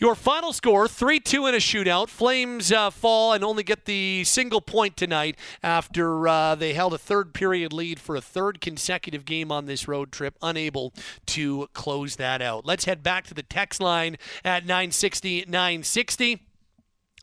Your 0.00 0.14
final 0.14 0.52
score 0.52 0.86
3 0.86 1.18
2 1.18 1.46
in 1.48 1.54
a 1.56 1.58
shootout. 1.58 2.08
Flames 2.08 2.70
uh, 2.70 2.90
fall 2.90 3.32
and 3.32 3.42
only 3.42 3.64
get 3.64 3.84
the 3.84 4.22
single 4.22 4.60
point 4.60 4.96
tonight 4.96 5.36
after 5.60 6.28
uh, 6.28 6.54
they 6.54 6.72
held 6.72 6.94
a 6.94 6.98
third 6.98 7.34
period 7.34 7.72
lead 7.72 7.98
for 7.98 8.14
a 8.14 8.20
third 8.20 8.60
consecutive 8.60 9.24
game 9.24 9.50
on 9.50 9.66
this 9.66 9.88
road 9.88 10.12
trip, 10.12 10.38
unable 10.40 10.94
to 11.26 11.68
close 11.72 12.14
that 12.14 12.40
out. 12.40 12.64
Let's 12.64 12.84
head 12.84 13.02
back 13.02 13.26
to 13.26 13.34
the 13.34 13.42
text 13.42 13.80
line 13.80 14.18
at 14.44 14.64
960 14.64 15.46
960. 15.48 16.47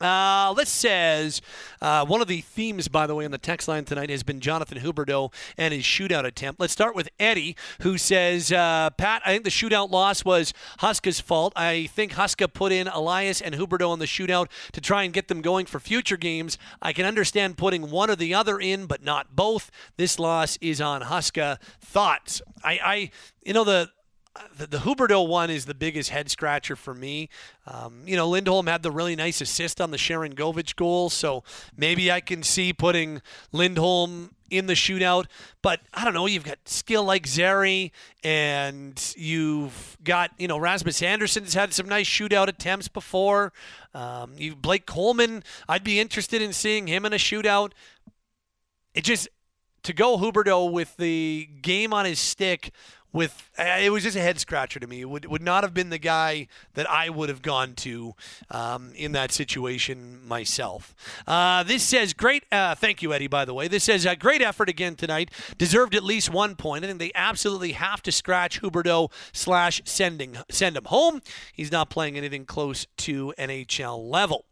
Uh, 0.02 0.54
this 0.54 0.70
says 0.70 1.42
uh, 1.82 2.06
one 2.06 2.22
of 2.22 2.28
the 2.28 2.42
themes, 2.42 2.88
by 2.88 3.08
the 3.08 3.16
way, 3.16 3.26
on 3.26 3.32
the 3.32 3.38
text 3.38 3.68
line 3.68 3.86
tonight 3.86 4.10
has 4.10 4.24
been 4.24 4.40
Jonathan 4.40 4.80
Huberdeau 4.80 5.34
and 5.58 5.74
his 5.74 5.84
shootout 5.84 6.26
attempt. 6.26 6.60
Let's 6.60 6.74
start 6.74 6.96
with 6.96 7.10
Eddie, 7.20 7.56
who 7.82 7.98
says, 7.98 8.52
uh, 8.52 8.90
Pat, 8.98 9.22
I 9.26 9.32
think 9.32 9.46
the 9.46 9.50
shootout 9.50 9.92
loss 9.92 10.26
was 10.26 10.54
Huska's 10.80 11.20
fault. 11.22 11.54
I 11.56 11.88
think 11.88 12.14
Huska 12.14 12.52
put 12.52 12.72
in 12.72 12.88
Elias 12.88 13.42
and 13.42 13.56
Huberdeau 13.56 13.90
on 13.90 14.00
the 14.00 14.06
shootout 14.06 14.48
to 14.74 14.82
try 14.82 15.04
and 15.04 15.14
get 15.14 15.28
them 15.28 15.42
going 15.42 15.66
for 15.66 15.80
future 15.80 16.18
games. 16.18 16.58
I 16.82 16.92
can 16.92 17.06
understand 17.06 17.58
putting 17.58 17.90
one 17.90 18.10
or 18.10 18.16
the 18.16 18.34
other 18.34 18.60
in, 18.60 18.88
but 18.88 19.04
not 19.04 19.36
both. 19.36 19.72
This 19.98 20.20
loss 20.20 20.58
is 20.60 20.82
on 20.82 21.04
Huska. 21.04 21.58
Thoughts? 21.80 22.42
I, 22.64 22.80
I 22.84 23.12
you 23.46 23.54
know, 23.54 23.64
the 23.64 23.92
the, 24.58 24.68
the 24.68 24.78
Huberdeau 24.80 25.28
one 25.28 25.50
is 25.50 25.66
the 25.66 25.74
biggest 25.74 26.10
head 26.10 26.30
scratcher 26.30 26.76
for 26.76 26.94
me. 26.94 27.30
Um, 27.68 28.04
you 28.06 28.16
know, 28.16 28.28
Lindholm 28.28 28.68
had 28.68 28.84
the 28.84 28.92
really 28.92 29.16
nice 29.16 29.42
assist 29.42 29.80
on 29.80 29.92
the 29.92 29.98
Sharangovich 29.98 30.76
goal, 30.76 31.10
so 31.10 31.44
maybe 31.76 32.12
I 32.12 32.22
can 32.22 32.44
see 32.44 32.74
putting 32.74 33.22
Lindholm 33.52 34.36
in 34.50 34.68
the 34.68 34.74
shootout. 34.74 35.26
But 35.62 35.82
I 35.94 36.04
don't 36.04 36.14
know. 36.14 36.26
You've 36.26 36.44
got 36.44 36.58
skill 36.66 37.04
like 37.04 37.28
Zary, 37.28 37.92
and 38.24 39.14
you've 39.18 39.98
got 40.04 40.32
you 40.38 40.48
know 40.48 40.58
Rasmus 40.58 41.02
Andersson's 41.02 41.54
had 41.54 41.74
some 41.74 41.88
nice 41.88 42.08
shootout 42.08 42.48
attempts 42.48 42.88
before. 42.88 43.54
Um, 43.94 44.34
you 44.38 44.56
Blake 44.56 44.86
Coleman. 44.86 45.44
I'd 45.68 45.84
be 45.84 46.00
interested 46.00 46.42
in 46.42 46.54
seeing 46.54 46.88
him 46.88 47.06
in 47.06 47.14
a 47.14 47.18
shootout. 47.18 47.72
It 48.94 49.04
just 49.04 49.28
to 49.84 49.94
go 49.94 50.18
Huberdeau 50.18 50.72
with 50.72 50.98
the 50.98 51.48
game 51.62 51.94
on 51.94 52.06
his 52.06 52.20
stick 52.20 52.72
with 53.16 53.50
it 53.58 53.92
was 53.94 54.04
just 54.04 54.18
a 54.18 54.22
head 54.22 54.40
scratcher 54.40 54.78
to 54.78 54.86
me. 54.86 55.02
It 55.02 55.10
would 55.10 55.26
would 55.26 55.42
not 55.42 55.64
have 55.64 55.74
been 55.74 55.90
the 55.90 55.98
guy 55.98 56.48
that 56.74 56.88
I 56.90 57.10
would 57.10 57.30
have 57.30 57.42
gone 57.42 57.74
to 57.76 58.14
um, 58.52 58.92
in 58.94 59.14
that 59.14 59.32
situation 59.32 60.20
myself. 60.28 60.94
Uh, 61.26 61.64
this 61.64 61.82
says 61.82 62.14
great. 62.14 62.44
Uh, 62.52 62.76
thank 62.76 63.02
you, 63.02 63.14
Eddie. 63.14 63.28
By 63.28 63.46
the 63.46 63.54
way, 63.54 63.70
this 63.70 63.86
says 63.86 64.06
a 64.06 64.18
great 64.18 64.42
effort 64.42 64.68
again 64.68 64.96
tonight. 64.96 65.32
Deserved 65.58 65.96
at 65.96 66.04
least 66.04 66.30
one 66.30 66.56
point. 66.56 66.84
I 66.84 66.88
think 66.88 67.00
they 67.00 67.14
absolutely 67.16 67.72
have 67.72 68.04
to 68.04 68.12
scratch 68.12 68.62
Huberdeau 68.62 69.12
slash 69.32 69.82
sending 69.86 70.38
send 70.52 70.76
him 70.76 70.86
home. 70.86 71.22
He's 71.54 71.72
not 71.72 71.90
playing 71.90 72.18
anything 72.18 72.46
close 72.46 72.86
to 72.98 73.34
NHL 73.40 74.12
level. 74.12 74.46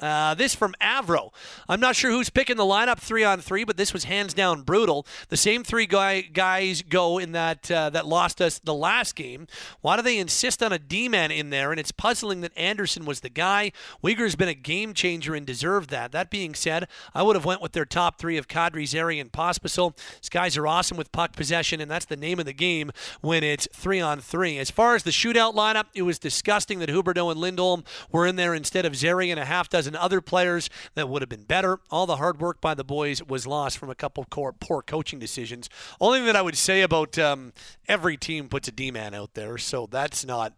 Uh, 0.00 0.34
this 0.34 0.54
from 0.54 0.74
Avro. 0.80 1.32
I'm 1.68 1.80
not 1.80 1.96
sure 1.96 2.10
who's 2.10 2.30
picking 2.30 2.56
the 2.56 2.64
lineup 2.64 2.98
three 2.98 3.24
on 3.24 3.40
three, 3.40 3.64
but 3.64 3.76
this 3.76 3.92
was 3.92 4.04
hands 4.04 4.32
down 4.32 4.62
brutal. 4.62 5.06
The 5.28 5.36
same 5.36 5.64
three 5.64 5.86
guy, 5.86 6.20
guys 6.20 6.82
go 6.82 7.18
in 7.18 7.32
that 7.32 7.70
uh, 7.70 7.90
that 7.90 8.06
lost 8.06 8.40
us 8.40 8.58
the 8.58 8.74
last 8.74 9.16
game. 9.16 9.46
Why 9.80 9.96
do 9.96 10.02
they 10.02 10.18
insist 10.18 10.62
on 10.62 10.72
a 10.72 10.78
D 10.78 11.08
man 11.08 11.30
in 11.30 11.50
there? 11.50 11.70
And 11.70 11.80
it's 11.80 11.90
puzzling 11.90 12.42
that 12.42 12.56
Andersson 12.56 13.04
was 13.04 13.20
the 13.20 13.28
guy. 13.28 13.72
Weegar's 14.02 14.36
been 14.36 14.48
a 14.48 14.54
game 14.54 14.94
changer 14.94 15.34
and 15.34 15.44
deserved 15.44 15.90
that. 15.90 16.12
That 16.12 16.30
being 16.30 16.54
said, 16.54 16.86
I 17.14 17.22
would 17.22 17.34
have 17.34 17.44
went 17.44 17.60
with 17.60 17.72
their 17.72 17.84
top 17.84 18.18
three 18.18 18.36
of 18.36 18.46
Kadri, 18.46 18.86
Zary, 18.86 19.18
and 19.18 19.32
Pospisil. 19.32 19.96
These 20.20 20.28
guys 20.28 20.56
are 20.56 20.66
awesome 20.66 20.96
with 20.96 21.10
puck 21.12 21.34
possession, 21.34 21.80
and 21.80 21.90
that's 21.90 22.04
the 22.04 22.16
name 22.16 22.38
of 22.38 22.46
the 22.46 22.52
game 22.52 22.92
when 23.20 23.42
it's 23.42 23.66
three 23.72 24.00
on 24.00 24.20
three. 24.20 24.58
As 24.58 24.70
far 24.70 24.94
as 24.94 25.02
the 25.02 25.10
shootout 25.10 25.54
lineup, 25.54 25.86
it 25.94 26.02
was 26.02 26.18
disgusting 26.18 26.78
that 26.78 26.88
Huberdeau 26.88 27.30
and 27.30 27.40
Lindholm 27.40 27.84
were 28.12 28.26
in 28.26 28.36
there 28.36 28.54
instead 28.54 28.86
of 28.86 28.94
Zary 28.94 29.30
and 29.30 29.40
a 29.40 29.44
half 29.44 29.68
dozen 29.68 29.87
and 29.88 29.96
other 29.96 30.20
players 30.20 30.70
that 30.94 31.08
would 31.08 31.22
have 31.22 31.28
been 31.28 31.42
better. 31.42 31.80
All 31.90 32.06
the 32.06 32.16
hard 32.16 32.40
work 32.40 32.60
by 32.60 32.74
the 32.74 32.84
boys 32.84 33.22
was 33.22 33.46
lost 33.46 33.78
from 33.78 33.90
a 33.90 33.94
couple 33.94 34.24
poor 34.30 34.82
coaching 34.82 35.18
decisions. 35.18 35.68
Only 36.00 36.20
thing 36.20 36.26
that 36.26 36.36
I 36.36 36.42
would 36.42 36.56
say 36.56 36.82
about 36.82 37.18
um, 37.18 37.52
every 37.88 38.16
team 38.16 38.48
puts 38.48 38.68
a 38.68 38.72
D 38.72 38.90
man 38.90 39.14
out 39.14 39.34
there, 39.34 39.58
so 39.58 39.88
that's 39.90 40.24
not. 40.24 40.54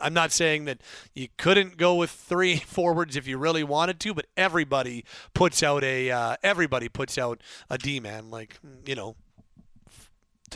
I'm 0.00 0.14
not 0.14 0.30
saying 0.30 0.66
that 0.66 0.80
you 1.12 1.26
couldn't 1.36 1.76
go 1.76 1.96
with 1.96 2.10
three 2.10 2.56
forwards 2.66 3.16
if 3.16 3.26
you 3.26 3.36
really 3.36 3.64
wanted 3.64 3.98
to, 4.00 4.14
but 4.14 4.26
everybody 4.36 5.04
puts 5.34 5.60
out 5.62 5.82
a 5.82 6.10
uh, 6.10 6.36
everybody 6.42 6.88
puts 6.88 7.18
out 7.18 7.42
a 7.68 7.78
D 7.78 7.98
man. 7.98 8.30
Like 8.30 8.60
you 8.86 8.94
know, 8.94 9.16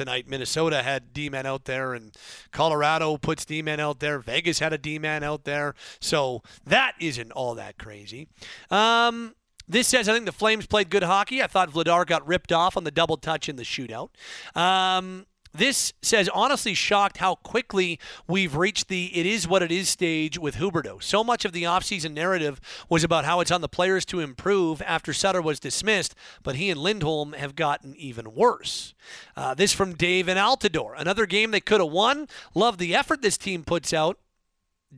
tonight. 0.01 0.27
Minnesota 0.27 0.83
had 0.83 1.13
D 1.13 1.29
men 1.29 1.45
out 1.45 1.67
there, 1.67 1.93
and 1.93 2.17
Colorado 2.53 3.19
puts 3.19 3.45
D 3.45 3.61
men 3.61 3.81
out 3.81 4.01
there. 4.01 4.19
Vegas 4.19 4.59
had 4.59 4.73
a 4.73 4.79
D 4.79 4.99
man 4.99 5.23
out 5.23 5.45
there. 5.45 5.75
So 6.01 6.43
that 6.65 6.95
isn't 6.99 7.31
all 7.33 7.55
that 7.57 7.77
crazy. 7.79 8.27
Um, 8.71 9.35
this 9.69 9.89
says 9.89 10.09
I 10.09 10.15
think 10.15 10.25
the 10.25 10.33
Flames 10.33 10.67
played 10.67 10.89
good 10.89 11.03
hockey. 11.03 11.43
I 11.43 11.47
thought 11.47 11.71
Vladar 11.71 12.07
got 12.07 12.27
ripped 12.27 12.51
off 12.51 12.79
on 12.79 12.85
the 12.85 12.91
double 12.91 13.19
touch 13.19 13.47
in 13.47 13.57
the 13.57 13.63
shootout. 13.63 14.09
Um, 14.57 15.27
this 15.53 15.93
says, 16.03 16.29
honestly 16.33 16.75
shocked 16.75 17.19
how 17.19 17.35
quickly 17.37 17.99
we've 18.29 18.57
reached 18.57 18.89
the 18.89 19.07
it 19.17 19.27
is 19.27 19.49
what 19.49 19.63
it 19.63 19.73
is 19.73 19.89
stage 19.89 20.39
with 20.39 20.57
Huberdeau. 20.57 21.03
So 21.03 21.25
much 21.25 21.45
of 21.45 21.53
the 21.53 21.65
offseason 21.65 22.13
narrative 22.13 22.61
was 22.89 23.05
about 23.05 23.25
how 23.25 23.41
it's 23.41 23.51
on 23.51 23.61
the 23.61 23.69
players 23.69 24.05
to 24.07 24.21
improve 24.21 24.81
after 24.83 25.13
Sutter 25.13 25.43
was 25.43 25.61
dismissed, 25.61 26.15
but 26.43 26.57
he 26.57 26.71
and 26.71 26.81
Lindholm 26.81 27.33
have 27.33 27.57
gotten 27.57 27.97
even 27.97 28.35
worse. 28.35 28.95
Uh, 29.37 29.55
this 29.55 29.73
from 29.73 29.95
Dave 29.95 30.29
and 30.29 30.39
Altadore. 30.39 30.95
Another 30.97 31.27
game 31.27 31.51
they 31.51 31.61
could 31.61 31.81
have 31.81 31.91
won. 31.91 32.29
Love 32.55 32.79
the 32.79 32.95
effort 32.95 33.23
this 33.23 33.39
team 33.39 33.65
puts 33.65 33.93
out 33.93 34.19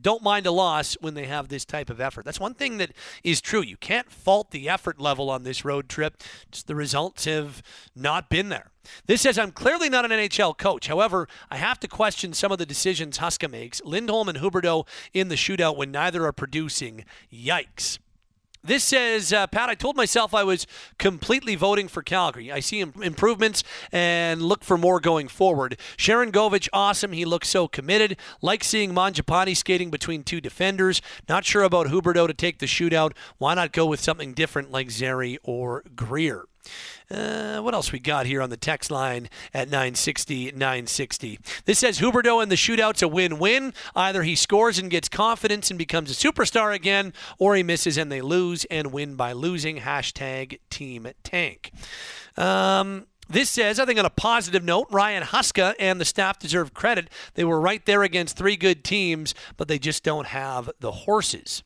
don't 0.01 0.23
mind 0.23 0.47
a 0.47 0.51
loss 0.51 0.95
when 1.01 1.15
they 1.15 1.27
have 1.27 1.49
this 1.49 1.65
type 1.65 1.91
of 1.91 2.01
effort. 2.01 2.25
That's 2.25 2.41
one 2.41 2.55
thing 2.55 2.79
that 2.79 2.93
is 3.23 3.41
true. 3.41 3.61
You 3.61 3.77
can't 3.77 4.11
fault 4.11 4.51
the 4.51 4.69
effort 4.69 4.99
level 4.99 5.29
on 5.29 5.43
this 5.43 5.65
road 5.65 5.89
trip. 5.89 6.23
Just 6.51 6.67
the 6.67 6.75
results 6.75 7.27
have 7.27 7.63
not 7.95 8.31
been 8.31 8.49
there. 8.49 8.72
This 9.07 9.23
says 9.23 9.39
I'm 9.39 9.53
clearly 9.53 9.89
not 9.89 10.05
an 10.05 10.11
NHL 10.11 10.57
coach. 10.57 10.89
However, 10.89 11.29
I 11.51 11.57
have 11.57 11.81
to 11.81 11.89
question 11.89 12.33
some 12.33 12.53
of 12.53 12.59
the 12.59 12.67
decisions 12.67 13.19
Huska 13.19 13.51
makes. 13.51 13.83
Lindholm 13.85 14.29
and 14.29 14.39
Huberdeau 14.39 14.87
in 15.13 15.29
the 15.29 15.35
shootout 15.35 15.77
when 15.77 15.91
neither 15.91 16.25
are 16.27 16.33
producing. 16.33 17.05
Yikes. 17.33 17.99
This 18.65 18.85
says, 18.85 19.33
uh, 19.33 19.49
Pat, 19.49 19.69
I 19.69 19.75
told 19.75 19.97
myself 19.97 20.33
I 20.33 20.45
was 20.45 20.69
completely 20.97 21.57
voting 21.57 21.89
for 21.89 22.01
Calgary. 22.01 22.53
I 22.53 22.61
see 22.61 22.79
improvements 22.79 23.65
and 23.91 24.41
look 24.41 24.63
for 24.63 24.79
more 24.79 25.01
going 25.01 25.27
forward. 25.27 25.77
Sharangovich, 25.97 26.69
awesome. 26.73 27.11
He 27.11 27.25
looks 27.25 27.49
so 27.49 27.67
committed. 27.67 28.17
Like 28.41 28.63
seeing 28.63 28.95
Mangiapane 28.95 29.57
skating 29.57 29.91
between 29.91 30.23
two 30.23 30.41
defenders. 30.41 31.03
Not 31.29 31.45
sure 31.45 31.65
about 31.65 31.89
Huberdeau 31.89 32.29
to 32.29 32.35
take 32.35 32.61
the 32.61 32.67
shootout. 32.67 33.17
Why 33.39 33.55
not 33.55 33.73
go 33.73 33.85
with 33.85 33.99
something 33.99 34.33
different 34.33 34.71
like 34.71 34.93
Zary 34.93 35.39
or 35.43 35.83
Greer? 35.97 36.45
Uh, 37.11 37.61
what 37.61 37.75
else 37.75 37.93
we 37.93 37.99
got 37.99 38.27
here 38.27 38.41
on 38.41 38.51
the 38.51 38.57
text 38.57 38.91
line 38.91 39.29
at 39.53 39.69
960 39.69 40.53
960? 40.53 41.39
This 41.65 41.79
says 41.79 41.99
Huberdeau 41.99 42.43
and 42.43 42.51
the 42.51 42.57
shootout's 42.57 43.03
a 43.03 43.09
win 43.09 43.39
win. 43.39 43.75
Either 43.95 44.23
he 44.23 44.35
scores 44.35 44.79
and 44.79 44.91
gets 44.91 45.09
confidence 45.09 45.71
and 45.71 45.79
becomes 45.79 46.11
a 46.11 46.15
superstar 46.15 46.75
again, 46.75 47.13
or 47.39 47.55
he 47.55 47.63
misses 47.63 47.99
and 47.99 48.11
they 48.11 48.21
lose 48.21 48.65
and 48.67 48.93
win 48.93 49.15
by 49.15 49.33
losing. 49.33 49.79
Hashtag 49.79 50.59
Team 50.71 51.09
Tank. 51.23 51.73
Um, 52.37 53.07
this 53.29 53.49
says, 53.49 53.79
I 53.79 53.85
think 53.85 53.99
on 53.99 54.05
a 54.05 54.11
positive 54.11 54.65
note, 54.65 54.89
Ryan 54.91 55.23
Huska 55.23 55.75
and 55.79 56.01
the 56.01 56.05
staff 56.05 56.39
deserve 56.39 56.75
credit. 56.75 57.09
They 57.35 57.45
were 57.45 57.61
right 57.61 57.85
there 57.87 58.03
against 58.03 58.37
three 58.37 58.57
good 58.57 58.85
teams, 58.85 59.35
but 59.57 59.69
they 59.69 59.79
just 59.79 60.03
don't 60.03 60.27
have 60.27 60.71
the 60.81 60.93
horses. 60.93 61.63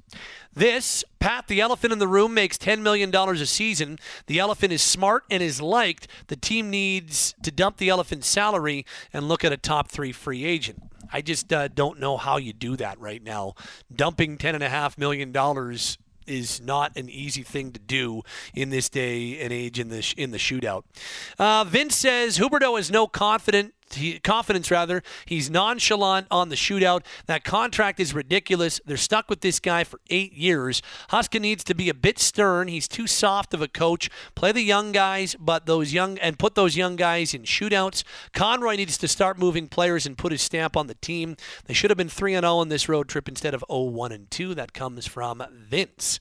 This, 0.55 1.05
Pat, 1.19 1.49
the 1.49 1.61
elephant 1.61 1.93
in 1.93 1.99
the 1.99 2.09
room 2.09 2.33
makes 2.35 2.57
$10 2.57 2.81
million 2.81 3.15
a 3.15 3.47
season. 3.47 3.99
The 4.27 4.39
elephant 4.39 4.73
is 4.73 4.83
smart 4.83 5.25
and 5.31 5.43
is 5.43 5.61
liked. 5.61 6.09
The 6.29 6.37
team 6.37 6.71
needs 6.71 7.35
to 7.43 7.51
dump 7.51 7.77
the 7.79 7.89
elephant's 7.89 8.27
salary 8.29 8.87
and 9.13 9.29
look 9.29 9.45
at 9.45 9.53
a 9.53 9.59
top 9.59 9.89
three 9.89 10.13
free 10.13 10.45
agent. 10.45 10.83
I 11.13 11.21
just 11.21 11.53
uh, 11.53 11.69
don't 11.69 12.01
know 12.01 12.17
how 12.17 12.37
you 12.37 12.53
do 12.53 12.77
that 12.77 12.99
right 12.99 13.23
now. 13.23 13.55
Dumping 13.95 14.39
$10.5 14.39 14.99
million 14.99 15.33
is 16.27 16.61
not 16.61 16.97
an 16.97 17.09
easy 17.09 17.43
thing 17.43 17.73
to 17.73 17.81
do 17.81 18.23
in 18.55 18.71
this 18.71 18.89
day 18.89 19.41
and 19.41 19.53
age 19.53 19.79
in 19.79 19.89
the 19.89 20.15
in 20.17 20.31
the 20.31 20.39
shootout. 20.39 20.85
Uh, 21.39 21.65
Vince 21.65 21.97
says 21.97 22.39
Huberdeau 22.39 22.79
is 22.79 22.91
no 22.91 23.07
confident 23.07 23.75
confidence 24.23 24.71
rather. 24.71 25.03
He's 25.25 25.51
nonchalant 25.51 26.27
on 26.31 26.49
the 26.49 26.57
shootout. 26.57 27.05
That 27.27 27.45
contract 27.45 28.01
is 28.01 28.15
ridiculous. 28.15 28.81
They're 28.85 28.97
stuck 28.97 29.29
with 29.29 29.41
this 29.41 29.61
guy 29.61 29.85
for 29.85 30.01
eight 30.11 30.33
years. 30.33 30.83
Huska 31.11 31.41
needs 31.41 31.65
to 31.65 31.75
be 31.75 31.89
a 31.89 31.95
bit 31.95 32.19
stern. 32.19 32.69
He's 32.69 32.89
too 32.89 33.07
soft 33.07 33.55
of 33.55 33.63
a 33.63 33.69
coach. 33.69 34.11
Play 34.35 34.53
the 34.53 34.63
young 34.63 34.93
guys, 34.93 35.37
but 35.39 35.67
those 35.67 35.93
young 35.93 36.19
and 36.19 36.39
put 36.39 36.55
those 36.55 36.77
young 36.77 36.97
guys 36.97 37.35
in 37.35 37.43
shootouts. 37.43 38.05
Conroy 38.33 38.77
needs 38.77 38.99
to 38.99 39.09
start 39.09 39.39
moving 39.39 39.69
players 39.69 40.07
and 40.07 40.19
put 40.19 40.33
his 40.33 40.43
stamp 40.43 40.77
on 40.77 40.87
the 40.87 40.95
team. 40.95 41.37
They 41.67 41.75
should 41.75 41.91
have 41.91 41.99
been 41.99 42.09
three 42.09 42.35
and 42.35 42.45
zero 42.45 42.57
oh 42.57 42.63
in 42.63 42.69
this 42.69 42.89
road 42.89 43.09
trip 43.09 43.29
instead 43.29 43.55
of 43.55 43.65
0 43.71 43.83
1 43.83 44.13
and 44.13 44.31
two. 44.31 44.55
That 44.55 44.73
comes 44.73 45.07
from 45.07 45.43
Vince. 45.51 46.21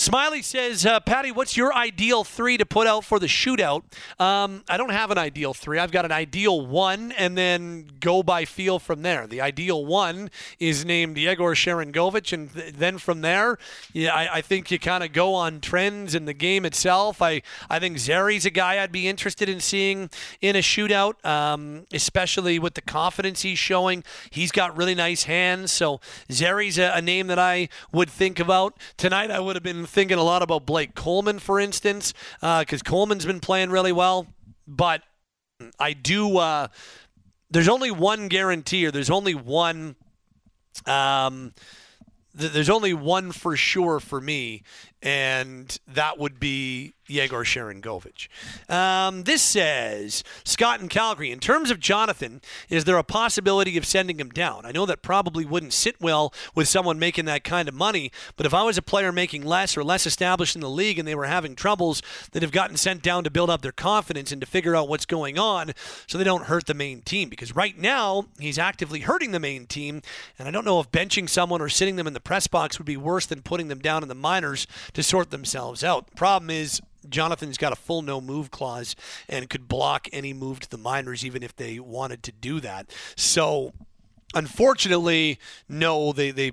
Smiley 0.00 0.40
says, 0.40 0.86
uh, 0.86 0.98
Patty, 0.98 1.30
what's 1.30 1.58
your 1.58 1.74
ideal 1.74 2.24
three 2.24 2.56
to 2.56 2.64
put 2.64 2.86
out 2.86 3.04
for 3.04 3.18
the 3.18 3.26
shootout? 3.26 3.82
Um, 4.18 4.64
I 4.66 4.78
don't 4.78 4.92
have 4.92 5.10
an 5.10 5.18
ideal 5.18 5.52
three. 5.52 5.78
I've 5.78 5.92
got 5.92 6.06
an 6.06 6.10
ideal 6.10 6.64
one, 6.64 7.12
and 7.12 7.36
then 7.36 7.86
go 8.00 8.22
by 8.22 8.46
feel 8.46 8.78
from 8.78 9.02
there. 9.02 9.26
The 9.26 9.42
ideal 9.42 9.84
one 9.84 10.30
is 10.58 10.86
named 10.86 11.18
Yegor 11.18 11.54
Sharangovich, 11.54 12.32
and 12.32 12.50
th- 12.50 12.72
then 12.72 12.96
from 12.96 13.20
there, 13.20 13.58
yeah, 13.92 14.14
I, 14.14 14.36
I 14.36 14.40
think 14.40 14.70
you 14.70 14.78
kind 14.78 15.04
of 15.04 15.12
go 15.12 15.34
on 15.34 15.60
trends 15.60 16.14
in 16.14 16.24
the 16.24 16.32
game 16.32 16.64
itself. 16.64 17.20
I, 17.20 17.42
I 17.68 17.78
think 17.78 17.98
Zary's 17.98 18.46
a 18.46 18.50
guy 18.50 18.82
I'd 18.82 18.92
be 18.92 19.06
interested 19.06 19.50
in 19.50 19.60
seeing 19.60 20.08
in 20.40 20.56
a 20.56 20.60
shootout, 20.60 21.22
um, 21.26 21.84
especially 21.92 22.58
with 22.58 22.72
the 22.72 22.80
confidence 22.80 23.42
he's 23.42 23.58
showing. 23.58 24.02
He's 24.30 24.50
got 24.50 24.74
really 24.74 24.94
nice 24.94 25.24
hands, 25.24 25.72
so 25.72 26.00
Zary's 26.32 26.78
a, 26.78 26.90
a 26.94 27.02
name 27.02 27.26
that 27.26 27.38
I 27.38 27.68
would 27.92 28.08
think 28.08 28.40
about. 28.40 28.78
Tonight, 28.96 29.30
I 29.30 29.40
would 29.40 29.56
have 29.56 29.62
been 29.62 29.89
thinking 29.90 30.18
a 30.18 30.22
lot 30.22 30.42
about 30.42 30.66
Blake 30.66 30.94
Coleman, 30.94 31.38
for 31.38 31.60
instance, 31.60 32.14
because 32.40 32.80
uh, 32.80 32.84
Coleman's 32.84 33.26
been 33.26 33.40
playing 33.40 33.70
really 33.70 33.92
well. 33.92 34.26
But 34.66 35.02
I 35.78 35.92
do. 35.92 36.38
Uh, 36.38 36.68
there's 37.50 37.68
only 37.68 37.90
one 37.90 38.28
guarantee, 38.28 38.86
or 38.86 38.90
there's 38.90 39.10
only 39.10 39.34
one. 39.34 39.96
Um, 40.86 41.52
th- 42.38 42.52
there's 42.52 42.70
only 42.70 42.94
one 42.94 43.32
for 43.32 43.56
sure 43.56 44.00
for 44.00 44.20
me, 44.20 44.62
and 45.02 45.78
that 45.86 46.18
would 46.18 46.38
be 46.38 46.94
Yegor 47.10 47.44
Sharangovich. 47.44 48.28
Um, 48.70 49.24
this 49.24 49.42
says 49.42 50.22
Scott 50.44 50.80
in 50.80 50.88
Calgary. 50.88 51.30
In 51.30 51.40
terms 51.40 51.70
of 51.70 51.80
Jonathan, 51.80 52.40
is 52.68 52.84
there 52.84 52.96
a 52.96 53.02
possibility 53.02 53.76
of 53.76 53.84
sending 53.84 54.20
him 54.20 54.30
down? 54.30 54.64
I 54.64 54.72
know 54.72 54.86
that 54.86 55.02
probably 55.02 55.44
wouldn't 55.44 55.72
sit 55.72 56.00
well 56.00 56.32
with 56.54 56.68
someone 56.68 56.98
making 56.98 57.24
that 57.24 57.44
kind 57.44 57.68
of 57.68 57.74
money, 57.74 58.12
but 58.36 58.46
if 58.46 58.54
I 58.54 58.62
was 58.62 58.78
a 58.78 58.82
player 58.82 59.10
making 59.10 59.44
less 59.44 59.76
or 59.76 59.82
less 59.82 60.06
established 60.06 60.54
in 60.54 60.60
the 60.60 60.70
league 60.70 60.98
and 60.98 61.08
they 61.08 61.14
were 61.14 61.26
having 61.26 61.54
troubles, 61.54 62.02
that 62.32 62.42
have 62.42 62.52
gotten 62.52 62.76
sent 62.76 63.02
down 63.02 63.24
to 63.24 63.30
build 63.30 63.50
up 63.50 63.62
their 63.62 63.72
confidence 63.72 64.30
and 64.30 64.40
to 64.40 64.46
figure 64.46 64.76
out 64.76 64.88
what's 64.88 65.06
going 65.06 65.38
on 65.38 65.72
so 66.06 66.16
they 66.16 66.24
don't 66.24 66.44
hurt 66.44 66.66
the 66.66 66.74
main 66.74 67.02
team. 67.02 67.28
Because 67.28 67.56
right 67.56 67.76
now, 67.76 68.26
he's 68.38 68.58
actively 68.58 69.00
hurting 69.00 69.32
the 69.32 69.40
main 69.40 69.66
team, 69.66 70.02
and 70.38 70.46
I 70.46 70.50
don't 70.50 70.64
know 70.64 70.80
if 70.80 70.90
benching 70.92 71.28
someone 71.28 71.60
or 71.60 71.68
sitting 71.68 71.96
them 71.96 72.06
in 72.06 72.12
the 72.12 72.20
press 72.20 72.46
box 72.46 72.78
would 72.78 72.86
be 72.86 72.96
worse 72.96 73.26
than 73.26 73.42
putting 73.42 73.68
them 73.68 73.78
down 73.80 74.02
in 74.02 74.08
the 74.08 74.14
minors 74.14 74.66
to 74.92 75.02
sort 75.02 75.30
themselves 75.30 75.82
out. 75.84 76.14
Problem 76.14 76.50
is 76.50 76.80
Jonathan's 77.08 77.58
got 77.58 77.72
a 77.72 77.76
full 77.76 78.02
no 78.02 78.20
move 78.20 78.50
clause 78.50 78.94
and 79.28 79.48
could 79.48 79.68
block 79.68 80.08
any 80.12 80.32
move 80.32 80.60
to 80.60 80.70
the 80.70 80.78
minors 80.78 81.24
even 81.24 81.42
if 81.42 81.54
they 81.56 81.78
wanted 81.78 82.22
to 82.24 82.32
do 82.32 82.60
that. 82.60 82.90
So, 83.16 83.72
unfortunately, 84.34 85.38
no, 85.68 86.12
they 86.12 86.30
they 86.30 86.52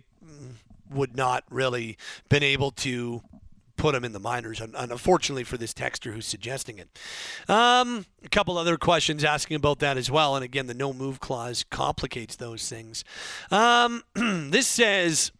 would 0.90 1.16
not 1.16 1.44
really 1.50 1.98
been 2.30 2.44
able 2.44 2.72
to 2.72 3.22
put 3.78 3.94
him 3.94 4.04
in 4.04 4.12
the 4.12 4.20
minors. 4.20 4.60
Unfortunately 4.60 5.44
for 5.44 5.58
this 5.58 5.74
texter 5.74 6.12
who's 6.14 6.26
suggesting 6.26 6.80
it. 6.80 6.90
Um, 7.48 8.06
a 8.26 8.30
couple 8.30 8.58
other 8.58 8.78
questions 8.78 9.24
asking 9.24 9.56
about 9.56 9.80
that 9.80 9.98
as 9.98 10.10
well. 10.10 10.36
And 10.36 10.44
again, 10.44 10.68
the 10.68 10.74
no 10.74 10.94
move 10.94 11.20
clause 11.20 11.64
complicates 11.70 12.36
those 12.36 12.68
things. 12.68 13.04
Um, 13.52 14.04
this 14.16 14.68
says 14.68 15.32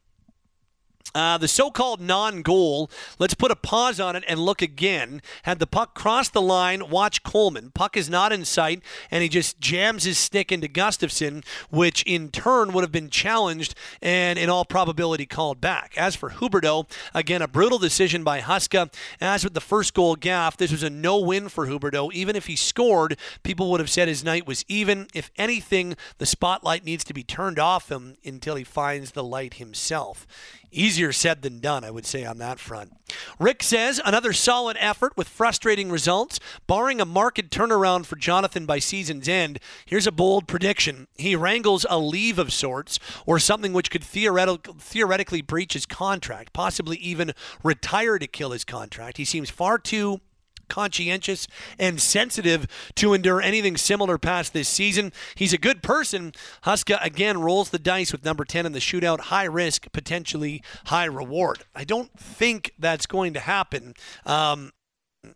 uh, 1.16 1.38
the 1.38 1.48
so 1.48 1.72
called 1.72 2.02
non 2.02 2.42
goal, 2.42 2.90
let's 3.20 3.34
put 3.34 3.52
a 3.52 3.56
pause 3.56 4.00
on 4.00 4.16
it 4.16 4.24
and 4.28 4.40
look 4.40 4.62
again. 4.62 5.22
Had 5.44 5.60
the 5.60 5.68
puck 5.68 5.94
cross 5.94 6.30
the 6.30 6.42
line, 6.42 6.90
watch 6.90 7.24
Coleman. 7.24 7.72
Puck 7.72 7.98
is 7.98 8.10
not 8.10 8.32
in 8.32 8.46
sight, 8.46 8.82
and 9.10 9.24
he 9.24 9.30
just 9.30 9.60
jams 9.60 10.04
his 10.04 10.18
stick 10.18 10.52
into 10.52 10.68
Gustavsson, 10.68 11.46
which 11.70 12.04
in 12.04 12.30
turn 12.30 12.74
would 12.74 12.84
have 12.84 12.92
been 12.92 13.10
challenged 13.10 13.76
and 14.02 14.38
in 14.38 14.50
all 14.50 14.66
probability 14.66 15.26
called 15.26 15.62
back. 15.62 15.94
As 15.98 16.16
for 16.16 16.32
Huberdeau, 16.32 16.90
again, 17.14 17.42
a 17.42 17.48
brutal 17.48 17.80
decision 17.80 18.24
by 18.24 18.42
Huska. 18.42 18.94
As 19.20 19.44
with 19.44 19.54
the 19.54 19.62
first 19.62 19.94
goal 19.94 20.16
gaff, 20.16 20.58
this 20.58 20.72
was 20.72 20.84
a 20.84 20.90
no 20.90 21.20
win 21.20 21.50
for 21.50 21.68
Huberdeau. 21.68 22.12
Even 22.14 22.36
if 22.36 22.48
he 22.48 22.56
scored, 22.56 23.18
people 23.44 23.72
would 23.72 23.80
have 23.80 23.90
said 23.90 24.08
his 24.08 24.24
night 24.24 24.48
was 24.48 24.66
even. 24.68 25.08
If 25.14 25.32
anything, 25.38 25.96
the 26.18 26.26
spotlight 26.26 26.84
needs 26.86 27.04
to 27.06 27.14
be 27.14 27.24
turned 27.24 27.60
off 27.60 27.92
him 27.92 28.18
until 28.26 28.56
he 28.56 28.64
finds 28.64 29.12
the 29.12 29.24
light 29.24 29.56
himself. 29.56 30.28
Easier 30.72 31.12
said 31.12 31.42
than 31.42 31.60
done, 31.60 31.84
I 31.84 31.92
would 31.92 32.06
say, 32.06 32.26
on 32.26 32.38
that 32.40 32.60
front. 32.60 32.94
Rick 33.40 33.64
says 33.64 34.02
another 34.04 34.34
solid 34.34 34.76
effort 34.80 35.16
with 35.16 35.30
frustrating 35.30 35.90
results. 35.90 36.40
Barring 36.68 37.00
a 37.00 37.06
market 37.06 37.50
turnaround 37.50 38.06
for 38.06 38.18
Jonathan 38.18 38.66
by 38.66 38.80
season's 38.80 39.30
end, 39.30 39.60
here's 39.86 40.08
a 40.08 40.12
bold 40.12 40.48
prediction. 40.48 41.08
He 41.16 41.36
wrangles 41.36 41.86
a 41.90 41.98
leave 42.00 42.38
of 42.38 42.52
sorts 42.52 43.00
or 43.26 43.40
something 43.40 43.72
which 43.72 43.90
could 43.90 44.04
theoretic- 44.04 44.68
theoretically 44.80 45.42
breach 45.42 45.74
his 45.74 45.86
contract, 45.86 46.52
possibly 46.52 46.98
even 46.98 47.34
retire 47.64 48.20
to 48.20 48.28
kill 48.28 48.52
his 48.52 48.66
contract. 48.66 49.18
He 49.18 49.26
seems 49.26 49.50
far 49.50 49.78
too 49.78 50.20
conscientious 50.68 51.48
and 51.78 52.02
sensitive 52.02 52.68
to 52.96 53.14
endure 53.14 53.42
anything 53.42 53.78
similar 53.78 54.18
past 54.18 54.54
this 54.54 54.68
season. 54.68 55.12
He's 55.36 55.54
a 55.54 55.58
good 55.58 55.84
person. 55.84 56.34
Huska 56.64 56.98
again 57.04 57.40
rolls 57.40 57.70
the 57.70 57.80
dice 57.80 58.12
with 58.12 58.26
number 58.26 58.46
10 58.46 58.66
in 58.66 58.72
the 58.72 58.80
shootout. 58.80 59.20
High 59.22 59.46
risk, 59.46 59.92
potentially 59.92 60.62
high 60.86 61.06
reward. 61.06 61.60
I 61.76 61.84
don't 61.84 62.12
think 62.18 62.72
that's 62.80 63.06
going 63.06 63.34
to 63.34 63.40
happen. 63.40 63.94
Um, 64.26 64.72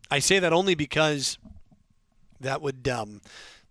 I 0.10 0.20
say 0.20 0.40
that 0.40 0.53
only 0.53 0.76
because 0.76 1.38
that 2.40 2.62
would. 2.62 2.88
Um, 2.88 3.22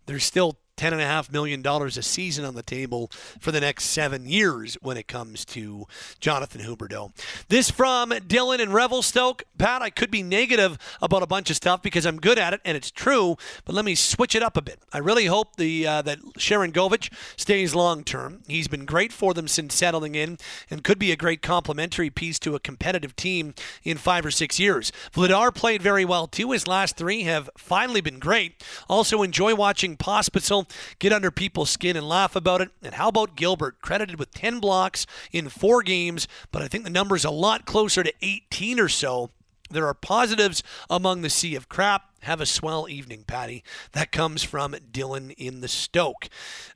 there's 0.07 0.25
still 0.25 0.59
$10.5 0.81 1.31
million 1.31 1.67
a 1.67 1.91
season 1.91 2.47
on 2.47 2.55
the 2.55 2.63
table 2.63 3.11
for 3.39 3.53
the 3.53 3.61
next 3.61 3.85
seven 3.85 4.25
years 4.25 4.79
when 4.81 4.97
it 4.97 5.07
comes 5.07 5.45
to 5.45 5.87
Jonathan 6.21 6.63
Huberdeau. 6.63 7.13
This 7.49 7.71
from 7.71 8.09
Dylan 8.11 8.61
and 8.61 8.73
Revelstoke. 8.73 9.45
Pat, 9.59 9.83
I 9.83 9.91
could 9.91 10.11
be 10.11 10.23
negative 10.23 10.79
about 11.03 11.23
a 11.23 11.27
bunch 11.27 11.51
of 11.51 11.57
stuff 11.57 11.83
because 11.83 12.07
I'm 12.07 12.19
good 12.19 12.39
at 12.39 12.55
it 12.55 12.63
and 12.65 12.79
it's 12.79 12.91
true, 12.91 13.37
but 13.67 13.75
let 13.75 13.85
me 13.85 13.95
switch 13.95 14.35
it 14.35 14.43
up 14.43 14.57
a 14.57 14.63
bit. 14.63 14.79
I 14.91 14.99
really 14.99 15.27
hope 15.27 15.57
the 15.57 15.87
uh, 15.87 16.01
that 16.01 16.19
Sharangovich 16.39 17.13
stays 17.37 17.75
long 17.75 18.03
term. 18.03 18.41
He's 18.49 18.69
been 18.69 18.87
great 18.87 19.13
for 19.13 19.35
them 19.35 19.49
since 19.49 19.75
settling 19.75 20.15
in 20.15 20.39
and 20.71 20.83
could 20.83 20.99
be 20.99 21.13
a 21.13 21.17
great 21.17 21.43
complementary 21.43 22.09
piece 22.09 22.39
to 22.39 22.55
a 22.55 22.61
competitive 22.61 23.15
team 23.17 23.53
in 23.85 23.99
five 23.99 24.25
or 24.25 24.31
six 24.31 24.59
years. 24.59 24.93
Vladar 25.13 25.55
played 25.55 25.83
very 25.83 26.07
well 26.07 26.27
too. 26.27 26.53
His 26.53 26.67
last 26.67 26.97
three 26.97 27.25
have 27.25 27.51
finally 27.59 28.01
been 28.01 28.19
great. 28.19 28.65
Also 28.89 29.23
enjoy 29.23 29.55
watching 29.55 29.99
Pospisil 29.99 30.70
get 30.99 31.13
under 31.13 31.31
people's 31.31 31.71
skin 31.71 31.97
and 31.97 32.09
laugh 32.09 32.37
about 32.37 32.61
it. 32.61 32.71
And 32.83 32.95
how 32.95 33.09
about 33.09 33.37
Gilbert, 33.37 33.81
credited 33.81 34.19
with 34.19 34.33
10 34.33 34.61
blocks 34.61 35.07
in 35.33 35.49
four 35.49 35.83
games, 35.83 36.29
but 36.53 36.63
I 36.63 36.69
think 36.69 36.85
the 36.85 36.91
number 36.91 37.17
is 37.17 37.25
a 37.25 37.31
lot 37.31 37.67
closer 37.67 38.03
to 38.03 38.13
18 38.23 38.81
or 38.81 38.89
so. 38.89 39.31
There 39.71 39.87
are 39.87 39.95
positives 39.95 40.63
among 40.89 41.23
the 41.23 41.31
sea 41.31 41.55
of 41.55 41.69
crap. 41.69 42.11
Have 42.23 42.41
a 42.41 42.47
swell 42.47 42.89
evening, 42.89 43.25
Patty. 43.27 43.63
That 43.93 44.11
comes 44.11 44.43
from 44.43 44.73
Dylan 44.73 45.33
in 45.39 45.61
the 45.61 45.69
Stoke. 45.69 46.29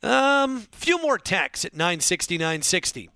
Um, 0.03 0.67
few 0.71 1.03
more 1.03 1.19
texts 1.19 1.65
at 1.65 1.75
960, 1.75 2.39
960. 2.39 3.11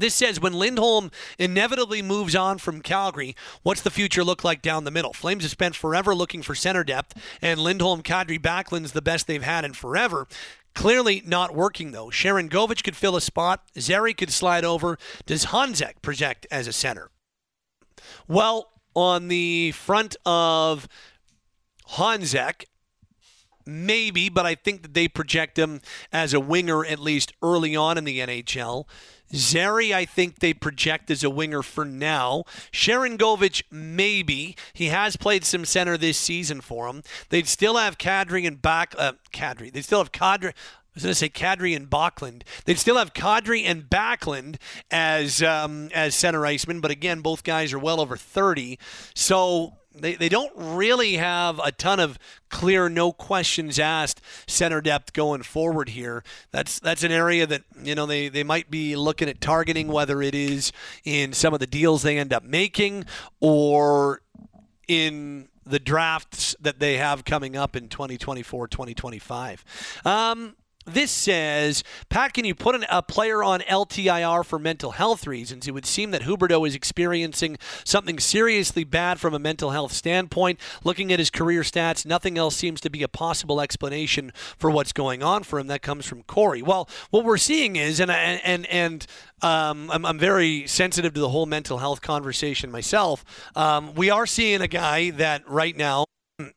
This 0.00 0.14
says 0.14 0.40
when 0.40 0.54
Lindholm 0.54 1.10
inevitably 1.38 2.00
moves 2.00 2.34
on 2.34 2.56
from 2.56 2.80
Calgary, 2.80 3.36
what's 3.62 3.82
the 3.82 3.90
future 3.90 4.24
look 4.24 4.42
like 4.42 4.62
down 4.62 4.84
the 4.84 4.90
middle? 4.90 5.12
Flames 5.12 5.42
have 5.42 5.50
spent 5.50 5.76
forever 5.76 6.14
looking 6.14 6.40
for 6.42 6.54
center 6.54 6.82
depth, 6.82 7.20
and 7.42 7.60
Lindholm 7.60 8.02
Kadri 8.02 8.40
Backlund's 8.40 8.92
the 8.92 9.02
best 9.02 9.26
they've 9.26 9.42
had 9.42 9.62
in 9.62 9.74
forever. 9.74 10.26
Clearly 10.74 11.22
not 11.26 11.54
working 11.54 11.90
though. 11.90 12.06
Sharangovich 12.06 12.82
could 12.82 12.96
fill 12.96 13.14
a 13.14 13.20
spot. 13.20 13.64
Zary 13.78 14.14
could 14.14 14.30
slide 14.32 14.64
over. 14.64 14.98
Does 15.26 15.46
Honzek 15.46 16.00
project 16.00 16.46
as 16.50 16.66
a 16.66 16.72
center? 16.72 17.10
Well, 18.26 18.70
on 18.94 19.28
the 19.28 19.72
front 19.72 20.16
of 20.24 20.88
Honzek, 21.90 22.64
maybe, 23.66 24.30
but 24.30 24.46
I 24.46 24.54
think 24.54 24.80
that 24.80 24.94
they 24.94 25.08
project 25.08 25.58
him 25.58 25.82
as 26.10 26.32
a 26.32 26.40
winger 26.40 26.86
at 26.86 26.98
least 26.98 27.32
early 27.42 27.76
on 27.76 27.98
in 27.98 28.04
the 28.04 28.20
NHL. 28.20 28.86
Zary, 29.34 29.94
I 29.94 30.04
think 30.04 30.38
they 30.38 30.52
project 30.52 31.10
as 31.10 31.22
a 31.22 31.30
winger 31.30 31.62
for 31.62 31.84
now. 31.84 32.44
Sharangovich, 32.72 33.62
maybe. 33.70 34.56
He 34.72 34.86
has 34.86 35.16
played 35.16 35.44
some 35.44 35.64
center 35.64 35.96
this 35.96 36.18
season 36.18 36.60
for 36.60 36.88
him. 36.88 37.02
They'd 37.28 37.46
still 37.48 37.76
have 37.76 37.98
Kadri 37.98 38.46
and 38.46 38.60
back. 38.60 38.94
Uh, 38.98 39.12
Kadri. 39.32 39.72
They'd 39.72 39.84
still 39.84 40.00
have 40.00 40.12
Kadri. 40.12 40.52
I 40.90 40.92
was 40.94 41.04
going 41.04 41.12
to 41.12 41.14
say 41.14 41.28
Kadri 41.28 41.76
and 41.76 41.88
Backlund. 41.88 42.42
They'd 42.64 42.78
still 42.78 42.96
have 42.96 43.14
Kadri 43.14 43.62
and 43.64 43.84
Backlund 43.84 44.56
as 44.90 45.40
um, 45.40 45.88
as 45.94 46.16
center 46.16 46.40
icemen, 46.40 46.80
but 46.80 46.90
again, 46.90 47.20
both 47.20 47.44
guys 47.44 47.72
are 47.72 47.78
well 47.78 48.00
over 48.00 48.16
30. 48.16 48.76
So 49.14 49.74
they, 49.94 50.14
they 50.14 50.28
don't 50.28 50.52
really 50.56 51.14
have 51.14 51.58
a 51.62 51.72
ton 51.72 52.00
of 52.00 52.18
clear, 52.48 52.88
no 52.88 53.12
questions 53.12 53.78
asked 53.78 54.20
center 54.46 54.80
depth 54.80 55.12
going 55.12 55.42
forward 55.42 55.90
here. 55.90 56.22
That's 56.52 56.78
that's 56.78 57.02
an 57.02 57.12
area 57.12 57.46
that 57.46 57.62
you 57.82 57.94
know 57.94 58.06
they, 58.06 58.28
they 58.28 58.44
might 58.44 58.70
be 58.70 58.96
looking 58.96 59.28
at 59.28 59.40
targeting, 59.40 59.88
whether 59.88 60.22
it 60.22 60.34
is 60.34 60.72
in 61.04 61.32
some 61.32 61.54
of 61.54 61.60
the 61.60 61.66
deals 61.66 62.02
they 62.02 62.18
end 62.18 62.32
up 62.32 62.44
making 62.44 63.04
or 63.40 64.22
in 64.86 65.48
the 65.64 65.78
drafts 65.78 66.56
that 66.60 66.80
they 66.80 66.96
have 66.96 67.24
coming 67.24 67.56
up 67.56 67.76
in 67.76 67.88
2024 67.88 68.68
2025. 68.68 69.64
Um, 70.04 70.56
This 70.86 71.10
says, 71.10 71.84
Pat, 72.08 72.32
can 72.32 72.46
you 72.46 72.54
put 72.54 72.74
an, 72.74 72.86
a 72.90 73.02
player 73.02 73.44
on 73.44 73.60
LTIR 73.60 74.44
for 74.46 74.58
mental 74.58 74.92
health 74.92 75.26
reasons? 75.26 75.68
It 75.68 75.72
would 75.72 75.84
seem 75.84 76.10
that 76.12 76.22
Huberdeau 76.22 76.66
is 76.66 76.74
experiencing 76.74 77.58
something 77.84 78.18
seriously 78.18 78.84
bad 78.84 79.20
from 79.20 79.34
a 79.34 79.38
mental 79.38 79.70
health 79.70 79.92
standpoint. 79.92 80.58
Looking 80.82 81.12
at 81.12 81.18
his 81.18 81.28
career 81.28 81.60
stats, 81.60 82.06
nothing 82.06 82.38
else 82.38 82.56
seems 82.56 82.80
to 82.80 82.90
be 82.90 83.02
a 83.02 83.08
possible 83.08 83.60
explanation 83.60 84.32
for 84.56 84.70
what's 84.70 84.94
going 84.94 85.22
on 85.22 85.42
for 85.42 85.58
him. 85.58 85.66
That 85.66 85.82
comes 85.82 86.06
from 86.06 86.22
Corey. 86.22 86.62
Well, 86.62 86.88
what 87.10 87.24
we're 87.24 87.36
seeing 87.36 87.76
is, 87.76 88.00
and 88.00 88.10
and 88.10 88.66
and 88.66 89.06
um, 89.42 89.90
I'm, 89.90 90.06
I'm 90.06 90.18
very 90.18 90.66
sensitive 90.66 91.12
to 91.12 91.20
the 91.20 91.28
whole 91.28 91.46
mental 91.46 91.78
health 91.78 92.00
conversation 92.00 92.70
myself. 92.70 93.22
Um, 93.54 93.94
we 93.94 94.08
are 94.08 94.26
seeing 94.26 94.62
a 94.62 94.68
guy 94.68 95.10
that 95.10 95.46
right 95.48 95.76
now 95.76 96.06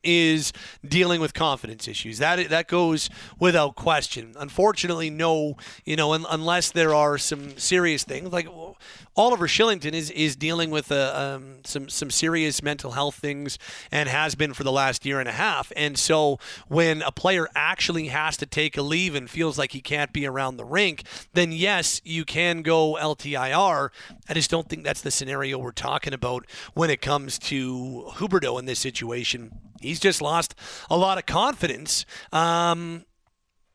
is 0.02 0.52
dealing 0.86 1.20
with 1.20 1.34
confidence 1.34 1.88
issues. 1.88 2.18
That 2.18 2.48
that 2.50 2.68
goes 2.68 3.10
without 3.38 3.74
question. 3.74 4.34
Unfortunately, 4.38 5.10
no, 5.10 5.56
you 5.84 5.96
know, 5.96 6.12
un, 6.12 6.26
unless 6.28 6.70
there 6.70 6.94
are 6.94 7.18
some 7.18 7.58
serious 7.58 8.04
things 8.04 8.32
like 8.32 8.48
Oliver 9.16 9.46
Kylington 9.46 9.92
is 9.92 10.10
is 10.10 10.34
dealing 10.34 10.70
with 10.70 10.90
uh, 10.90 11.36
um, 11.36 11.58
some 11.64 11.88
some 11.88 12.10
serious 12.10 12.62
mental 12.62 12.92
health 12.92 13.14
things 13.14 13.58
and 13.92 14.08
has 14.08 14.34
been 14.34 14.54
for 14.54 14.64
the 14.64 14.72
last 14.72 15.06
year 15.06 15.20
and 15.20 15.28
a 15.28 15.32
half. 15.32 15.72
And 15.76 15.96
so 15.96 16.38
when 16.68 17.02
a 17.02 17.12
player 17.12 17.48
actually 17.54 18.08
has 18.08 18.36
to 18.38 18.46
take 18.46 18.76
a 18.76 18.82
leave 18.82 19.14
and 19.14 19.30
feels 19.30 19.56
like 19.56 19.72
he 19.72 19.80
can't 19.80 20.12
be 20.12 20.26
around 20.26 20.56
the 20.56 20.64
rink, 20.64 21.04
then 21.32 21.52
yes, 21.52 22.00
you 22.04 22.24
can 22.24 22.62
go 22.62 22.96
LTIR. 23.00 23.90
I 24.28 24.34
just 24.34 24.50
don't 24.50 24.68
think 24.68 24.82
that's 24.82 25.02
the 25.02 25.10
scenario 25.10 25.58
we're 25.58 25.72
talking 25.72 26.12
about 26.12 26.46
when 26.74 26.90
it 26.90 27.00
comes 27.00 27.38
to 27.40 28.10
Huberdeau 28.14 28.58
in 28.58 28.64
this 28.64 28.80
situation. 28.80 29.52
He's 29.84 30.00
just 30.00 30.20
lost 30.20 30.54
a 30.90 30.96
lot 30.96 31.18
of 31.18 31.26
confidence 31.26 32.06
um, 32.32 33.04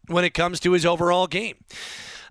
when 0.07 0.23
it 0.25 0.33
comes 0.33 0.59
to 0.61 0.71
his 0.71 0.85
overall 0.85 1.27
game. 1.27 1.55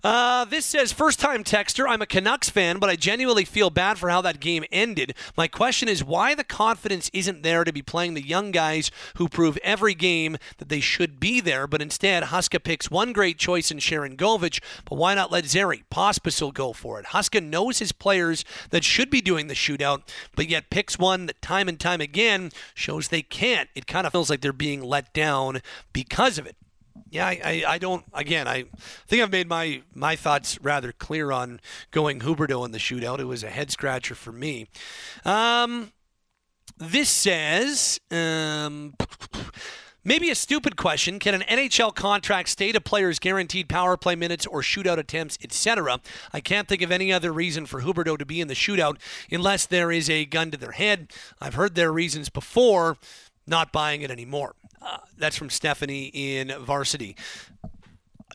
Uh, 0.03 0.45
this 0.45 0.65
says 0.65 0.93
first 0.93 1.19
time 1.19 1.43
texter. 1.43 1.85
I'm 1.87 2.01
a 2.01 2.05
Canucks 2.05 2.49
fan, 2.49 2.79
but 2.79 2.89
I 2.89 2.95
genuinely 2.95 3.43
feel 3.43 3.69
bad 3.69 3.97
for 3.97 4.09
how 4.09 4.21
that 4.21 4.39
game 4.39 4.63
ended. 4.71 5.13
My 5.35 5.47
question 5.47 5.89
is 5.89 6.03
why 6.03 6.35
the 6.35 6.43
confidence 6.43 7.09
isn't 7.13 7.43
there 7.43 7.63
to 7.63 7.73
be 7.73 7.81
playing 7.81 8.13
the 8.13 8.25
young 8.25 8.51
guys 8.51 8.91
who 9.15 9.27
prove 9.27 9.57
every 9.63 9.93
game 9.93 10.37
that 10.57 10.69
they 10.69 10.79
should 10.79 11.19
be 11.19 11.41
there, 11.41 11.67
but 11.67 11.81
instead 11.81 12.23
Huska 12.23 12.63
picks 12.63 12.89
one 12.89 13.11
great 13.11 13.37
choice 13.37 13.71
in 13.71 13.79
Sharangovich, 13.79 14.61
but 14.85 14.95
why 14.95 15.15
not 15.15 15.31
let 15.31 15.45
Zary 15.45 15.83
Pospisil 15.91 16.53
go 16.53 16.71
for 16.71 16.99
it? 16.99 17.07
Huska 17.07 17.43
knows 17.43 17.79
his 17.79 17.91
players 17.91 18.45
that 18.69 18.83
should 18.83 19.09
be 19.09 19.21
doing 19.21 19.47
the 19.47 19.53
shootout, 19.53 20.03
but 20.35 20.49
yet 20.49 20.69
picks 20.69 20.97
one 20.97 21.25
that 21.25 21.41
time 21.41 21.67
and 21.67 21.79
time 21.79 21.99
again 21.99 22.51
shows 22.73 23.09
they 23.09 23.21
can't. 23.21 23.69
It 23.75 23.87
kind 23.87 24.07
of 24.07 24.13
feels 24.13 24.29
like 24.29 24.41
they're 24.41 24.53
being 24.53 24.81
let 24.81 25.13
down 25.13 25.61
because 25.91 26.37
of 26.37 26.45
it 26.45 26.55
yeah, 27.09 27.27
I, 27.27 27.39
I, 27.43 27.63
I, 27.67 27.77
don't. 27.77 28.05
Again, 28.13 28.47
I 28.47 28.65
think 29.07 29.21
I've 29.21 29.31
made 29.31 29.47
my 29.47 29.81
my 29.93 30.15
thoughts 30.15 30.59
rather 30.61 30.91
clear 30.91 31.31
on 31.31 31.59
going 31.91 32.19
Huberdeau 32.19 32.65
in 32.65 32.71
the 32.71 32.77
shootout. 32.77 33.19
It 33.19 33.25
was 33.25 33.43
a 33.43 33.49
head 33.49 33.71
scratcher 33.71 34.15
for 34.15 34.31
me. 34.31 34.67
Um, 35.25 35.91
this 36.77 37.09
says. 37.09 37.99
Um, 38.11 38.95
Maybe 40.05 40.31
a 40.31 40.35
stupid 40.35 40.77
question. 40.77 41.19
Can 41.19 41.35
an 41.35 41.41
NHL 41.41 41.93
contract 41.93 42.47
state 42.47 42.75
a 42.75 42.81
player's 42.81 43.19
guaranteed 43.19 43.67
power 43.67 43.97
play 43.97 44.15
minutes 44.15 44.47
or 44.47 44.61
shootout 44.61 44.97
attempts, 44.97 45.37
etc.? 45.43 45.99
I 46.31 46.39
can't 46.39 46.69
think 46.69 46.81
of 46.81 46.89
any 46.91 47.11
other 47.11 47.33
reason 47.33 47.65
for 47.65 47.81
Huberdeau 47.81 48.17
to 48.17 48.25
be 48.25 48.39
in 48.39 48.47
the 48.47 48.53
shootout 48.53 48.97
unless 49.29 49.65
there 49.65 49.91
is 49.91 50.09
a 50.09 50.23
gun 50.23 50.51
to 50.51 50.57
their 50.57 50.71
head. 50.71 51.11
I've 51.41 51.55
heard 51.55 51.75
their 51.75 51.91
reasons 51.91 52.29
before, 52.29 52.97
not 53.45 53.73
buying 53.73 54.01
it 54.01 54.09
anymore. 54.09 54.55
That's 55.17 55.35
from 55.35 55.49
Stephanie 55.49 56.05
in 56.13 56.53
varsity. 56.59 57.15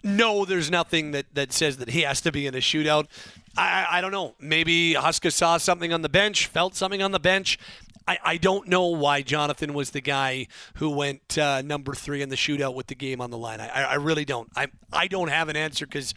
No, 0.02 0.44
there's 0.44 0.70
nothing 0.70 1.12
that, 1.12 1.26
that 1.34 1.52
says 1.52 1.78
that 1.78 1.88
he 1.88 2.02
has 2.02 2.20
to 2.22 2.32
be 2.32 2.46
in 2.46 2.54
a 2.54 2.58
shootout. 2.58 3.06
I, 3.56 3.86
I 3.90 4.00
don't 4.00 4.12
know. 4.12 4.34
Maybe 4.38 4.94
Huska 4.94 5.32
saw 5.32 5.56
something 5.56 5.92
on 5.92 6.02
the 6.02 6.08
bench, 6.08 6.46
felt 6.46 6.74
something 6.74 7.02
on 7.02 7.12
the 7.12 7.20
bench. 7.20 7.58
I, 8.06 8.18
I 8.22 8.36
don't 8.36 8.68
know 8.68 8.88
why 8.88 9.22
Jonathan 9.22 9.72
was 9.72 9.90
the 9.90 10.02
guy 10.02 10.48
who 10.74 10.90
went 10.90 11.38
uh, 11.38 11.62
number 11.62 11.94
three 11.94 12.20
in 12.20 12.28
the 12.28 12.36
shootout 12.36 12.74
with 12.74 12.88
the 12.88 12.94
game 12.94 13.20
on 13.20 13.30
the 13.30 13.38
line. 13.38 13.60
I, 13.60 13.84
I 13.84 13.94
really 13.94 14.26
don't. 14.26 14.50
I, 14.54 14.66
I 14.92 15.06
don't 15.06 15.28
have 15.28 15.48
an 15.48 15.56
answer 15.56 15.86
because 15.86 16.12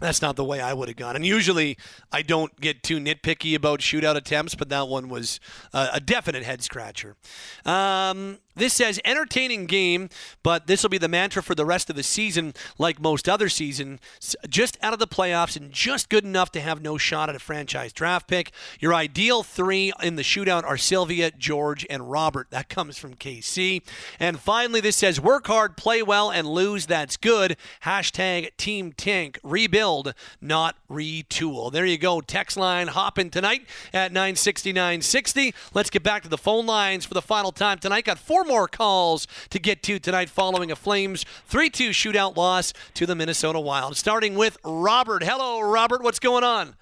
that's 0.00 0.20
not 0.22 0.36
the 0.36 0.44
way 0.44 0.60
I 0.60 0.72
would 0.72 0.88
have 0.88 0.96
gone. 0.96 1.14
And 1.14 1.24
usually 1.24 1.76
I 2.10 2.22
don't 2.22 2.58
get 2.60 2.82
too 2.82 2.98
nitpicky 2.98 3.54
about 3.54 3.80
shootout 3.80 4.16
attempts, 4.16 4.54
but 4.54 4.68
that 4.70 4.88
one 4.88 5.08
was 5.08 5.40
uh, 5.72 5.90
a 5.92 6.00
definite 6.00 6.42
head 6.42 6.62
scratcher. 6.62 7.16
Um, 7.64 8.38
this 8.54 8.74
says 8.74 9.00
entertaining 9.04 9.66
game, 9.66 10.08
but 10.42 10.66
this 10.66 10.82
will 10.82 10.90
be 10.90 10.98
the 10.98 11.08
mantra 11.08 11.42
for 11.42 11.54
the 11.54 11.64
rest 11.64 11.88
of 11.90 11.96
the 11.96 12.02
season, 12.02 12.54
like 12.78 13.00
most 13.00 13.28
other 13.28 13.48
seasons. 13.48 14.00
Just 14.48 14.78
out 14.82 14.92
of 14.92 14.98
the 14.98 15.06
playoffs 15.06 15.56
and 15.56 15.72
just 15.72 16.08
good 16.08 16.24
enough 16.24 16.52
to 16.52 16.60
have 16.60 16.82
no 16.82 16.98
shot 16.98 17.28
at 17.28 17.36
a 17.36 17.38
franchise 17.38 17.92
draft 17.92 18.28
pick. 18.28 18.52
Your 18.80 18.94
ideal 18.94 19.42
three 19.42 19.92
in 20.02 20.16
the 20.16 20.22
shootout 20.22 20.64
are 20.64 20.76
Sylvia, 20.76 21.30
George, 21.30 21.86
and 21.88 22.10
Robert. 22.10 22.48
That 22.50 22.68
comes 22.68 22.98
from 22.98 23.14
KC. 23.14 23.82
And 24.18 24.38
finally, 24.38 24.80
this 24.80 24.96
says 24.96 25.20
work 25.20 25.46
hard, 25.46 25.76
play 25.76 26.02
well, 26.02 26.30
and 26.30 26.46
lose. 26.46 26.86
That's 26.86 27.16
good. 27.16 27.56
Hashtag 27.84 28.50
Team 28.56 28.92
Tank. 28.92 29.38
Rebuild, 29.42 30.14
not 30.40 30.76
retool. 30.90 31.72
There 31.72 31.86
you 31.86 31.98
go. 31.98 32.20
Text 32.20 32.56
line 32.56 32.88
hopping 32.88 33.30
tonight 33.30 33.66
at 33.92 34.12
96960. 34.12 35.54
Let's 35.74 35.90
get 35.90 36.02
back 36.02 36.22
to 36.22 36.28
the 36.28 36.38
phone 36.38 36.66
lines 36.66 37.04
for 37.04 37.14
the 37.14 37.22
final 37.22 37.52
time 37.52 37.78
tonight. 37.78 38.04
Got 38.04 38.18
four 38.18 38.41
four 38.42 38.48
more 38.48 38.68
calls 38.68 39.26
to 39.50 39.58
get 39.58 39.82
to 39.84 39.98
tonight 39.98 40.28
following 40.28 40.70
a 40.70 40.76
Flames 40.76 41.24
3 41.46 41.70
2 41.70 41.90
shootout 41.90 42.36
loss 42.36 42.72
to 42.94 43.06
the 43.06 43.14
Minnesota 43.14 43.60
Wild. 43.60 43.96
Starting 43.96 44.34
with 44.34 44.58
Robert. 44.64 45.22
Hello, 45.22 45.60
Robert. 45.60 46.02
What's 46.02 46.18
going 46.18 46.44
on? 46.44 46.74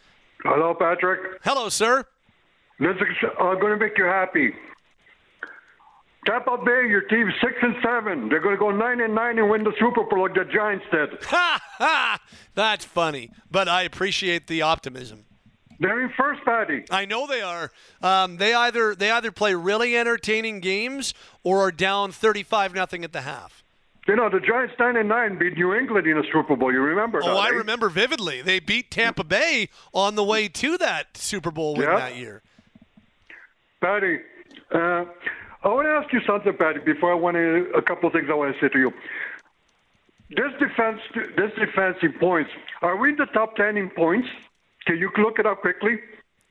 Hello, 0.43 0.75
Patrick. 0.75 1.21
Hello, 1.45 1.69
sir. 1.69 2.05
This 2.79 2.97
is 2.97 3.31
uh, 3.39 3.55
going 3.57 3.73
to 3.73 3.77
make 3.77 3.99
you 3.99 4.05
happy. 4.05 4.53
Tampa 6.27 6.57
Bay, 6.65 6.87
your 6.89 7.03
team 7.03 7.31
six 7.43 7.55
and 7.63 7.75
seven. 7.83 8.29
They're 8.29 8.41
going 8.41 8.55
to 8.55 8.61
go 8.61 8.71
nine 8.71 9.01
and 9.01 9.15
nine 9.15 9.39
and 9.39 9.51
win 9.51 9.65
the 9.65 9.73
Super 9.79 10.05
Bowl 10.05 10.23
like 10.23 10.35
the 10.35 10.45
Giants 10.51 10.85
did. 10.91 11.11
Ha 11.25 11.61
ha! 11.79 12.19
That's 12.55 12.85
funny, 12.85 13.31
but 13.51 13.69
I 13.69 13.83
appreciate 13.83 14.47
the 14.47 14.63
optimism. 14.63 15.25
They're 15.81 16.03
in 16.03 16.11
first, 16.11 16.45
Patty. 16.45 16.85
I 16.91 17.07
know 17.07 17.27
they 17.27 17.41
are. 17.41 17.73
Um, 18.03 18.37
they 18.37 18.53
either 18.53 18.95
they 18.95 19.11
either 19.11 19.33
play 19.33 19.55
really 19.55 19.97
entertaining 19.97 20.61
games 20.61 21.15
or 21.43 21.61
are 21.61 21.73
down 21.73 22.13
thirty-five 22.13 22.75
nothing 22.75 23.03
at 23.03 23.13
the 23.15 23.23
half. 23.23 23.65
You 24.07 24.17
know, 24.17 24.29
the 24.29 24.41
Giants 24.41 24.75
nine 24.79 24.97
and 24.97 25.09
nine 25.09 25.39
beat 25.39 25.55
New 25.55 25.75
England 25.75 26.07
in 26.07 26.19
a 26.19 26.23
Super 26.33 26.55
Bowl. 26.55 26.73
You 26.73 26.81
remember? 26.81 27.21
Oh, 27.25 27.29
that, 27.35 27.37
I 27.37 27.49
eh? 27.49 27.53
remember 27.53 27.89
vividly. 27.89 28.43
They 28.43 28.61
beat 28.61 28.91
Tampa 28.91 29.25
Bay 29.25 29.71
on 29.95 30.17
the 30.17 30.25
way 30.25 30.49
to 30.49 30.77
that 30.79 31.17
Super 31.17 31.51
Bowl 31.51 31.75
win 31.75 31.89
Yeah. 31.89 31.97
that 31.97 32.17
year. 32.17 32.43
Patty, 33.81 34.19
uh, 34.75 35.05
I 35.65 35.69
want 35.69 35.87
to 35.87 35.91
ask 35.91 36.13
you 36.13 36.21
something, 36.27 36.55
Patty. 36.59 36.81
Before 36.81 37.11
I 37.11 37.15
want 37.15 37.37
to, 37.37 37.71
a 37.75 37.81
couple 37.81 38.07
of 38.07 38.13
things 38.13 38.27
I 38.31 38.35
want 38.35 38.55
to 38.55 38.61
say 38.61 38.69
to 38.69 38.79
you. 38.79 38.93
This 40.29 40.53
defense, 40.59 41.01
this 41.15 41.53
defense 41.59 41.97
in 42.03 42.13
points. 42.15 42.51
Are 42.83 42.97
we 42.97 43.11
in 43.11 43.17
the 43.17 43.27
top 43.27 43.57
ten 43.57 43.79
in 43.79 43.89
points? 43.91 44.29
Can 44.87 44.97
you 44.99 45.11
look 45.19 45.39
it 45.39 45.47
up 45.47 45.61
quickly? 45.61 45.99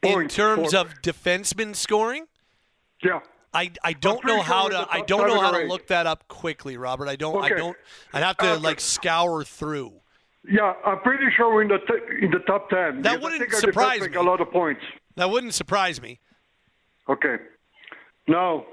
In 0.02 0.28
terms 0.28 0.74
of 0.74 0.94
defensemen 1.02 1.76
scoring, 1.76 2.26
yeah. 3.04 3.20
I, 3.54 3.72
I 3.84 3.94
don't 3.94 4.24
know 4.26 4.42
how 4.42 4.66
we're 4.66 4.70
to 4.72 4.88
I 4.90 5.02
don't 5.02 5.28
know 5.28 5.42
how 5.42 5.52
to 5.52 5.66
look 5.66 5.88
that 5.88 6.06
up 6.06 6.28
quickly, 6.28 6.78
Robert. 6.78 7.08
I 7.10 7.16
don't 7.16 7.44
I 7.44 7.50
don't 7.50 7.76
I'd 8.14 8.24
have 8.24 8.38
to 8.38 8.52
Okay. 8.52 8.62
like 8.62 8.80
scour 8.80 9.44
through. 9.44 9.94
Yeah, 10.50 10.74
I'm 10.86 11.00
pretty 11.02 11.26
sure 11.36 11.54
we're 11.54 11.64
in 11.64 11.68
the 11.68 11.80
t- 11.80 12.26
in 12.26 12.32
the 12.32 12.40
top 12.40 12.70
ten. 12.70 13.02
That 13.02 13.22
wouldn't 13.22 13.52
surprise 13.54 14.02
me. 14.02 14.16
a 14.16 14.22
lot 14.22 14.40
of 14.40 14.50
points. 14.52 14.82
That 15.16 15.30
wouldn't 15.30 15.54
surprise 15.54 16.02
me. 16.02 16.20
Okay. 17.10 17.36
Now, 18.28 18.66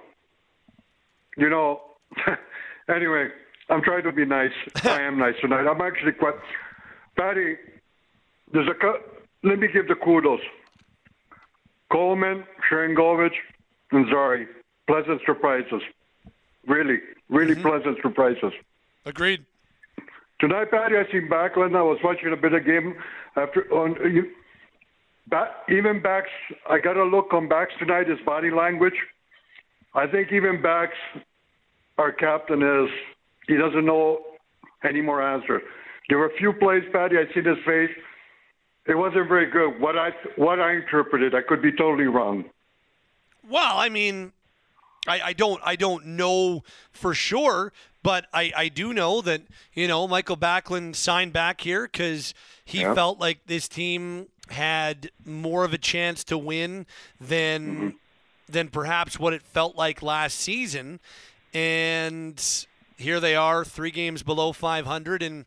you 1.37 1.49
know, 1.51 1.81
anyway, 2.95 3.29
I'm 3.69 3.83
trying 3.83 4.05
to 4.05 4.13
be 4.13 4.25
nice. 4.25 4.53
I 4.85 5.01
am 5.03 5.19
nice 5.19 5.35
tonight. 5.41 5.67
I'm 5.67 5.81
actually 5.81 6.13
quite. 6.13 6.35
Patty, 7.17 7.57
there's 8.53 8.69
a. 8.69 8.75
Let 9.47 9.61
me 9.61 9.69
give 9.73 9.87
the 9.87 9.95
kudos. 9.95 10.41
Coleman, 11.93 12.43
Sharangovich, 12.69 13.37
and 13.93 14.05
Zary. 14.09 14.49
Pleasant 14.89 15.21
surprises. 15.25 15.83
Really, 16.67 16.99
really 17.29 17.55
mm-hmm. 17.55 17.63
pleasant 17.63 17.99
surprises. 18.03 18.53
Agreed. 19.05 19.45
Tonight, 20.41 20.73
Patty, 20.73 20.97
I 20.97 21.05
seen 21.13 21.29
Backlund. 21.31 21.77
I 21.77 21.83
was 21.83 21.99
watching 22.03 22.33
a 22.33 22.37
bit 22.37 22.55
of 22.55 22.67
game 22.67 22.97
after 23.37 23.73
on 23.73 23.95
you. 24.13 24.33
Ba- 25.29 25.53
even 25.69 26.03
backs, 26.03 26.31
I 26.69 26.79
got 26.79 26.97
a 26.97 27.05
look 27.05 27.33
on 27.33 27.49
backs 27.49 27.73
tonight. 27.79 28.09
His 28.09 28.19
body 28.27 28.51
language. 28.51 28.99
I 29.95 30.09
think 30.09 30.33
even 30.33 30.61
backs, 30.61 30.97
our 31.99 32.11
captain 32.11 32.63
is 32.63 32.91
he 33.47 33.57
doesn't 33.57 33.87
know 33.87 34.23
any 34.83 35.03
more 35.03 35.23
answer. 35.23 35.63
There 36.09 36.19
were 36.19 36.27
a 36.27 36.37
few 36.37 36.53
plays, 36.53 36.83
Patty. 36.93 37.17
I 37.17 37.33
seen 37.33 37.45
his 37.45 37.59
face. 37.65 37.91
It 38.89 38.95
wasn't 38.97 39.29
very 39.29 39.47
good. 39.51 39.81
What 39.81 39.99
I 39.99 40.11
what 40.37 40.61
I 40.61 40.73
interpreted, 40.75 41.35
I 41.35 41.43
could 41.43 41.61
be 41.63 41.73
totally 41.73 42.07
wrong. 42.07 42.45
Well, 43.49 43.79
I 43.79 43.89
mean, 43.89 44.33
I, 45.09 45.21
I 45.21 45.33
don't 45.33 45.61
I 45.65 45.77
don't 45.77 46.07
know 46.07 46.63
for 46.93 47.15
sure, 47.15 47.73
but 48.03 48.27
I, 48.33 48.53
I 48.57 48.69
do 48.69 48.93
know 48.93 49.21
that 49.23 49.43
you 49.73 49.89
know 49.89 50.07
Mikael 50.07 50.37
Backlund 50.37 50.95
signed 50.97 51.33
back 51.33 51.61
here 51.63 51.89
because 51.91 52.33
he 52.65 52.81
Yeah. 52.81 52.95
felt 52.95 53.19
like 53.19 53.47
this 53.47 53.69
team 53.69 54.27
had 54.51 55.11
more 55.25 55.65
of 55.65 55.73
a 55.73 55.79
chance 55.79 56.23
to 56.25 56.39
win 56.39 56.87
than 57.21 57.67
Mm-hmm. 57.67 57.89
than 58.49 58.69
perhaps 58.69 59.19
what 59.19 59.33
it 59.33 59.43
felt 59.43 59.75
like 59.77 60.01
last 60.03 60.39
season, 60.39 61.01
and 61.53 62.67
here 62.97 63.19
they 63.19 63.35
are, 63.35 63.65
three 63.65 63.91
games 63.91 64.23
below 64.23 64.53
500 64.53 65.23
and. 65.25 65.45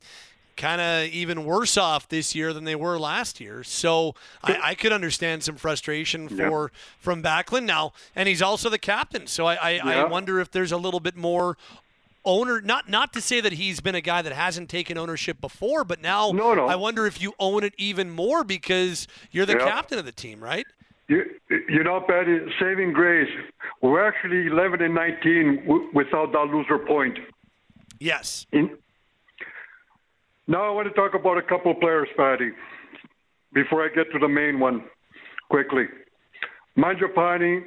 Kind 0.60 0.82
of 0.82 1.06
even 1.14 1.46
worse 1.46 1.78
off 1.78 2.10
this 2.10 2.36
year 2.36 2.52
than 2.52 2.66
they 2.66 2.76
were 2.76 3.00
last 3.00 3.40
year, 3.40 3.64
so 3.64 4.14
I, 4.44 4.60
I 4.62 4.76
could 4.76 4.92
understand 4.92 5.42
some 5.42 5.56
frustration 5.56 6.28
Yeah. 6.30 6.50
for 6.50 6.72
from 7.00 7.24
Backlund 7.24 7.64
now, 7.64 7.94
and 8.14 8.28
he's 8.28 8.42
also 8.42 8.70
the 8.70 8.78
captain. 8.78 9.26
So 9.26 9.46
I, 9.46 9.56
I, 9.56 9.78
I 9.80 10.04
wonder 10.04 10.38
if 10.42 10.52
there's 10.52 10.74
a 10.74 10.78
little 10.78 11.00
bit 11.00 11.16
more 11.16 11.58
owner. 12.26 12.60
Not 12.60 12.90
not 12.90 13.14
to 13.14 13.22
say 13.22 13.40
that 13.40 13.54
he's 13.54 13.80
been 13.80 13.96
a 13.96 14.02
guy 14.02 14.22
that 14.22 14.34
hasn't 14.34 14.68
taken 14.70 14.98
ownership 14.98 15.40
before, 15.40 15.86
but 15.86 16.02
now 16.02 16.32
no, 16.32 16.54
no. 16.54 16.68
I 16.68 16.76
wonder 16.76 17.08
if 17.08 17.22
you 17.22 17.32
own 17.40 17.64
it 17.64 17.74
even 17.78 18.10
more 18.10 18.44
because 18.44 19.08
you're 19.32 19.46
the 19.46 19.54
Yeah. 19.54 19.66
captain 19.66 19.98
of 19.98 20.04
the 20.04 20.12
team, 20.12 20.44
right? 20.44 20.66
You, 21.08 21.24
you 21.70 21.84
know, 21.86 22.02
Patty, 22.02 22.38
saving 22.60 22.92
grace. 22.92 23.32
We're 23.82 24.06
actually 24.06 24.48
11 24.48 24.82
and 24.82 24.94
19 24.94 25.64
w- 25.66 25.90
without 25.94 26.34
that 26.34 26.48
loser 26.54 26.80
point. 26.80 27.18
Yes. 28.00 28.46
In, 28.52 28.78
now 30.50 30.68
I 30.68 30.72
want 30.72 30.88
to 30.88 30.94
talk 30.94 31.14
about 31.14 31.38
a 31.38 31.42
couple 31.42 31.72
of 31.72 31.80
players, 31.80 32.10
Patty, 32.18 32.50
before 33.54 33.86
I 33.86 33.90
get 33.94 34.12
to 34.12 34.20
the 34.20 34.28
main 34.28 34.60
one 34.60 34.84
quickly. 35.50 35.86
Mangiapane, 36.78 37.62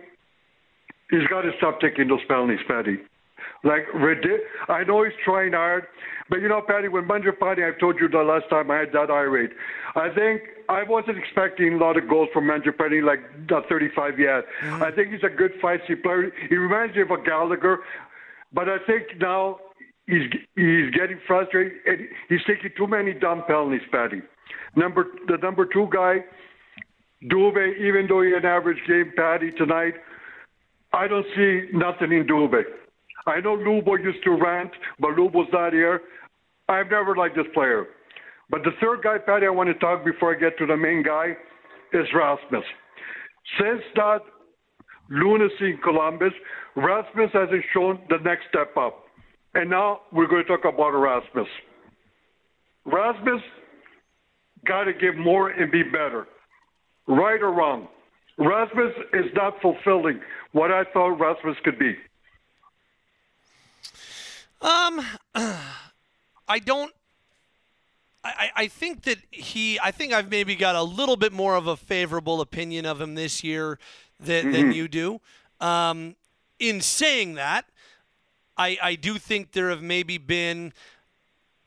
he's 1.11 1.27
got 1.29 1.43
to 1.43 1.53
stop 1.59 1.81
taking 1.81 2.09
those 2.09 2.21
penalties, 2.29 2.61
Patty. 2.67 2.99
Like, 3.65 3.87
I 4.69 4.83
know 4.85 5.05
he's 5.05 5.13
trying 5.25 5.53
hard, 5.53 5.87
but 6.29 6.41
you 6.41 6.49
know, 6.49 6.61
Patty, 6.61 6.89
when 6.89 7.05
Mangiapane, 7.05 7.65
I've 7.65 7.79
told 7.79 8.01
you 8.01 8.09
the 8.09 8.19
last 8.19 8.51
time 8.51 8.71
I 8.71 8.79
had 8.79 8.93
that 8.93 9.11
irate, 9.11 9.51
I 9.95 10.09
think 10.09 10.43
I 10.69 10.83
wasn't 10.83 11.19
expecting 11.19 11.75
a 11.75 11.77
lot 11.77 11.97
of 11.97 12.09
goals 12.09 12.29
from 12.33 12.45
Mangiapane, 12.45 13.05
like 13.05 13.21
the 13.49 13.61
35 13.69 14.19
yet. 14.19 14.45
Mm-hmm. 14.63 14.83
I 14.83 14.91
think 14.91 15.13
he's 15.13 15.23
a 15.23 15.29
good 15.29 15.53
feisty 15.63 16.03
player. 16.03 16.33
He 16.49 16.57
reminds 16.57 16.97
me 16.97 17.03
of 17.03 17.11
a 17.11 17.23
Gallagher, 17.23 17.79
but 18.53 18.69
I 18.69 18.79
think 18.87 19.21
now 19.21 19.59
he's 20.07 20.31
he's 20.57 20.91
getting 20.91 21.19
frustrated 21.27 21.73
and 21.87 22.01
he's 22.29 22.45
taking 22.47 22.71
too 22.77 22.87
many 22.87 23.13
dumb 23.13 23.45
penalties, 23.47 23.83
Patty. 23.91 24.23
Number 24.77 25.07
the 25.29 25.39
number 25.39 25.67
two 25.67 25.89
guy, 25.93 26.25
Dubé, 27.31 27.79
even 27.79 28.07
though 28.09 28.23
he 28.23 28.33
had 28.33 28.45
an 28.45 28.51
average 28.51 28.79
game, 28.87 29.13
Patty 29.17 29.51
tonight, 29.53 29.95
I 30.93 31.09
don't 31.09 31.27
see 31.37 31.69
nothing 31.73 32.13
in 32.13 32.27
Dubé. 32.27 32.63
I 33.27 33.41
know 33.41 33.57
Lubo 33.57 34.03
used 34.03 34.25
to 34.25 34.33
rant, 34.33 34.73
but 34.99 35.11
Lubo's 35.11 35.49
not 35.53 35.73
here. 35.73 36.01
I've 36.69 36.91
never 36.91 37.15
liked 37.15 37.37
this 37.37 37.47
player. 37.55 37.87
But 38.51 38.65
the 38.65 38.73
third 38.81 39.03
guy, 39.03 39.19
Patty, 39.19 39.47
I 39.47 39.51
want 39.51 39.69
to 39.69 39.75
talk 39.75 40.05
before 40.05 40.35
I 40.35 40.39
get 40.39 40.59
to 40.59 40.67
the 40.67 40.77
main 40.77 41.03
guy 41.03 41.37
is 41.93 42.07
Rasmus. 42.15 42.65
Since 43.59 43.83
that 43.95 44.21
lunacy 45.09 45.71
in 45.71 45.79
Columbus, 45.83 46.33
Rasmus 46.75 47.31
hasn't 47.33 47.65
shown 47.73 48.01
the 48.09 48.19
next 48.25 48.45
step 48.49 48.77
up. 48.77 49.02
And 49.55 49.69
now 49.71 50.01
we're 50.13 50.27
going 50.27 50.45
to 50.45 50.49
talk 50.49 50.65
about 50.65 50.95
Erasmus. 50.95 51.49
Rasmus 52.85 53.43
got 54.67 54.85
to 54.85 54.93
give 54.93 55.17
more 55.17 55.51
and 55.51 55.71
be 55.71 55.83
better. 55.83 56.27
Right 57.07 57.41
or 57.43 57.53
wrong? 57.53 57.89
Rasmus 58.39 58.93
is 59.13 59.27
not 59.35 59.61
fulfilling 59.61 60.21
what 60.53 60.71
I 60.73 60.85
thought 60.85 61.19
Rasmus 61.21 61.57
could 61.65 61.79
be. 61.79 61.97
Um, 64.63 65.01
I 65.35 66.59
don't. 66.65 66.93
I, 68.25 68.51
I 68.55 68.67
think 68.69 69.03
that 69.03 69.19
he. 69.31 69.79
I 69.81 69.91
think 69.91 70.13
I've 70.13 70.31
maybe 70.31 70.55
got 70.55 70.77
a 70.77 70.83
little 70.83 71.17
bit 71.17 71.33
more 71.33 71.57
of 71.57 71.67
a 71.67 71.77
favorable 71.77 72.41
opinion 72.41 72.87
of 72.87 73.01
him 73.01 73.17
this 73.17 73.43
year 73.43 73.79
than, 74.21 74.53
than 74.53 74.71
Mhm. 74.71 74.75
you 74.77 74.89
do. 74.89 75.21
Um, 75.61 76.15
in 76.61 76.81
saying 76.81 77.35
that, 77.35 77.65
I 78.57 78.79
I 78.83 78.95
do 78.95 79.19
think 79.19 79.53
there 79.53 79.71
have 79.71 79.83
maybe 79.83 80.19
been 80.19 80.73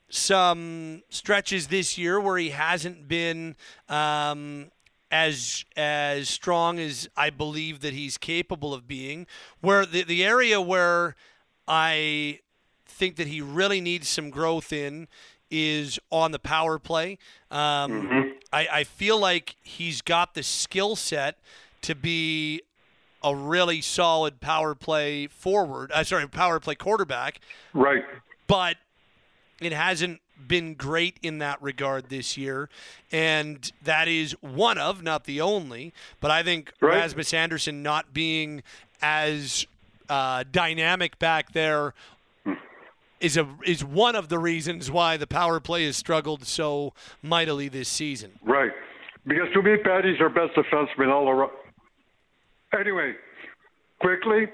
some 0.10 1.04
stretches 1.10 1.68
this 1.68 1.98
year 1.98 2.20
where 2.20 2.38
he 2.38 2.50
hasn't 2.50 3.08
been 3.08 3.56
um, 3.90 4.72
as 5.12 5.66
as 5.76 6.30
strong 6.30 6.80
as 6.80 7.10
I 7.18 7.30
believe 7.30 7.82
that 7.82 7.94
he's 7.94 8.18
capable 8.18 8.74
of 8.74 8.88
being. 8.88 9.28
Where 9.62 9.86
the 9.86 10.04
the 10.04 10.24
area 10.24 10.62
where 10.62 11.16
I 11.68 12.40
think 12.86 13.16
that 13.18 13.28
he 13.28 13.42
really 13.42 13.82
needs 13.82 14.08
some 14.08 14.30
growth 14.30 14.72
in 14.72 15.08
is 15.52 16.00
on 16.12 16.32
the 16.32 16.40
power 16.40 16.80
play. 16.80 17.18
Um, 17.52 18.36
I, 18.52 18.68
I 18.72 18.84
feel 18.84 19.20
like 19.20 19.56
he's 19.62 20.02
got 20.02 20.34
the 20.34 20.44
skill 20.44 20.96
set 20.96 21.38
to 21.82 21.94
be 21.94 22.62
a 23.26 23.36
really 23.36 23.82
solid 23.82 24.40
power 24.40 24.76
play 24.76 25.26
forward. 25.26 25.92
Uh, 25.92 26.04
sorry, 26.04 26.28
power 26.28 26.60
play 26.60 26.76
quarterback. 26.76 27.40
Right. 27.74 28.04
But 28.46 28.78
it 29.60 29.74
hasn't 29.74 30.22
been 30.48 30.76
great 30.76 31.18
in 31.24 31.40
that 31.40 31.60
regard 31.62 32.10
this 32.10 32.38
year, 32.38 32.70
and 33.12 33.72
that 33.82 34.08
is 34.08 34.34
one 34.42 34.78
of, 34.78 35.02
not 35.02 35.24
the 35.24 35.42
only. 35.42 35.92
But 36.20 36.30
I 36.30 36.44
think 36.44 36.72
Right. 36.80 36.98
Rasmus 36.98 37.34
Andersson 37.34 37.82
not 37.82 38.14
being 38.14 38.62
as 39.02 39.66
uh, 40.08 40.44
dynamic 40.52 41.18
back 41.18 41.54
there 41.54 41.96
is 43.20 43.38
a 43.38 43.48
is 43.66 43.84
one 43.84 44.16
of 44.16 44.30
the 44.30 44.38
reasons 44.38 44.92
why 44.92 45.18
the 45.18 45.26
power 45.26 45.60
play 45.60 45.86
has 45.86 45.98
struggled 45.98 46.46
so 46.46 46.94
mightily 47.24 47.70
this 47.70 47.90
season. 47.90 48.34
Right. 48.44 48.72
Because 49.26 49.48
to 49.54 49.64
me, 49.64 49.78
Patty's 49.84 50.22
our 50.22 50.30
best 50.30 50.54
defenseman 50.56 51.12
all 51.12 51.28
around. 51.28 51.52
Anyway, 52.80 53.14
quickly, 54.02 54.48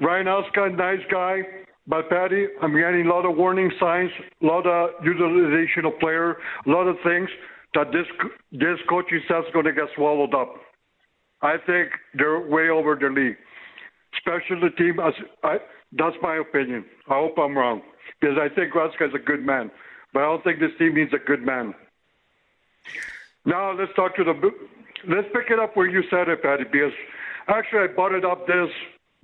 Ryan 0.00 0.28
Oscar, 0.28 0.70
nice 0.70 1.04
guy, 1.10 1.42
but 1.86 2.08
Patty, 2.08 2.46
I'm 2.62 2.74
getting 2.74 3.06
a 3.06 3.08
lot 3.08 3.26
of 3.26 3.36
warning 3.36 3.70
signs, 3.78 4.10
a 4.42 4.46
lot 4.46 4.66
of 4.66 4.90
utilization 5.04 5.84
of 5.84 5.98
player, 6.00 6.36
a 6.66 6.70
lot 6.70 6.86
of 6.86 6.96
things 7.04 7.28
that 7.74 7.92
this 7.92 8.06
this 8.52 8.78
coaching 8.88 9.20
staff 9.26 9.44
is 9.46 9.52
going 9.52 9.66
to 9.66 9.72
get 9.72 9.88
swallowed 9.94 10.34
up. 10.34 10.54
I 11.42 11.56
think 11.66 11.90
they're 12.14 12.40
way 12.40 12.70
over 12.70 12.96
their 12.96 13.12
league. 13.12 13.36
Especially 14.16 14.60
the 14.60 14.74
team, 14.76 15.00
as 15.00 15.12
I, 15.42 15.58
that's 15.92 16.16
my 16.22 16.36
opinion. 16.36 16.84
I 17.08 17.14
hope 17.14 17.36
I'm 17.38 17.58
wrong 17.58 17.82
because 18.20 18.38
I 18.38 18.48
think 18.54 18.72
Raska 18.72 19.08
is 19.08 19.14
a 19.14 19.18
good 19.18 19.44
man, 19.44 19.70
but 20.12 20.20
I 20.20 20.26
don't 20.26 20.44
think 20.44 20.60
this 20.60 20.70
team 20.78 20.94
needs 20.94 21.12
a 21.12 21.18
good 21.18 21.42
man. 21.42 21.74
Now 23.44 23.72
let's 23.72 23.92
talk 23.94 24.16
to 24.16 24.24
the. 24.24 24.32
Let's 25.08 25.28
pick 25.32 25.50
it 25.50 25.58
up 25.58 25.76
where 25.76 25.86
you 25.86 26.02
said 26.10 26.28
it, 26.28 26.42
Patty, 26.42 26.64
because 26.64 26.92
actually 27.48 27.80
I 27.80 27.86
brought 27.88 28.12
it 28.12 28.24
up 28.24 28.46
this 28.46 28.70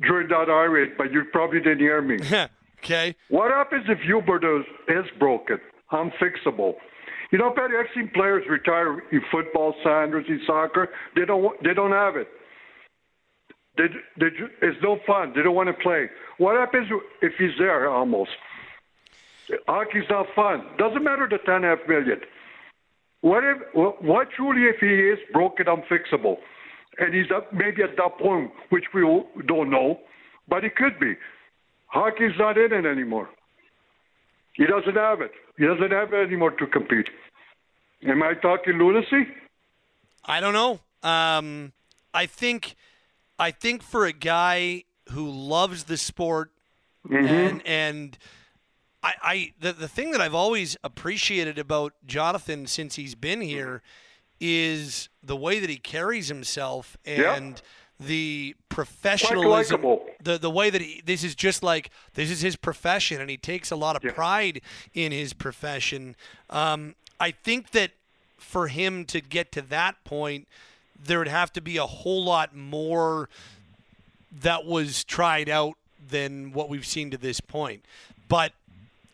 during 0.00 0.28
that 0.28 0.48
irate, 0.48 0.96
but 0.96 1.12
you 1.12 1.24
probably 1.32 1.60
didn't 1.60 1.80
hear 1.80 2.00
me. 2.02 2.18
okay. 2.78 3.14
What 3.28 3.50
happens 3.50 3.86
if 3.88 4.00
Hubert 4.00 4.44
is, 4.44 4.66
is 4.88 5.04
broken, 5.18 5.58
unfixable? 5.92 6.74
You 7.30 7.38
know, 7.38 7.50
Patty, 7.50 7.74
I've 7.78 7.86
seen 7.94 8.10
players 8.12 8.44
retire 8.48 9.00
in 9.12 9.22
football, 9.30 9.74
Sanders, 9.84 10.26
in 10.28 10.40
soccer. 10.46 10.88
They 11.14 11.24
don't. 11.24 11.62
They 11.62 11.74
don't 11.74 11.92
have 11.92 12.16
it. 12.16 12.28
They, 13.76 13.86
they, 14.18 14.26
it's 14.62 14.82
no 14.82 14.98
fun. 15.06 15.32
They 15.34 15.42
don't 15.42 15.54
want 15.54 15.68
to 15.68 15.82
play. 15.82 16.10
What 16.38 16.56
happens 16.56 16.88
if 17.22 17.32
he's 17.38 17.56
there 17.56 17.88
almost? 17.88 18.30
Hockey's 19.68 20.08
not 20.10 20.26
fun. 20.34 20.64
Doesn't 20.76 21.04
matter 21.04 21.28
the 21.30 21.38
ten 21.38 21.62
half 21.62 21.78
million. 21.88 22.20
What 23.22 23.44
if? 23.44 23.58
What, 23.74 24.28
truly 24.34 24.62
if 24.62 24.76
he 24.80 24.86
is 24.86 25.18
broken, 25.32 25.66
unfixable, 25.66 26.36
and 26.98 27.14
he's 27.14 27.30
up 27.34 27.52
maybe 27.52 27.82
at 27.82 27.96
that 27.96 28.18
point, 28.18 28.50
which 28.70 28.84
we 28.94 29.02
all 29.02 29.26
don't 29.46 29.70
know, 29.70 30.00
but 30.48 30.64
he 30.64 30.70
could 30.70 30.98
be. 30.98 31.14
Hockey's 31.86 32.38
not 32.38 32.56
in 32.56 32.72
it 32.72 32.86
anymore. 32.86 33.28
He 34.54 34.64
doesn't 34.66 34.96
have 34.96 35.20
it. 35.20 35.32
He 35.58 35.66
doesn't 35.66 35.90
have 35.90 36.12
it 36.12 36.26
anymore 36.26 36.52
to 36.52 36.66
compete. 36.66 37.08
Am 38.06 38.22
I 38.22 38.34
talking 38.34 38.78
lunacy? 38.78 39.28
I 40.24 40.40
don't 40.40 40.54
know. 40.54 40.80
Um, 41.02 41.72
I 42.14 42.26
think, 42.26 42.76
I 43.38 43.50
think 43.50 43.82
for 43.82 44.06
a 44.06 44.12
guy 44.12 44.84
who 45.10 45.28
loves 45.28 45.84
the 45.84 45.96
sport 45.96 46.52
and 47.10 47.66
and 47.66 48.18
I, 49.02 49.12
I 49.22 49.52
the 49.60 49.72
the 49.72 49.88
thing 49.88 50.10
that 50.12 50.20
I've 50.20 50.34
always 50.34 50.76
appreciated 50.84 51.58
about 51.58 51.92
Jonathan 52.06 52.66
since 52.66 52.96
he's 52.96 53.14
been 53.14 53.40
here 53.40 53.82
is 54.40 55.08
the 55.22 55.36
way 55.36 55.58
that 55.60 55.70
he 55.70 55.76
carries 55.76 56.28
himself 56.28 56.96
Yeah. 57.06 57.34
and 57.34 57.60
the 57.98 58.56
professionalism 58.70 59.82
the 60.22 60.38
the 60.38 60.48
way 60.50 60.70
that 60.70 60.80
he 60.80 61.02
this 61.04 61.22
is 61.22 61.34
just 61.34 61.62
like 61.62 61.90
this 62.14 62.30
is 62.30 62.40
his 62.40 62.56
profession 62.56 63.20
and 63.20 63.28
he 63.28 63.36
takes 63.36 63.70
a 63.70 63.76
lot 63.76 63.94
of 63.96 64.02
pride 64.14 64.62
in 64.94 65.12
his 65.12 65.34
profession 65.34 66.16
um, 66.48 66.94
i 67.18 67.30
think 67.30 67.72
that 67.72 67.90
for 68.38 68.68
him 68.68 69.04
to 69.04 69.20
get 69.20 69.52
to 69.52 69.60
that 69.60 70.02
point 70.04 70.48
there 71.02 71.18
would 71.18 71.28
have 71.28 71.52
to 71.52 71.60
be 71.60 71.76
a 71.76 71.86
whole 71.86 72.24
lot 72.24 72.56
more 72.56 73.28
that 74.32 74.64
was 74.64 75.04
tried 75.04 75.48
out 75.50 75.74
than 76.08 76.52
what 76.52 76.68
we've 76.68 76.86
seen 76.86 77.10
to 77.10 77.16
this 77.16 77.40
point. 77.40 77.84
But 78.28 78.52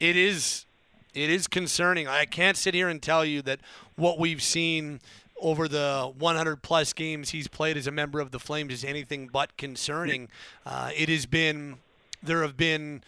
it 0.00 0.16
is 0.16 0.66
it 1.14 1.30
is 1.30 1.46
concerning. 1.46 2.06
I 2.06 2.26
can't 2.26 2.56
sit 2.56 2.74
here 2.74 2.88
and 2.88 3.02
tell 3.02 3.24
you 3.24 3.40
that 3.42 3.60
what 3.96 4.18
we've 4.18 4.42
seen 4.42 5.00
over 5.40 5.68
the 5.68 6.12
100 6.18 6.62
plus 6.62 6.92
games 6.92 7.30
he's 7.30 7.48
played 7.48 7.76
as 7.76 7.86
a 7.86 7.90
member 7.90 8.20
of 8.20 8.30
the 8.30 8.38
Flames 8.38 8.72
is 8.72 8.84
anything 8.84 9.28
but 9.32 9.56
concerning. 9.56 10.28
Uh, 10.64 10.90
it 10.96 11.08
has 11.08 11.26
been 11.26 11.76
there 12.22 12.42
have 12.42 12.56
been 12.56 13.02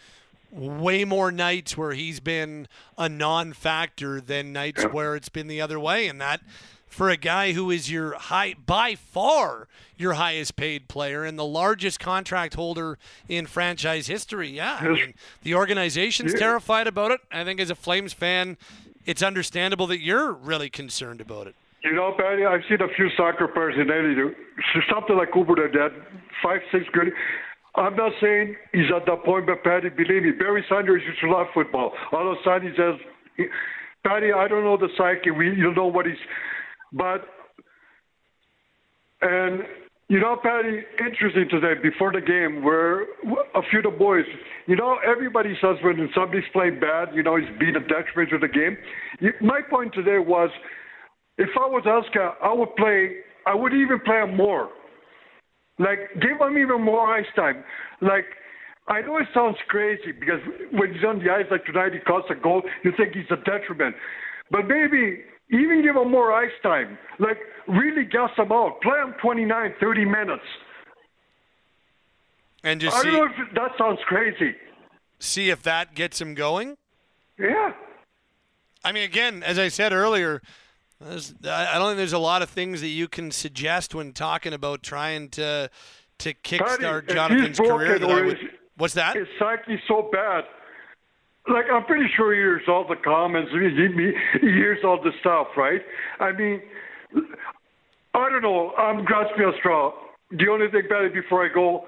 way 0.51 1.05
more 1.05 1.31
nights 1.31 1.77
where 1.77 1.91
he's 1.91 2.19
been 2.19 2.67
a 2.97 3.07
non-factor 3.07 4.19
than 4.21 4.51
nights 4.51 4.83
where 4.85 5.15
it's 5.15 5.29
been 5.29 5.47
the 5.47 5.61
other 5.61 5.79
way, 5.79 6.07
and 6.07 6.19
that 6.19 6.41
for 6.89 7.09
a 7.09 7.17
guy 7.17 7.53
who 7.53 7.71
is 7.71 7.89
your 7.91 8.13
high 8.15 8.55
by 8.65 8.95
far 8.95 9.67
your 9.95 10.13
highest 10.13 10.55
paid 10.55 10.87
player 10.87 11.23
and 11.23 11.37
the 11.37 11.45
largest 11.45 11.99
contract 11.99 12.55
holder 12.55 12.97
in 13.27 13.45
franchise 13.45 14.07
history. 14.07 14.49
Yeah, 14.49 14.77
I 14.81 14.87
mean, 14.89 15.13
the 15.43 15.53
organization's 15.55 16.33
Yeah. 16.33 16.39
terrified 16.39 16.87
about 16.87 17.11
it. 17.11 17.21
I 17.31 17.43
think 17.43 17.59
as 17.59 17.69
a 17.69 17.75
Flames 17.75 18.13
fan, 18.13 18.57
it's 19.05 19.21
understandable 19.23 19.87
that 19.87 19.99
you're 20.01 20.31
really 20.33 20.69
concerned 20.69 21.21
about 21.21 21.47
it. 21.47 21.55
You 21.83 21.93
know, 21.93 22.11
Patty, 22.17 22.45
I've 22.45 22.63
seen 22.67 22.81
a 22.81 22.89
few 22.95 23.09
soccer 23.15 23.47
players 23.47 23.75
in 23.75 23.89
Italy 23.89 24.35
something 24.91 25.15
like 25.15 25.29
Uber 25.35 25.55
that 25.71 25.73
had 25.79 25.91
five, 26.43 26.61
six 26.71 26.85
good. 26.91 27.13
I'm 27.75 27.95
not 27.95 28.11
saying 28.19 28.55
he's 28.73 28.91
at 28.93 29.05
that 29.05 29.23
point, 29.23 29.45
but 29.45 29.63
Patty, 29.63 29.89
believe 29.89 30.23
me, 30.23 30.31
Barry 30.31 30.65
Sanders 30.67 31.01
used 31.05 31.21
to 31.21 31.31
love 31.31 31.47
football. 31.53 31.93
All 32.11 32.31
of 32.31 32.37
a 32.37 32.43
sudden 32.43 32.69
he 32.71 32.75
says, 32.75 32.95
Patty, 34.05 34.33
I 34.33 34.47
don't 34.47 34.63
know 34.63 34.75
the 34.75 34.89
psyche. 34.97 35.31
We, 35.31 35.55
you 35.55 35.73
know 35.73 35.85
what 35.85 36.05
he's, 36.05 36.17
but, 36.93 37.25
and 39.21 39.61
you 40.09 40.19
know, 40.19 40.37
Patty, 40.41 40.81
interesting 40.99 41.47
today 41.49 41.79
before 41.81 42.11
the 42.11 42.21
game, 42.21 42.63
where 42.63 43.03
a 43.03 43.61
few 43.69 43.79
of 43.79 43.83
the 43.83 43.95
boys, 43.97 44.25
you 44.65 44.75
know, 44.75 44.97
everybody 45.05 45.53
says 45.61 45.77
when 45.83 46.09
somebody's 46.15 46.49
playing 46.51 46.79
bad, 46.79 47.09
you 47.13 47.21
know, 47.21 47.35
he's 47.35 47.49
being 47.59 47.75
a 47.75 47.79
detriment 47.79 48.31
to 48.31 48.39
the 48.39 48.47
game. 48.47 48.75
My 49.39 49.61
point 49.69 49.93
today 49.93 50.17
was, 50.17 50.49
if 51.37 51.49
I 51.55 51.67
was 51.67 51.85
Oscar, 51.85 52.33
I 52.43 52.53
would 52.53 52.75
play. 52.75 53.17
I 53.45 53.55
would 53.55 53.73
even 53.73 53.99
play 54.01 54.17
him 54.17 54.35
more. 54.35 54.69
Like 55.77 55.99
give 56.21 56.41
him 56.41 56.57
even 56.57 56.81
more 56.81 57.07
ice 57.15 57.29
time. 57.35 57.63
Like 58.01 58.25
I 58.87 59.01
know 59.01 59.17
it 59.17 59.27
sounds 59.33 59.57
crazy 59.67 60.11
because 60.19 60.41
when 60.71 60.93
he's 60.93 61.03
on 61.07 61.19
the 61.19 61.31
ice 61.31 61.45
like 61.51 61.65
tonight, 61.65 61.93
he 61.93 61.99
costs 61.99 62.29
a 62.31 62.35
goal. 62.35 62.63
You 62.83 62.91
think 62.97 63.13
he's 63.13 63.29
a 63.29 63.37
detriment, 63.37 63.95
but 64.51 64.67
maybe 64.67 65.21
even 65.49 65.81
give 65.81 65.95
him 65.95 66.11
more 66.11 66.31
ice 66.31 66.51
time. 66.63 66.97
Like 67.19 67.37
really 67.67 68.05
gas 68.05 68.31
him 68.37 68.51
out. 68.51 68.81
Play 68.81 68.99
him 68.99 69.15
29, 69.21 69.73
30 69.79 70.05
minutes. 70.05 70.43
And 72.63 72.81
just 72.81 72.95
I 72.97 73.01
see, 73.01 73.11
don't 73.11 73.17
know 73.17 73.43
if 73.47 73.53
that 73.55 73.71
sounds 73.77 73.99
crazy. 74.05 74.55
see 75.19 75.49
if 75.49 75.63
that 75.63 75.95
gets 75.95 76.19
him 76.19 76.35
going. 76.35 76.77
Yeah. 77.37 77.71
I 78.83 78.91
mean, 78.91 79.03
again, 79.03 79.43
as 79.43 79.57
I 79.57 79.69
said 79.69 79.93
earlier, 79.93 80.41
I 81.01 81.07
don't 81.07 81.87
think 81.87 81.97
there's 81.97 82.13
a 82.13 82.19
lot 82.19 82.41
of 82.41 82.49
things 82.49 82.81
that 82.81 82.87
you 82.87 83.07
can 83.07 83.31
suggest 83.31 83.95
when 83.95 84.11
talking 84.11 84.53
about 84.53 84.83
trying 84.83 85.29
to 85.29 85.69
to 86.19 86.33
kickstart 86.33 87.07
Patty, 87.07 87.13
Jonathan's 87.13 87.57
career. 87.59 87.97
That 87.97 88.07
would, 88.09 88.37
what's 88.75 88.93
that? 88.95 89.15
His 89.15 89.27
psyche's 89.39 89.79
so 89.87 90.09
bad. 90.11 90.43
Like 91.49 91.65
I'm 91.73 91.85
pretty 91.85 92.05
sure 92.15 92.33
he 92.33 92.39
hears 92.39 92.61
all 92.67 92.85
the 92.87 92.95
comments. 93.03 93.51
He, 93.51 93.59
he, 93.59 94.11
he 94.41 94.47
hears 94.53 94.79
all 94.83 95.01
the 95.01 95.11
stuff, 95.19 95.47
right? 95.57 95.81
I 96.19 96.31
mean, 96.31 96.61
I 98.13 98.29
don't 98.29 98.41
know. 98.41 98.71
I'm 98.77 99.03
grasping 99.03 99.45
at 99.47 99.57
straw. 99.59 99.91
The 100.31 100.47
only 100.51 100.67
thing, 100.69 100.83
Patty, 100.89 101.09
before 101.09 101.45
I 101.45 101.53
go, 101.53 101.85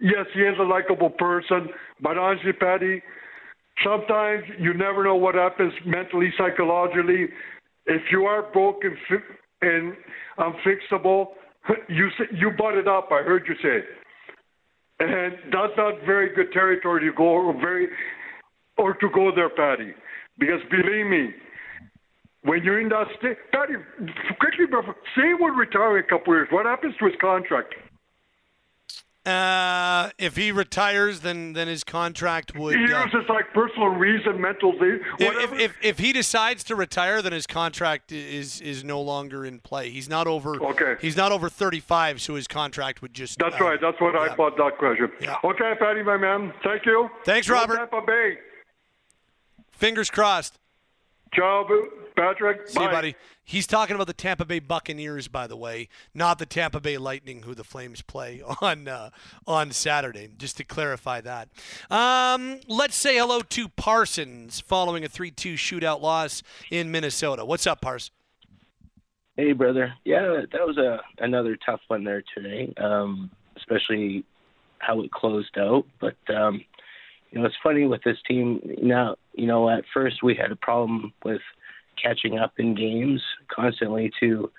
yes, 0.00 0.26
he 0.34 0.40
is 0.40 0.56
a 0.58 0.64
likable 0.64 1.10
person, 1.10 1.68
but 2.02 2.18
honestly, 2.18 2.52
Patty, 2.52 3.00
sometimes 3.84 4.42
you 4.58 4.74
never 4.74 5.04
know 5.04 5.14
what 5.14 5.36
happens 5.36 5.72
mentally, 5.84 6.32
psychologically. 6.36 7.26
If 7.86 8.02
you 8.10 8.24
are 8.24 8.50
broken 8.52 8.96
fi- 9.08 9.68
and 9.68 9.94
unfixable, 10.38 11.28
you 11.88 12.08
you 12.32 12.50
brought 12.56 12.76
it 12.76 12.88
up. 12.88 13.08
I 13.12 13.22
heard 13.22 13.44
you 13.48 13.54
say. 13.62 13.86
And 14.98 15.34
that's 15.52 15.76
not 15.76 15.94
very 16.06 16.34
good 16.34 16.52
territory 16.52 17.08
to 17.08 17.16
go 17.16 17.52
very 17.60 17.88
or 18.78 18.94
to 18.94 19.08
go 19.10 19.30
there, 19.34 19.50
Patty. 19.50 19.94
Because 20.38 20.60
believe 20.70 21.06
me, 21.06 21.34
when 22.42 22.62
you're 22.62 22.80
in 22.80 22.88
that 22.90 23.06
state, 23.18 23.38
Patty, 23.52 23.74
quickly, 24.38 24.66
before- 24.66 24.96
say 25.14 25.28
he 25.28 25.34
would 25.34 25.56
retire 25.56 25.98
in 25.98 26.04
a 26.04 26.06
couple 26.06 26.34
years. 26.34 26.48
What 26.50 26.66
happens 26.66 26.96
to 26.98 27.06
his 27.06 27.14
contract? 27.20 27.74
Uh, 29.26 30.10
if 30.18 30.36
he 30.36 30.52
retires, 30.52 31.18
then 31.18 31.52
then 31.52 31.66
his 31.66 31.82
contract 31.82 32.54
would. 32.54 32.76
He 32.76 32.92
uh, 32.92 33.06
uses 33.06 33.28
like 33.28 33.52
personal 33.52 33.88
reason, 33.88 34.40
mental 34.40 34.70
thing. 34.78 35.00
if, 35.18 35.52
if, 35.52 35.60
if, 35.60 35.76
if 35.82 35.98
he 35.98 36.12
decides 36.12 36.62
to 36.64 36.76
retire, 36.76 37.20
then 37.22 37.32
his 37.32 37.44
contract 37.44 38.12
is 38.12 38.60
is 38.60 38.84
no 38.84 39.00
longer 39.00 39.44
in 39.44 39.58
play. 39.58 39.90
He's 39.90 40.08
not 40.08 40.28
over. 40.28 40.62
Okay. 40.62 40.94
He's 41.00 41.16
not 41.16 41.32
over 41.32 41.48
35, 41.48 42.22
so 42.22 42.36
his 42.36 42.46
contract 42.46 43.02
would 43.02 43.14
just. 43.14 43.40
That's 43.40 43.60
uh, 43.60 43.64
right. 43.64 43.80
That's 43.80 44.00
what 44.00 44.14
I 44.14 44.32
thought 44.36 44.56
that 44.58 44.78
question. 44.78 45.10
Yeah. 45.20 45.38
Okay, 45.42 45.72
Patty, 45.76 46.04
my 46.04 46.16
man. 46.16 46.52
Thank 46.62 46.86
you. 46.86 47.08
Thanks, 47.24 47.48
Go 47.48 47.54
Robert. 47.54 47.78
Tampa 47.78 48.02
Bay. 48.06 48.38
Fingers 49.76 50.10
crossed. 50.10 50.58
Ciao, 51.34 51.66
Patrick. 52.16 52.66
See 52.66 52.80
you, 52.80 52.86
Bye. 52.86 52.92
buddy. 52.92 53.16
He's 53.44 53.66
talking 53.66 53.94
about 53.94 54.06
the 54.06 54.14
Tampa 54.14 54.44
Bay 54.44 54.58
Buccaneers, 54.58 55.28
by 55.28 55.46
the 55.46 55.56
way, 55.56 55.88
not 56.14 56.38
the 56.38 56.46
Tampa 56.46 56.80
Bay 56.80 56.96
Lightning, 56.96 57.42
who 57.42 57.54
the 57.54 57.62
Flames 57.62 58.00
play 58.00 58.42
on 58.62 58.88
uh, 58.88 59.10
on 59.46 59.70
Saturday. 59.72 60.30
Just 60.38 60.56
to 60.56 60.64
clarify 60.64 61.20
that. 61.20 61.48
Um, 61.90 62.60
let's 62.68 62.96
say 62.96 63.18
hello 63.18 63.40
to 63.40 63.68
Parsons 63.68 64.60
following 64.60 65.04
a 65.04 65.08
three-two 65.08 65.54
shootout 65.54 66.00
loss 66.00 66.42
in 66.70 66.90
Minnesota. 66.90 67.44
What's 67.44 67.66
up, 67.66 67.82
Pars? 67.82 68.10
Hey, 69.36 69.52
brother. 69.52 69.92
Yeah, 70.04 70.40
that 70.50 70.66
was 70.66 70.78
a 70.78 71.00
another 71.18 71.58
tough 71.66 71.80
one 71.88 72.02
there 72.04 72.22
today, 72.34 72.72
um, 72.78 73.30
especially 73.56 74.24
how 74.78 75.02
it 75.02 75.12
closed 75.12 75.58
out. 75.58 75.84
But 76.00 76.16
um, 76.34 76.64
you 77.36 77.42
know, 77.42 77.48
it's 77.48 77.56
funny 77.62 77.86
with 77.86 78.02
this 78.02 78.16
team. 78.26 78.62
Now, 78.82 79.16
you 79.34 79.46
know, 79.46 79.68
at 79.68 79.84
first 79.92 80.22
we 80.22 80.34
had 80.34 80.52
a 80.52 80.56
problem 80.56 81.12
with 81.22 81.42
catching 82.02 82.38
up 82.38 82.54
in 82.56 82.74
games 82.74 83.20
constantly 83.54 84.10
to 84.20 84.50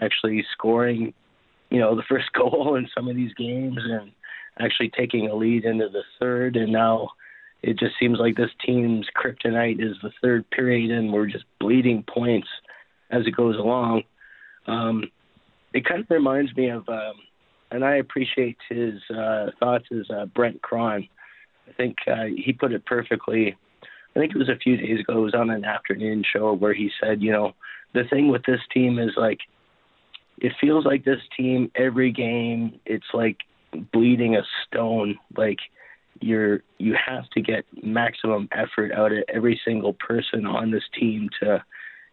actually 0.00 0.44
scoring, 0.52 1.12
you 1.70 1.80
know, 1.80 1.96
the 1.96 2.04
first 2.08 2.32
goal 2.32 2.76
in 2.76 2.88
some 2.94 3.08
of 3.08 3.16
these 3.16 3.34
games 3.34 3.78
and 3.82 4.12
actually 4.60 4.92
taking 4.96 5.28
a 5.28 5.34
lead 5.34 5.64
into 5.64 5.88
the 5.88 6.02
third. 6.20 6.54
And 6.54 6.72
now 6.72 7.08
it 7.62 7.80
just 7.80 7.94
seems 7.98 8.20
like 8.20 8.36
this 8.36 8.52
team's 8.64 9.08
kryptonite 9.16 9.82
is 9.82 9.96
the 10.00 10.12
third 10.22 10.48
period, 10.50 10.92
and 10.92 11.12
we're 11.12 11.26
just 11.26 11.46
bleeding 11.58 12.04
points 12.04 12.48
as 13.10 13.26
it 13.26 13.34
goes 13.34 13.56
along. 13.56 14.04
Um, 14.68 15.10
it 15.72 15.84
kind 15.84 16.02
of 16.02 16.10
reminds 16.10 16.54
me 16.54 16.68
of, 16.68 16.88
um, 16.88 17.14
and 17.72 17.84
I 17.84 17.96
appreciate 17.96 18.56
his 18.68 19.00
uh, 19.10 19.46
thoughts, 19.58 19.86
is 19.90 20.08
uh, 20.10 20.26
Brent 20.26 20.62
Krahn. 20.62 21.08
I 21.68 21.72
think 21.72 21.96
uh, 22.06 22.24
he 22.36 22.52
put 22.52 22.72
it 22.72 22.84
perfectly. 22.86 23.56
I 24.14 24.18
think 24.18 24.32
it 24.34 24.38
was 24.38 24.48
a 24.48 24.58
few 24.62 24.76
days 24.76 25.00
ago. 25.00 25.18
It 25.18 25.24
was 25.24 25.34
on 25.34 25.50
an 25.50 25.64
afternoon 25.64 26.24
show 26.30 26.52
where 26.52 26.74
he 26.74 26.90
said, 27.02 27.22
you 27.22 27.32
know, 27.32 27.52
the 27.94 28.04
thing 28.10 28.28
with 28.28 28.44
this 28.46 28.60
team 28.72 28.98
is 28.98 29.10
like, 29.16 29.38
it 30.38 30.52
feels 30.60 30.84
like 30.84 31.04
this 31.04 31.20
team 31.36 31.70
every 31.74 32.12
game, 32.12 32.80
it's 32.86 33.06
like 33.12 33.38
bleeding 33.92 34.36
a 34.36 34.42
stone. 34.66 35.18
Like 35.36 35.58
you're 36.20 36.62
you 36.78 36.94
have 36.94 37.28
to 37.30 37.40
get 37.40 37.64
maximum 37.82 38.48
effort 38.52 38.92
out 38.92 39.12
of 39.12 39.24
every 39.32 39.60
single 39.64 39.94
person 39.94 40.46
on 40.46 40.70
this 40.70 40.84
team 40.98 41.28
to 41.40 41.62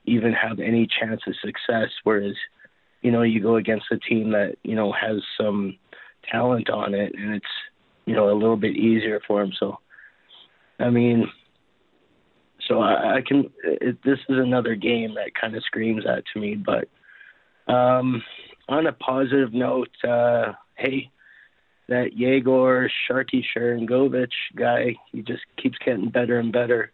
even 0.05 0.33
have 0.33 0.59
any 0.59 0.87
chance 0.87 1.21
of 1.27 1.35
success. 1.43 1.89
Whereas, 2.03 2.35
you 3.01 3.11
know, 3.11 3.21
you 3.21 3.41
go 3.41 3.55
against 3.55 3.85
a 3.91 3.97
team 3.97 4.31
that 4.31 4.55
you 4.63 4.75
know 4.75 4.91
has 4.91 5.21
some 5.39 5.77
talent 6.29 6.69
on 6.69 6.93
it, 6.93 7.13
and 7.15 7.35
it's 7.35 7.45
you 8.05 8.15
know 8.15 8.29
a 8.29 8.33
little 8.33 8.57
bit 8.57 8.75
easier 8.75 9.21
for 9.27 9.41
him. 9.41 9.51
So, 9.59 9.79
I 10.79 10.89
mean, 10.89 11.29
so 12.67 12.79
I, 12.79 13.17
I 13.17 13.21
can. 13.25 13.49
It, 13.63 13.97
this 14.03 14.19
is 14.29 14.37
another 14.37 14.75
game 14.75 15.15
that 15.15 15.35
kind 15.39 15.55
of 15.55 15.63
screams 15.63 16.03
that 16.05 16.23
to 16.33 16.39
me. 16.39 16.55
But 16.55 16.87
um, 17.71 18.23
on 18.69 18.87
a 18.87 18.93
positive 18.93 19.53
note, 19.53 19.89
uh, 20.07 20.53
hey, 20.75 21.11
that 21.89 22.17
Yegor 22.17 22.89
Sharky 23.09 23.43
Sharangovich 23.55 24.31
guy, 24.55 24.95
he 25.11 25.21
just 25.21 25.43
keeps 25.61 25.77
getting 25.83 26.09
better 26.09 26.39
and 26.39 26.51
better. 26.51 26.91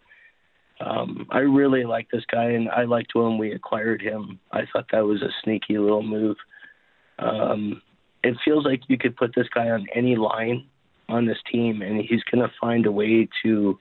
Um, 0.79 1.27
I 1.31 1.39
really 1.39 1.85
like 1.85 2.09
this 2.11 2.25
guy, 2.31 2.51
and 2.51 2.69
I 2.69 2.83
liked 2.83 3.15
when 3.15 3.37
we 3.37 3.51
acquired 3.51 4.01
him. 4.01 4.39
I 4.51 4.61
thought 4.71 4.85
that 4.91 5.05
was 5.05 5.21
a 5.21 5.29
sneaky 5.43 5.77
little 5.77 6.03
move. 6.03 6.37
Um, 7.19 7.81
it 8.23 8.35
feels 8.45 8.65
like 8.65 8.81
you 8.87 8.97
could 8.97 9.15
put 9.15 9.33
this 9.35 9.47
guy 9.53 9.69
on 9.69 9.87
any 9.93 10.15
line 10.15 10.67
on 11.09 11.25
this 11.25 11.37
team, 11.51 11.81
and 11.81 12.01
he's 12.01 12.23
going 12.23 12.47
to 12.47 12.53
find 12.59 12.85
a 12.85 12.91
way 12.91 13.27
to 13.43 13.79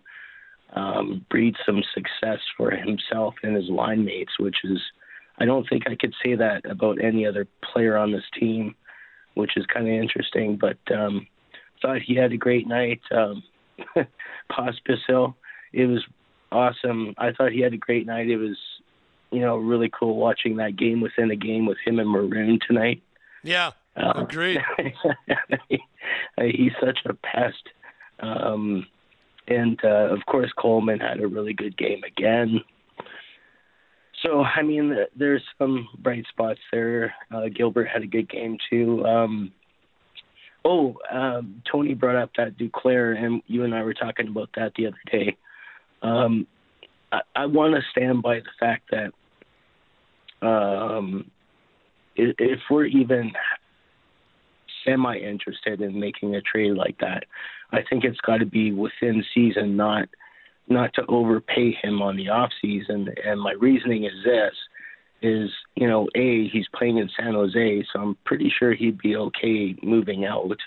um, 0.74 1.24
breed 1.30 1.56
some 1.64 1.82
success 1.94 2.40
for 2.56 2.70
himself 2.70 3.34
and 3.42 3.56
his 3.56 3.68
line 3.68 4.04
mates, 4.04 4.38
which 4.38 4.58
is, 4.64 4.78
I 5.38 5.44
don't 5.44 5.68
think 5.68 5.84
I 5.88 5.96
could 5.96 6.14
say 6.24 6.34
that 6.34 6.64
about 6.64 7.02
any 7.02 7.26
other 7.26 7.46
player 7.62 7.96
on 7.96 8.12
this 8.12 8.24
team, 8.38 8.74
which 9.34 9.56
is 9.56 9.66
kind 9.66 9.86
of 9.86 9.94
interesting. 9.94 10.56
But 10.56 10.78
um, 10.94 11.26
thought 11.82 12.02
he 12.02 12.14
had 12.14 12.32
a 12.32 12.36
great 12.36 12.66
night. 12.66 13.00
Um, 13.10 13.42
Pospisil, 14.50 15.34
it 15.72 15.86
was 15.86 16.04
awesome. 16.52 17.14
I 17.18 17.32
thought 17.32 17.52
he 17.52 17.60
had 17.60 17.74
a 17.74 17.78
great 17.78 18.06
night. 18.06 18.28
It 18.28 18.38
was, 18.38 18.56
you 19.30 19.40
know, 19.40 19.56
really 19.56 19.90
cool 19.90 20.16
watching 20.16 20.56
that 20.56 20.76
game 20.76 21.00
within 21.00 21.30
a 21.30 21.36
game 21.36 21.66
with 21.66 21.78
him 21.84 21.98
and 21.98 22.08
Maroon 22.08 22.58
tonight. 22.66 23.02
Yeah, 23.42 23.72
Um, 23.96 24.24
agreed. 24.24 24.60
he's 26.38 26.72
such 26.80 26.98
a 27.06 27.14
pest. 27.14 27.62
Um, 28.20 28.86
and 29.48 29.78
uh, 29.84 30.12
of 30.12 30.24
course, 30.26 30.50
Coleman 30.58 31.00
had 31.00 31.20
a 31.20 31.26
really 31.26 31.54
good 31.54 31.76
game 31.76 32.02
again. 32.04 32.60
So 34.22 34.42
I 34.42 34.62
mean, 34.62 34.96
there's 35.16 35.42
some 35.58 35.88
bright 35.98 36.24
spots 36.28 36.60
there. 36.72 37.14
Uh, 37.32 37.48
Gilbert 37.54 37.88
had 37.92 38.02
a 38.02 38.06
good 38.06 38.28
game 38.28 38.58
too. 38.70 39.04
Um, 39.04 39.52
oh, 40.64 40.96
um, 41.10 41.62
Tony 41.70 41.94
brought 41.94 42.16
up 42.16 42.30
that 42.36 42.58
Duclair, 42.58 43.16
and 43.16 43.42
you 43.46 43.64
and 43.64 43.74
I 43.74 43.82
were 43.82 43.94
talking 43.94 44.28
about 44.28 44.50
that 44.56 44.72
the 44.76 44.88
other 44.88 44.96
day. 45.10 45.36
Um, 46.02 46.46
I, 47.12 47.20
I 47.34 47.46
want 47.46 47.74
to 47.74 47.82
stand 47.92 48.22
by 48.22 48.40
the 48.40 48.50
fact 48.58 48.90
that 48.90 49.12
um, 50.46 51.30
if 52.16 52.60
we're 52.70 52.86
even 52.86 53.32
semi 54.86 55.16
interested 55.16 55.80
in 55.80 55.98
making 55.98 56.34
a 56.34 56.40
trade 56.40 56.74
like 56.74 56.98
that, 57.00 57.24
I 57.72 57.80
think 57.88 58.04
it's 58.04 58.20
got 58.20 58.38
to 58.38 58.46
be 58.46 58.72
within 58.72 59.24
season, 59.34 59.76
not 59.76 60.08
not 60.68 60.92
to 60.94 61.06
overpay 61.08 61.72
him 61.82 62.02
on 62.02 62.16
the 62.16 62.28
off 62.28 62.50
season. 62.60 63.08
And 63.24 63.40
my 63.40 63.52
reasoning 63.52 64.04
is 64.04 64.24
this: 64.24 64.54
is 65.22 65.50
you 65.74 65.88
know, 65.88 66.08
a 66.14 66.48
he's 66.48 66.66
playing 66.74 66.98
in 66.98 67.10
San 67.18 67.34
Jose, 67.34 67.84
so 67.92 68.00
I'm 68.00 68.16
pretty 68.24 68.52
sure 68.56 68.74
he'd 68.74 68.98
be 68.98 69.16
okay 69.16 69.76
moving 69.82 70.24
out 70.24 70.58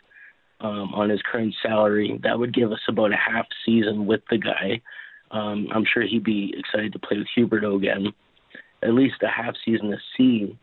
um, 0.61 0.93
on 0.93 1.09
his 1.09 1.21
current 1.29 1.55
salary. 1.61 2.19
That 2.23 2.39
would 2.39 2.53
give 2.53 2.71
us 2.71 2.79
about 2.87 3.13
a 3.13 3.17
half 3.17 3.45
season 3.65 4.05
with 4.05 4.21
the 4.29 4.37
guy. 4.37 4.81
Um, 5.31 5.67
I'm 5.73 5.85
sure 5.91 6.03
he'd 6.03 6.23
be 6.23 6.53
excited 6.57 6.93
to 6.93 6.99
play 6.99 7.17
with 7.17 7.27
Huberdeau 7.37 7.77
again, 7.77 8.07
at 8.81 8.93
least 8.93 9.21
a 9.21 9.27
half 9.27 9.53
season 9.63 9.91
to 9.91 9.97
see 10.17 10.57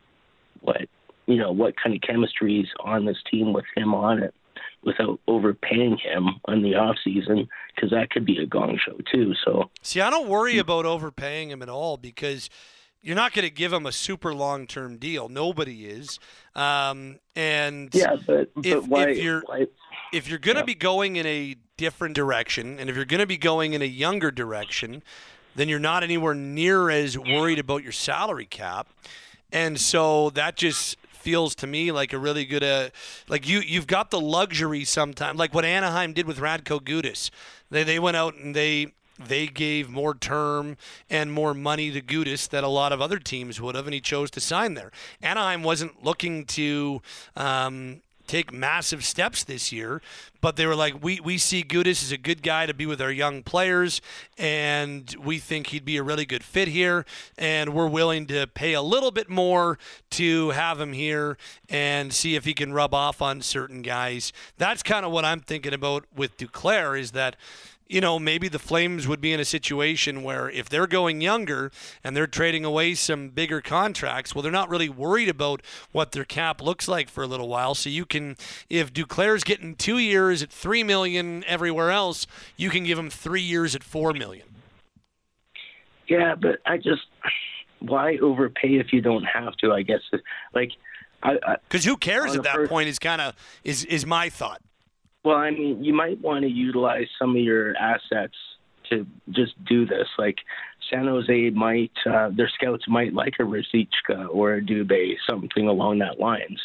what 0.60 0.88
you 1.26 1.36
know 1.36 1.52
what 1.52 1.74
kind 1.82 1.94
of 1.94 2.00
chemistry 2.02 2.60
is 2.60 2.68
on 2.80 3.04
this 3.04 3.18
team 3.30 3.52
with 3.52 3.64
him 3.76 3.94
on 3.94 4.22
it 4.22 4.34
without 4.82 5.18
overpaying 5.26 5.98
him 5.98 6.28
on 6.44 6.62
the 6.62 6.74
off 6.74 6.96
season 7.02 7.48
because 7.74 7.90
that 7.90 8.10
could 8.10 8.24
be 8.24 8.38
a 8.38 8.46
gong 8.46 8.78
show 8.84 8.96
too. 9.12 9.34
So 9.44 9.70
See, 9.82 10.00
I 10.00 10.10
don't 10.10 10.28
worry 10.28 10.58
about 10.58 10.86
overpaying 10.86 11.50
him 11.50 11.60
at 11.60 11.68
all 11.68 11.96
because 11.96 12.48
you're 13.02 13.16
not 13.16 13.32
going 13.32 13.44
to 13.44 13.50
give 13.50 13.72
him 13.72 13.86
a 13.86 13.92
super 13.92 14.34
long 14.34 14.66
term 14.66 14.96
deal. 14.96 15.28
Nobody 15.28 15.86
is. 15.86 16.18
Um, 16.54 17.18
and 17.34 17.92
yeah, 17.92 18.16
but, 18.26 18.54
but 18.54 18.66
if, 18.66 18.86
why, 18.86 19.08
if 19.08 19.18
you're 19.18 19.42
why 19.46 19.66
if 20.12 20.28
you're 20.28 20.38
going 20.38 20.56
to 20.56 20.64
be 20.64 20.74
going 20.74 21.16
in 21.16 21.26
a 21.26 21.56
different 21.76 22.14
direction, 22.14 22.78
and 22.78 22.88
if 22.88 22.96
you're 22.96 23.04
going 23.04 23.20
to 23.20 23.26
be 23.26 23.36
going 23.36 23.74
in 23.74 23.82
a 23.82 23.86
younger 23.86 24.30
direction, 24.30 25.02
then 25.56 25.68
you're 25.68 25.78
not 25.78 26.02
anywhere 26.02 26.34
near 26.34 26.90
as 26.90 27.18
worried 27.18 27.58
about 27.58 27.82
your 27.82 27.92
salary 27.92 28.46
cap. 28.46 28.88
And 29.52 29.78
so 29.78 30.30
that 30.30 30.56
just 30.56 30.96
feels 31.26 31.56
to 31.56 31.66
me 31.66 31.90
like 31.90 32.12
a 32.12 32.18
really 32.20 32.44
good 32.44 32.62
uh, 32.62 32.88
like 33.28 33.48
you 33.48 33.58
you've 33.58 33.88
got 33.88 34.12
the 34.12 34.20
luxury 34.20 34.84
sometimes 34.84 35.36
like 35.36 35.52
what 35.52 35.64
Anaheim 35.64 36.12
did 36.12 36.24
with 36.24 36.38
Radko 36.38 36.78
Gudas. 36.78 37.30
They 37.68 37.82
they 37.82 37.98
went 37.98 38.16
out 38.16 38.36
and 38.36 38.54
they 38.54 38.92
they 39.18 39.48
gave 39.48 39.90
more 39.90 40.14
term 40.14 40.76
and 41.10 41.32
more 41.32 41.52
money 41.52 41.90
to 41.90 42.00
Gudas 42.00 42.48
that 42.50 42.62
a 42.62 42.68
lot 42.68 42.92
of 42.92 43.00
other 43.00 43.18
teams 43.18 43.60
would 43.60 43.74
have, 43.74 43.88
and 43.88 43.94
he 43.94 44.00
chose 44.00 44.30
to 44.30 44.40
sign 44.40 44.74
there. 44.74 44.92
Anaheim 45.20 45.64
wasn't 45.64 46.04
looking 46.04 46.44
to 46.44 47.02
um, 47.34 48.02
take 48.26 48.52
massive 48.52 49.04
steps 49.04 49.44
this 49.44 49.72
year, 49.72 50.02
but 50.40 50.56
they 50.56 50.66
were 50.66 50.74
like, 50.74 51.02
we, 51.02 51.20
we 51.20 51.38
see 51.38 51.62
Gudas 51.62 52.02
as 52.02 52.12
a 52.12 52.18
good 52.18 52.42
guy 52.42 52.66
to 52.66 52.74
be 52.74 52.86
with 52.86 53.00
our 53.00 53.10
young 53.10 53.42
players, 53.42 54.00
and 54.38 55.14
we 55.22 55.38
think 55.38 55.68
he'd 55.68 55.84
be 55.84 55.96
a 55.96 56.02
really 56.02 56.26
good 56.26 56.42
fit 56.44 56.68
here, 56.68 57.04
and 57.38 57.74
we're 57.74 57.88
willing 57.88 58.26
to 58.26 58.46
pay 58.46 58.72
a 58.72 58.82
little 58.82 59.10
bit 59.10 59.28
more 59.28 59.78
to 60.10 60.50
have 60.50 60.80
him 60.80 60.92
here 60.92 61.36
and 61.68 62.12
see 62.12 62.36
if 62.36 62.44
he 62.44 62.54
can 62.54 62.72
rub 62.72 62.94
off 62.94 63.20
on 63.22 63.40
certain 63.42 63.82
guys. 63.82 64.32
That's 64.58 64.82
kind 64.82 65.06
of 65.06 65.12
what 65.12 65.24
I'm 65.24 65.40
thinking 65.40 65.72
about 65.72 66.04
with 66.14 66.36
Duclair 66.36 66.98
is 66.98 67.12
that 67.12 67.36
you 67.88 68.00
know, 68.00 68.18
maybe 68.18 68.48
the 68.48 68.58
Flames 68.58 69.06
would 69.06 69.20
be 69.20 69.32
in 69.32 69.38
a 69.38 69.44
situation 69.44 70.22
where 70.22 70.50
if 70.50 70.68
they're 70.68 70.86
going 70.86 71.20
younger 71.20 71.70
and 72.02 72.16
they're 72.16 72.26
trading 72.26 72.64
away 72.64 72.94
some 72.94 73.28
bigger 73.28 73.60
contracts, 73.60 74.34
well, 74.34 74.42
they're 74.42 74.50
not 74.50 74.68
really 74.68 74.88
worried 74.88 75.28
about 75.28 75.62
what 75.92 76.12
their 76.12 76.24
cap 76.24 76.60
looks 76.60 76.88
like 76.88 77.08
for 77.08 77.22
a 77.22 77.26
little 77.26 77.48
while. 77.48 77.74
So 77.74 77.88
you 77.88 78.04
can, 78.04 78.36
if 78.68 78.92
Duclair's 78.92 79.44
getting 79.44 79.76
two 79.76 79.98
years 79.98 80.42
at 80.42 80.50
three 80.50 80.82
million 80.82 81.44
everywhere 81.46 81.90
else, 81.90 82.26
you 82.56 82.70
can 82.70 82.84
give 82.84 82.98
him 82.98 83.10
three 83.10 83.42
years 83.42 83.74
at 83.76 83.84
four 83.84 84.12
million. 84.12 84.48
Yeah, 86.08 86.34
but 86.34 86.58
I 86.66 86.78
just 86.78 87.02
why 87.80 88.16
overpay 88.18 88.76
if 88.76 88.92
you 88.92 89.00
don't 89.00 89.24
have 89.24 89.56
to? 89.56 89.72
I 89.72 89.82
guess 89.82 90.00
like 90.54 90.72
I 91.22 91.56
because 91.68 91.84
who 91.84 91.96
cares 91.96 92.34
at 92.34 92.42
that 92.44 92.54
first- 92.54 92.70
point 92.70 92.88
is 92.88 92.98
kind 92.98 93.20
of 93.20 93.34
is 93.64 93.84
is 93.84 94.06
my 94.06 94.28
thought. 94.28 94.60
Well, 95.26 95.38
I 95.38 95.50
mean, 95.50 95.82
you 95.82 95.92
might 95.92 96.20
want 96.20 96.44
to 96.44 96.48
utilize 96.48 97.08
some 97.18 97.30
of 97.30 97.42
your 97.42 97.76
assets 97.78 98.36
to 98.90 99.04
just 99.30 99.54
do 99.64 99.84
this. 99.84 100.06
Like 100.16 100.36
San 100.88 101.06
Jose 101.06 101.50
might, 101.50 101.90
uh, 102.08 102.30
their 102.36 102.48
scouts 102.48 102.84
might 102.86 103.12
like 103.12 103.34
a 103.40 103.42
Ruzicka 103.42 104.28
or 104.30 104.54
a 104.54 104.62
Dubé, 104.62 105.14
something 105.28 105.66
along 105.66 105.98
that 105.98 106.20
lines. 106.20 106.60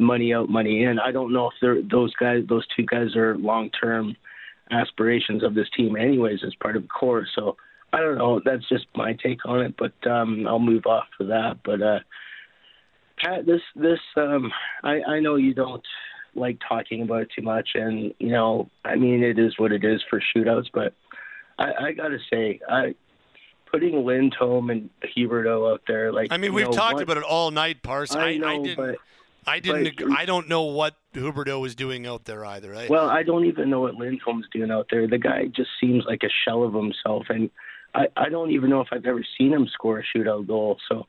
Money 0.00 0.34
out, 0.34 0.48
money 0.48 0.82
in. 0.82 0.98
I 0.98 1.12
don't 1.12 1.32
know 1.32 1.46
if 1.46 1.52
they're 1.60 1.82
those 1.88 2.12
guys. 2.16 2.42
Those 2.48 2.66
two 2.76 2.84
guys 2.84 3.14
are 3.14 3.38
long-term 3.38 4.16
aspirations 4.72 5.44
of 5.44 5.54
this 5.54 5.68
team, 5.76 5.94
anyways, 5.94 6.40
as 6.44 6.56
part 6.60 6.74
of 6.74 6.82
the 6.82 6.88
core. 6.88 7.28
So 7.36 7.56
I 7.92 8.00
don't 8.00 8.18
know. 8.18 8.40
That's 8.44 8.68
just 8.68 8.86
my 8.96 9.12
take 9.22 9.46
on 9.46 9.60
it. 9.60 9.76
But 9.78 10.10
um, 10.10 10.48
I'll 10.48 10.58
move 10.58 10.84
off 10.86 11.06
of 11.20 11.28
that. 11.28 11.58
But 11.64 11.80
uh, 11.80 12.00
Pat, 13.22 13.46
this 13.46 13.62
this 13.76 14.00
um, 14.16 14.50
I 14.82 15.00
I 15.06 15.20
know 15.20 15.36
you 15.36 15.54
don't 15.54 15.84
like 16.34 16.58
talking 16.66 17.02
about 17.02 17.22
it 17.22 17.28
too 17.34 17.42
much, 17.42 17.70
and 17.74 18.14
you 18.18 18.28
know, 18.30 18.68
I 18.84 18.96
mean, 18.96 19.22
it 19.22 19.38
is 19.38 19.58
what 19.58 19.72
it 19.72 19.84
is 19.84 20.02
for 20.08 20.20
shootouts. 20.34 20.66
But 20.72 20.94
I, 21.58 21.72
I 21.86 21.92
gotta 21.92 22.18
say, 22.32 22.60
I 22.68 22.94
putting 23.70 24.04
Lindholm 24.04 24.70
and 24.70 24.90
Huberdeau 25.16 25.72
out 25.72 25.82
there, 25.86 26.12
like 26.12 26.32
I 26.32 26.36
mean, 26.36 26.52
we've 26.54 26.66
know, 26.66 26.72
talked 26.72 26.94
what- 26.94 27.02
about 27.04 27.16
it 27.18 27.22
all 27.22 27.50
night, 27.50 27.82
Parson. 27.82 28.20
I 28.20 28.30
I, 28.30 28.36
know, 28.36 28.48
I 28.48 28.56
didn't. 28.62 28.76
but 28.76 28.96
I 29.46 29.58
didn't. 29.60 29.96
but- 29.96 30.18
I 30.18 30.24
don't 30.24 30.48
know 30.48 30.62
what 30.62 30.96
Huberdeau 31.14 31.60
was 31.60 31.74
doing 31.74 32.06
out 32.06 32.24
there 32.24 32.44
either. 32.44 32.74
I, 32.74 32.86
Well, 32.88 33.08
I 33.08 33.22
don't 33.22 33.44
even 33.46 33.70
know 33.70 33.80
what 33.80 33.94
Lindholm's 33.94 34.46
doing 34.52 34.70
out 34.70 34.86
there. 34.90 35.06
The 35.08 35.18
guy 35.18 35.46
just 35.46 35.70
seems 35.80 36.04
like 36.04 36.22
a 36.22 36.28
shell 36.44 36.62
of 36.62 36.74
himself, 36.74 37.26
and 37.28 37.50
I, 37.94 38.06
I 38.16 38.28
don't 38.28 38.50
even 38.52 38.70
know 38.70 38.80
if 38.80 38.88
I've 38.92 39.06
ever 39.06 39.24
seen 39.38 39.52
him 39.52 39.66
score 39.72 39.98
a 39.98 40.04
shootout 40.18 40.46
goal. 40.46 40.78
So 40.88 41.06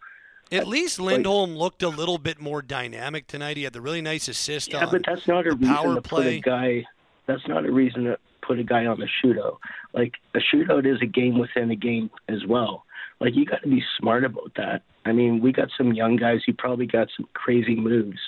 At 0.51 0.67
least 0.67 0.99
Lindholm 0.99 1.55
looked 1.55 1.81
a 1.81 1.89
little 1.89 2.17
bit 2.17 2.39
more 2.39 2.61
dynamic 2.61 3.27
tonight. 3.27 3.57
He 3.57 3.63
had 3.63 3.73
the 3.73 3.81
really 3.81 4.01
nice 4.01 4.27
assist 4.27 4.73
yeah, 4.73 4.85
on 4.85 4.91
but 4.91 5.03
that's 5.05 5.27
not 5.27 5.47
a 5.47 5.55
reason 5.55 5.95
to 5.95 6.01
put 6.01 6.03
play. 6.03 6.37
a 6.37 6.41
guy. 6.41 6.85
That's 7.25 7.47
not 7.47 7.65
a 7.65 7.71
reason 7.71 8.03
to 8.05 8.17
put 8.41 8.59
a 8.59 8.63
guy 8.63 8.85
on 8.85 8.99
the 8.99 9.07
shootout. 9.23 9.57
Like 9.93 10.15
a 10.35 10.39
shootout 10.39 10.85
is 10.85 11.01
a 11.01 11.05
game 11.05 11.39
within 11.39 11.71
a 11.71 11.75
game 11.75 12.09
as 12.27 12.45
well. 12.45 12.83
Like 13.19 13.35
you 13.35 13.45
got 13.45 13.61
to 13.63 13.69
be 13.69 13.83
smart 13.97 14.25
about 14.25 14.51
that. 14.57 14.81
I 15.05 15.13
mean, 15.13 15.41
we 15.41 15.53
got 15.53 15.69
some 15.77 15.93
young 15.93 16.17
guys 16.17 16.41
who 16.45 16.53
probably 16.53 16.85
got 16.85 17.07
some 17.15 17.27
crazy 17.33 17.75
moves. 17.75 18.19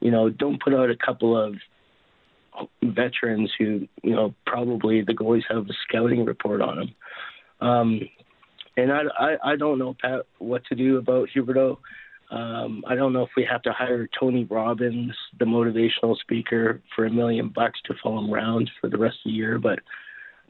You 0.00 0.10
know, 0.10 0.30
don't 0.30 0.62
put 0.62 0.74
out 0.74 0.90
a 0.90 0.96
couple 0.96 1.36
of 1.36 1.56
veterans 2.82 3.52
who, 3.58 3.86
you 4.02 4.14
know, 4.14 4.34
probably 4.46 5.02
the 5.02 5.12
goalies 5.12 5.42
have 5.48 5.66
a 5.68 5.74
scouting 5.86 6.24
report 6.24 6.60
on 6.60 6.76
them. 6.76 6.94
Um, 7.60 8.00
and 8.78 8.92
I, 8.92 9.02
I, 9.18 9.36
I 9.52 9.56
don't 9.56 9.78
know, 9.78 9.96
Pat, 10.00 10.26
what 10.38 10.64
to 10.66 10.76
do 10.76 10.98
about 10.98 11.28
Huberdeau. 11.34 11.78
Um, 12.30 12.84
I 12.86 12.94
don't 12.94 13.12
know 13.12 13.22
if 13.22 13.30
we 13.36 13.44
have 13.50 13.62
to 13.62 13.72
hire 13.72 14.08
Tony 14.18 14.44
Robbins, 14.44 15.16
the 15.38 15.46
motivational 15.46 16.16
speaker, 16.18 16.80
for 16.94 17.06
a 17.06 17.10
million 17.10 17.48
bucks 17.48 17.80
to 17.86 17.94
follow 18.02 18.18
him 18.18 18.32
around 18.32 18.70
for 18.80 18.88
the 18.88 18.98
rest 18.98 19.16
of 19.24 19.30
the 19.30 19.36
year. 19.36 19.58
But 19.58 19.80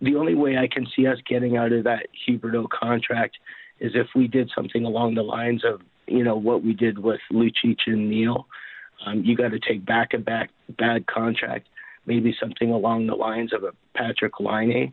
the 0.03 0.17
only 0.17 0.35
way 0.35 0.59
I 0.59 0.69
can 0.69 0.87
see 0.95 1.07
us 1.07 1.19
getting 1.27 1.57
out 1.57 1.73
of 1.73 1.85
that 1.85 2.09
Huberdeau 2.29 2.69
contract 2.69 3.39
is 3.81 3.93
if 3.95 4.09
we 4.15 4.29
did 4.29 4.51
something 4.55 4.85
along 4.85 5.15
the 5.15 5.23
lines 5.23 5.65
of, 5.65 5.81
you 6.07 6.25
know, 6.25 6.37
what 6.37 6.63
we 6.63 6.75
did 6.75 6.99
with 6.99 7.21
Lucic 7.33 7.79
and 7.87 8.11
Neal. 8.11 8.47
Um, 9.07 9.23
you 9.25 9.37
got 9.37 9.53
to 9.53 9.61
take 9.61 9.87
back 9.87 10.13
a 10.13 10.19
back 10.19 10.51
bad 10.77 11.07
contract, 11.07 11.69
maybe 12.05 12.37
something 12.39 12.73
along 12.73 13.07
the 13.07 13.15
lines 13.15 13.53
of 13.55 13.63
a 13.63 13.73
Patrik 13.97 14.41
Laine. 14.41 14.93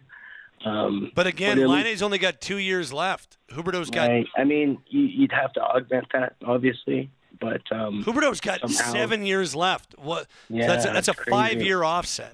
Um, 0.66 1.12
but 1.14 1.28
again, 1.28 1.60
Laine's 1.60 2.02
only 2.02 2.18
got 2.18 2.42
two 2.42 2.58
years 2.58 2.92
left. 2.92 3.38
Huberdeau's 3.52 3.90
got 3.92 4.10
Right. 4.10 4.28
I 4.36 4.44
mean, 4.44 4.80
you, 4.88 5.02
you'd 5.02 5.32
have 5.32 5.54
to 5.54 5.62
augment 5.62 6.08
that, 6.14 6.36
obviously, 6.44 7.12
but 7.40 7.62
um, 7.72 8.04
Huberdeau's 8.04 8.42
got 8.42 8.62
somehow- 8.62 8.92
seven 8.92 9.26
years 9.26 9.56
left. 9.56 9.94
What? 10.00 10.28
Yeah, 10.50 10.68
that's 10.68 10.86
a, 10.86 10.90
that's 10.90 11.08
a 11.08 11.14
five-year 11.14 11.84
offset. 11.84 12.34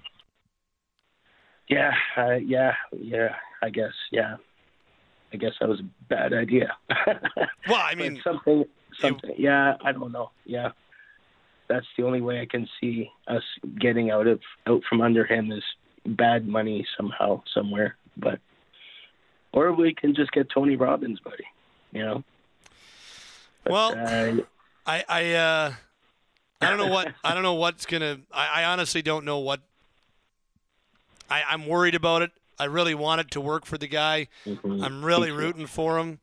Yeah, 1.68 1.92
uh, 2.18 2.34
yeah, 2.36 2.74
yeah. 2.98 3.36
I 3.62 3.70
guess, 3.70 3.94
yeah. 4.12 4.38
I 5.34 5.38
guess 5.38 5.52
that 5.60 5.70
was 5.70 5.80
a 5.80 5.90
bad 6.10 6.34
idea. 6.34 6.76
well, 7.08 7.80
I 7.82 7.96
mean, 7.96 8.20
something, 8.24 8.66
something. 9.00 9.32
yeah, 9.38 9.76
I 9.84 9.92
don't 9.94 10.12
know. 10.12 10.32
Yeah, 10.46 10.72
that's 11.70 11.86
the 11.98 12.04
only 12.04 12.20
way 12.22 12.42
I 12.42 12.46
can 12.46 12.68
see 12.80 13.10
us 13.28 13.44
getting 13.80 14.12
out 14.12 14.28
of 14.28 14.42
out 14.68 14.82
from 14.90 15.00
under 15.02 15.26
him 15.26 15.52
is 15.54 15.64
bad 16.06 16.48
money 16.48 16.86
somehow 16.98 17.44
somewhere. 17.54 17.96
But 18.18 18.40
or 19.54 19.74
we 19.74 19.94
can 19.94 20.16
just 20.16 20.32
get 20.32 20.50
Tony 20.50 20.76
Robbins, 20.76 21.20
buddy. 21.20 21.46
You 21.92 22.04
know. 22.04 22.24
But, 23.64 23.74
Well, 23.74 23.96
uh, 23.98 24.44
I 24.86 25.04
I 25.08 25.34
uh, 25.34 25.74
I 26.62 26.70
don't 26.70 26.78
know 26.78 26.94
what 26.94 27.14
I 27.24 27.34
don't 27.34 27.44
know 27.44 27.56
what's 27.56 27.86
gonna. 27.86 28.20
I, 28.32 28.62
I 28.62 28.66
honestly 28.66 29.02
don't 29.02 29.26
know 29.26 29.40
what. 29.40 29.62
I, 31.30 31.44
I'm 31.50 31.66
worried 31.66 31.96
about 31.96 32.22
it. 32.24 32.32
I 32.60 32.66
really 32.66 32.94
want 32.94 33.22
it 33.22 33.32
to 33.32 33.42
work 33.42 33.66
for 33.66 33.78
the 33.78 33.88
guy. 33.88 34.28
Mm-hmm. 34.46 34.84
I'm 34.84 35.04
really 35.04 35.32
rooting 35.32 35.66
for 35.66 35.98
him, 35.98 36.20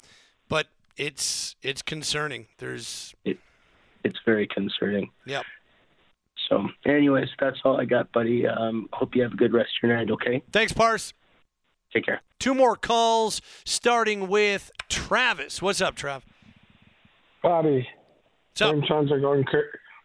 but 0.48 0.66
it's 0.96 1.56
it's 1.62 1.82
concerning. 1.82 2.46
There's 2.58 3.14
it, 3.24 3.38
it's 4.04 4.18
very 4.24 4.46
concerning. 4.46 5.10
yep. 5.26 5.44
So, 6.48 6.66
anyways, 6.86 7.28
that's 7.38 7.58
all 7.64 7.78
I 7.78 7.84
got, 7.84 8.10
buddy. 8.12 8.46
Um, 8.46 8.88
hope 8.92 9.14
you 9.14 9.22
have 9.22 9.32
a 9.32 9.36
good 9.36 9.52
rest 9.52 9.70
of 9.82 9.88
your 9.88 9.96
night. 9.96 10.10
Okay. 10.10 10.42
Thanks, 10.50 10.72
Parse. 10.72 11.12
Take 11.92 12.04
care. 12.04 12.20
Two 12.38 12.54
more 12.54 12.76
calls, 12.76 13.40
starting 13.64 14.28
with 14.28 14.70
Travis. 14.88 15.62
What's 15.62 15.80
up, 15.80 15.96
Trav? 15.96 16.22
Bobby. 17.42 17.86
Flames 18.54 18.84
fans 18.88 19.12
are 19.12 19.20
going. 19.20 19.44
Cra- 19.44 19.62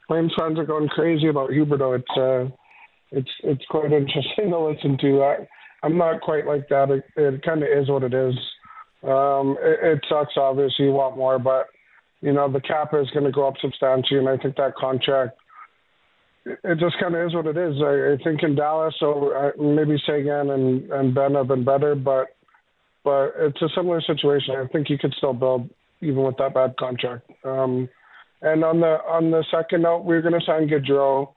Flames 0.07 0.31
fans 0.37 0.59
are 0.59 0.65
going 0.65 0.87
crazy 0.89 1.27
about 1.27 1.49
Huberdeau. 1.49 1.99
It's 1.99 2.17
uh, 2.17 2.55
it's 3.11 3.29
it's 3.43 3.65
quite 3.69 3.91
interesting 3.91 4.49
to 4.49 4.59
listen 4.59 4.97
to. 4.99 5.23
I, 5.23 5.47
I'm 5.83 5.97
not 5.97 6.21
quite 6.21 6.45
like 6.45 6.69
that. 6.69 6.89
It, 6.89 7.03
it 7.15 7.43
kind 7.43 7.63
of 7.63 7.69
is 7.69 7.89
what 7.89 8.03
it 8.03 8.13
is. 8.13 8.35
Um, 9.03 9.57
it, 9.61 9.97
it 9.97 10.05
sucks. 10.07 10.33
Obviously, 10.37 10.85
you 10.85 10.91
want 10.91 11.17
more, 11.17 11.39
but 11.39 11.67
you 12.21 12.31
know 12.31 12.51
the 12.51 12.61
cap 12.61 12.93
is 12.93 13.09
going 13.11 13.25
to 13.25 13.31
go 13.31 13.47
up 13.47 13.55
substantially, 13.61 14.19
and 14.19 14.29
I 14.29 14.37
think 14.37 14.55
that 14.55 14.75
contract. 14.75 15.37
It 16.45 16.77
just 16.77 16.99
kind 16.99 17.15
of 17.15 17.27
is 17.27 17.33
what 17.33 17.47
it 17.47 17.57
is. 17.57 17.75
I, 17.81 18.13
I 18.13 18.23
think 18.23 18.43
in 18.43 18.55
Dallas, 18.55 18.93
so 18.99 19.31
uh, 19.31 19.61
maybe 19.61 20.01
Seguin 20.05 20.49
and 20.49 20.91
and 20.91 21.15
Benn 21.15 21.35
have 21.35 21.47
been 21.47 21.63
better, 21.63 21.95
but 21.95 22.35
but 23.03 23.33
it's 23.37 23.61
a 23.61 23.69
similar 23.75 24.01
situation. 24.01 24.55
I 24.55 24.67
think 24.67 24.89
you 24.89 24.97
could 24.97 25.13
still 25.17 25.33
build 25.33 25.69
even 26.01 26.23
with 26.23 26.37
that 26.37 26.53
bad 26.53 26.75
contract. 26.77 27.29
Um, 27.45 27.87
and 28.41 28.63
on 28.63 28.81
the 28.81 28.99
on 29.07 29.31
the 29.31 29.45
second 29.49 29.83
note, 29.83 30.03
we're 30.03 30.21
going 30.21 30.37
to 30.37 30.45
sign 30.45 30.67
Gaudreau 30.67 31.33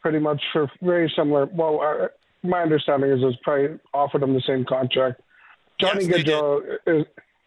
pretty 0.00 0.20
much 0.20 0.40
for 0.52 0.70
very 0.82 1.12
similar. 1.16 1.46
Well, 1.46 1.80
uh, 1.80 2.08
my 2.46 2.62
understanding 2.62 3.10
is 3.10 3.20
it's 3.22 3.38
probably 3.42 3.78
offered 3.92 4.22
him 4.22 4.34
the 4.34 4.42
same 4.46 4.64
contract. 4.64 5.20
Johnny 5.80 6.06
Gaudreau 6.06 6.78
is 6.86 7.06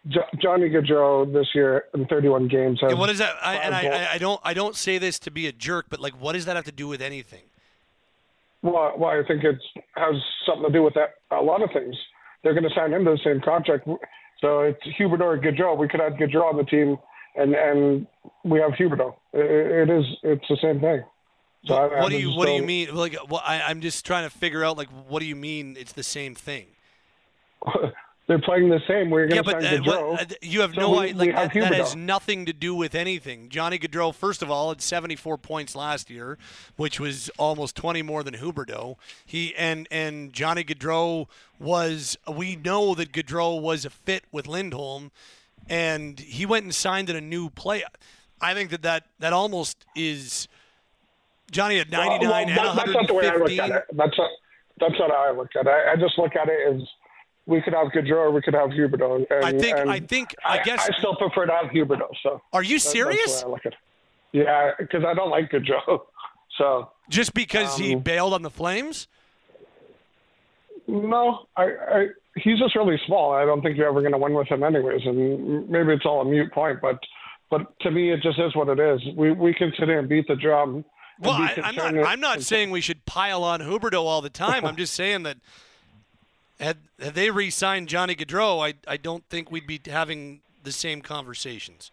Jo- 0.10 0.26
Johnny 0.42 0.70
Gaudreau 0.70 1.32
this 1.32 1.48
year 1.56 1.86
in 1.94 2.06
31 2.08 2.48
games 2.48 2.80
has 2.82 2.92
Yeah, 2.92 2.98
what 2.98 3.10
is 3.10 3.18
that? 3.20 3.36
I, 3.42 3.56
and 3.58 3.76
I. 3.76 4.14
I, 4.14 4.18
don't 4.18 4.40
I 4.44 4.54
don't 4.54 4.76
say 4.76 4.98
this 4.98 5.20
to 5.20 5.32
be 5.32 5.48
a 5.48 5.52
jerk, 5.52 5.88
but 5.90 6.00
like, 6.00 6.14
what 6.22 6.34
does 6.34 6.46
that 6.46 6.56
have 6.56 6.66
to 6.66 6.72
do 6.72 6.88
with 6.88 7.02
anything? 7.02 7.44
Well, 8.62 8.94
well, 8.98 9.10
I 9.12 9.22
think 9.28 9.44
it 9.44 9.58
has 9.96 10.16
something 10.46 10.66
to 10.66 10.72
do 10.72 10.84
with 10.84 10.94
that. 10.96 11.16
A 11.32 11.42
lot 11.42 11.62
of 11.62 11.70
things. 11.72 11.96
They're 12.44 12.54
going 12.54 12.64
to 12.68 12.74
sign 12.76 12.94
him 12.94 13.06
to 13.06 13.12
the 13.12 13.20
same 13.24 13.42
contract. 13.42 13.88
So 14.40 14.62
it's 14.62 14.80
Huberdeau 15.00 15.22
or 15.22 15.38
Gaudreau. 15.40 15.78
We 15.78 15.88
could 15.88 16.00
have 16.00 16.14
Gaudreau 16.14 16.46
on 16.52 16.58
the 16.58 16.64
team, 16.64 16.98
and 17.36 17.54
and 17.54 18.08
we 18.44 18.60
have 18.60 18.72
Huberdeau. 18.72 19.16
It, 19.34 19.90
it 19.90 20.00
is. 20.00 20.06
It's 20.24 20.46
the 20.50 20.58
same 20.62 20.80
thing. 20.80 21.04
So 21.66 21.74
I- 21.76 21.88
I 21.98 22.02
What 22.02 22.10
do 22.12 22.18
you 22.18 22.32
What 22.32 22.46
do 22.46 22.54
you 22.54 22.60
don't- 22.60 22.68
mean? 22.68 22.96
Like, 22.96 23.16
what, 23.30 23.44
I, 23.46 23.62
I'm 23.64 23.82
just 23.82 24.06
trying 24.06 24.30
to 24.30 24.36
figure 24.36 24.64
out 24.64 24.78
like, 24.78 24.90
what 25.08 25.20
do 25.20 25.26
you 25.26 25.36
mean? 25.36 25.76
It's 25.78 25.94
the 25.94 26.04
same 26.04 26.34
thing. 26.36 26.68
They're 28.28 28.40
playing 28.40 28.68
the 28.70 28.82
same. 28.90 29.10
We're 29.10 29.24
Yeah, 29.30 29.42
going 29.42 29.44
to 29.46 29.52
but 29.54 29.64
sign 29.64 29.74
uh, 29.80 29.84
Gaudreau. 29.84 30.12
what, 30.12 30.32
uh, 30.34 30.36
you 30.42 30.60
have 30.62 30.74
So 30.74 30.82
no 30.82 31.00
idea. 31.00 31.16
Like 31.16 31.36
that, 31.36 31.54
that 31.54 31.74
has 31.76 31.96
nothing 31.96 32.46
to 32.46 32.52
do 32.54 32.76
with 32.76 32.94
anything. 32.94 33.48
Johnny 33.48 33.80
Gaudreau, 33.80 34.14
first 34.14 34.42
of 34.42 34.52
all, 34.52 34.70
had 34.70 34.82
74 34.82 35.38
points 35.38 35.76
last 35.78 36.10
year, 36.10 36.38
which 36.76 37.00
was 37.00 37.30
almost 37.38 37.78
20 37.78 38.02
more 38.02 38.24
than 38.24 38.34
Huberdeau. 38.36 38.98
He 39.26 39.56
and 39.56 39.88
and 39.92 40.34
Johnny 40.34 40.66
Gaudreau 40.66 41.28
was. 41.58 42.18
We 42.30 42.58
know 42.58 42.94
that 42.96 43.14
Gaudreau 43.14 43.62
was 43.62 43.86
a 43.86 43.90
fit 43.90 44.26
with 44.32 44.46
Lindholm, 44.46 45.12
and 45.70 46.20
he 46.20 46.46
went 46.46 46.66
and 46.66 46.76
signed 46.76 47.10
in 47.10 47.16
a 47.16 47.22
new 47.22 47.50
play. 47.50 47.84
I 48.42 48.54
think 48.54 48.70
that 48.72 48.82
that, 48.82 49.06
that 49.20 49.32
almost 49.32 49.86
is. 49.96 50.50
Johnny 51.50 51.78
had 51.78 51.90
99 51.90 52.20
Well, 52.20 52.30
well, 52.30 52.76
that- 52.76 52.86
that's 52.86 52.94
not 52.94 53.08
the 53.08 53.14
way 53.14 53.30
I 53.30 53.36
look 53.38 53.52
at 53.52 53.70
it. 53.72 53.84
That's 53.94 54.18
not, 54.18 54.30
that's 54.82 55.00
not 55.00 55.10
how 55.12 55.30
I 55.30 55.32
look 55.32 55.48
at 55.56 55.66
it. 55.66 55.70
I, 55.70 55.94
I 55.94 55.96
just 55.96 56.18
look 56.18 56.36
at 56.36 56.50
it 56.50 56.76
as 56.76 56.82
we 57.48 57.62
could 57.62 57.74
have 57.74 57.88
Gaudreau 57.88 58.18
or 58.28 58.32
we 58.32 58.42
could 58.42 58.54
have 58.54 58.70
Huberdeau. 58.70 59.26
And, 59.32 59.44
I 59.46 59.52
think- 59.58 59.78
I 59.78 60.00
think- 60.00 60.36
I 60.46 60.60
guess- 60.64 60.88
I 60.90 60.96
still 61.00 61.16
prefer 61.16 61.46
to 61.48 61.54
have 61.54 61.72
Huberdeau. 61.72 62.10
So 62.22 62.42
Are 62.54 62.62
you 62.62 62.78
that- 62.78 62.84
that's 62.84 62.84
the 62.86 62.90
serious? 62.92 63.44
way 63.44 63.48
I 63.48 63.52
look 63.52 63.66
at 63.66 63.74
it. 63.74 63.80
Yeah, 64.34 64.72
because 64.78 65.04
I 65.06 65.14
don't 65.16 65.32
like 65.32 65.50
Gaudreau. 65.52 66.02
So 66.58 66.90
Just 67.08 67.34
because 67.36 67.78
he 67.78 67.94
Um, 67.94 68.00
bailed 68.02 68.34
on 68.34 68.42
the 68.42 68.50
Flames? 68.50 69.08
no, 70.88 71.46
I, 71.56 71.64
I 71.66 72.08
he's 72.36 72.60
just 72.60 72.76
really 72.76 73.00
small. 73.06 73.32
I 73.34 73.46
don't 73.46 73.62
think 73.62 73.78
you're 73.78 73.88
ever 73.88 74.00
going 74.02 74.14
to 74.14 74.18
win 74.18 74.34
with 74.34 74.48
him 74.48 74.64
anyways. 74.64 75.02
And 75.06 75.70
maybe 75.70 75.94
it's 75.94 76.06
all 76.06 76.22
a 76.22 76.26
mute 76.26 76.52
point, 76.52 76.80
but 76.82 77.00
but 77.50 77.62
to 77.82 77.92
me, 77.92 78.12
it 78.12 78.22
just 78.22 78.40
is 78.40 78.56
what 78.56 78.70
it 78.70 78.80
is. 78.80 79.02
We 79.16 79.32
we 79.32 79.54
can 79.54 79.72
sit 79.78 79.88
here 79.88 80.00
and 80.00 80.10
beat 80.10 80.28
the 80.28 80.36
drum. 80.36 80.84
Well, 81.20 81.34
I, 81.34 81.56
I'm 81.64 81.76
not. 81.76 81.96
I'm 82.08 82.20
not 82.20 82.42
saying 82.42 82.72
we 82.72 82.82
should 82.82 83.06
pile 83.06 83.44
on 83.44 83.60
Huberdeau 83.62 84.04
all 84.04 84.22
the 84.22 84.30
time. 84.30 84.66
I'm 84.66 84.76
just 84.76 84.94
saying 84.94 85.24
that 85.24 85.38
had 86.60 86.78
had 87.00 87.16
they 87.16 87.30
re-signed 87.30 87.88
Johnny 87.88 88.16
Gaudreau, 88.16 88.66
I 88.66 88.74
I 88.92 88.98
don't 88.98 89.24
think 89.30 89.52
we'd 89.52 89.68
be 89.68 89.80
having 89.88 90.42
the 90.64 90.72
same 90.72 91.02
conversations. 91.02 91.92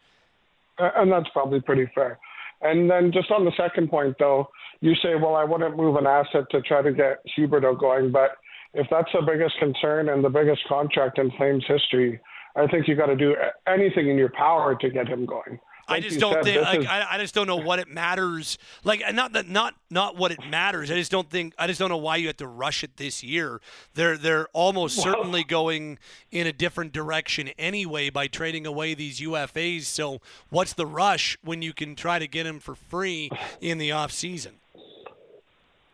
Uh, 0.79 0.91
and 0.97 1.13
that's 1.13 1.29
probably 1.33 1.61
pretty 1.61 1.91
fair. 1.95 2.19
And 2.61 2.91
then 2.91 3.13
just 3.13 3.31
on 3.31 3.45
the 3.45 3.53
second 3.57 3.91
point, 3.91 4.17
though, 4.19 4.49
you 4.81 4.95
say, 4.97 5.15
well, 5.15 5.35
I 5.35 5.45
wouldn't 5.45 5.77
move 5.77 5.97
an 5.97 6.07
asset 6.07 6.45
to 6.51 6.63
try 6.63 6.83
to 6.83 6.93
get 6.93 7.19
Huberdeau 7.37 7.79
going, 7.79 8.11
but 8.11 8.33
if 8.73 8.87
that's 8.91 9.11
the 9.13 9.23
biggest 9.23 9.57
concern 9.59 10.09
and 10.09 10.25
the 10.25 10.29
biggest 10.29 10.63
contract 10.69 11.19
in 11.19 11.31
Flames 11.33 11.65
history, 11.69 12.21
I 12.57 12.67
think 12.67 12.89
you 12.89 12.97
got 12.97 13.07
to 13.07 13.17
do 13.17 13.37
anything 13.67 14.09
in 14.09 14.17
your 14.17 14.31
power 14.31 14.75
to 14.75 14.91
get 14.91 15.09
him 15.09 15.27
going. 15.27 15.61
I 15.89 16.01
just 16.01 16.15
you 16.15 16.21
don't 16.21 16.35
said, 16.35 16.45
think. 16.45 16.63
Like, 16.63 16.81
is- 16.81 16.87
I, 16.87 17.07
I 17.13 17.19
just 17.19 17.35
don't 17.35 17.47
know 17.47 17.57
what 17.57 17.79
it 17.79 17.89
matters. 17.89 18.59
Like, 18.85 19.03
not 19.15 19.33
that 19.35 19.49
not 19.49 19.75
not 19.91 20.17
what 20.17 20.33
it 20.33 20.39
matters. 20.49 20.91
I 20.91 20.95
just 20.95 21.11
don't 21.11 21.29
think. 21.31 21.55
I 21.59 21.67
just 21.67 21.79
don't 21.79 21.91
know 21.91 21.97
why 21.97 22.17
you 22.17 22.27
have 22.29 22.37
to 22.39 22.47
rush 22.47 22.83
it 22.85 22.97
this 22.97 23.23
year. 23.23 23.61
They're 23.95 24.17
they're 24.17 24.49
almost 24.53 24.99
Well- 24.99 25.15
certainly 25.15 25.45
going 25.45 25.99
in 26.31 26.47
a 26.47 26.53
different 26.53 26.93
direction 26.93 27.49
anyway 27.59 28.11
by 28.11 28.27
trading 28.27 28.67
away 28.67 28.95
these 28.95 29.21
UFAs. 29.21 29.83
So 29.83 30.21
what's 30.51 30.73
the 30.73 30.87
rush 30.87 31.37
when 31.43 31.63
you 31.63 31.73
can 31.73 31.95
try 31.97 32.19
to 32.19 32.27
get 32.27 32.47
him 32.47 32.61
for 32.61 32.75
free 32.75 33.31
in 33.61 33.79
the 33.79 33.93
off 33.93 34.13
season? 34.13 34.55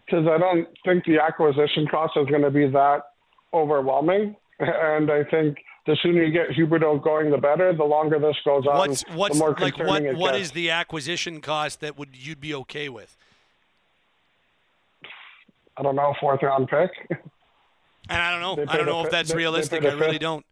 because 0.06 0.26
I 0.26 0.38
don't 0.38 0.66
think 0.84 1.04
the 1.04 1.20
acquisition 1.20 1.86
cost 1.86 2.14
is 2.16 2.26
going 2.26 2.42
to 2.42 2.50
be 2.50 2.66
that 2.68 3.02
overwhelming. 3.54 4.36
And 4.58 5.10
I 5.10 5.24
think 5.24 5.56
the 5.86 5.96
sooner 6.02 6.22
you 6.22 6.32
get 6.32 6.48
Huberdeau 6.50 7.02
going, 7.02 7.30
the 7.30 7.38
better. 7.38 7.72
The 7.74 7.84
longer 7.84 8.18
this 8.18 8.36
goes 8.44 8.66
on, 8.66 8.76
What's 8.78 9.02
what's 9.14 9.34
the 9.34 9.38
more 9.44 9.56
like 9.58 9.74
concerning 9.74 9.86
what 9.88 10.02
it 10.04 10.16
what 10.16 10.32
gets. 10.32 10.46
is 10.48 10.50
the 10.52 10.70
acquisition 10.70 11.40
cost 11.40 11.80
that 11.80 11.98
would 11.98 12.10
you'd 12.14 12.40
be 12.40 12.54
okay 12.54 12.88
with? 12.88 13.16
I 15.76 15.82
don't 15.82 15.96
know, 15.96 16.14
fourth 16.20 16.42
round 16.42 16.68
pick. 16.68 16.90
And 18.08 18.20
I 18.20 18.30
don't 18.32 18.40
know. 18.58 18.64
I 18.68 18.76
don't 18.76 18.86
know 18.86 19.04
if 19.04 19.10
that's 19.10 19.28
they- 19.28 19.34
they 19.34 19.38
realistic. 19.38 19.82
paid 19.82 19.90
I 19.90 19.92
really 19.94 20.12
fifth. 20.12 20.20
don't. 20.20 20.46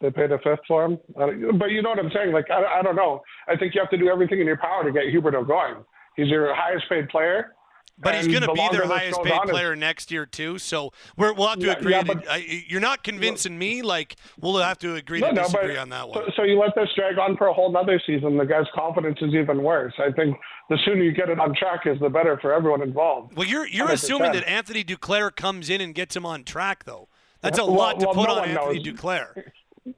They 0.00 0.10
paid 0.10 0.32
a 0.32 0.38
fifth 0.38 0.60
for 0.66 0.84
him. 0.84 0.98
But 1.16 1.70
you 1.70 1.80
know 1.80 1.90
what 1.90 2.00
I'm 2.00 2.10
saying? 2.10 2.32
Like, 2.32 2.50
I, 2.50 2.80
I 2.80 2.82
don't 2.82 2.96
know. 2.96 3.22
I 3.46 3.56
think 3.56 3.72
you 3.74 3.80
have 3.80 3.90
to 3.90 3.96
do 3.96 4.08
everything 4.08 4.40
in 4.40 4.46
your 4.46 4.56
power 4.56 4.82
to 4.82 4.90
get 4.90 5.04
Huberdeau 5.04 5.46
going. 5.46 5.76
He's 6.16 6.26
your 6.26 6.52
highest 6.54 6.88
paid 6.88 7.08
player. 7.08 7.54
But 7.98 8.16
he's 8.16 8.26
going 8.26 8.40
to 8.40 8.46
the 8.48 8.52
be 8.54 8.68
their 8.72 8.86
highest 8.86 9.22
paid 9.22 9.40
player 9.42 9.76
next 9.76 10.10
year 10.10 10.26
too. 10.26 10.58
So 10.58 10.90
we're, 11.16 11.32
we'll 11.34 11.48
have 11.48 11.58
to 11.60 11.66
Yeah, 11.66 11.72
agree. 11.72 11.92
yeah, 11.92 12.02
to- 12.02 12.14
but- 12.16 12.28
I, 12.28 12.64
you're 12.66 12.80
not 12.80 13.04
convincing 13.04 13.56
me. 13.56 13.82
Like 13.82 14.16
we'll 14.40 14.56
have 14.56 14.78
to 14.78 14.96
agree 14.96 15.20
No, 15.20 15.28
to 15.28 15.34
no, 15.34 15.42
disagree 15.42 15.74
but- 15.74 15.78
on 15.78 15.88
that 15.90 16.08
one. 16.08 16.24
so 16.36 16.42
you 16.42 16.58
let 16.58 16.74
this 16.74 16.88
drag 16.96 17.18
on 17.18 17.36
for 17.36 17.46
a 17.46 17.52
whole 17.52 17.70
nother 17.70 18.00
season. 18.04 18.36
The 18.38 18.44
guy's 18.44 18.66
confidence 18.74 19.18
is 19.22 19.34
even 19.34 19.62
worse. 19.62 19.92
I 19.98 20.10
think 20.10 20.36
the 20.68 20.78
sooner 20.84 21.02
you 21.02 21.12
get 21.12 21.28
it 21.28 21.38
on 21.38 21.54
track 21.54 21.82
is 21.86 22.00
the 22.00 22.08
better 22.08 22.38
for 22.40 22.52
everyone 22.52 22.82
involved. 22.82 23.36
Well, 23.36 23.46
you're 23.46 23.66
you're 23.66 23.86
100%. 23.88 23.92
assuming 23.92 24.32
that 24.32 24.48
Anthony 24.48 24.82
Duclair 24.82 25.34
comes 25.34 25.70
in 25.70 25.80
and 25.80 25.94
gets 25.94 26.16
him 26.16 26.26
on 26.26 26.44
track, 26.44 26.84
though. 26.84 27.08
That's 27.40 27.58
a 27.58 27.64
Well- 27.64 27.74
lot 27.74 28.00
to 28.00 28.06
well, 28.06 28.14
put 28.14 28.28
no 28.28 28.34
on 28.40 28.48
Anthony 28.48 28.78
knows. 28.82 28.86
Duclair. 28.86 29.50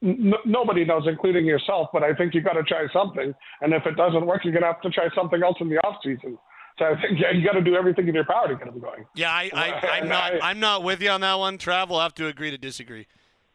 N- 0.03 0.33
nobody 0.47 0.85
knows, 0.85 1.05
including 1.07 1.45
yourself. 1.45 1.89
But 1.93 2.03
I 2.03 2.15
think 2.15 2.35
you've 2.35 2.45
got 2.45 2.55
to 2.55 2.63
try 2.63 2.87
something. 2.93 3.35
And 3.61 3.73
if 3.75 3.85
it 3.87 3.97
doesn't 3.97 4.25
work, 4.27 4.43
you're 4.45 4.53
gonna 4.55 4.67
have 4.67 4.81
to 4.83 4.91
try 4.91 5.09
something 5.15 5.43
else 5.43 5.57
in 5.61 5.69
the 5.69 5.77
off 5.79 5.97
season. 6.03 6.39
So 6.79 6.87
I 6.87 7.01
think 7.01 7.21
yeah, 7.21 7.31
you 7.33 7.45
got 7.45 7.53
to 7.53 7.63
do 7.63 7.77
everything 7.77 8.09
in 8.09 8.15
your 8.15 8.25
power 8.25 8.49
to 8.49 8.57
get 8.57 8.67
them 8.67 8.81
going. 8.81 9.07
Yeah, 9.15 9.31
I, 9.31 9.51
I 9.53 9.89
I'm 9.99 10.09
not 10.09 10.33
I'm 10.43 10.61
not 10.61 10.83
with 10.83 11.03
you 11.03 11.11
on 11.11 11.21
that 11.21 11.39
one. 11.39 11.59
Trav, 11.59 11.89
we'll 11.89 12.01
have 12.01 12.15
to 12.15 12.27
agree 12.27 12.51
to 12.51 12.59
disagree. 12.59 13.07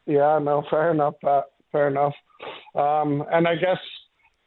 Yeah, 0.06 0.40
no, 0.40 0.64
fair 0.70 0.92
enough. 0.92 1.16
Pat. 1.24 1.46
fair 1.72 1.88
enough. 1.88 2.14
Um, 2.76 3.24
and 3.32 3.48
I 3.48 3.56
guess 3.56 3.78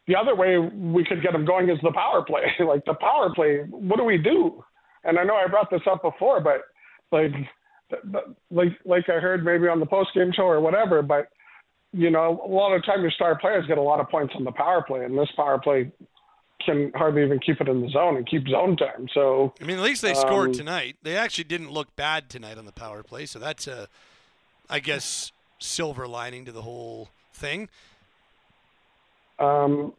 the 0.07 0.17
other 0.17 0.35
way 0.35 0.59
we 0.59 1.05
could 1.05 1.23
get 1.23 1.33
them 1.33 1.45
going 1.45 1.69
is 1.69 1.79
the 1.83 1.93
power 1.93 2.25
play. 2.25 2.53
like 2.67 2.85
the 2.85 2.95
power 2.95 3.33
play, 3.35 3.59
what 3.71 3.97
do 3.97 4.05
we 4.05 4.19
do? 4.19 4.65
And 5.05 5.19
I 5.19 5.25
know 5.25 5.35
I 5.35 5.47
brought 5.49 5.71
this 5.71 5.83
up 5.91 6.03
before, 6.03 6.41
but 6.41 6.63
like, 7.11 7.33
like, 8.51 8.79
like 8.85 9.09
I 9.09 9.21
heard 9.21 9.45
maybe 9.45 9.69
on 9.69 9.81
the 9.81 9.87
post 9.87 10.11
game 10.15 10.33
show 10.35 10.45
or 10.45 10.61
whatever. 10.61 11.03
But 11.03 11.29
you 11.93 12.11
know, 12.11 12.43
a 12.45 12.49
lot 12.49 12.75
of 12.75 12.85
time 12.85 13.03
your 13.03 13.11
star 13.11 13.39
players 13.39 13.67
get 13.67 13.79
a 13.79 13.83
lot 13.83 14.01
of 14.01 14.09
points 14.09 14.33
on 14.37 14.45
the 14.45 14.53
power 14.53 14.83
play, 14.83 15.05
and 15.05 15.17
this 15.17 15.29
power 15.37 15.59
play 15.59 15.93
can 16.65 16.93
hardly 16.95 17.23
even 17.23 17.39
keep 17.39 17.61
it 17.61 17.69
in 17.69 17.81
the 17.81 17.89
zone 17.89 18.17
and 18.17 18.27
keep 18.27 18.49
zone 18.49 18.77
time. 18.77 19.09
So 19.13 19.53
I 19.61 19.65
mean, 19.65 19.79
at 19.79 19.83
least 19.83 20.03
they 20.03 20.15
scored 20.15 20.49
um, 20.49 20.53
tonight. 20.55 20.97
They 21.03 21.17
actually 21.17 21.45
didn't 21.45 21.71
look 21.71 21.95
bad 21.97 22.29
tonight 22.29 22.59
on 22.59 22.65
the 22.65 22.73
power 22.73 23.03
play, 23.03 23.27
so 23.27 23.39
that's 23.39 23.67
a, 23.67 23.89
I 24.69 24.81
guess, 24.81 25.33
silver 25.59 26.07
lining 26.07 26.45
to 26.45 26.53
the 26.53 26.63
whole 26.63 27.09
thing. 27.33 27.69
Um, 29.39 29.93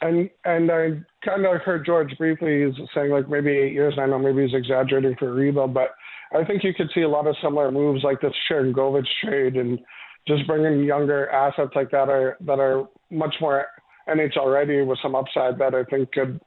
and 0.00 0.30
and 0.44 0.70
I 0.70 1.00
kind 1.24 1.46
of 1.46 1.60
heard 1.62 1.86
George 1.86 2.16
briefly 2.18 2.66
he's 2.66 2.88
saying 2.94 3.10
like 3.10 3.28
maybe 3.28 3.50
eight 3.50 3.72
years. 3.72 3.94
And 3.96 4.02
I 4.02 4.06
know 4.06 4.18
maybe 4.18 4.46
he's 4.46 4.54
exaggerating 4.54 5.16
for 5.18 5.28
a 5.28 5.32
rebuild, 5.32 5.74
but 5.74 5.94
I 6.34 6.44
think 6.44 6.64
you 6.64 6.74
could 6.74 6.90
see 6.94 7.02
a 7.02 7.08
lot 7.08 7.26
of 7.26 7.36
similar 7.42 7.70
moves 7.70 8.02
like 8.02 8.20
this 8.20 8.32
Sharangovich 8.50 9.06
trade 9.22 9.56
and 9.56 9.78
just 10.26 10.46
bringing 10.46 10.84
younger 10.84 11.30
assets 11.30 11.72
like 11.74 11.90
that 11.92 12.08
are 12.08 12.36
that 12.40 12.58
are 12.58 12.88
much 13.10 13.34
more 13.40 13.66
NHL 14.08 14.52
ready 14.52 14.82
with 14.82 14.98
some 15.02 15.14
upside 15.14 15.58
that 15.58 15.74
I 15.74 15.84
think 15.84 16.12
could 16.12 16.40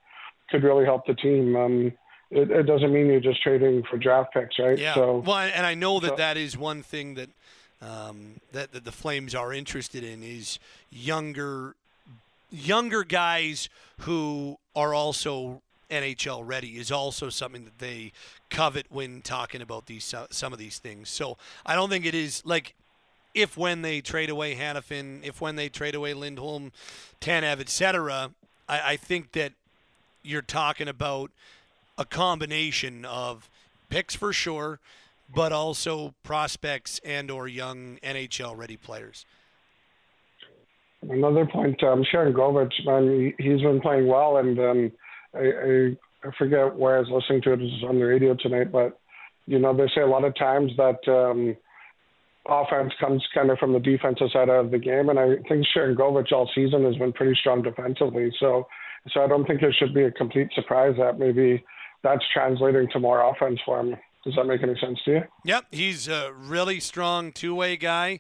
could 0.50 0.64
really 0.64 0.86
help 0.86 1.06
the 1.06 1.14
team. 1.14 1.56
Um, 1.56 1.92
it, 2.32 2.52
it 2.52 2.64
doesn't 2.64 2.92
mean 2.92 3.08
you're 3.08 3.20
just 3.20 3.42
trading 3.42 3.84
for 3.90 3.98
draft 3.98 4.34
picks, 4.34 4.58
right? 4.60 4.78
Yeah. 4.78 4.96
So 4.96 5.24
well, 5.26 5.38
and 5.38 5.66
I 5.66 5.74
know 5.74 6.00
that 6.00 6.10
so- 6.10 6.16
that 6.16 6.38
is 6.38 6.58
one 6.58 6.82
thing 6.82 7.16
that 7.16 7.30
um, 7.82 8.42
that, 8.52 8.72
that 8.74 8.84
the 8.84 8.92
Flames 8.92 9.34
are 9.34 9.54
interested 9.54 10.04
in 10.04 10.24
is 10.24 10.60
younger 10.92 11.76
younger 12.52 13.04
guys 13.04 13.70
who 14.00 14.58
are 14.76 14.94
also 14.94 15.62
NHL 15.90 16.42
ready 16.46 16.78
is 16.78 16.92
also 16.92 17.30
something 17.30 17.66
that 17.66 17.80
they 17.80 18.12
covet 18.50 18.86
when 18.90 19.22
talking 19.22 19.62
about 19.62 19.86
these 19.88 20.14
some 20.30 20.54
of 20.54 20.60
these 20.60 20.78
things. 20.78 21.10
So 21.10 21.38
I 21.66 21.76
don't 21.76 21.90
think 21.90 22.06
it 22.06 22.16
is 22.16 22.44
like 22.46 22.76
if 23.34 23.58
when 23.58 23.82
they 23.82 24.02
trade 24.02 24.30
away 24.30 24.56
Hanifin, 24.56 25.24
if 25.24 25.42
when 25.42 25.56
they 25.56 25.70
trade 25.70 25.96
away 25.96 26.14
Lindholm, 26.14 26.72
Tanev, 27.22 27.60
etc. 27.60 28.32
I, 28.68 28.94
I 28.94 28.96
think 28.98 29.34
that 29.34 29.54
you're 30.24 30.42
talking 30.42 30.88
about 30.88 31.32
a 31.98 32.06
combination 32.06 33.06
of 33.06 33.50
picks 33.90 34.16
for 34.16 34.34
sure, 34.34 34.80
but 35.34 35.52
also 35.52 36.14
prospects 36.24 37.00
and 37.04 37.30
or 37.30 37.48
young 37.48 37.98
NHL 38.04 38.58
ready 38.58 38.78
players. 38.78 39.26
Another 41.02 41.46
point, 41.46 41.82
um, 41.84 42.04
Sharangovich, 42.04 42.86
man, 42.86 43.34
he, 43.38 43.44
he's 43.44 43.62
been 43.62 43.80
playing 43.80 44.08
well, 44.08 44.38
and 44.38 44.60
um, 44.60 44.92
I, 45.34 45.40
I 45.40 45.98
I 46.24 46.32
forget 46.38 46.76
where 46.76 46.98
I 46.98 47.00
was 47.00 47.10
listening 47.10 47.42
to 47.44 47.54
it. 47.54 47.62
It 47.62 47.64
was 47.64 47.84
on 47.88 48.00
the 48.00 48.06
radio 48.06 48.36
tonight, 48.36 48.72
but 48.72 49.00
you 49.46 49.60
know 49.60 49.76
they 49.76 49.88
say 49.96 50.02
a 50.02 50.08
lot 50.08 50.26
of 50.26 50.36
times 50.36 50.72
that 50.78 51.00
um, 51.08 51.56
offense 52.48 52.94
comes 53.00 53.26
kind 53.34 53.50
of 53.52 53.58
from 53.58 53.74
the 53.74 53.80
defensive 53.80 54.30
side 54.32 54.50
of 54.50 54.72
the 54.72 54.80
game, 54.80 55.10
and 55.10 55.20
I 55.20 55.36
think 55.48 55.66
Sharangovich 55.76 56.32
all 56.32 56.50
season 56.56 56.84
has 56.86 56.96
been 56.96 57.14
pretty 57.14 57.36
strong 57.40 57.62
defensively. 57.62 58.32
So, 58.40 58.68
so 59.12 59.22
I 59.22 59.28
don't 59.28 59.46
think 59.46 59.62
it 59.62 59.76
should 59.78 59.94
be 59.94 60.04
a 60.04 60.12
complete 60.12 60.50
surprise 60.54 60.96
that 60.98 61.20
maybe 61.20 61.64
that's 62.04 62.24
translating 62.34 62.88
to 62.92 63.00
more 63.00 63.22
offense 63.22 63.60
for 63.66 63.80
him. 63.80 63.98
Does 64.24 64.36
that 64.36 64.46
make 64.46 64.64
any 64.64 64.78
sense 64.80 65.00
to 65.06 65.12
you? 65.12 65.22
Yep, 65.46 65.66
he's 65.72 66.08
a 66.08 66.34
really 66.34 66.80
strong 66.80 67.32
two-way 67.32 67.78
guy, 67.78 68.20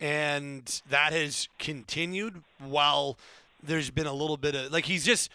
and 0.00 0.80
that 0.88 1.12
has 1.12 1.48
continued 1.58 2.42
while 2.58 3.18
there's 3.62 3.90
been 3.90 4.06
a 4.06 4.12
little 4.12 4.36
bit 4.36 4.54
of 4.54 4.72
like 4.72 4.84
he's 4.84 5.04
just 5.04 5.30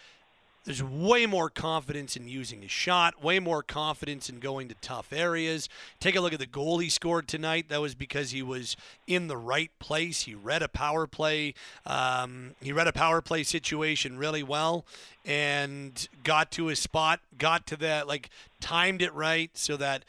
there's 0.64 0.82
way 0.82 1.24
more 1.24 1.48
confidence 1.48 2.16
in 2.16 2.28
using 2.28 2.60
his 2.60 2.70
shot, 2.70 3.22
way 3.24 3.38
more 3.38 3.62
confidence 3.62 4.28
in 4.28 4.40
going 4.40 4.68
to 4.68 4.74
tough 4.82 5.10
areas. 5.12 5.68
Take 6.00 6.16
a 6.16 6.20
look 6.20 6.34
at 6.34 6.38
the 6.38 6.46
goal 6.46 6.78
he 6.78 6.90
scored 6.90 7.28
tonight. 7.28 7.70
That 7.70 7.80
was 7.80 7.94
because 7.94 8.30
he 8.30 8.42
was 8.42 8.76
in 9.06 9.28
the 9.28 9.38
right 9.38 9.70
place. 9.78 10.22
He 10.22 10.34
read 10.34 10.62
a 10.62 10.68
power 10.68 11.06
play. 11.06 11.54
Um, 11.86 12.56
he 12.60 12.72
read 12.72 12.88
a 12.88 12.92
power 12.92 13.22
play 13.22 13.42
situation 13.42 14.18
really 14.18 14.42
well 14.42 14.84
and 15.24 16.08
got 16.24 16.50
to 16.52 16.66
his 16.66 16.78
spot, 16.78 17.20
got 17.38 17.66
to 17.68 17.76
that, 17.76 18.06
like 18.06 18.28
timed 18.60 19.00
it 19.00 19.14
right 19.14 19.50
so 19.54 19.78
that 19.78 20.04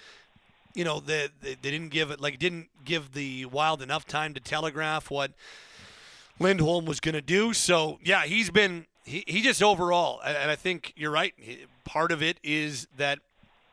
you 0.74 0.84
know 0.84 1.00
they, 1.00 1.30
they, 1.42 1.56
didn't 1.56 1.90
give 1.90 2.12
it 2.12 2.20
like 2.20 2.40
didn't 2.40 2.68
give 2.84 3.14
the 3.14 3.46
Wild 3.46 3.82
enough 3.82 4.06
time 4.06 4.34
to 4.34 4.40
telegraph 4.40 5.10
what 5.10 5.32
Lindholm 6.40 6.86
was 6.86 7.00
going 7.00 7.16
to 7.16 7.22
do. 7.22 7.54
So 7.54 8.00
yeah, 8.04 8.24
he's 8.24 8.50
been 8.50 8.86
he, 9.04 9.24
he 9.28 9.42
just 9.42 9.64
overall, 9.64 10.22
and 10.24 10.52
I 10.52 10.56
think 10.56 10.94
you're 10.96 11.12
right. 11.12 11.34
Part 11.86 12.12
of 12.12 12.22
it 12.22 12.40
is 12.44 12.88
that 12.98 13.20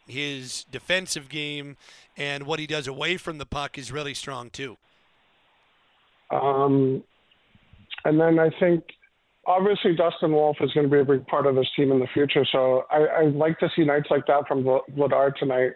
his 0.07 0.65
defensive 0.71 1.29
game 1.29 1.77
and 2.17 2.45
what 2.45 2.59
he 2.59 2.67
does 2.67 2.87
away 2.89 3.17
from 3.17 3.39
the 3.39 3.47
puck 3.47 3.79
is 3.79 3.93
really 3.93 4.15
strong 4.15 4.51
too. 4.51 4.77
Um, 6.31 7.03
and 8.05 8.21
then 8.21 8.39
I 8.39 8.51
think 8.59 8.85
obviously 9.47 9.95
Dustin 9.95 10.33
Wolf 10.33 10.57
is 10.61 10.73
going 10.73 10.89
to 10.89 10.91
be 10.91 11.01
a 11.01 11.05
big 11.05 11.27
part 11.27 11.47
of 11.47 11.55
this 11.55 11.69
team 11.77 11.93
in 11.93 12.01
the 12.01 12.09
future. 12.13 12.45
So 12.51 12.85
I, 12.91 13.07
I'd 13.21 13.35
like 13.35 13.59
to 13.61 13.69
see 13.77 13.85
nights 13.85 14.09
like 14.11 14.27
that 14.27 14.47
from 14.49 14.65
Vla- 14.65 14.89
Vladar 14.97 15.35
tonight, 15.37 15.73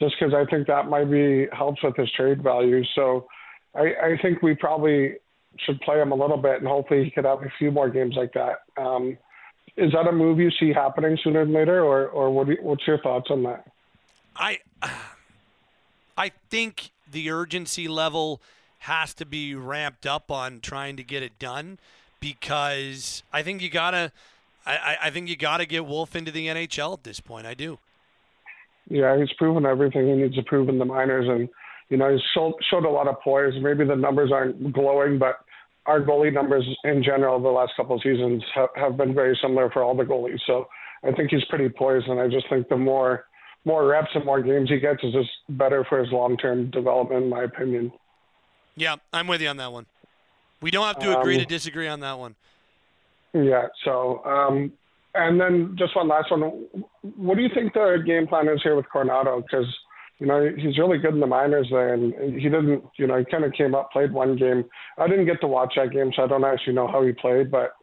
just 0.00 0.14
because 0.18 0.34
I 0.34 0.48
think 0.50 0.66
that 0.66 0.88
might 0.88 1.10
be 1.10 1.46
helps 1.52 1.82
with 1.82 1.96
his 1.96 2.10
trade 2.12 2.42
value. 2.42 2.82
So 2.94 3.26
I, 3.74 3.92
I 4.02 4.18
think 4.22 4.42
we 4.42 4.54
probably 4.54 5.14
should 5.64 5.80
play 5.80 6.00
him 6.00 6.12
a 6.12 6.14
little 6.14 6.36
bit, 6.36 6.58
and 6.58 6.66
hopefully 6.66 7.04
he 7.04 7.10
could 7.10 7.24
have 7.24 7.42
a 7.42 7.52
few 7.58 7.70
more 7.70 7.88
games 7.90 8.14
like 8.16 8.32
that. 8.34 8.60
Um, 8.76 9.16
is 9.76 9.92
that 9.92 10.06
a 10.08 10.12
move 10.12 10.38
you 10.38 10.50
see 10.58 10.72
happening 10.72 11.16
sooner 11.22 11.44
than 11.44 11.54
later, 11.54 11.82
or 11.84 12.08
or 12.08 12.30
what 12.30 12.48
you, 12.48 12.56
what's 12.62 12.86
your 12.86 12.98
thoughts 13.00 13.28
on 13.30 13.42
that? 13.44 13.66
I 14.36 14.58
I 16.16 16.30
think 16.50 16.90
the 17.10 17.30
urgency 17.30 17.88
level 17.88 18.40
has 18.80 19.14
to 19.14 19.24
be 19.26 19.54
ramped 19.54 20.06
up 20.06 20.30
on 20.30 20.60
trying 20.60 20.96
to 20.96 21.02
get 21.02 21.22
it 21.22 21.38
done 21.38 21.78
because 22.20 23.22
I 23.32 23.42
think 23.42 23.62
you 23.62 23.70
gotta 23.70 24.12
I, 24.66 24.72
I- 24.76 24.96
I 25.06 25.10
think 25.10 25.28
you 25.28 25.36
gotta 25.36 25.66
get 25.66 25.86
Wolf 25.86 26.14
into 26.16 26.30
the 26.30 26.46
NHL 26.48 26.92
at 26.92 27.04
this 27.04 27.20
point. 27.20 27.46
I 27.46 27.54
do. 27.54 27.78
Yeah, 28.90 29.18
he's 29.18 29.32
proven 29.34 29.66
everything 29.66 30.06
he 30.06 30.14
needs 30.14 30.34
to 30.36 30.42
prove 30.42 30.68
in 30.68 30.78
the 30.78 30.84
minors, 30.84 31.28
and 31.28 31.48
you 31.90 31.96
know 31.98 32.10
he's 32.10 32.22
showed, 32.34 32.54
showed 32.70 32.84
a 32.84 32.90
lot 32.90 33.06
of 33.06 33.20
poise. 33.20 33.52
Maybe 33.60 33.84
the 33.84 33.96
numbers 33.96 34.32
aren't 34.32 34.72
glowing, 34.72 35.18
but 35.18 35.40
our 35.88 36.00
goalie 36.00 36.32
numbers 36.32 36.68
in 36.84 37.02
general 37.02 37.40
the 37.40 37.48
last 37.48 37.72
couple 37.76 37.96
of 37.96 38.02
seasons 38.02 38.44
have, 38.54 38.68
have 38.76 38.96
been 38.96 39.14
very 39.14 39.36
similar 39.42 39.70
for 39.70 39.82
all 39.82 39.96
the 39.96 40.04
goalies. 40.04 40.38
So 40.46 40.68
I 41.02 41.12
think 41.12 41.30
he's 41.30 41.44
pretty 41.46 41.68
poised, 41.68 42.06
and 42.06 42.20
I 42.20 42.28
just 42.28 42.48
think 42.48 42.68
the 42.68 42.76
more 42.76 43.24
more 43.64 43.86
reps 43.86 44.10
and 44.14 44.24
more 44.24 44.40
games 44.42 44.70
he 44.70 44.78
gets 44.78 45.02
is 45.02 45.12
just 45.12 45.30
better 45.48 45.84
for 45.88 45.98
his 45.98 46.12
long 46.12 46.36
term 46.36 46.70
development, 46.70 47.24
in 47.24 47.30
my 47.30 47.42
opinion. 47.44 47.92
Yeah, 48.76 48.96
I'm 49.12 49.26
with 49.26 49.40
you 49.40 49.48
on 49.48 49.56
that 49.56 49.72
one. 49.72 49.86
We 50.60 50.70
don't 50.70 50.86
have 50.86 50.98
to 51.00 51.18
agree 51.18 51.34
Um, 51.36 51.40
to 51.40 51.46
disagree 51.46 51.88
on 51.88 52.00
that 52.00 52.18
one. 52.18 52.36
Yeah. 53.32 53.66
So, 53.84 54.24
um, 54.24 54.72
and 55.14 55.40
then 55.40 55.76
just 55.78 55.96
one 55.96 56.08
last 56.08 56.30
one. 56.30 56.42
What 57.16 57.36
do 57.36 57.42
you 57.42 57.50
think 57.52 57.74
the 57.74 58.02
game 58.04 58.26
plan 58.26 58.48
is 58.48 58.60
here 58.62 58.76
with 58.76 58.86
Coronato? 58.92 59.42
Because 59.42 59.66
you 60.18 60.26
know 60.26 60.50
he's 60.56 60.78
really 60.78 60.98
good 60.98 61.14
in 61.14 61.20
the 61.20 61.26
minors 61.26 61.68
and 61.70 62.12
he 62.34 62.48
didn't. 62.48 62.84
You 62.96 63.06
know, 63.06 63.18
he 63.18 63.24
kind 63.24 63.44
of 63.44 63.52
came 63.52 63.74
up, 63.74 63.92
played 63.92 64.12
one 64.12 64.36
game. 64.36 64.64
I 64.98 65.06
didn't 65.06 65.26
get 65.26 65.40
to 65.42 65.46
watch 65.46 65.74
that 65.76 65.92
game, 65.92 66.12
so 66.14 66.24
I 66.24 66.26
don't 66.26 66.44
actually 66.44 66.74
know 66.74 66.88
how 66.88 67.02
he 67.04 67.12
played. 67.12 67.50
But, 67.50 67.74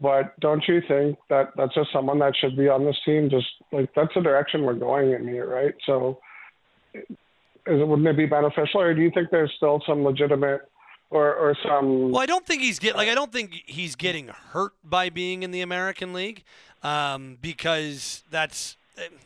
but 0.00 0.38
don't 0.40 0.62
you 0.68 0.82
think 0.86 1.16
that 1.30 1.52
that's 1.56 1.74
just 1.74 1.90
someone 1.92 2.18
that 2.18 2.34
should 2.38 2.56
be 2.56 2.68
on 2.68 2.84
this 2.84 2.98
team? 3.04 3.30
Just 3.30 3.46
like 3.72 3.88
that's 3.96 4.12
the 4.14 4.20
direction 4.20 4.62
we're 4.62 4.74
going 4.74 5.12
in 5.12 5.26
here, 5.26 5.48
right? 5.48 5.74
So, 5.86 6.18
is 6.94 7.06
it, 7.66 7.88
wouldn't 7.88 8.08
it 8.08 8.16
be 8.16 8.26
beneficial, 8.26 8.82
or 8.82 8.94
do 8.94 9.00
you 9.00 9.10
think 9.14 9.30
there's 9.30 9.52
still 9.56 9.82
some 9.86 10.04
legitimate? 10.04 10.62
Or, 11.12 11.34
or 11.34 11.56
some 11.66 12.12
Well, 12.12 12.22
I 12.22 12.26
don't 12.26 12.46
think 12.46 12.62
he's 12.62 12.78
get 12.78 12.94
like 12.94 13.08
I 13.08 13.16
don't 13.16 13.32
think 13.32 13.64
he's 13.66 13.96
getting 13.96 14.28
hurt 14.28 14.74
by 14.84 15.10
being 15.10 15.42
in 15.42 15.50
the 15.50 15.60
American 15.60 16.12
League, 16.12 16.44
um, 16.84 17.36
because 17.42 18.22
that's 18.30 18.76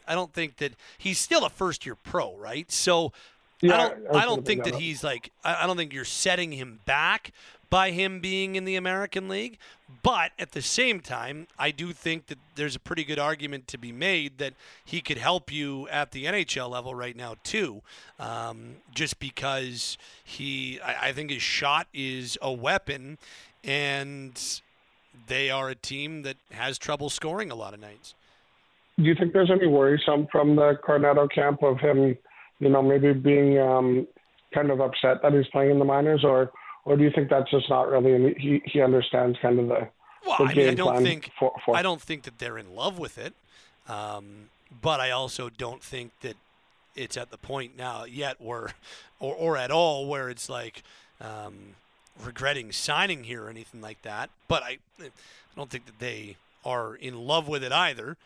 I 0.07 0.15
don't 0.15 0.32
think 0.32 0.59
that 0.59 0.73
he's 0.99 1.19
still 1.19 1.45
a 1.45 1.51
first 1.51 1.86
year 1.86 1.95
pro, 1.95 2.35
right? 2.36 2.70
So 2.70 3.12
Yeah, 3.61 3.74
I 3.74 3.77
don't 3.77 4.16
I, 4.16 4.24
don't 4.24 4.45
think 4.45 4.65
that 4.65 4.77
he's 4.77 5.03
like 5.03 5.31
I, 5.45 5.65
I 5.65 5.66
don't 5.66 5.77
think 5.77 5.93
you're 5.93 6.05
setting 6.05 6.53
him 6.53 6.81
back 6.85 7.32
by 7.70 7.91
him 7.91 8.20
being 8.20 8.55
in 8.55 8.65
the 8.65 8.77
American 8.77 9.28
League, 9.28 9.59
but 10.03 10.31
at 10.39 10.53
the 10.53 10.62
same 10.62 11.01
time, 11.01 11.49
I 11.59 11.73
do 11.73 11.93
think 11.93 12.27
that 12.27 12.39
there's 12.55 12.77
a 12.77 12.78
pretty 12.78 13.03
good 13.03 13.19
argument 13.19 13.66
to 13.69 13.78
be 13.78 13.91
made 13.91 14.39
that 14.39 14.55
he 14.85 15.01
could 15.01 15.19
help 15.19 15.51
you 15.51 15.89
at 15.89 16.12
the 16.12 16.27
NHL 16.27 16.70
level 16.70 16.95
right 16.95 17.16
now 17.16 17.35
too, 17.43 17.82
um, 18.20 18.77
just 18.95 19.19
because 19.19 19.99
he 20.23 20.81
I, 20.81 21.09
I 21.09 21.12
think 21.12 21.31
his 21.31 21.43
shot 21.43 21.89
is 21.93 22.39
a 22.41 22.53
weapon, 22.53 23.19
and 23.65 24.61
they 25.27 25.51
are 25.51 25.69
a 25.69 25.74
team 25.74 26.23
that 26.23 26.36
has 26.53 26.78
trouble 26.78 27.11
scoring 27.11 27.51
a 27.51 27.55
lot 27.55 27.74
of 27.74 27.81
nights. 27.81 28.15
Do 28.98 29.04
you 29.04 29.14
think 29.14 29.32
there's 29.32 29.50
any 29.50 29.66
worrisome 29.66 30.28
from 30.30 30.56
the 30.56 30.78
Coronato 30.86 31.28
camp 31.30 31.62
of 31.62 31.78
him, 31.80 32.16
you 32.60 32.68
know, 32.68 32.82
maybe 32.82 33.12
being 33.12 33.58
um, 33.58 34.06
kind 34.54 34.70
of 34.70 34.80
upset 34.80 35.20
that 35.22 35.32
he's 35.32 35.46
playing 35.48 35.72
in 35.72 35.78
the 35.78 35.84
minors, 35.84 36.22
or 36.24 36.52
or 36.84 36.96
do 36.96 37.02
you 37.02 37.10
think 37.14 37.28
that's 37.28 37.50
just 37.50 37.68
not 37.68 37.88
really? 37.88 38.12
And 38.12 38.36
he 38.36 38.62
he 38.66 38.80
understands 38.80 39.36
kind 39.42 39.58
of 39.58 39.68
the, 39.68 39.88
Well, 40.26 40.38
the 40.38 40.44
I 40.44 40.54
mean, 40.54 40.68
I 40.68 40.74
don't 40.74 40.92
plan 40.92 41.02
think 41.02 41.30
for, 41.38 41.52
for 41.64 41.76
I 41.76 41.82
don't 41.82 42.00
think 42.00 42.22
that 42.22 42.38
they're 42.38 42.58
in 42.58 42.74
love 42.74 42.98
with 42.98 43.18
it, 43.18 43.34
um, 43.88 44.50
but 44.80 45.00
I 45.00 45.10
also 45.10 45.48
don't 45.48 45.82
think 45.82 46.12
that 46.20 46.36
it's 46.94 47.16
at 47.16 47.30
the 47.30 47.38
point 47.38 47.76
now 47.76 48.04
yet 48.04 48.40
where, 48.40 48.70
or 49.18 49.34
or 49.34 49.56
at 49.56 49.70
all 49.70 50.06
where 50.06 50.30
it's 50.30 50.48
like 50.48 50.84
um, 51.20 51.74
regretting 52.22 52.70
signing 52.72 53.24
here 53.24 53.44
or 53.44 53.50
anything 53.50 53.80
like 53.80 54.02
that. 54.02 54.30
But 54.46 54.62
I, 54.62 54.78
I 55.00 55.10
don't 55.56 55.70
think 55.70 55.86
that 55.86 55.98
they 55.98 56.36
are 56.64 56.94
in 56.94 57.18
love 57.26 57.48
with 57.48 57.64
it 57.64 57.72
either. 57.72 58.16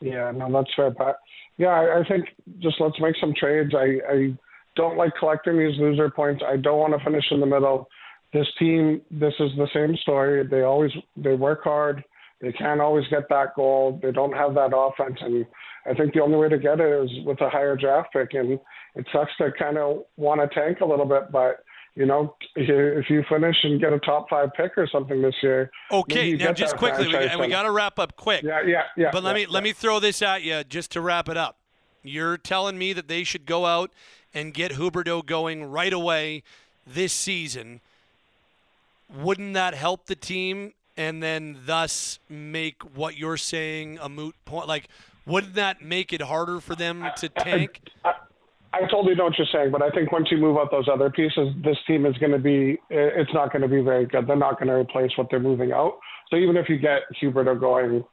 Yeah, 0.00 0.30
no, 0.30 0.50
that's 0.52 0.74
fair, 0.76 0.92
Pat. 0.92 1.16
Yeah, 1.56 1.68
I, 1.68 2.00
I 2.00 2.04
think 2.08 2.26
just 2.60 2.80
let's 2.80 3.00
make 3.00 3.16
some 3.20 3.34
trades. 3.34 3.72
I, 3.74 3.98
I 4.10 4.34
don't 4.76 4.96
like 4.96 5.12
collecting 5.18 5.58
these 5.58 5.78
loser 5.78 6.08
points. 6.10 6.42
I 6.46 6.56
don't 6.56 6.78
want 6.78 6.96
to 6.96 7.04
finish 7.04 7.24
in 7.30 7.40
the 7.40 7.46
middle. 7.46 7.88
This 8.32 8.46
team, 8.58 9.00
this 9.10 9.34
is 9.40 9.50
the 9.56 9.68
same 9.74 9.96
story. 9.96 10.46
They 10.46 10.62
always 10.62 10.92
they 11.16 11.34
work 11.34 11.64
hard. 11.64 12.04
They 12.40 12.52
can't 12.52 12.80
always 12.80 13.04
get 13.08 13.28
that 13.30 13.56
goal. 13.56 13.98
They 14.00 14.12
don't 14.12 14.32
have 14.32 14.54
that 14.54 14.70
offense, 14.76 15.18
and 15.20 15.44
I 15.86 15.94
think 15.94 16.14
the 16.14 16.20
only 16.20 16.36
way 16.36 16.48
to 16.48 16.58
get 16.58 16.78
it 16.78 17.04
is 17.04 17.10
with 17.24 17.40
a 17.40 17.50
higher 17.50 17.74
draft 17.74 18.12
pick. 18.12 18.34
And 18.34 18.60
it 18.94 19.06
sucks 19.12 19.32
to 19.38 19.50
kind 19.58 19.78
of 19.78 20.04
want 20.16 20.40
to 20.40 20.54
tank 20.54 20.78
a 20.80 20.86
little 20.86 21.06
bit, 21.06 21.32
but 21.32 21.64
you 21.98 22.06
know, 22.06 22.36
if 22.54 23.10
you, 23.10 23.24
finish 23.28 23.56
and 23.64 23.80
get 23.80 23.92
a 23.92 23.98
top 23.98 24.30
five 24.30 24.50
pick 24.56 24.78
or 24.78 24.86
something 24.86 25.20
this 25.20 25.34
year. 25.42 25.68
Okay, 25.90 26.34
now 26.34 26.52
just 26.52 26.76
quickly, 26.76 27.08
we, 27.08 27.16
and 27.16 27.40
we 27.40 27.48
got 27.48 27.64
to 27.64 27.72
wrap 27.72 27.98
up 27.98 28.14
quick. 28.14 28.44
Yeah, 28.44 28.62
yeah, 28.64 28.84
yeah. 28.96 29.10
But 29.12 29.24
let 29.24 29.36
yeah, 29.36 29.46
me 29.46 29.52
let 29.52 29.64
me 29.64 29.72
throw 29.72 29.98
this 29.98 30.22
at 30.22 30.42
you 30.42 30.62
just 30.62 30.92
to 30.92 31.00
wrap 31.00 31.28
it 31.28 31.36
up. 31.36 31.56
You're 32.04 32.36
telling 32.36 32.78
me 32.78 32.92
that 32.92 33.08
they 33.08 33.24
should 33.24 33.46
go 33.46 33.66
out 33.66 33.90
and 34.32 34.54
get 34.54 34.72
Huberdeau 34.72 35.26
going 35.26 35.64
right 35.64 35.92
away 35.92 36.44
this 36.86 37.12
season. 37.12 37.80
Wouldn't 39.12 39.54
that 39.54 39.74
help 39.74 40.06
the 40.06 40.14
team 40.14 40.74
and 40.96 41.20
then 41.20 41.58
thus 41.66 42.20
make 42.28 42.80
what 42.94 43.16
you're 43.16 43.36
saying 43.36 43.98
a 44.00 44.08
moot 44.08 44.36
point? 44.44 44.68
Like, 44.68 44.86
wouldn't 45.26 45.54
that 45.54 45.82
make 45.82 46.12
it 46.12 46.22
harder 46.22 46.60
for 46.60 46.76
them 46.76 47.04
to 47.16 47.28
tank? 47.28 47.80
I, 48.04 48.10
I 48.10 48.14
totally 48.90 49.14
know 49.14 49.24
what 49.24 49.38
you're 49.38 49.46
saying, 49.52 49.70
but 49.72 49.82
I 49.82 49.90
think 49.90 50.12
once 50.12 50.28
you 50.30 50.36
move 50.36 50.58
out 50.58 50.70
those 50.70 50.88
other 50.88 51.10
pieces, 51.10 51.48
this 51.64 51.78
team 51.86 52.04
is 52.04 52.16
going 52.18 52.32
to 52.32 52.38
be, 52.38 52.78
it's 52.90 53.32
not 53.32 53.50
going 53.50 53.62
to 53.62 53.68
be 53.68 53.80
very 53.80 54.06
good. 54.06 54.26
They're 54.26 54.36
not 54.36 54.58
going 54.58 54.68
to 54.68 54.74
replace 54.74 55.10
what 55.16 55.28
they're 55.30 55.40
moving 55.40 55.72
out. 55.72 55.98
So 56.30 56.36
even 56.36 56.56
if 56.56 56.68
you 56.68 56.78
get 56.78 57.02
Huberdeau 57.20 57.58
going, 57.58 58.04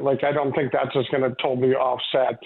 like, 0.00 0.22
I 0.22 0.32
don't 0.32 0.52
think 0.54 0.72
that's 0.72 0.92
just 0.92 1.10
going 1.10 1.22
to 1.22 1.34
totally 1.42 1.74
offset. 1.74 2.38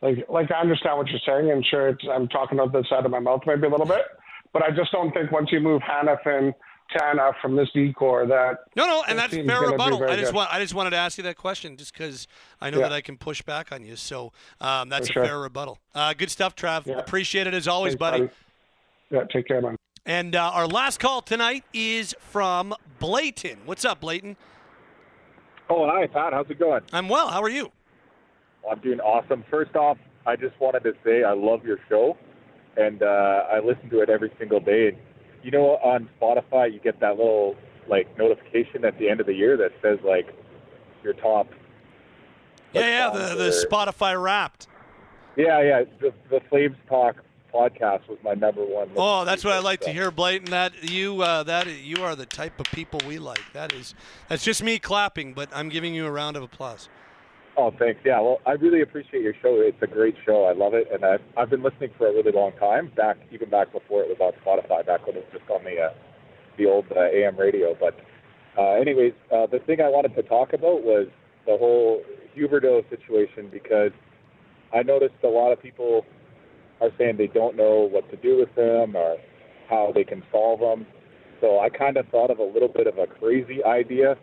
Like, 0.00 0.26
like 0.28 0.52
I 0.52 0.60
understand 0.60 0.96
what 0.96 1.08
you're 1.08 1.20
saying, 1.26 1.50
and 1.50 1.66
sure, 1.66 1.98
I'm 2.10 2.28
talking 2.28 2.60
out 2.60 2.72
the 2.72 2.84
side 2.88 3.04
of 3.04 3.10
my 3.10 3.18
mouth 3.18 3.42
maybe 3.46 3.66
a 3.66 3.70
little 3.70 3.86
bit, 3.86 4.04
but 4.52 4.62
I 4.62 4.70
just 4.70 4.92
don't 4.92 5.12
think 5.12 5.32
once 5.32 5.50
you 5.50 5.60
move 5.60 5.82
Hanifin 5.82 6.54
Tanev 6.96 7.34
from 7.42 7.54
this 7.56 7.68
decor 7.74 8.26
that 8.26 8.60
no 8.76 8.86
no 8.86 9.02
and 9.06 9.18
that's 9.18 9.34
fair 9.34 9.60
rebuttal 9.60 10.02
i 10.04 10.16
just 10.16 10.26
good. 10.32 10.34
want 10.34 10.52
i 10.52 10.58
just 10.58 10.72
wanted 10.74 10.90
to 10.90 10.96
ask 10.96 11.18
you 11.18 11.24
that 11.24 11.36
question 11.36 11.76
just 11.76 11.92
because 11.92 12.26
i 12.62 12.70
know 12.70 12.78
Yeah. 12.78 12.84
that 12.88 12.94
i 12.94 13.00
can 13.02 13.16
push 13.18 13.42
back 13.42 13.72
on 13.72 13.84
you 13.84 13.94
so 13.96 14.32
um, 14.60 14.88
that's 14.88 15.10
For 15.10 15.20
a 15.22 15.26
fair 15.26 15.38
rebuttal 15.38 15.78
uh, 15.94 16.14
good 16.14 16.30
stuff 16.30 16.56
trav 16.56 16.86
Yeah. 16.86 16.98
appreciate 16.98 17.46
it 17.46 17.52
as 17.54 17.68
always 17.68 17.94
Thanks, 17.94 18.00
buddy. 18.18 18.30
Yeah, 19.10 19.24
take 19.32 19.46
care, 19.48 19.60
man. 19.60 19.76
and 20.06 20.34
uh, 20.34 20.50
our 20.54 20.66
last 20.66 20.98
call 20.98 21.20
tonight 21.22 21.64
is 21.74 22.14
from 22.20 22.74
blayton 22.98 23.58
what's 23.66 23.84
up 23.84 24.00
blayton 24.00 24.36
Oh, 25.70 25.86
hi, 25.86 26.06
Pat. 26.06 26.32
How's 26.32 26.48
it 26.48 26.58
going? 26.58 26.80
i'm 26.92 27.08
well 27.10 27.28
how 27.28 27.42
are 27.42 27.50
you 27.50 27.70
I'm 28.70 28.80
doing 28.80 29.00
awesome. 29.00 29.44
First 29.50 29.76
off, 29.76 29.96
I 30.26 30.36
just 30.36 30.58
wanted 30.60 30.82
to 30.84 30.92
say 31.02 31.22
I 31.24 31.32
love 31.32 31.64
your 31.64 31.78
show, 31.88 32.18
and 32.76 33.02
uh, 33.02 33.06
I 33.50 33.60
listen 33.60 33.88
to 33.88 34.00
it 34.00 34.10
every 34.10 34.30
single 34.38 34.60
day. 34.60 34.98
You 35.42 35.50
know, 35.50 35.76
on 35.82 36.08
Spotify, 36.20 36.72
you 36.72 36.80
get 36.80 37.00
that 37.00 37.16
little 37.16 37.56
like 37.88 38.16
notification 38.18 38.84
at 38.84 38.98
the 38.98 39.08
end 39.08 39.20
of 39.20 39.26
the 39.26 39.34
year 39.34 39.56
that 39.56 39.72
says 39.80 39.98
like 40.04 40.34
your 41.02 41.14
top. 41.14 41.48
yeah 42.74 42.80
yeah 42.82 43.10
the, 43.10 43.34
the 43.34 43.66
spotify 43.70 44.20
wrapped 44.20 44.66
Yeah, 45.36 45.62
yeah. 45.62 45.84
The, 46.00 46.12
the 46.28 46.40
Flames 46.50 46.76
Talk 46.88 47.16
podcast 47.54 48.08
was 48.08 48.18
my 48.22 48.34
number 48.34 48.64
one. 48.64 48.90
Oh, 48.96 49.24
that's 49.24 49.44
what 49.44 49.54
I 49.54 49.60
like 49.60 49.80
to 49.82 49.92
hear, 49.92 50.10
Blayton. 50.10 50.50
That 50.50 50.90
you, 50.90 51.22
uh, 51.22 51.44
that 51.44 51.66
you 51.66 52.02
are 52.02 52.16
the 52.16 52.26
type 52.26 52.58
of 52.60 52.66
people 52.66 53.00
we 53.06 53.18
like. 53.18 53.40
That 53.52 53.72
is, 53.72 53.94
that's 54.28 54.44
just 54.44 54.62
me 54.62 54.78
clapping, 54.78 55.32
but 55.34 55.48
I'm 55.52 55.68
giving 55.68 55.94
you 55.94 56.06
a 56.06 56.10
round 56.10 56.36
of 56.36 56.42
applause. 56.42 56.88
Oh, 57.60 57.72
thanks. 57.76 58.00
Yeah, 58.04 58.20
well, 58.20 58.38
I 58.46 58.52
really 58.52 58.82
appreciate 58.82 59.20
your 59.20 59.34
show. 59.42 59.58
It's 59.58 59.82
a 59.82 59.88
great 59.88 60.14
show. 60.24 60.44
I 60.44 60.52
love 60.52 60.74
it, 60.74 60.86
and 60.92 61.04
I've 61.04 61.20
I've 61.36 61.50
been 61.50 61.64
listening 61.64 61.90
for 61.98 62.06
a 62.06 62.12
really 62.12 62.30
long 62.30 62.52
time. 62.52 62.92
Back 62.96 63.16
even 63.32 63.50
back 63.50 63.72
before 63.72 64.02
it 64.02 64.08
was 64.08 64.18
on 64.20 64.30
Spotify. 64.46 64.86
Back 64.86 65.04
when 65.08 65.16
it 65.16 65.26
was 65.26 65.40
just 65.40 65.50
on 65.50 65.64
the 65.64 65.76
uh, 65.76 65.92
the 66.56 66.66
old 66.66 66.84
uh, 66.96 67.00
AM 67.00 67.36
radio. 67.36 67.74
But 67.74 67.98
uh, 68.56 68.74
anyways, 68.80 69.12
uh, 69.34 69.46
the 69.46 69.58
thing 69.66 69.80
I 69.80 69.88
wanted 69.88 70.14
to 70.14 70.22
talk 70.22 70.52
about 70.52 70.84
was 70.84 71.08
the 71.46 71.56
whole 71.58 72.00
Huberdeau 72.36 72.88
situation 72.90 73.50
because 73.50 73.90
I 74.72 74.84
noticed 74.84 75.16
a 75.24 75.28
lot 75.28 75.50
of 75.50 75.60
people 75.60 76.06
are 76.80 76.90
saying 76.96 77.16
they 77.16 77.26
don't 77.26 77.56
know 77.56 77.88
what 77.90 78.08
to 78.12 78.16
do 78.18 78.38
with 78.38 78.56
him 78.56 78.94
or 78.94 79.16
how 79.68 79.90
they 79.92 80.04
can 80.04 80.22
solve 80.30 80.60
him. 80.60 80.86
So 81.40 81.58
I 81.58 81.70
kind 81.70 81.96
of 81.96 82.06
thought 82.08 82.30
of 82.30 82.38
a 82.38 82.44
little 82.44 82.68
bit 82.68 82.86
of 82.86 82.98
a 82.98 83.08
crazy 83.08 83.64
idea. 83.64 84.16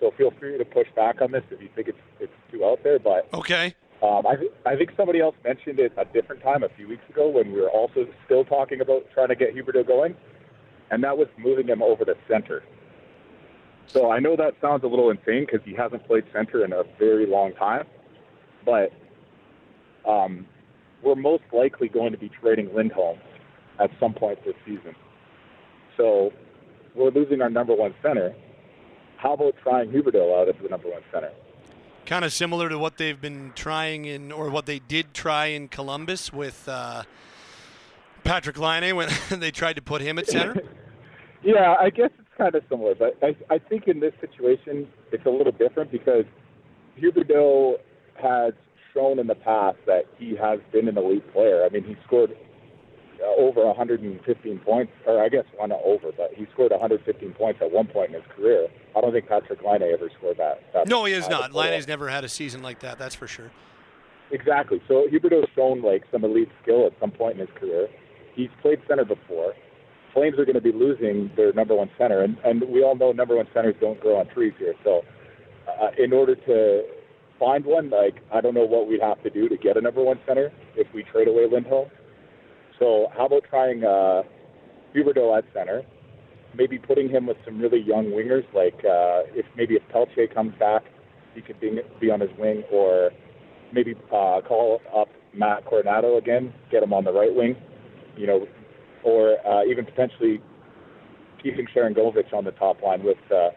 So 0.00 0.12
feel 0.16 0.32
free 0.38 0.56
to 0.56 0.64
push 0.64 0.86
back 0.94 1.20
on 1.20 1.32
this 1.32 1.42
if 1.50 1.60
you 1.60 1.68
think 1.74 1.88
it's 1.88 1.98
it's 2.20 2.32
too 2.50 2.64
out 2.64 2.82
there. 2.84 2.98
But 2.98 3.28
Okay. 3.32 3.74
um, 4.02 4.26
I, 4.26 4.36
th- 4.36 4.52
I 4.64 4.76
think 4.76 4.90
somebody 4.96 5.20
else 5.20 5.34
mentioned 5.44 5.78
it 5.80 5.92
a 5.96 6.04
different 6.04 6.42
time 6.42 6.62
a 6.62 6.68
few 6.70 6.88
weeks 6.88 7.02
ago 7.08 7.28
when 7.28 7.52
we 7.52 7.60
were 7.60 7.70
also 7.70 8.06
still 8.24 8.44
talking 8.44 8.80
about 8.80 9.06
trying 9.12 9.28
to 9.28 9.34
get 9.34 9.54
Huberdeau 9.54 9.86
going, 9.86 10.14
and 10.90 11.02
that 11.02 11.16
was 11.18 11.28
moving 11.36 11.66
him 11.68 11.82
over 11.82 12.04
to 12.04 12.14
center. 12.28 12.62
So 13.88 14.10
I 14.10 14.18
know 14.18 14.36
that 14.36 14.54
sounds 14.60 14.84
a 14.84 14.86
little 14.86 15.10
insane 15.10 15.46
because 15.46 15.60
he 15.64 15.74
hasn't 15.74 16.06
played 16.06 16.24
center 16.32 16.64
in 16.64 16.72
a 16.72 16.82
very 16.98 17.26
long 17.26 17.54
time, 17.54 17.86
but 18.64 18.92
um, 20.06 20.46
we're 21.02 21.14
most 21.14 21.44
likely 21.52 21.88
going 21.88 22.12
to 22.12 22.18
be 22.18 22.28
trading 22.40 22.74
Lindholm 22.74 23.18
at 23.80 23.90
some 23.98 24.12
point 24.12 24.38
this 24.44 24.54
season. 24.66 24.94
So 25.96 26.32
we're 26.94 27.10
losing 27.10 27.40
our 27.40 27.50
number 27.50 27.74
one 27.74 27.94
center. 28.02 28.34
How 29.18 29.34
about 29.34 29.54
trying 29.62 29.90
Huberdeau 29.90 30.40
out 30.40 30.48
as 30.48 30.54
the 30.62 30.68
number 30.68 30.88
one 30.88 31.02
center? 31.12 31.32
Kind 32.06 32.24
of 32.24 32.32
similar 32.32 32.68
to 32.68 32.78
what 32.78 32.96
they've 32.96 33.20
been 33.20 33.52
trying 33.54 34.04
in, 34.04 34.32
or 34.32 34.48
what 34.48 34.66
they 34.66 34.78
did 34.78 35.12
try 35.12 35.46
in 35.46 35.68
Columbus 35.68 36.32
with 36.32 36.68
uh, 36.68 37.02
Patrik 38.24 38.58
Laine 38.58 38.94
when 38.94 39.08
they 39.40 39.50
tried 39.50 39.74
to 39.74 39.82
put 39.82 40.00
him 40.00 40.18
at 40.18 40.28
center. 40.28 40.62
Yeah, 41.40 41.76
I 41.78 41.90
guess 41.90 42.10
it's 42.18 42.28
kind 42.36 42.52
of 42.56 42.64
similar, 42.68 42.96
but 42.96 43.16
I, 43.22 43.36
I 43.48 43.58
think 43.58 43.86
in 43.86 44.00
this 44.00 44.12
situation 44.20 44.88
it's 45.12 45.24
a 45.24 45.30
little 45.30 45.52
different 45.52 45.92
because 45.92 46.24
Huberdeau 47.00 47.76
has 48.20 48.54
shown 48.92 49.20
in 49.20 49.28
the 49.28 49.36
past 49.36 49.78
that 49.86 50.06
he 50.18 50.34
has 50.34 50.58
been 50.72 50.88
an 50.88 50.98
elite 50.98 51.32
player. 51.32 51.64
I 51.64 51.68
mean, 51.68 51.84
he 51.84 51.96
scored 52.04 52.36
over 53.38 53.64
115 53.64 54.58
points, 54.60 54.92
or 55.06 55.22
I 55.22 55.28
guess 55.28 55.44
not 55.58 55.80
over, 55.84 56.12
but 56.16 56.32
he 56.34 56.46
scored 56.52 56.70
115 56.70 57.32
points 57.32 57.60
at 57.62 57.70
one 57.70 57.86
point 57.86 58.14
in 58.14 58.14
his 58.14 58.30
career. 58.34 58.68
I 58.96 59.00
don't 59.00 59.12
think 59.12 59.28
Patrik 59.28 59.62
Laine 59.64 59.82
ever 59.92 60.10
scored 60.18 60.38
that. 60.38 60.62
that 60.72 60.88
No, 60.88 61.04
he 61.04 61.12
has 61.14 61.28
not. 61.28 61.52
Laine's 61.52 61.88
never 61.88 62.08
had 62.08 62.24
a 62.24 62.28
season 62.28 62.62
like 62.62 62.80
that. 62.80 62.98
That's 62.98 63.14
for 63.14 63.26
sure. 63.26 63.50
Exactly. 64.30 64.82
So 64.88 65.06
Huberdeau's 65.10 65.48
shown 65.54 65.82
like 65.82 66.04
some 66.12 66.24
elite 66.24 66.50
skill 66.62 66.86
at 66.86 66.92
some 67.00 67.10
point 67.10 67.40
in 67.40 67.46
his 67.46 67.56
career. 67.56 67.88
He's 68.34 68.50
played 68.60 68.80
center 68.86 69.04
before. 69.04 69.54
Flames 70.12 70.38
are 70.38 70.44
going 70.44 70.54
to 70.54 70.60
be 70.60 70.72
losing 70.72 71.30
their 71.36 71.52
number 71.52 71.74
one 71.74 71.90
center, 71.98 72.22
and, 72.22 72.38
and 72.44 72.62
we 72.68 72.82
all 72.82 72.96
know 72.96 73.12
number 73.12 73.36
one 73.36 73.46
centers 73.54 73.74
don't 73.80 74.00
grow 74.00 74.18
on 74.18 74.26
trees 74.28 74.54
here. 74.58 74.74
So, 74.82 75.02
uh, 75.68 75.90
in 75.98 76.12
order 76.12 76.34
to 76.34 76.82
find 77.38 77.64
one, 77.64 77.90
like 77.90 78.16
I 78.32 78.40
don't 78.40 78.54
know 78.54 78.64
what 78.64 78.88
we'd 78.88 79.02
have 79.02 79.22
to 79.22 79.30
do 79.30 79.48
to 79.48 79.56
get 79.56 79.76
a 79.76 79.80
number 79.80 80.02
one 80.02 80.18
center 80.26 80.52
if 80.76 80.92
we 80.94 81.02
trade 81.04 81.28
away 81.28 81.46
Lindholm. 81.50 81.90
So, 82.78 83.08
how 83.16 83.26
about 83.26 83.44
trying 83.48 83.84
uh, 83.84 84.22
Huberdeau 84.94 85.36
at 85.36 85.44
center? 85.52 85.82
Maybe 86.54 86.78
putting 86.78 87.08
him 87.08 87.26
with 87.26 87.36
some 87.44 87.60
really 87.60 87.80
young 87.80 88.06
wingers, 88.06 88.44
like 88.54 88.78
uh, 88.84 89.28
if 89.34 89.46
maybe 89.56 89.74
if 89.74 89.82
Pelletier 89.90 90.26
comes 90.28 90.54
back, 90.58 90.84
he 91.34 91.40
could 91.40 91.60
be, 91.60 91.80
be 92.00 92.10
on 92.10 92.20
his 92.20 92.30
wing, 92.38 92.64
or 92.72 93.10
maybe 93.72 93.94
uh, 94.12 94.40
call 94.46 94.80
up 94.96 95.08
Matt 95.34 95.66
Coronato 95.66 96.16
again, 96.18 96.52
get 96.70 96.82
him 96.82 96.92
on 96.92 97.04
the 97.04 97.12
right 97.12 97.34
wing, 97.34 97.56
you 98.16 98.26
know, 98.26 98.46
or 99.04 99.36
uh, 99.46 99.64
even 99.64 99.84
potentially 99.84 100.40
keeping 101.42 101.66
Sharangovich 101.74 102.32
on 102.32 102.44
the 102.44 102.52
top 102.52 102.82
line 102.82 103.02
with 103.02 103.18
uh, 103.30 103.50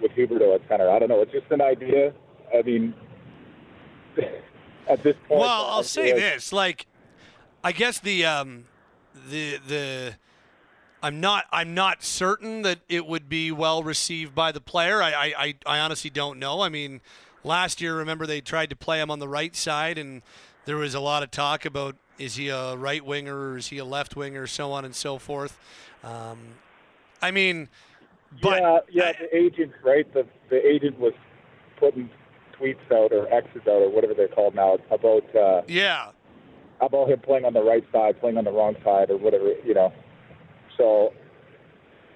with 0.00 0.12
Huberdeau 0.12 0.54
at 0.54 0.62
center. 0.68 0.90
I 0.90 0.98
don't 0.98 1.08
know. 1.08 1.20
It's 1.20 1.32
just 1.32 1.50
an 1.50 1.60
idea. 1.60 2.12
I 2.56 2.62
mean, 2.62 2.94
at 4.88 5.02
this 5.02 5.16
point, 5.28 5.40
Well, 5.40 5.66
I'll 5.66 5.82
say 5.82 6.12
this: 6.12 6.52
like, 6.52 6.86
I 7.66 7.72
guess 7.72 7.98
the 7.98 8.24
um, 8.24 8.66
the 9.28 9.58
the 9.66 10.14
I'm 11.02 11.20
not 11.20 11.46
I'm 11.50 11.74
not 11.74 12.04
certain 12.04 12.62
that 12.62 12.78
it 12.88 13.06
would 13.06 13.28
be 13.28 13.50
well 13.50 13.82
received 13.82 14.36
by 14.36 14.52
the 14.52 14.60
player. 14.60 15.02
I 15.02 15.34
I, 15.36 15.54
I, 15.66 15.78
honestly 15.80 16.08
don't 16.08 16.38
know. 16.38 16.60
I 16.60 16.68
mean, 16.68 17.00
last 17.42 17.80
year, 17.80 17.96
remember 17.96 18.24
they 18.24 18.40
tried 18.40 18.70
to 18.70 18.76
play 18.76 19.00
him 19.00 19.10
on 19.10 19.18
the 19.18 19.26
right 19.26 19.56
side, 19.56 19.98
and 19.98 20.22
there 20.64 20.76
was 20.76 20.94
a 20.94 21.00
lot 21.00 21.24
of 21.24 21.32
talk 21.32 21.64
about 21.64 21.96
is 22.20 22.36
he 22.36 22.50
a 22.50 22.76
right 22.76 23.04
winger 23.04 23.36
or 23.36 23.56
is 23.56 23.66
he 23.66 23.78
a 23.78 23.84
left 23.84 24.14
winger, 24.14 24.46
so 24.46 24.70
on 24.70 24.84
and 24.84 24.94
so 24.94 25.18
forth. 25.18 25.58
Um, 26.04 26.38
I 27.20 27.32
mean, 27.32 27.68
but 28.40 28.62
yeah, 28.62 28.78
yeah, 28.92 29.12
the 29.18 29.36
agent, 29.36 29.72
right? 29.82 30.06
The 30.14 30.24
the 30.50 30.64
agent 30.64 31.00
was 31.00 31.14
putting 31.80 32.10
tweets 32.60 32.92
out 32.92 33.12
or 33.12 33.26
X's 33.34 33.62
out 33.62 33.82
or 33.82 33.90
whatever 33.90 34.14
they're 34.14 34.28
called 34.28 34.54
now 34.54 34.78
about 34.92 35.34
uh, 35.34 35.62
yeah, 35.66 36.10
about 36.80 37.08
him 37.08 37.20
playing 37.20 37.44
on 37.44 37.52
the 37.52 37.62
right 37.62 37.84
side, 37.92 38.20
playing 38.20 38.36
on 38.36 38.44
the 38.44 38.52
wrong 38.52 38.74
side, 38.84 39.10
or 39.10 39.16
whatever, 39.16 39.52
you 39.64 39.74
know. 39.74 39.92
So 40.76 41.10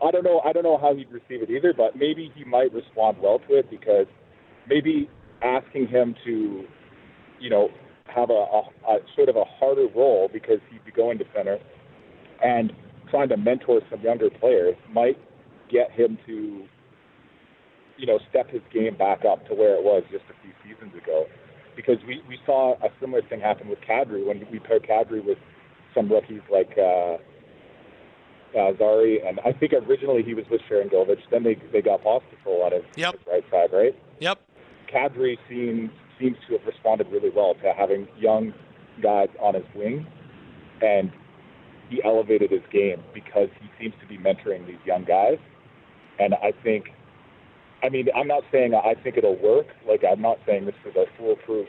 I 0.03 0.11
don't 0.11 0.24
know. 0.24 0.41
I 0.45 0.53
don't 0.53 0.62
know 0.62 0.78
how 0.78 0.95
he'd 0.95 1.11
receive 1.11 1.43
it 1.43 1.51
either, 1.51 1.73
but 1.77 1.97
maybe 1.97 2.32
he 2.35 2.45
might 2.45 2.73
respond 2.73 3.19
well 3.23 3.39
to 3.49 3.59
it 3.59 3.70
because 3.70 4.07
maybe 4.69 5.09
asking 5.43 5.89
him 5.89 6.15
to, 6.24 6.65
you 7.39 7.51
know, 7.51 7.69
have 8.07 8.31
a, 8.31 8.32
a, 8.32 8.62
a 8.89 8.99
sort 9.15 9.28
of 9.28 9.37
a 9.37 9.45
harder 9.45 9.87
role 9.95 10.28
because 10.32 10.59
he'd 10.70 10.85
be 10.85 10.93
going 10.93 11.19
to 11.19 11.24
center 11.35 11.59
and 12.43 12.73
trying 13.11 13.28
to 13.28 13.37
mentor 13.37 13.81
some 13.91 14.01
younger 14.01 14.31
players 14.31 14.77
might 14.93 15.19
get 15.70 15.91
him 15.93 16.19
to, 16.27 16.65
you 17.97 18.07
know, 18.07 18.19
step 18.31 18.51
his 18.51 18.62
game 18.73 18.97
back 18.97 19.24
up 19.24 19.47
to 19.49 19.55
where 19.55 19.74
it 19.74 19.85
was 19.85 20.03
just 20.11 20.24
a 20.31 20.43
few 20.43 20.53
seasons 20.65 20.95
ago. 21.01 21.27
Because 21.76 21.98
we, 22.06 22.22
we 22.28 22.38
saw 22.44 22.74
a 22.74 22.88
similar 23.01 23.22
thing 23.22 23.40
happen 23.40 23.68
with 23.68 23.80
Kadri 23.80 24.26
when 24.26 24.47
we 24.51 24.59
paired 24.59 24.86
Kadri 24.86 25.24
with 25.24 25.38
some 25.94 26.10
rookies 26.10 26.42
like 26.51 26.76
uh, 26.78 27.16
uh, 28.59 28.72
Zary, 28.78 29.20
and 29.26 29.40
I 29.44 29.52
think 29.52 29.72
originally 29.72 30.22
he 30.22 30.34
was 30.34 30.44
with 30.51 30.60
Sharangovich. 30.70 31.20
Then 31.30 31.42
they 31.42 31.56
they 31.72 31.82
got 31.82 32.02
Pospisil 32.02 32.64
on 32.64 32.72
his, 32.72 32.82
Yep. 32.97 33.14
his 33.14 33.26
right 33.26 33.44
side, 33.51 33.70
right? 33.72 33.94
Yep. 34.20 34.38
Kadri 34.92 35.38
seems 35.48 35.90
seems 36.18 36.36
to 36.48 36.59
have 36.59 36.66
responded 36.66 37.09
really 37.10 37.30
well 37.30 37.55
to 37.55 37.72
having 37.76 38.06
young 38.18 38.52
guys 39.02 39.28
on 39.40 39.55
his 39.55 39.64
wing, 39.74 40.06
and 40.82 41.10
he 41.88 42.02
elevated 42.05 42.51
his 42.51 42.62
game 42.72 43.02
because 43.14 43.48
he 43.60 43.68
seems 43.80 43.94
to 44.01 44.06
be 44.06 44.18
mentoring 44.18 44.66
these 44.66 44.78
young 44.84 45.05
guys. 45.05 45.38
And 46.18 46.34
I 46.34 46.52
think, 46.62 46.90
I 47.82 47.89
mean, 47.89 48.09
I'm 48.15 48.28
not 48.28 48.43
saying 48.52 48.74
I 48.74 48.94
think 49.02 49.16
it'll 49.16 49.36
work. 49.36 49.66
Like 49.86 50.02
I'm 50.05 50.20
not 50.20 50.39
saying 50.47 50.66
this 50.66 50.74
is 50.85 50.94
a 50.97 51.07
foolproof 51.16 51.69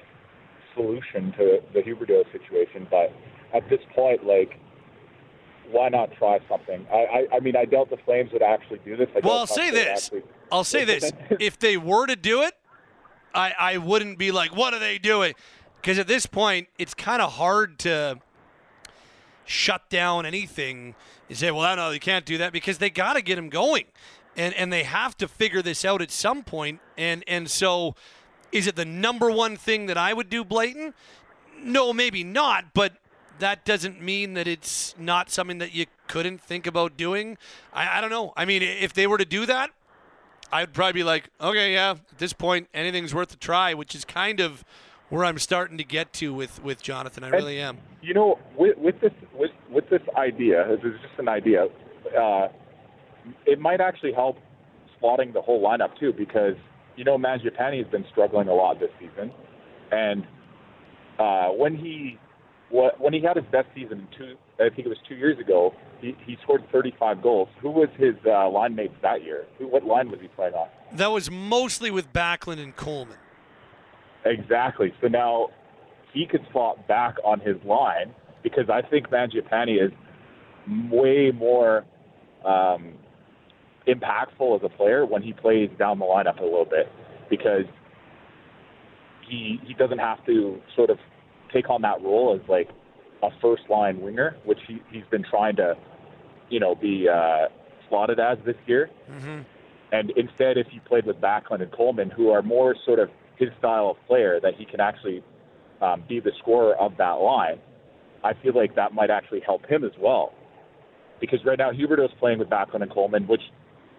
solution 0.76 1.32
to 1.34 1.62
the 1.74 1.82
Huberdeau 1.82 2.24
situation, 2.32 2.88
but 2.90 3.14
at 3.54 3.70
this 3.70 3.82
point, 3.96 4.26
like. 4.26 4.60
Why 5.70 5.88
not 5.88 6.12
try 6.18 6.40
something? 6.50 6.86
I, 6.92 6.98
I, 7.32 7.36
I 7.38 7.40
mean, 7.40 7.56
I 7.56 7.64
doubt 7.64 7.90
the 7.90 7.98
Flames 8.04 8.34
would 8.34 8.42
actually 8.42 8.80
do 8.84 8.98
this. 8.98 9.08
I 9.16 9.26
Well, 9.26 9.38
I'll 9.38 9.48
say 9.48 9.72
this. 9.72 9.88
actually- 9.88 10.24
I'll 10.52 10.66
say 10.66 10.84
this. 10.84 11.14
if 11.40 11.58
they 11.60 11.78
were 11.78 12.08
to 12.08 12.18
do 12.18 12.42
it, 12.42 12.56
I, 13.34 13.54
I 13.58 13.78
wouldn't 13.78 14.18
be 14.18 14.32
like, 14.34 14.54
what 14.54 14.74
are 14.74 14.80
they 14.80 14.98
doing? 14.98 15.34
Because 15.80 15.98
at 15.98 16.08
this 16.08 16.26
point, 16.26 16.68
it's 16.78 16.94
kind 16.94 17.22
of 17.22 17.34
hard 17.34 17.80
to 17.80 18.20
shut 19.46 19.90
down 19.90 20.26
anything 20.26 20.96
and 21.30 21.38
say, 21.38 21.52
well, 21.52 21.74
no, 21.76 21.92
you 21.92 22.00
can't 22.02 22.26
do 22.26 22.38
that 22.40 22.52
because 22.52 22.80
they 22.80 22.90
got 22.90 23.14
to 23.14 23.22
get 23.22 23.36
them 23.38 23.48
going. 23.48 23.86
And, 24.38 24.54
and 24.56 24.72
they 24.72 24.84
have 24.84 25.18
to 25.18 25.28
figure 25.28 25.62
this 25.62 25.84
out 25.84 26.02
at 26.02 26.12
some 26.12 26.44
point. 26.44 26.80
And, 26.98 27.24
and 27.28 27.50
so 27.50 27.96
is 28.52 28.68
it 28.68 28.76
the 28.76 28.86
number 28.86 29.30
one 29.32 29.58
thing 29.58 29.88
that 29.88 29.98
I 29.98 30.14
would 30.14 30.30
do, 30.30 30.44
Blayton? 30.44 30.94
No, 31.62 31.94
maybe 31.94 32.24
not. 32.24 32.74
But 32.74 32.94
that 33.40 33.66
doesn't 33.66 34.02
mean 34.02 34.34
that 34.36 34.48
it's 34.48 34.96
not 34.98 35.30
something 35.30 35.58
that 35.58 35.74
you 35.74 35.86
couldn't 36.08 36.42
think 36.42 36.66
about 36.66 36.96
doing. 36.96 37.38
I, 37.74 37.98
I 37.98 38.02
don't 38.02 38.10
know. 38.10 38.34
I 38.38 38.46
mean, 38.46 38.62
if 38.62 38.94
they 38.94 39.08
were 39.08 39.18
to 39.18 39.26
do 39.26 39.46
that, 39.46 39.72
I'd 40.52 40.74
probably 40.74 40.94
be 40.94 41.04
like, 41.04 41.30
okay, 41.40 41.74
yeah, 41.74 41.92
at 41.92 42.18
this 42.18 42.34
point, 42.34 42.68
anything's 42.74 43.16
worth 43.16 43.34
a 43.34 43.38
try, 43.38 43.74
which 43.74 43.96
is 43.96 44.06
kind 44.06 44.40
of 44.40 44.64
where 45.10 45.26
I'm 45.26 45.40
starting 45.40 45.78
to 45.78 45.84
get 45.84 46.14
to 46.14 46.34
with, 46.34 46.62
with 46.64 46.82
Jonathan. 46.82 47.24
I 47.24 47.30
really 47.30 47.60
am. 47.60 47.78
You 48.02 48.14
know, 48.14 48.40
with, 48.58 48.78
with 48.78 49.00
this 49.00 49.12
with 49.34 49.52
with 49.70 49.90
this 49.90 50.02
idea, 50.18 50.66
this 50.70 50.94
is 50.94 51.00
just 51.02 51.20
an 51.20 51.30
idea. 51.30 51.68
Uh, 52.18 52.48
it 53.46 53.60
might 53.60 53.82
actually 53.82 54.14
help 54.14 54.38
slotting 55.02 55.34
the 55.34 55.42
whole 55.42 55.62
lineup 55.62 55.98
too, 56.00 56.14
because 56.14 56.56
you 56.96 57.04
know 57.04 57.18
Mangiapane 57.18 57.78
has 57.82 57.92
been 57.92 58.06
struggling 58.12 58.48
a 58.48 58.54
lot 58.54 58.80
this 58.80 58.92
season, 59.00 59.32
and 59.92 60.26
uh, 61.20 61.50
when 61.50 61.76
he 61.76 62.18
when 62.72 63.14
he 63.14 63.22
had 63.22 63.36
his 63.36 63.46
best 63.52 63.68
season 63.76 64.00
in 64.00 64.08
two, 64.18 64.36
I 64.60 64.70
think 64.70 64.86
it 64.86 64.88
was 64.88 64.98
two 65.08 65.16
years 65.16 65.38
ago, 65.40 65.74
he, 66.00 66.16
he 66.26 66.38
scored 66.42 66.64
35 66.72 67.22
goals. 67.22 67.50
Who 67.62 67.70
was 67.70 67.90
his 67.98 68.16
uh, 68.26 68.50
line 68.50 68.76
mates 68.76 68.94
that 69.02 69.24
year? 69.24 69.46
Who, 69.58 69.68
what 69.68 69.84
line 69.84 70.10
was 70.10 70.22
he 70.22 70.30
playing 70.30 70.54
on? 70.54 70.70
That 70.94 71.08
was 71.08 71.30
mostly 71.30 71.92
with 71.92 72.14
Backlund 72.14 72.60
and 72.60 72.74
Coleman. 72.76 73.18
Exactly. 74.24 74.94
So 75.02 75.08
now 75.08 75.50
he 76.14 76.26
could 76.26 76.46
slot 76.52 76.88
back 76.88 77.18
on 77.26 77.40
his 77.40 77.58
line 77.66 78.14
because 78.44 78.70
I 78.70 78.82
think 78.82 79.10
Mangiapane 79.10 79.86
is 79.86 79.92
way 80.92 81.32
more 81.32 81.86
um, 82.46 82.94
impactful 83.88 84.56
as 84.58 84.64
a 84.64 84.70
player 84.70 85.06
when 85.06 85.22
he 85.22 85.34
plays 85.34 85.70
down 85.78 86.00
the 86.00 86.06
lineup 86.06 86.40
a 86.40 86.44
little 86.44 86.66
bit 86.66 86.92
because 87.30 87.66
he 89.28 89.60
he 89.66 89.74
doesn't 89.74 90.00
have 90.00 90.24
to 90.26 90.62
sort 90.76 90.90
of 90.90 90.98
take 91.54 91.70
on 91.70 91.82
that 91.82 92.02
role 92.02 92.40
as 92.40 92.48
like 92.50 92.70
a 93.24 93.30
first 93.42 93.64
line 93.70 94.02
winger, 94.02 94.36
which 94.46 94.60
he 94.68 94.82
he's 94.92 95.06
been 95.10 95.24
trying 95.24 95.56
to 95.56 95.76
you 96.50 96.60
know 96.60 96.76
be 96.76 97.08
uh, 97.10 97.48
slotted 97.90 98.20
as 98.20 98.38
this 98.46 98.56
year. 98.68 98.90
Mm-hmm. 99.10 99.42
And 99.94 100.12
instead, 100.12 100.58
if 100.58 100.68
he 100.68 100.80
played 100.80 101.06
with 101.06 101.20
Backlund 101.20 101.62
and 101.62 101.72
Coleman, 101.72 102.10
who 102.10 102.30
are 102.30 102.42
more 102.42 102.76
sort 102.86 103.00
of 103.00 103.10
his 103.36 103.50
style 103.60 103.90
of 103.90 104.08
player, 104.08 104.40
that 104.42 104.54
he 104.56 104.64
can 104.64 104.80
actually 104.80 105.22
um, 105.82 106.04
be 106.08 106.20
the 106.20 106.32
scorer 106.40 106.76
of 106.76 106.96
that 106.98 107.14
line, 107.14 107.60
I 108.24 108.34
feel 108.42 108.56
like 108.56 108.76
that 108.76 108.94
might 108.94 109.10
actually 109.10 109.42
help 109.42 109.66
him 109.66 109.84
as 109.84 109.92
well. 110.00 110.34
Because 111.20 111.44
right 111.44 111.58
now, 111.58 111.72
Huberdeau's 111.72 112.14
playing 112.20 112.40
with 112.40 112.50
Backlund 112.50 112.84
and 112.84 112.92
Coleman, 112.92 113.28
which 113.28 113.42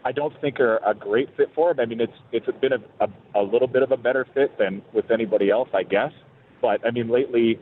I 0.05 0.13
don't 0.13 0.39
think 0.41 0.59
are 0.61 0.79
a 0.87 0.95
great 0.95 1.29
fit 1.37 1.51
for 1.55 1.71
him. 1.71 1.81
I 1.81 1.87
mean, 1.87 2.01
it's 2.01 2.13
it's 2.33 2.47
been 2.61 2.73
a, 2.73 3.05
a, 3.05 3.41
a 3.41 3.43
little 3.43 3.69
bit 3.69 3.83
of 3.83 3.93
a 3.93 3.97
better 3.97 4.27
fit 4.35 4.59
than 4.59 4.83
with 4.93 5.11
anybody 5.11 5.51
else, 5.51 5.69
I 5.75 5.83
guess. 5.83 6.13
But 6.61 6.85
I 6.87 6.91
mean, 6.91 7.09
lately 7.09 7.59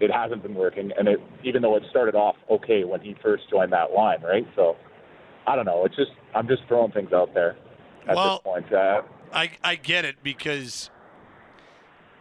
it 0.00 0.10
hasn't 0.10 0.42
been 0.42 0.54
working, 0.54 0.90
and 0.98 1.08
it 1.08 1.20
even 1.42 1.62
though 1.62 1.76
it 1.76 1.84
started 1.90 2.14
off 2.14 2.36
okay 2.50 2.84
when 2.84 3.00
he 3.00 3.14
first 3.22 3.48
joined 3.50 3.72
that 3.72 3.92
line, 3.92 4.20
right? 4.22 4.46
So 4.56 4.76
I 5.46 5.56
don't 5.56 5.64
know. 5.66 5.84
It's 5.84 5.96
just 5.96 6.12
I'm 6.34 6.48
just 6.48 6.62
throwing 6.68 6.92
things 6.92 7.12
out 7.12 7.32
there 7.34 7.56
at 8.08 8.16
Well- 8.16 8.36
this 8.36 8.42
point. 8.42 8.72
Uh, 8.72 9.02
I, 9.32 9.50
I 9.64 9.74
get 9.74 10.04
it 10.04 10.16
because 10.22 10.90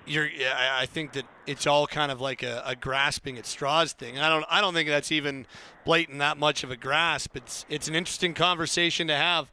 you're. 0.05 0.27
Yeah, 0.27 0.53
I, 0.55 0.83
I 0.83 0.85
think 0.85 1.13
that 1.13 1.25
it's 1.47 1.67
all 1.67 1.87
kind 1.87 2.11
of 2.11 2.21
like 2.21 2.43
a, 2.43 2.63
a 2.65 2.75
grasping 2.75 3.37
at 3.37 3.45
straws 3.45 3.93
thing. 3.93 4.17
I 4.19 4.29
don't. 4.29 4.45
I 4.49 4.61
don't 4.61 4.73
think 4.73 4.89
that's 4.89 5.11
even 5.11 5.45
Blayton 5.85 6.17
that 6.19 6.37
much 6.37 6.63
of 6.63 6.71
a 6.71 6.77
grasp. 6.77 7.35
It's 7.35 7.65
it's 7.69 7.87
an 7.87 7.95
interesting 7.95 8.33
conversation 8.33 9.07
to 9.07 9.15
have. 9.15 9.51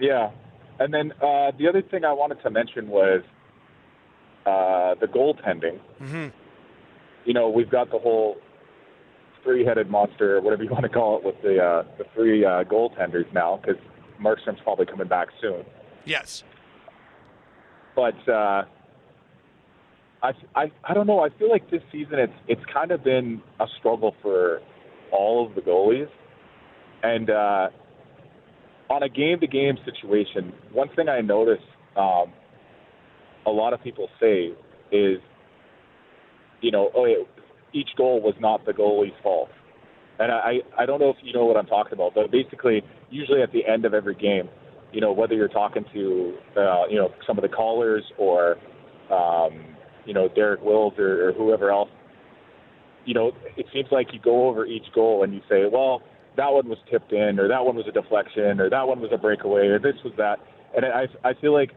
Yeah, 0.00 0.30
and 0.78 0.92
then 0.92 1.12
uh, 1.22 1.52
the 1.58 1.68
other 1.68 1.82
thing 1.82 2.04
I 2.04 2.12
wanted 2.12 2.42
to 2.42 2.50
mention 2.50 2.88
was 2.88 3.22
uh, 4.44 4.94
the 5.00 5.06
goaltending. 5.06 5.80
Mm-hmm. 6.00 6.28
You 7.24 7.34
know, 7.34 7.48
we've 7.48 7.70
got 7.70 7.90
the 7.90 7.98
whole 7.98 8.36
three-headed 9.42 9.88
monster, 9.88 10.40
whatever 10.40 10.64
you 10.64 10.70
want 10.70 10.82
to 10.82 10.88
call 10.88 11.18
it, 11.18 11.24
with 11.24 11.40
the 11.42 11.62
uh, 11.62 11.84
the 11.98 12.04
three 12.14 12.44
uh, 12.44 12.64
goaltenders 12.64 13.32
now, 13.32 13.60
because 13.60 13.80
Markstrom's 14.20 14.60
probably 14.62 14.86
coming 14.86 15.08
back 15.08 15.28
soon. 15.40 15.64
Yes. 16.04 16.44
But 17.96 18.14
uh, 18.28 18.64
I, 20.22 20.32
I 20.54 20.70
I 20.84 20.94
don't 20.94 21.06
know. 21.06 21.20
I 21.20 21.30
feel 21.38 21.50
like 21.50 21.70
this 21.70 21.82
season 21.90 22.18
it's 22.18 22.32
it's 22.46 22.62
kind 22.72 22.92
of 22.92 23.02
been 23.02 23.42
a 23.58 23.64
struggle 23.78 24.14
for 24.22 24.60
all 25.10 25.46
of 25.46 25.54
the 25.54 25.62
goalies, 25.62 26.08
and 27.02 27.30
uh, 27.30 27.68
on 28.88 29.02
a 29.02 29.08
game-to-game 29.08 29.78
situation, 29.84 30.52
one 30.72 30.88
thing 30.94 31.08
I 31.08 31.20
notice 31.20 31.62
um, 31.96 32.32
a 33.46 33.50
lot 33.50 33.72
of 33.72 33.82
people 33.82 34.08
say 34.20 34.52
is, 34.92 35.18
you 36.60 36.70
know, 36.70 36.90
oh, 36.94 37.04
it, 37.04 37.26
each 37.72 37.88
goal 37.96 38.20
was 38.20 38.34
not 38.40 38.64
the 38.64 38.72
goalie's 38.72 39.14
fault. 39.22 39.48
And 40.18 40.32
I, 40.32 40.60
I 40.78 40.86
don't 40.86 41.00
know 41.00 41.10
if 41.10 41.16
you 41.22 41.32
know 41.32 41.44
what 41.44 41.56
I'm 41.56 41.66
talking 41.66 41.92
about, 41.92 42.14
but 42.14 42.30
basically, 42.30 42.82
usually 43.10 43.42
at 43.42 43.52
the 43.52 43.66
end 43.66 43.84
of 43.84 43.92
every 43.92 44.14
game, 44.14 44.48
you 44.96 45.02
know, 45.02 45.12
whether 45.12 45.34
you're 45.34 45.46
talking 45.46 45.84
to, 45.92 46.34
uh, 46.56 46.86
you 46.88 46.96
know, 46.96 47.12
some 47.26 47.36
of 47.36 47.42
the 47.42 47.50
callers 47.50 48.02
or, 48.16 48.56
um, 49.12 49.76
you 50.06 50.14
know, 50.14 50.26
Derek 50.26 50.62
Wills 50.62 50.94
or, 50.96 51.28
or 51.28 51.32
whoever 51.34 51.70
else, 51.70 51.90
you 53.04 53.12
know, 53.12 53.32
it 53.58 53.66
seems 53.74 53.88
like 53.92 54.14
you 54.14 54.18
go 54.18 54.48
over 54.48 54.64
each 54.64 54.86
goal 54.94 55.22
and 55.22 55.34
you 55.34 55.42
say, 55.50 55.64
well, 55.70 56.00
that 56.38 56.50
one 56.50 56.66
was 56.66 56.78
tipped 56.90 57.12
in, 57.12 57.38
or 57.38 57.46
that 57.46 57.62
one 57.62 57.76
was 57.76 57.84
a 57.86 57.92
deflection, 57.92 58.58
or 58.58 58.70
that 58.70 58.88
one 58.88 59.00
was 59.00 59.10
a 59.12 59.18
breakaway, 59.18 59.66
or 59.66 59.78
this 59.78 59.96
was 60.02 60.14
that. 60.16 60.38
And 60.74 60.86
I, 60.86 61.04
I 61.28 61.34
feel 61.42 61.52
like 61.52 61.72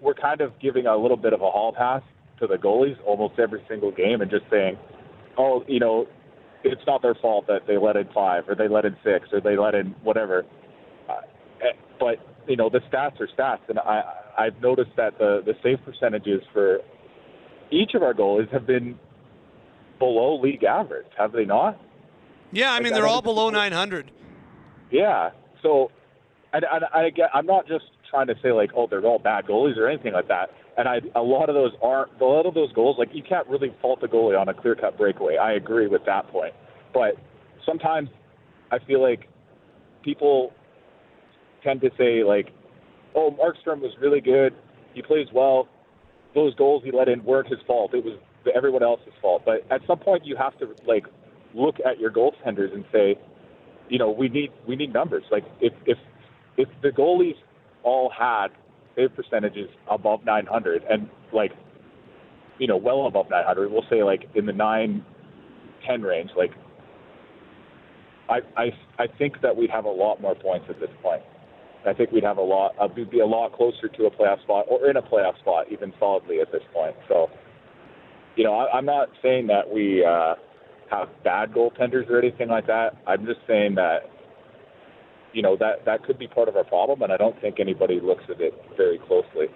we're 0.00 0.14
kind 0.14 0.40
of 0.40 0.58
giving 0.60 0.88
a 0.88 0.96
little 0.96 1.16
bit 1.16 1.32
of 1.32 1.42
a 1.42 1.48
hall 1.48 1.72
pass 1.78 2.02
to 2.40 2.48
the 2.48 2.56
goalies 2.56 2.96
almost 3.06 3.38
every 3.38 3.62
single 3.68 3.92
game 3.92 4.20
and 4.20 4.28
just 4.28 4.46
saying, 4.50 4.76
oh, 5.38 5.62
you 5.68 5.78
know, 5.78 6.06
it's 6.64 6.82
not 6.88 7.02
their 7.02 7.14
fault 7.14 7.46
that 7.46 7.68
they 7.68 7.78
let 7.78 7.94
in 7.94 8.08
five 8.12 8.48
or 8.48 8.56
they 8.56 8.66
let 8.66 8.84
in 8.84 8.96
six 9.04 9.28
or 9.32 9.40
they 9.40 9.56
let 9.56 9.76
in 9.76 9.94
whatever. 10.02 10.44
But 11.98 12.18
you 12.48 12.56
know, 12.56 12.68
the 12.68 12.80
stats 12.80 13.20
are 13.20 13.28
stats, 13.28 13.68
and 13.68 13.78
I 13.78 14.02
I've 14.38 14.60
noticed 14.60 14.92
that 14.96 15.18
the 15.18 15.42
the 15.44 15.54
save 15.62 15.84
percentages 15.84 16.42
for 16.52 16.80
each 17.70 17.94
of 17.94 18.02
our 18.02 18.14
goalies 18.14 18.50
have 18.52 18.66
been 18.66 18.98
below 19.98 20.40
league 20.40 20.64
average, 20.64 21.06
have 21.18 21.32
they 21.32 21.44
not? 21.44 21.80
Yeah, 22.52 22.72
I 22.72 22.80
mean 22.80 22.92
they're 22.92 23.06
all 23.06 23.22
below 23.22 23.50
900. 23.50 24.10
Yeah. 24.90 25.30
So, 25.62 25.90
and, 26.52 26.64
and 26.70 26.84
I 26.94 27.10
get, 27.10 27.30
I'm 27.34 27.46
not 27.46 27.66
just 27.66 27.84
trying 28.08 28.28
to 28.28 28.34
say 28.42 28.52
like, 28.52 28.70
oh, 28.76 28.86
they're 28.88 29.04
all 29.04 29.18
bad 29.18 29.46
goalies 29.46 29.76
or 29.76 29.88
anything 29.88 30.12
like 30.12 30.28
that. 30.28 30.50
And 30.78 30.88
I, 30.88 31.00
a 31.14 31.22
lot 31.22 31.48
of 31.48 31.54
those 31.54 31.72
aren't. 31.82 32.20
A 32.20 32.24
lot 32.24 32.46
of 32.46 32.54
those 32.54 32.72
goals, 32.72 32.96
like 32.98 33.08
you 33.12 33.22
can't 33.22 33.46
really 33.48 33.74
fault 33.80 34.00
the 34.00 34.06
goalie 34.06 34.38
on 34.38 34.48
a 34.48 34.54
clear-cut 34.54 34.96
breakaway. 34.98 35.36
I 35.36 35.52
agree 35.54 35.86
with 35.86 36.04
that 36.04 36.28
point. 36.28 36.54
But 36.92 37.16
sometimes 37.64 38.10
I 38.70 38.78
feel 38.78 39.02
like 39.02 39.28
people 40.02 40.52
tend 41.66 41.80
to 41.80 41.90
say 41.98 42.22
like, 42.22 42.48
"Oh, 43.14 43.30
Markstrom 43.30 43.80
was 43.80 43.92
really 44.00 44.20
good. 44.20 44.54
He 44.94 45.02
plays 45.02 45.26
well. 45.34 45.68
Those 46.34 46.54
goals 46.54 46.82
he 46.84 46.92
let 46.92 47.08
in 47.08 47.24
weren't 47.24 47.48
his 47.48 47.58
fault. 47.66 47.94
It 47.94 48.04
was 48.04 48.18
everyone 48.54 48.82
else's 48.82 49.12
fault." 49.20 49.42
But 49.44 49.66
at 49.70 49.80
some 49.86 49.98
point, 49.98 50.24
you 50.24 50.36
have 50.36 50.56
to 50.60 50.74
like 50.86 51.06
look 51.54 51.76
at 51.84 51.98
your 51.98 52.10
goaltenders 52.10 52.72
and 52.72 52.84
say, 52.92 53.18
you 53.88 53.98
know, 53.98 54.10
we 54.10 54.28
need 54.28 54.50
we 54.66 54.76
need 54.76 54.92
numbers. 54.92 55.24
Like 55.30 55.44
if 55.60 55.72
if 55.86 55.98
if 56.56 56.68
the 56.82 56.90
goalies 56.90 57.36
all 57.82 58.10
had 58.16 58.48
save 58.94 59.14
percentages 59.14 59.68
above 59.90 60.24
900 60.24 60.82
and 60.88 61.08
like 61.32 61.52
you 62.58 62.66
know 62.66 62.76
well 62.76 63.06
above 63.06 63.28
900, 63.30 63.70
we'll 63.70 63.84
say 63.90 64.02
like 64.02 64.28
in 64.34 64.46
the 64.46 64.52
9 64.52 65.04
10 65.86 66.02
range, 66.02 66.30
like 66.36 66.52
I 68.28 68.40
I 68.56 68.70
I 68.98 69.06
think 69.18 69.40
that 69.42 69.56
we'd 69.56 69.70
have 69.70 69.84
a 69.84 69.90
lot 69.90 70.20
more 70.20 70.34
points 70.34 70.66
at 70.68 70.80
this 70.80 70.90
point. 71.02 71.22
I 71.86 71.94
think 71.94 72.10
we'd 72.10 72.24
have 72.24 72.38
a 72.38 72.42
lot, 72.42 72.74
uh, 72.80 72.88
we'd 72.94 73.10
be 73.10 73.20
a 73.20 73.26
lot 73.26 73.52
closer 73.52 73.88
to 73.88 74.06
a 74.06 74.10
playoff 74.10 74.42
spot 74.42 74.66
or 74.68 74.90
in 74.90 74.96
a 74.96 75.02
playoff 75.02 75.38
spot, 75.38 75.66
even 75.70 75.92
solidly 75.98 76.40
at 76.40 76.50
this 76.52 76.62
point. 76.72 76.96
So, 77.08 77.28
you 78.36 78.44
know, 78.44 78.54
I, 78.54 78.76
I'm 78.76 78.84
not 78.84 79.08
saying 79.22 79.46
that 79.48 79.70
we 79.72 80.04
uh, 80.04 80.34
have 80.90 81.08
bad 81.24 81.52
goaltenders 81.52 82.08
or 82.10 82.18
anything 82.18 82.48
like 82.48 82.66
that. 82.66 82.96
I'm 83.06 83.24
just 83.24 83.40
saying 83.46 83.76
that, 83.76 84.10
you 85.32 85.42
know, 85.42 85.56
that 85.58 85.84
that 85.84 86.02
could 86.04 86.18
be 86.18 86.26
part 86.26 86.48
of 86.48 86.56
our 86.56 86.64
problem, 86.64 87.02
and 87.02 87.12
I 87.12 87.16
don't 87.16 87.38
think 87.40 87.60
anybody 87.60 88.00
looks 88.00 88.24
at 88.30 88.40
it 88.40 88.54
very 88.76 88.98
closely. 88.98 89.46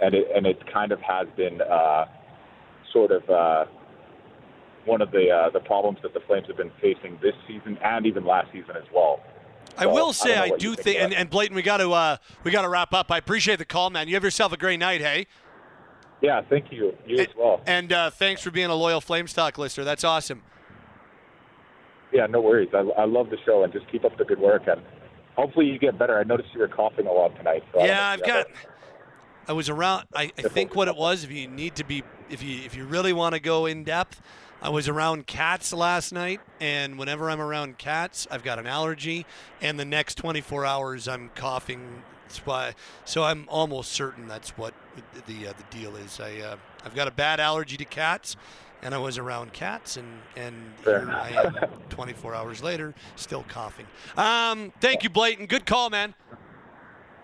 And 0.00 0.14
it 0.14 0.26
and 0.34 0.46
it 0.46 0.58
kind 0.72 0.92
of 0.92 1.00
has 1.00 1.26
been 1.36 1.60
uh, 1.60 2.04
sort 2.92 3.10
of 3.10 3.28
uh, 3.28 3.64
one 4.84 5.00
of 5.02 5.10
the 5.10 5.28
uh, 5.30 5.50
the 5.50 5.60
problems 5.60 5.98
that 6.02 6.14
the 6.14 6.20
Flames 6.26 6.46
have 6.48 6.56
been 6.56 6.72
facing 6.80 7.18
this 7.22 7.34
season 7.46 7.78
and 7.82 8.06
even 8.06 8.24
last 8.24 8.48
season 8.52 8.76
as 8.76 8.88
well. 8.94 9.20
I 9.78 9.86
will 9.86 10.12
say 10.12 10.36
I, 10.36 10.44
I 10.44 10.50
do 10.50 10.74
think, 10.74 11.00
and, 11.00 11.14
and 11.14 11.30
Blayton, 11.30 11.54
we 11.54 11.62
got 11.62 11.78
to 11.78 11.90
uh, 11.92 12.16
we 12.44 12.50
got 12.50 12.62
to 12.62 12.68
wrap 12.68 12.92
up. 12.92 13.10
I 13.10 13.18
appreciate 13.18 13.58
the 13.58 13.64
call, 13.64 13.90
man. 13.90 14.08
You 14.08 14.14
have 14.14 14.24
yourself 14.24 14.52
a 14.52 14.56
great 14.56 14.78
night, 14.78 15.00
hey. 15.00 15.26
Yeah, 16.20 16.42
thank 16.48 16.70
you. 16.70 16.94
You 17.06 17.18
and, 17.18 17.28
as 17.28 17.34
well. 17.36 17.60
And 17.66 17.92
uh, 17.92 18.10
thanks 18.10 18.42
for 18.42 18.50
being 18.50 18.70
a 18.70 18.74
loyal 18.74 19.00
Flames 19.00 19.32
Talk 19.32 19.58
listener. 19.58 19.84
That's 19.84 20.04
awesome. 20.04 20.42
Yeah, 22.12 22.26
no 22.26 22.40
worries. 22.40 22.68
I, 22.74 22.78
I 22.78 23.04
love 23.06 23.30
the 23.30 23.38
show, 23.44 23.64
and 23.64 23.72
just 23.72 23.90
keep 23.90 24.04
up 24.04 24.16
the 24.18 24.24
good 24.24 24.38
work, 24.38 24.62
and 24.66 24.80
hopefully 25.34 25.66
you 25.66 25.78
get 25.78 25.98
better. 25.98 26.18
I 26.18 26.24
noticed 26.24 26.50
you 26.52 26.60
were 26.60 26.68
coughing 26.68 27.06
a 27.06 27.12
lot 27.12 27.34
tonight. 27.36 27.64
So 27.72 27.84
yeah, 27.84 28.08
I've 28.08 28.22
got. 28.22 28.46
I 29.48 29.52
was 29.52 29.68
around. 29.68 30.06
I, 30.14 30.30
I 30.38 30.42
think 30.42 30.76
what 30.76 30.86
it 30.86 30.94
was. 30.94 31.24
If 31.24 31.32
you 31.32 31.48
need 31.48 31.74
to 31.76 31.84
be, 31.84 32.04
if 32.30 32.42
you 32.42 32.60
if 32.64 32.76
you 32.76 32.84
really 32.84 33.12
want 33.12 33.34
to 33.34 33.40
go 33.40 33.66
in 33.66 33.82
depth, 33.82 34.20
I 34.62 34.68
was 34.68 34.88
around 34.88 35.26
cats 35.26 35.72
last 35.72 36.12
night, 36.12 36.40
and 36.60 36.96
whenever 36.96 37.28
I'm 37.28 37.40
around 37.40 37.78
cats, 37.78 38.28
I've 38.30 38.44
got 38.44 38.60
an 38.60 38.66
allergy, 38.68 39.26
and 39.60 39.78
the 39.78 39.84
next 39.84 40.14
24 40.18 40.64
hours 40.64 41.08
I'm 41.08 41.30
coughing. 41.34 42.04
Why, 42.44 42.74
so 43.04 43.24
I'm 43.24 43.44
almost 43.48 43.92
certain 43.92 44.26
that's 44.26 44.56
what 44.56 44.72
the 45.26 45.48
uh, 45.48 45.52
the 45.52 45.76
deal 45.76 45.96
is. 45.96 46.18
I 46.20 46.38
uh, 46.38 46.56
I've 46.84 46.94
got 46.94 47.08
a 47.08 47.10
bad 47.10 47.40
allergy 47.40 47.76
to 47.76 47.84
cats, 47.84 48.36
and 48.82 48.94
I 48.94 48.98
was 48.98 49.18
around 49.18 49.52
cats, 49.52 49.96
and 49.96 50.06
and 50.36 50.54
here 50.84 51.10
I 51.10 51.30
am 51.30 51.54
24 51.90 52.34
hours 52.34 52.62
later, 52.62 52.94
still 53.16 53.44
coughing. 53.48 53.86
Um, 54.16 54.72
thank 54.80 55.02
you, 55.02 55.10
Blayton. 55.10 55.46
Good 55.46 55.66
call, 55.66 55.90
man. 55.90 56.14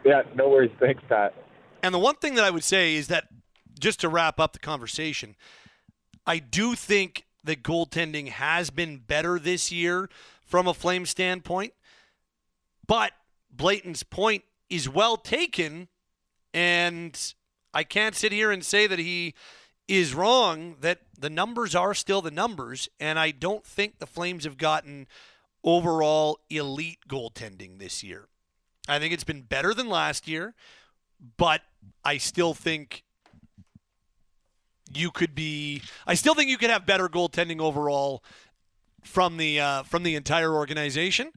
Yeah, 0.05 0.23
no 0.35 0.49
worries. 0.49 0.73
Thanks, 0.81 1.03
Pat. 1.09 1.35
And 1.85 1.95
the 1.95 1.99
one 2.01 2.17
thing 2.17 2.35
that 2.35 2.45
I 2.45 2.51
would 2.51 2.65
say 2.65 2.97
is 2.97 3.07
that, 3.07 3.29
just 3.79 4.01
to 4.01 4.09
wrap 4.09 4.41
up 4.41 4.53
the 4.53 4.59
conversation, 4.59 5.37
I 6.27 6.39
do 6.41 6.75
think 6.75 7.25
that 7.49 7.63
goaltending 7.63 8.29
has 8.29 8.69
been 8.69 8.99
better 8.99 9.39
this 9.39 9.73
year 9.73 10.11
from 10.45 10.69
a 10.69 10.75
flame 10.75 11.07
standpoint. 11.07 11.73
But 12.87 13.13
Blayton's 13.51 14.03
point 14.03 14.45
is 14.69 14.87
well 14.87 15.17
taken. 15.17 15.89
And 16.53 17.19
I 17.73 17.85
can't 17.85 18.15
sit 18.15 18.33
here 18.33 18.51
and 18.51 18.63
say 18.63 18.87
that 18.87 18.99
he 18.99 19.35
is 19.89 20.15
wrong, 20.15 20.77
that 20.81 21.01
the 21.19 21.31
numbers 21.31 21.75
are 21.75 21.95
still 21.95 22.21
the 22.21 22.31
numbers. 22.31 22.91
And 23.01 23.19
I 23.19 23.31
don't 23.31 23.65
think 23.65 23.99
the 23.99 24.07
Flames 24.07 24.45
have 24.45 24.59
gotten 24.59 25.07
overall 25.65 26.41
elite 26.51 26.99
goaltending 27.09 27.79
this 27.79 28.05
year. 28.05 28.29
I 28.87 28.99
think 28.99 29.15
it's 29.15 29.25
been 29.25 29.43
better 29.43 29.73
than 29.73 29.89
last 29.89 30.29
year, 30.29 30.55
but 31.39 31.63
I 32.05 32.19
still 32.19 32.53
think 32.53 33.05
you 34.95 35.11
could 35.11 35.35
be. 35.35 35.83
I 36.07 36.15
still 36.15 36.35
think 36.35 36.51
you 36.51 36.59
could 36.59 36.71
have 36.71 36.87
better 36.87 37.09
goaltending 37.09 37.61
overall 37.61 38.23
from 39.03 39.37
the 39.37 39.61
uh, 39.61 39.83
from 39.85 40.03
the 40.03 40.15
entire 40.15 40.53
organization. 40.53 41.33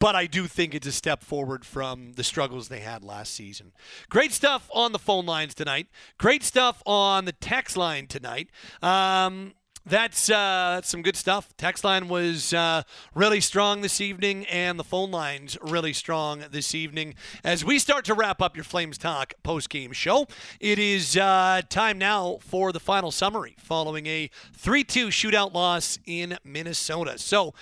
But 0.00 0.14
I 0.14 0.26
do 0.26 0.46
think 0.46 0.74
it's 0.74 0.86
a 0.86 0.92
step 0.92 1.24
forward 1.24 1.64
from 1.64 2.12
the 2.12 2.22
struggles 2.22 2.68
they 2.68 2.80
had 2.80 3.02
last 3.02 3.34
season. 3.34 3.72
Great 4.08 4.32
stuff 4.32 4.70
on 4.72 4.92
the 4.92 4.98
phone 4.98 5.26
lines 5.26 5.54
tonight. 5.54 5.88
Great 6.18 6.44
stuff 6.44 6.82
on 6.86 7.24
the 7.24 7.32
text 7.32 7.76
line 7.76 8.06
tonight. 8.06 8.50
Um, 8.80 9.54
that's 9.88 10.30
uh, 10.30 10.72
that's 10.76 10.88
some 10.88 11.02
good 11.02 11.16
stuff. 11.16 11.56
Text 11.56 11.84
line 11.84 12.08
was 12.08 12.52
uh, 12.52 12.82
really 13.14 13.40
strong 13.40 13.80
this 13.80 14.00
evening, 14.00 14.46
and 14.46 14.78
the 14.78 14.84
phone 14.84 15.10
lines 15.10 15.56
really 15.60 15.92
strong 15.92 16.44
this 16.50 16.74
evening. 16.74 17.14
As 17.42 17.64
we 17.64 17.78
start 17.78 18.04
to 18.06 18.14
wrap 18.14 18.42
up 18.42 18.56
your 18.56 18.64
Flames 18.64 18.98
Talk 18.98 19.34
post 19.42 19.70
game 19.70 19.92
show, 19.92 20.26
it 20.60 20.78
is 20.78 21.16
uh, 21.16 21.62
time 21.68 21.98
now 21.98 22.38
for 22.40 22.72
the 22.72 22.80
final 22.80 23.10
summary 23.10 23.56
following 23.58 24.06
a 24.06 24.30
3 24.54 24.84
2 24.84 25.08
shootout 25.08 25.54
loss 25.54 25.98
in 26.06 26.38
Minnesota. 26.44 27.18
So, 27.18 27.54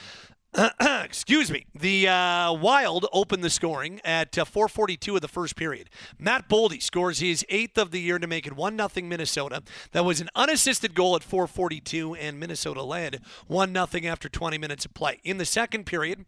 excuse 1.05 1.51
me. 1.51 1.67
The 1.75 2.09
uh, 2.09 2.53
Wild 2.53 3.07
opened 3.13 3.45
the 3.45 3.51
scoring 3.51 4.01
at 4.05 4.37
uh, 4.39 4.45
4:42 4.45 5.17
of 5.17 5.21
the 5.21 5.29
first 5.29 5.57
period. 5.57 5.91
Matt 6.19 6.49
Boldy 6.49 6.83
scores 6.83 7.19
his 7.19 7.45
eighth 7.49 7.77
of 7.79 7.91
the 7.91 8.01
year 8.01 8.19
to 8.19 8.27
make 8.27 8.47
it 8.47 8.55
one 8.55 8.77
0 8.77 8.89
Minnesota. 9.07 9.63
That 9.93 10.05
was 10.05 10.21
an 10.21 10.29
unassisted 10.35 10.95
goal 10.95 11.17
at 11.17 11.23
4:42, 11.23 12.17
and 12.19 12.41
Minnesota 12.41 12.83
led 12.83 13.21
one 13.47 13.73
0 13.75 13.87
after 14.05 14.29
20 14.29 14.59
minutes 14.59 14.85
of 14.85 14.95
play. 14.95 15.21
In 15.25 15.39
the 15.39 15.45
second 15.45 15.85
period. 15.85 16.25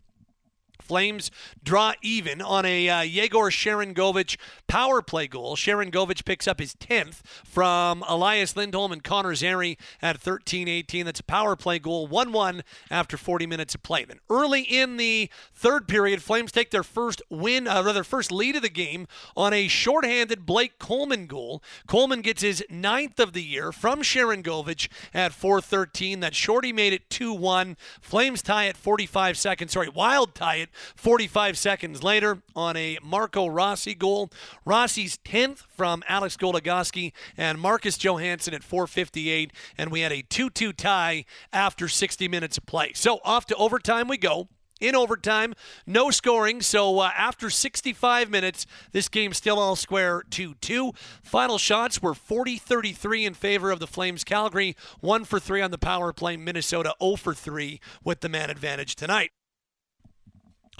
Flames 0.83 1.31
draw 1.63 1.93
even 2.03 2.41
on 2.41 2.65
a 2.65 2.89
uh, 2.89 3.01
Yegor 3.03 3.51
Sharangovich 3.51 4.37
power 4.67 5.03
play 5.03 5.27
goal. 5.27 5.57
Sharangovich 5.57 6.25
picks 6.25 6.49
up 6.49 6.61
his 6.61 6.75
10th 6.75 7.21
from 7.45 8.05
Elias 8.09 8.57
Lindholm 8.57 8.93
and 8.93 9.05
Connor 9.05 9.35
Zary 9.35 9.79
at 10.01 10.21
13-18. 10.21 11.05
That's 11.05 11.21
a 11.21 11.25
power 11.25 11.57
play 11.57 11.79
goal, 11.79 12.09
1-1 12.09 12.63
after 12.91 13.17
40 13.17 13.47
minutes 13.47 13.75
of 13.75 13.83
play. 13.83 14.05
Then 14.05 14.21
early 14.31 14.63
in 14.63 14.97
the 14.97 15.31
third 15.53 15.89
period, 15.89 16.23
Flames 16.23 16.53
take 16.53 16.71
their 16.71 16.83
first 16.83 17.21
win, 17.29 17.67
uh, 17.67 17.83
rather 17.83 18.05
first 18.05 18.33
lead 18.33 18.57
of 18.57 18.63
the 18.63 18.69
game 18.69 19.07
on 19.37 19.53
a 19.53 19.69
shorthanded 19.69 20.47
Blake 20.47 20.79
Coleman 20.79 21.27
goal. 21.27 21.63
Coleman 21.87 22.23
gets 22.23 22.43
his 22.43 22.65
ninth 22.71 23.21
of 23.21 23.33
the 23.33 23.43
year 23.43 23.73
from 23.73 24.01
Sharangovich 24.03 24.89
at 25.13 25.33
4-13. 25.33 26.21
That 26.21 26.35
shorty 26.35 26.73
made 26.73 26.93
it 26.93 27.09
2-1. 27.11 27.77
Flames 28.01 28.43
tie 28.43 28.67
at 28.67 28.77
45 28.77 29.37
seconds. 29.37 29.73
Sorry, 29.73 29.89
Wild 29.89 30.35
tie 30.35 30.57
it 30.57 30.68
45 30.97 31.59
seconds 31.59 32.03
later 32.03 32.43
on 32.55 32.77
a 32.77 32.99
Marco 33.03 33.47
Rossi 33.47 33.95
goal. 33.95 34.31
Rossi's 34.65 35.19
10th 35.25 35.65
from 35.69 36.03
Alex 36.09 36.37
Goligoski 36.37 37.13
and 37.37 37.59
Marcus 37.59 37.99
Johansson 37.99 38.55
at 38.55 38.63
458. 38.63 39.53
And 39.77 39.91
we 39.91 40.01
had 40.01 40.13
a 40.13 40.23
2 40.23 40.51
2 40.51 40.73
tie 40.73 41.25
after 41.53 41.89
60 41.89 42.29
minutes 42.29 42.59
of 42.59 42.67
play. 42.67 42.93
So 42.95 43.21
off 43.25 43.47
to 43.47 43.57
overtime 43.57 44.09
we 44.09 44.19
go 44.19 44.49
in 44.81 44.95
overtime. 44.95 45.55
No 45.87 46.11
scoring. 46.11 46.63
So 46.63 46.99
uh, 47.01 47.11
after 47.17 47.51
65 47.51 48.31
minutes, 48.31 48.67
this 48.93 49.09
game 49.09 49.33
still 49.33 49.59
all 49.59 49.77
square 49.77 50.23
2 50.31 50.55
2. 50.55 50.93
Final 51.23 51.59
shots 51.59 52.03
were 52.03 52.15
40 52.15 52.59
33 52.59 53.27
in 53.27 53.35
favor 53.35 53.71
of 53.71 53.81
the 53.81 53.87
Flames. 53.87 54.25
Calgary 54.25 54.77
1 55.01 55.25
for 55.25 55.41
3 55.41 55.63
on 55.63 55.71
the 55.71 55.79
power 55.79 56.13
play. 56.13 56.37
Minnesota 56.37 56.95
0 57.03 57.17
for 57.17 57.35
3 57.35 57.81
with 58.05 58.21
the 58.21 58.29
man 58.29 58.51
advantage 58.51 58.97
tonight. 58.97 59.31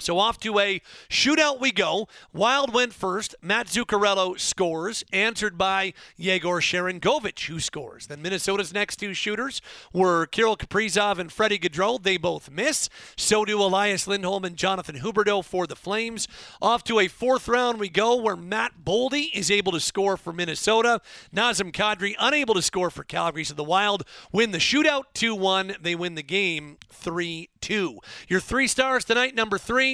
So 0.01 0.17
off 0.17 0.39
to 0.39 0.59
a 0.59 0.81
shootout 1.09 1.59
we 1.59 1.71
go. 1.71 2.07
Wild 2.33 2.73
went 2.73 2.93
first. 2.93 3.35
Matt 3.41 3.67
Zuccarello 3.67 4.39
scores, 4.39 5.03
answered 5.11 5.57
by 5.57 5.93
Yegor 6.17 6.61
Sharangovich, 6.61 7.47
who 7.47 7.59
scores. 7.59 8.07
Then 8.07 8.21
Minnesota's 8.21 8.73
next 8.73 8.97
two 8.97 9.13
shooters 9.13 9.61
were 9.93 10.25
Kirill 10.25 10.57
Kaprizov 10.57 11.19
and 11.19 11.31
Freddie 11.31 11.59
Gaudreau. 11.59 12.01
They 12.01 12.17
both 12.17 12.49
miss. 12.49 12.89
So 13.15 13.45
do 13.45 13.61
Elias 13.61 14.07
Lindholm 14.07 14.45
and 14.45 14.55
Jonathan 14.55 14.99
Huberdeau 14.99 15.43
for 15.43 15.67
the 15.67 15.75
Flames. 15.75 16.27
Off 16.61 16.83
to 16.85 16.99
a 16.99 17.07
fourth 17.07 17.47
round 17.47 17.79
we 17.79 17.89
go, 17.89 18.15
where 18.15 18.35
Matt 18.35 18.83
Boldy 18.83 19.29
is 19.33 19.51
able 19.51 19.71
to 19.71 19.79
score 19.79 20.17
for 20.17 20.33
Minnesota. 20.33 21.01
Nazem 21.33 21.71
Kadri 21.71 22.15
unable 22.19 22.53
to 22.55 22.61
score 22.61 22.89
for 22.89 23.03
Calgary. 23.03 23.43
So 23.43 23.53
the 23.53 23.63
Wild 23.63 24.03
win 24.31 24.51
the 24.51 24.57
shootout 24.57 25.03
2-1. 25.13 25.81
They 25.81 25.95
win 25.95 26.15
the 26.15 26.23
game 26.23 26.77
3-2. 26.93 27.97
Your 28.27 28.39
three 28.39 28.67
stars 28.67 29.05
tonight, 29.05 29.35
number 29.35 29.57
three. 29.57 29.88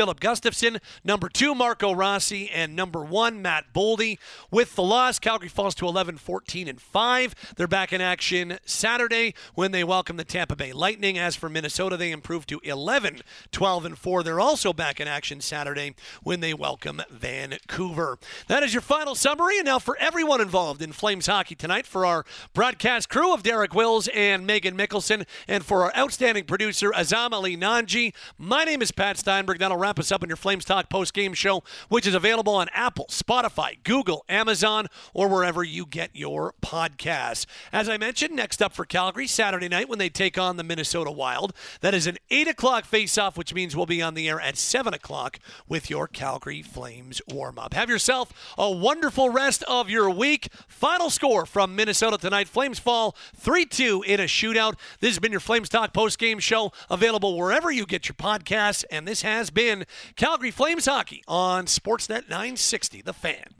Filip 0.00 0.18
Gustavsson, 0.18 0.80
number 1.04 1.28
two, 1.28 1.54
Marco 1.54 1.92
Rossi, 1.92 2.48
and 2.48 2.74
number 2.74 3.04
one, 3.04 3.42
Matt 3.42 3.74
Boldy. 3.74 4.16
With 4.50 4.74
the 4.74 4.82
loss, 4.82 5.18
Calgary 5.18 5.50
falls 5.50 5.74
to 5.74 5.86
11, 5.86 6.16
14, 6.16 6.68
and 6.68 6.80
5. 6.80 7.34
They're 7.58 7.68
back 7.68 7.92
in 7.92 8.00
action 8.00 8.58
Saturday 8.64 9.34
when 9.54 9.72
they 9.72 9.84
welcome 9.84 10.16
the 10.16 10.24
Tampa 10.24 10.56
Bay 10.56 10.72
Lightning. 10.72 11.18
As 11.18 11.36
for 11.36 11.50
Minnesota, 11.50 11.98
they 11.98 12.12
improve 12.12 12.46
to 12.46 12.60
11, 12.64 13.20
12, 13.52 13.84
and 13.84 13.98
4. 13.98 14.22
They're 14.22 14.40
also 14.40 14.72
back 14.72 15.00
in 15.00 15.06
action 15.06 15.42
Saturday 15.42 15.94
when 16.22 16.40
they 16.40 16.54
welcome 16.54 17.02
Vancouver. 17.10 18.18
That 18.46 18.62
is 18.62 18.72
your 18.72 18.80
final 18.80 19.14
summary. 19.14 19.58
And 19.58 19.66
now 19.66 19.78
for 19.78 19.98
everyone 19.98 20.40
involved 20.40 20.80
in 20.80 20.92
Flames 20.92 21.26
hockey 21.26 21.56
tonight, 21.56 21.86
for 21.86 22.06
our 22.06 22.24
broadcast 22.54 23.10
crew 23.10 23.34
of 23.34 23.42
Derek 23.42 23.74
Wills 23.74 24.08
and 24.14 24.46
Megan 24.46 24.78
Mickelson, 24.78 25.26
and 25.46 25.62
for 25.62 25.82
our 25.82 25.94
outstanding 25.94 26.44
producer, 26.44 26.90
Azam 26.92 27.32
Ali 27.32 27.54
Nanji, 27.54 28.14
my 28.38 28.64
name 28.64 28.80
is 28.80 28.92
Pat 28.92 29.18
Steinberg. 29.18 29.58
That'll 29.58 29.76
wrap 29.76 29.89
us 29.98 30.12
up 30.12 30.22
in 30.22 30.28
your 30.28 30.36
Flames 30.36 30.64
Talk 30.64 30.88
post 30.88 31.14
game 31.14 31.34
show, 31.34 31.62
which 31.88 32.06
is 32.06 32.14
available 32.14 32.54
on 32.54 32.68
Apple, 32.72 33.06
Spotify, 33.10 33.82
Google, 33.84 34.24
Amazon, 34.28 34.86
or 35.14 35.28
wherever 35.28 35.64
you 35.64 35.86
get 35.86 36.10
your 36.14 36.54
podcasts. 36.62 37.46
As 37.72 37.88
I 37.88 37.96
mentioned, 37.96 38.34
next 38.34 38.62
up 38.62 38.72
for 38.72 38.84
Calgary, 38.84 39.26
Saturday 39.26 39.68
night 39.68 39.88
when 39.88 39.98
they 39.98 40.08
take 40.08 40.38
on 40.38 40.56
the 40.56 40.64
Minnesota 40.64 41.10
Wild. 41.10 41.52
That 41.80 41.94
is 41.94 42.06
an 42.06 42.18
8 42.30 42.48
o'clock 42.48 42.84
face-off, 42.84 43.36
which 43.36 43.54
means 43.54 43.76
we'll 43.76 43.86
be 43.86 44.02
on 44.02 44.14
the 44.14 44.28
air 44.28 44.40
at 44.40 44.56
7 44.56 44.92
o'clock 44.92 45.38
with 45.68 45.88
your 45.88 46.06
Calgary 46.06 46.62
Flames 46.62 47.22
warm-up. 47.28 47.74
Have 47.74 47.88
yourself 47.88 48.54
a 48.58 48.70
wonderful 48.70 49.30
rest 49.30 49.62
of 49.64 49.88
your 49.88 50.10
week. 50.10 50.48
Final 50.68 51.10
score 51.10 51.46
from 51.46 51.76
Minnesota 51.76 52.18
tonight. 52.18 52.48
Flames 52.48 52.78
fall 52.78 53.16
3-2 53.40 54.04
in 54.04 54.20
a 54.20 54.24
shootout. 54.24 54.74
This 55.00 55.10
has 55.10 55.18
been 55.18 55.32
your 55.32 55.40
Flames 55.40 55.68
Talk 55.68 55.92
post-game 55.92 56.38
show, 56.38 56.72
available 56.90 57.36
wherever 57.38 57.70
you 57.70 57.86
get 57.86 58.08
your 58.08 58.14
podcasts. 58.14 58.84
And 58.90 59.06
this 59.06 59.22
has 59.22 59.50
been 59.50 59.69
Calgary 60.16 60.50
Flames 60.50 60.86
Hockey 60.86 61.22
on 61.26 61.66
Sportsnet 61.66 62.28
960, 62.28 63.02
The 63.02 63.12
Fan. 63.12 63.54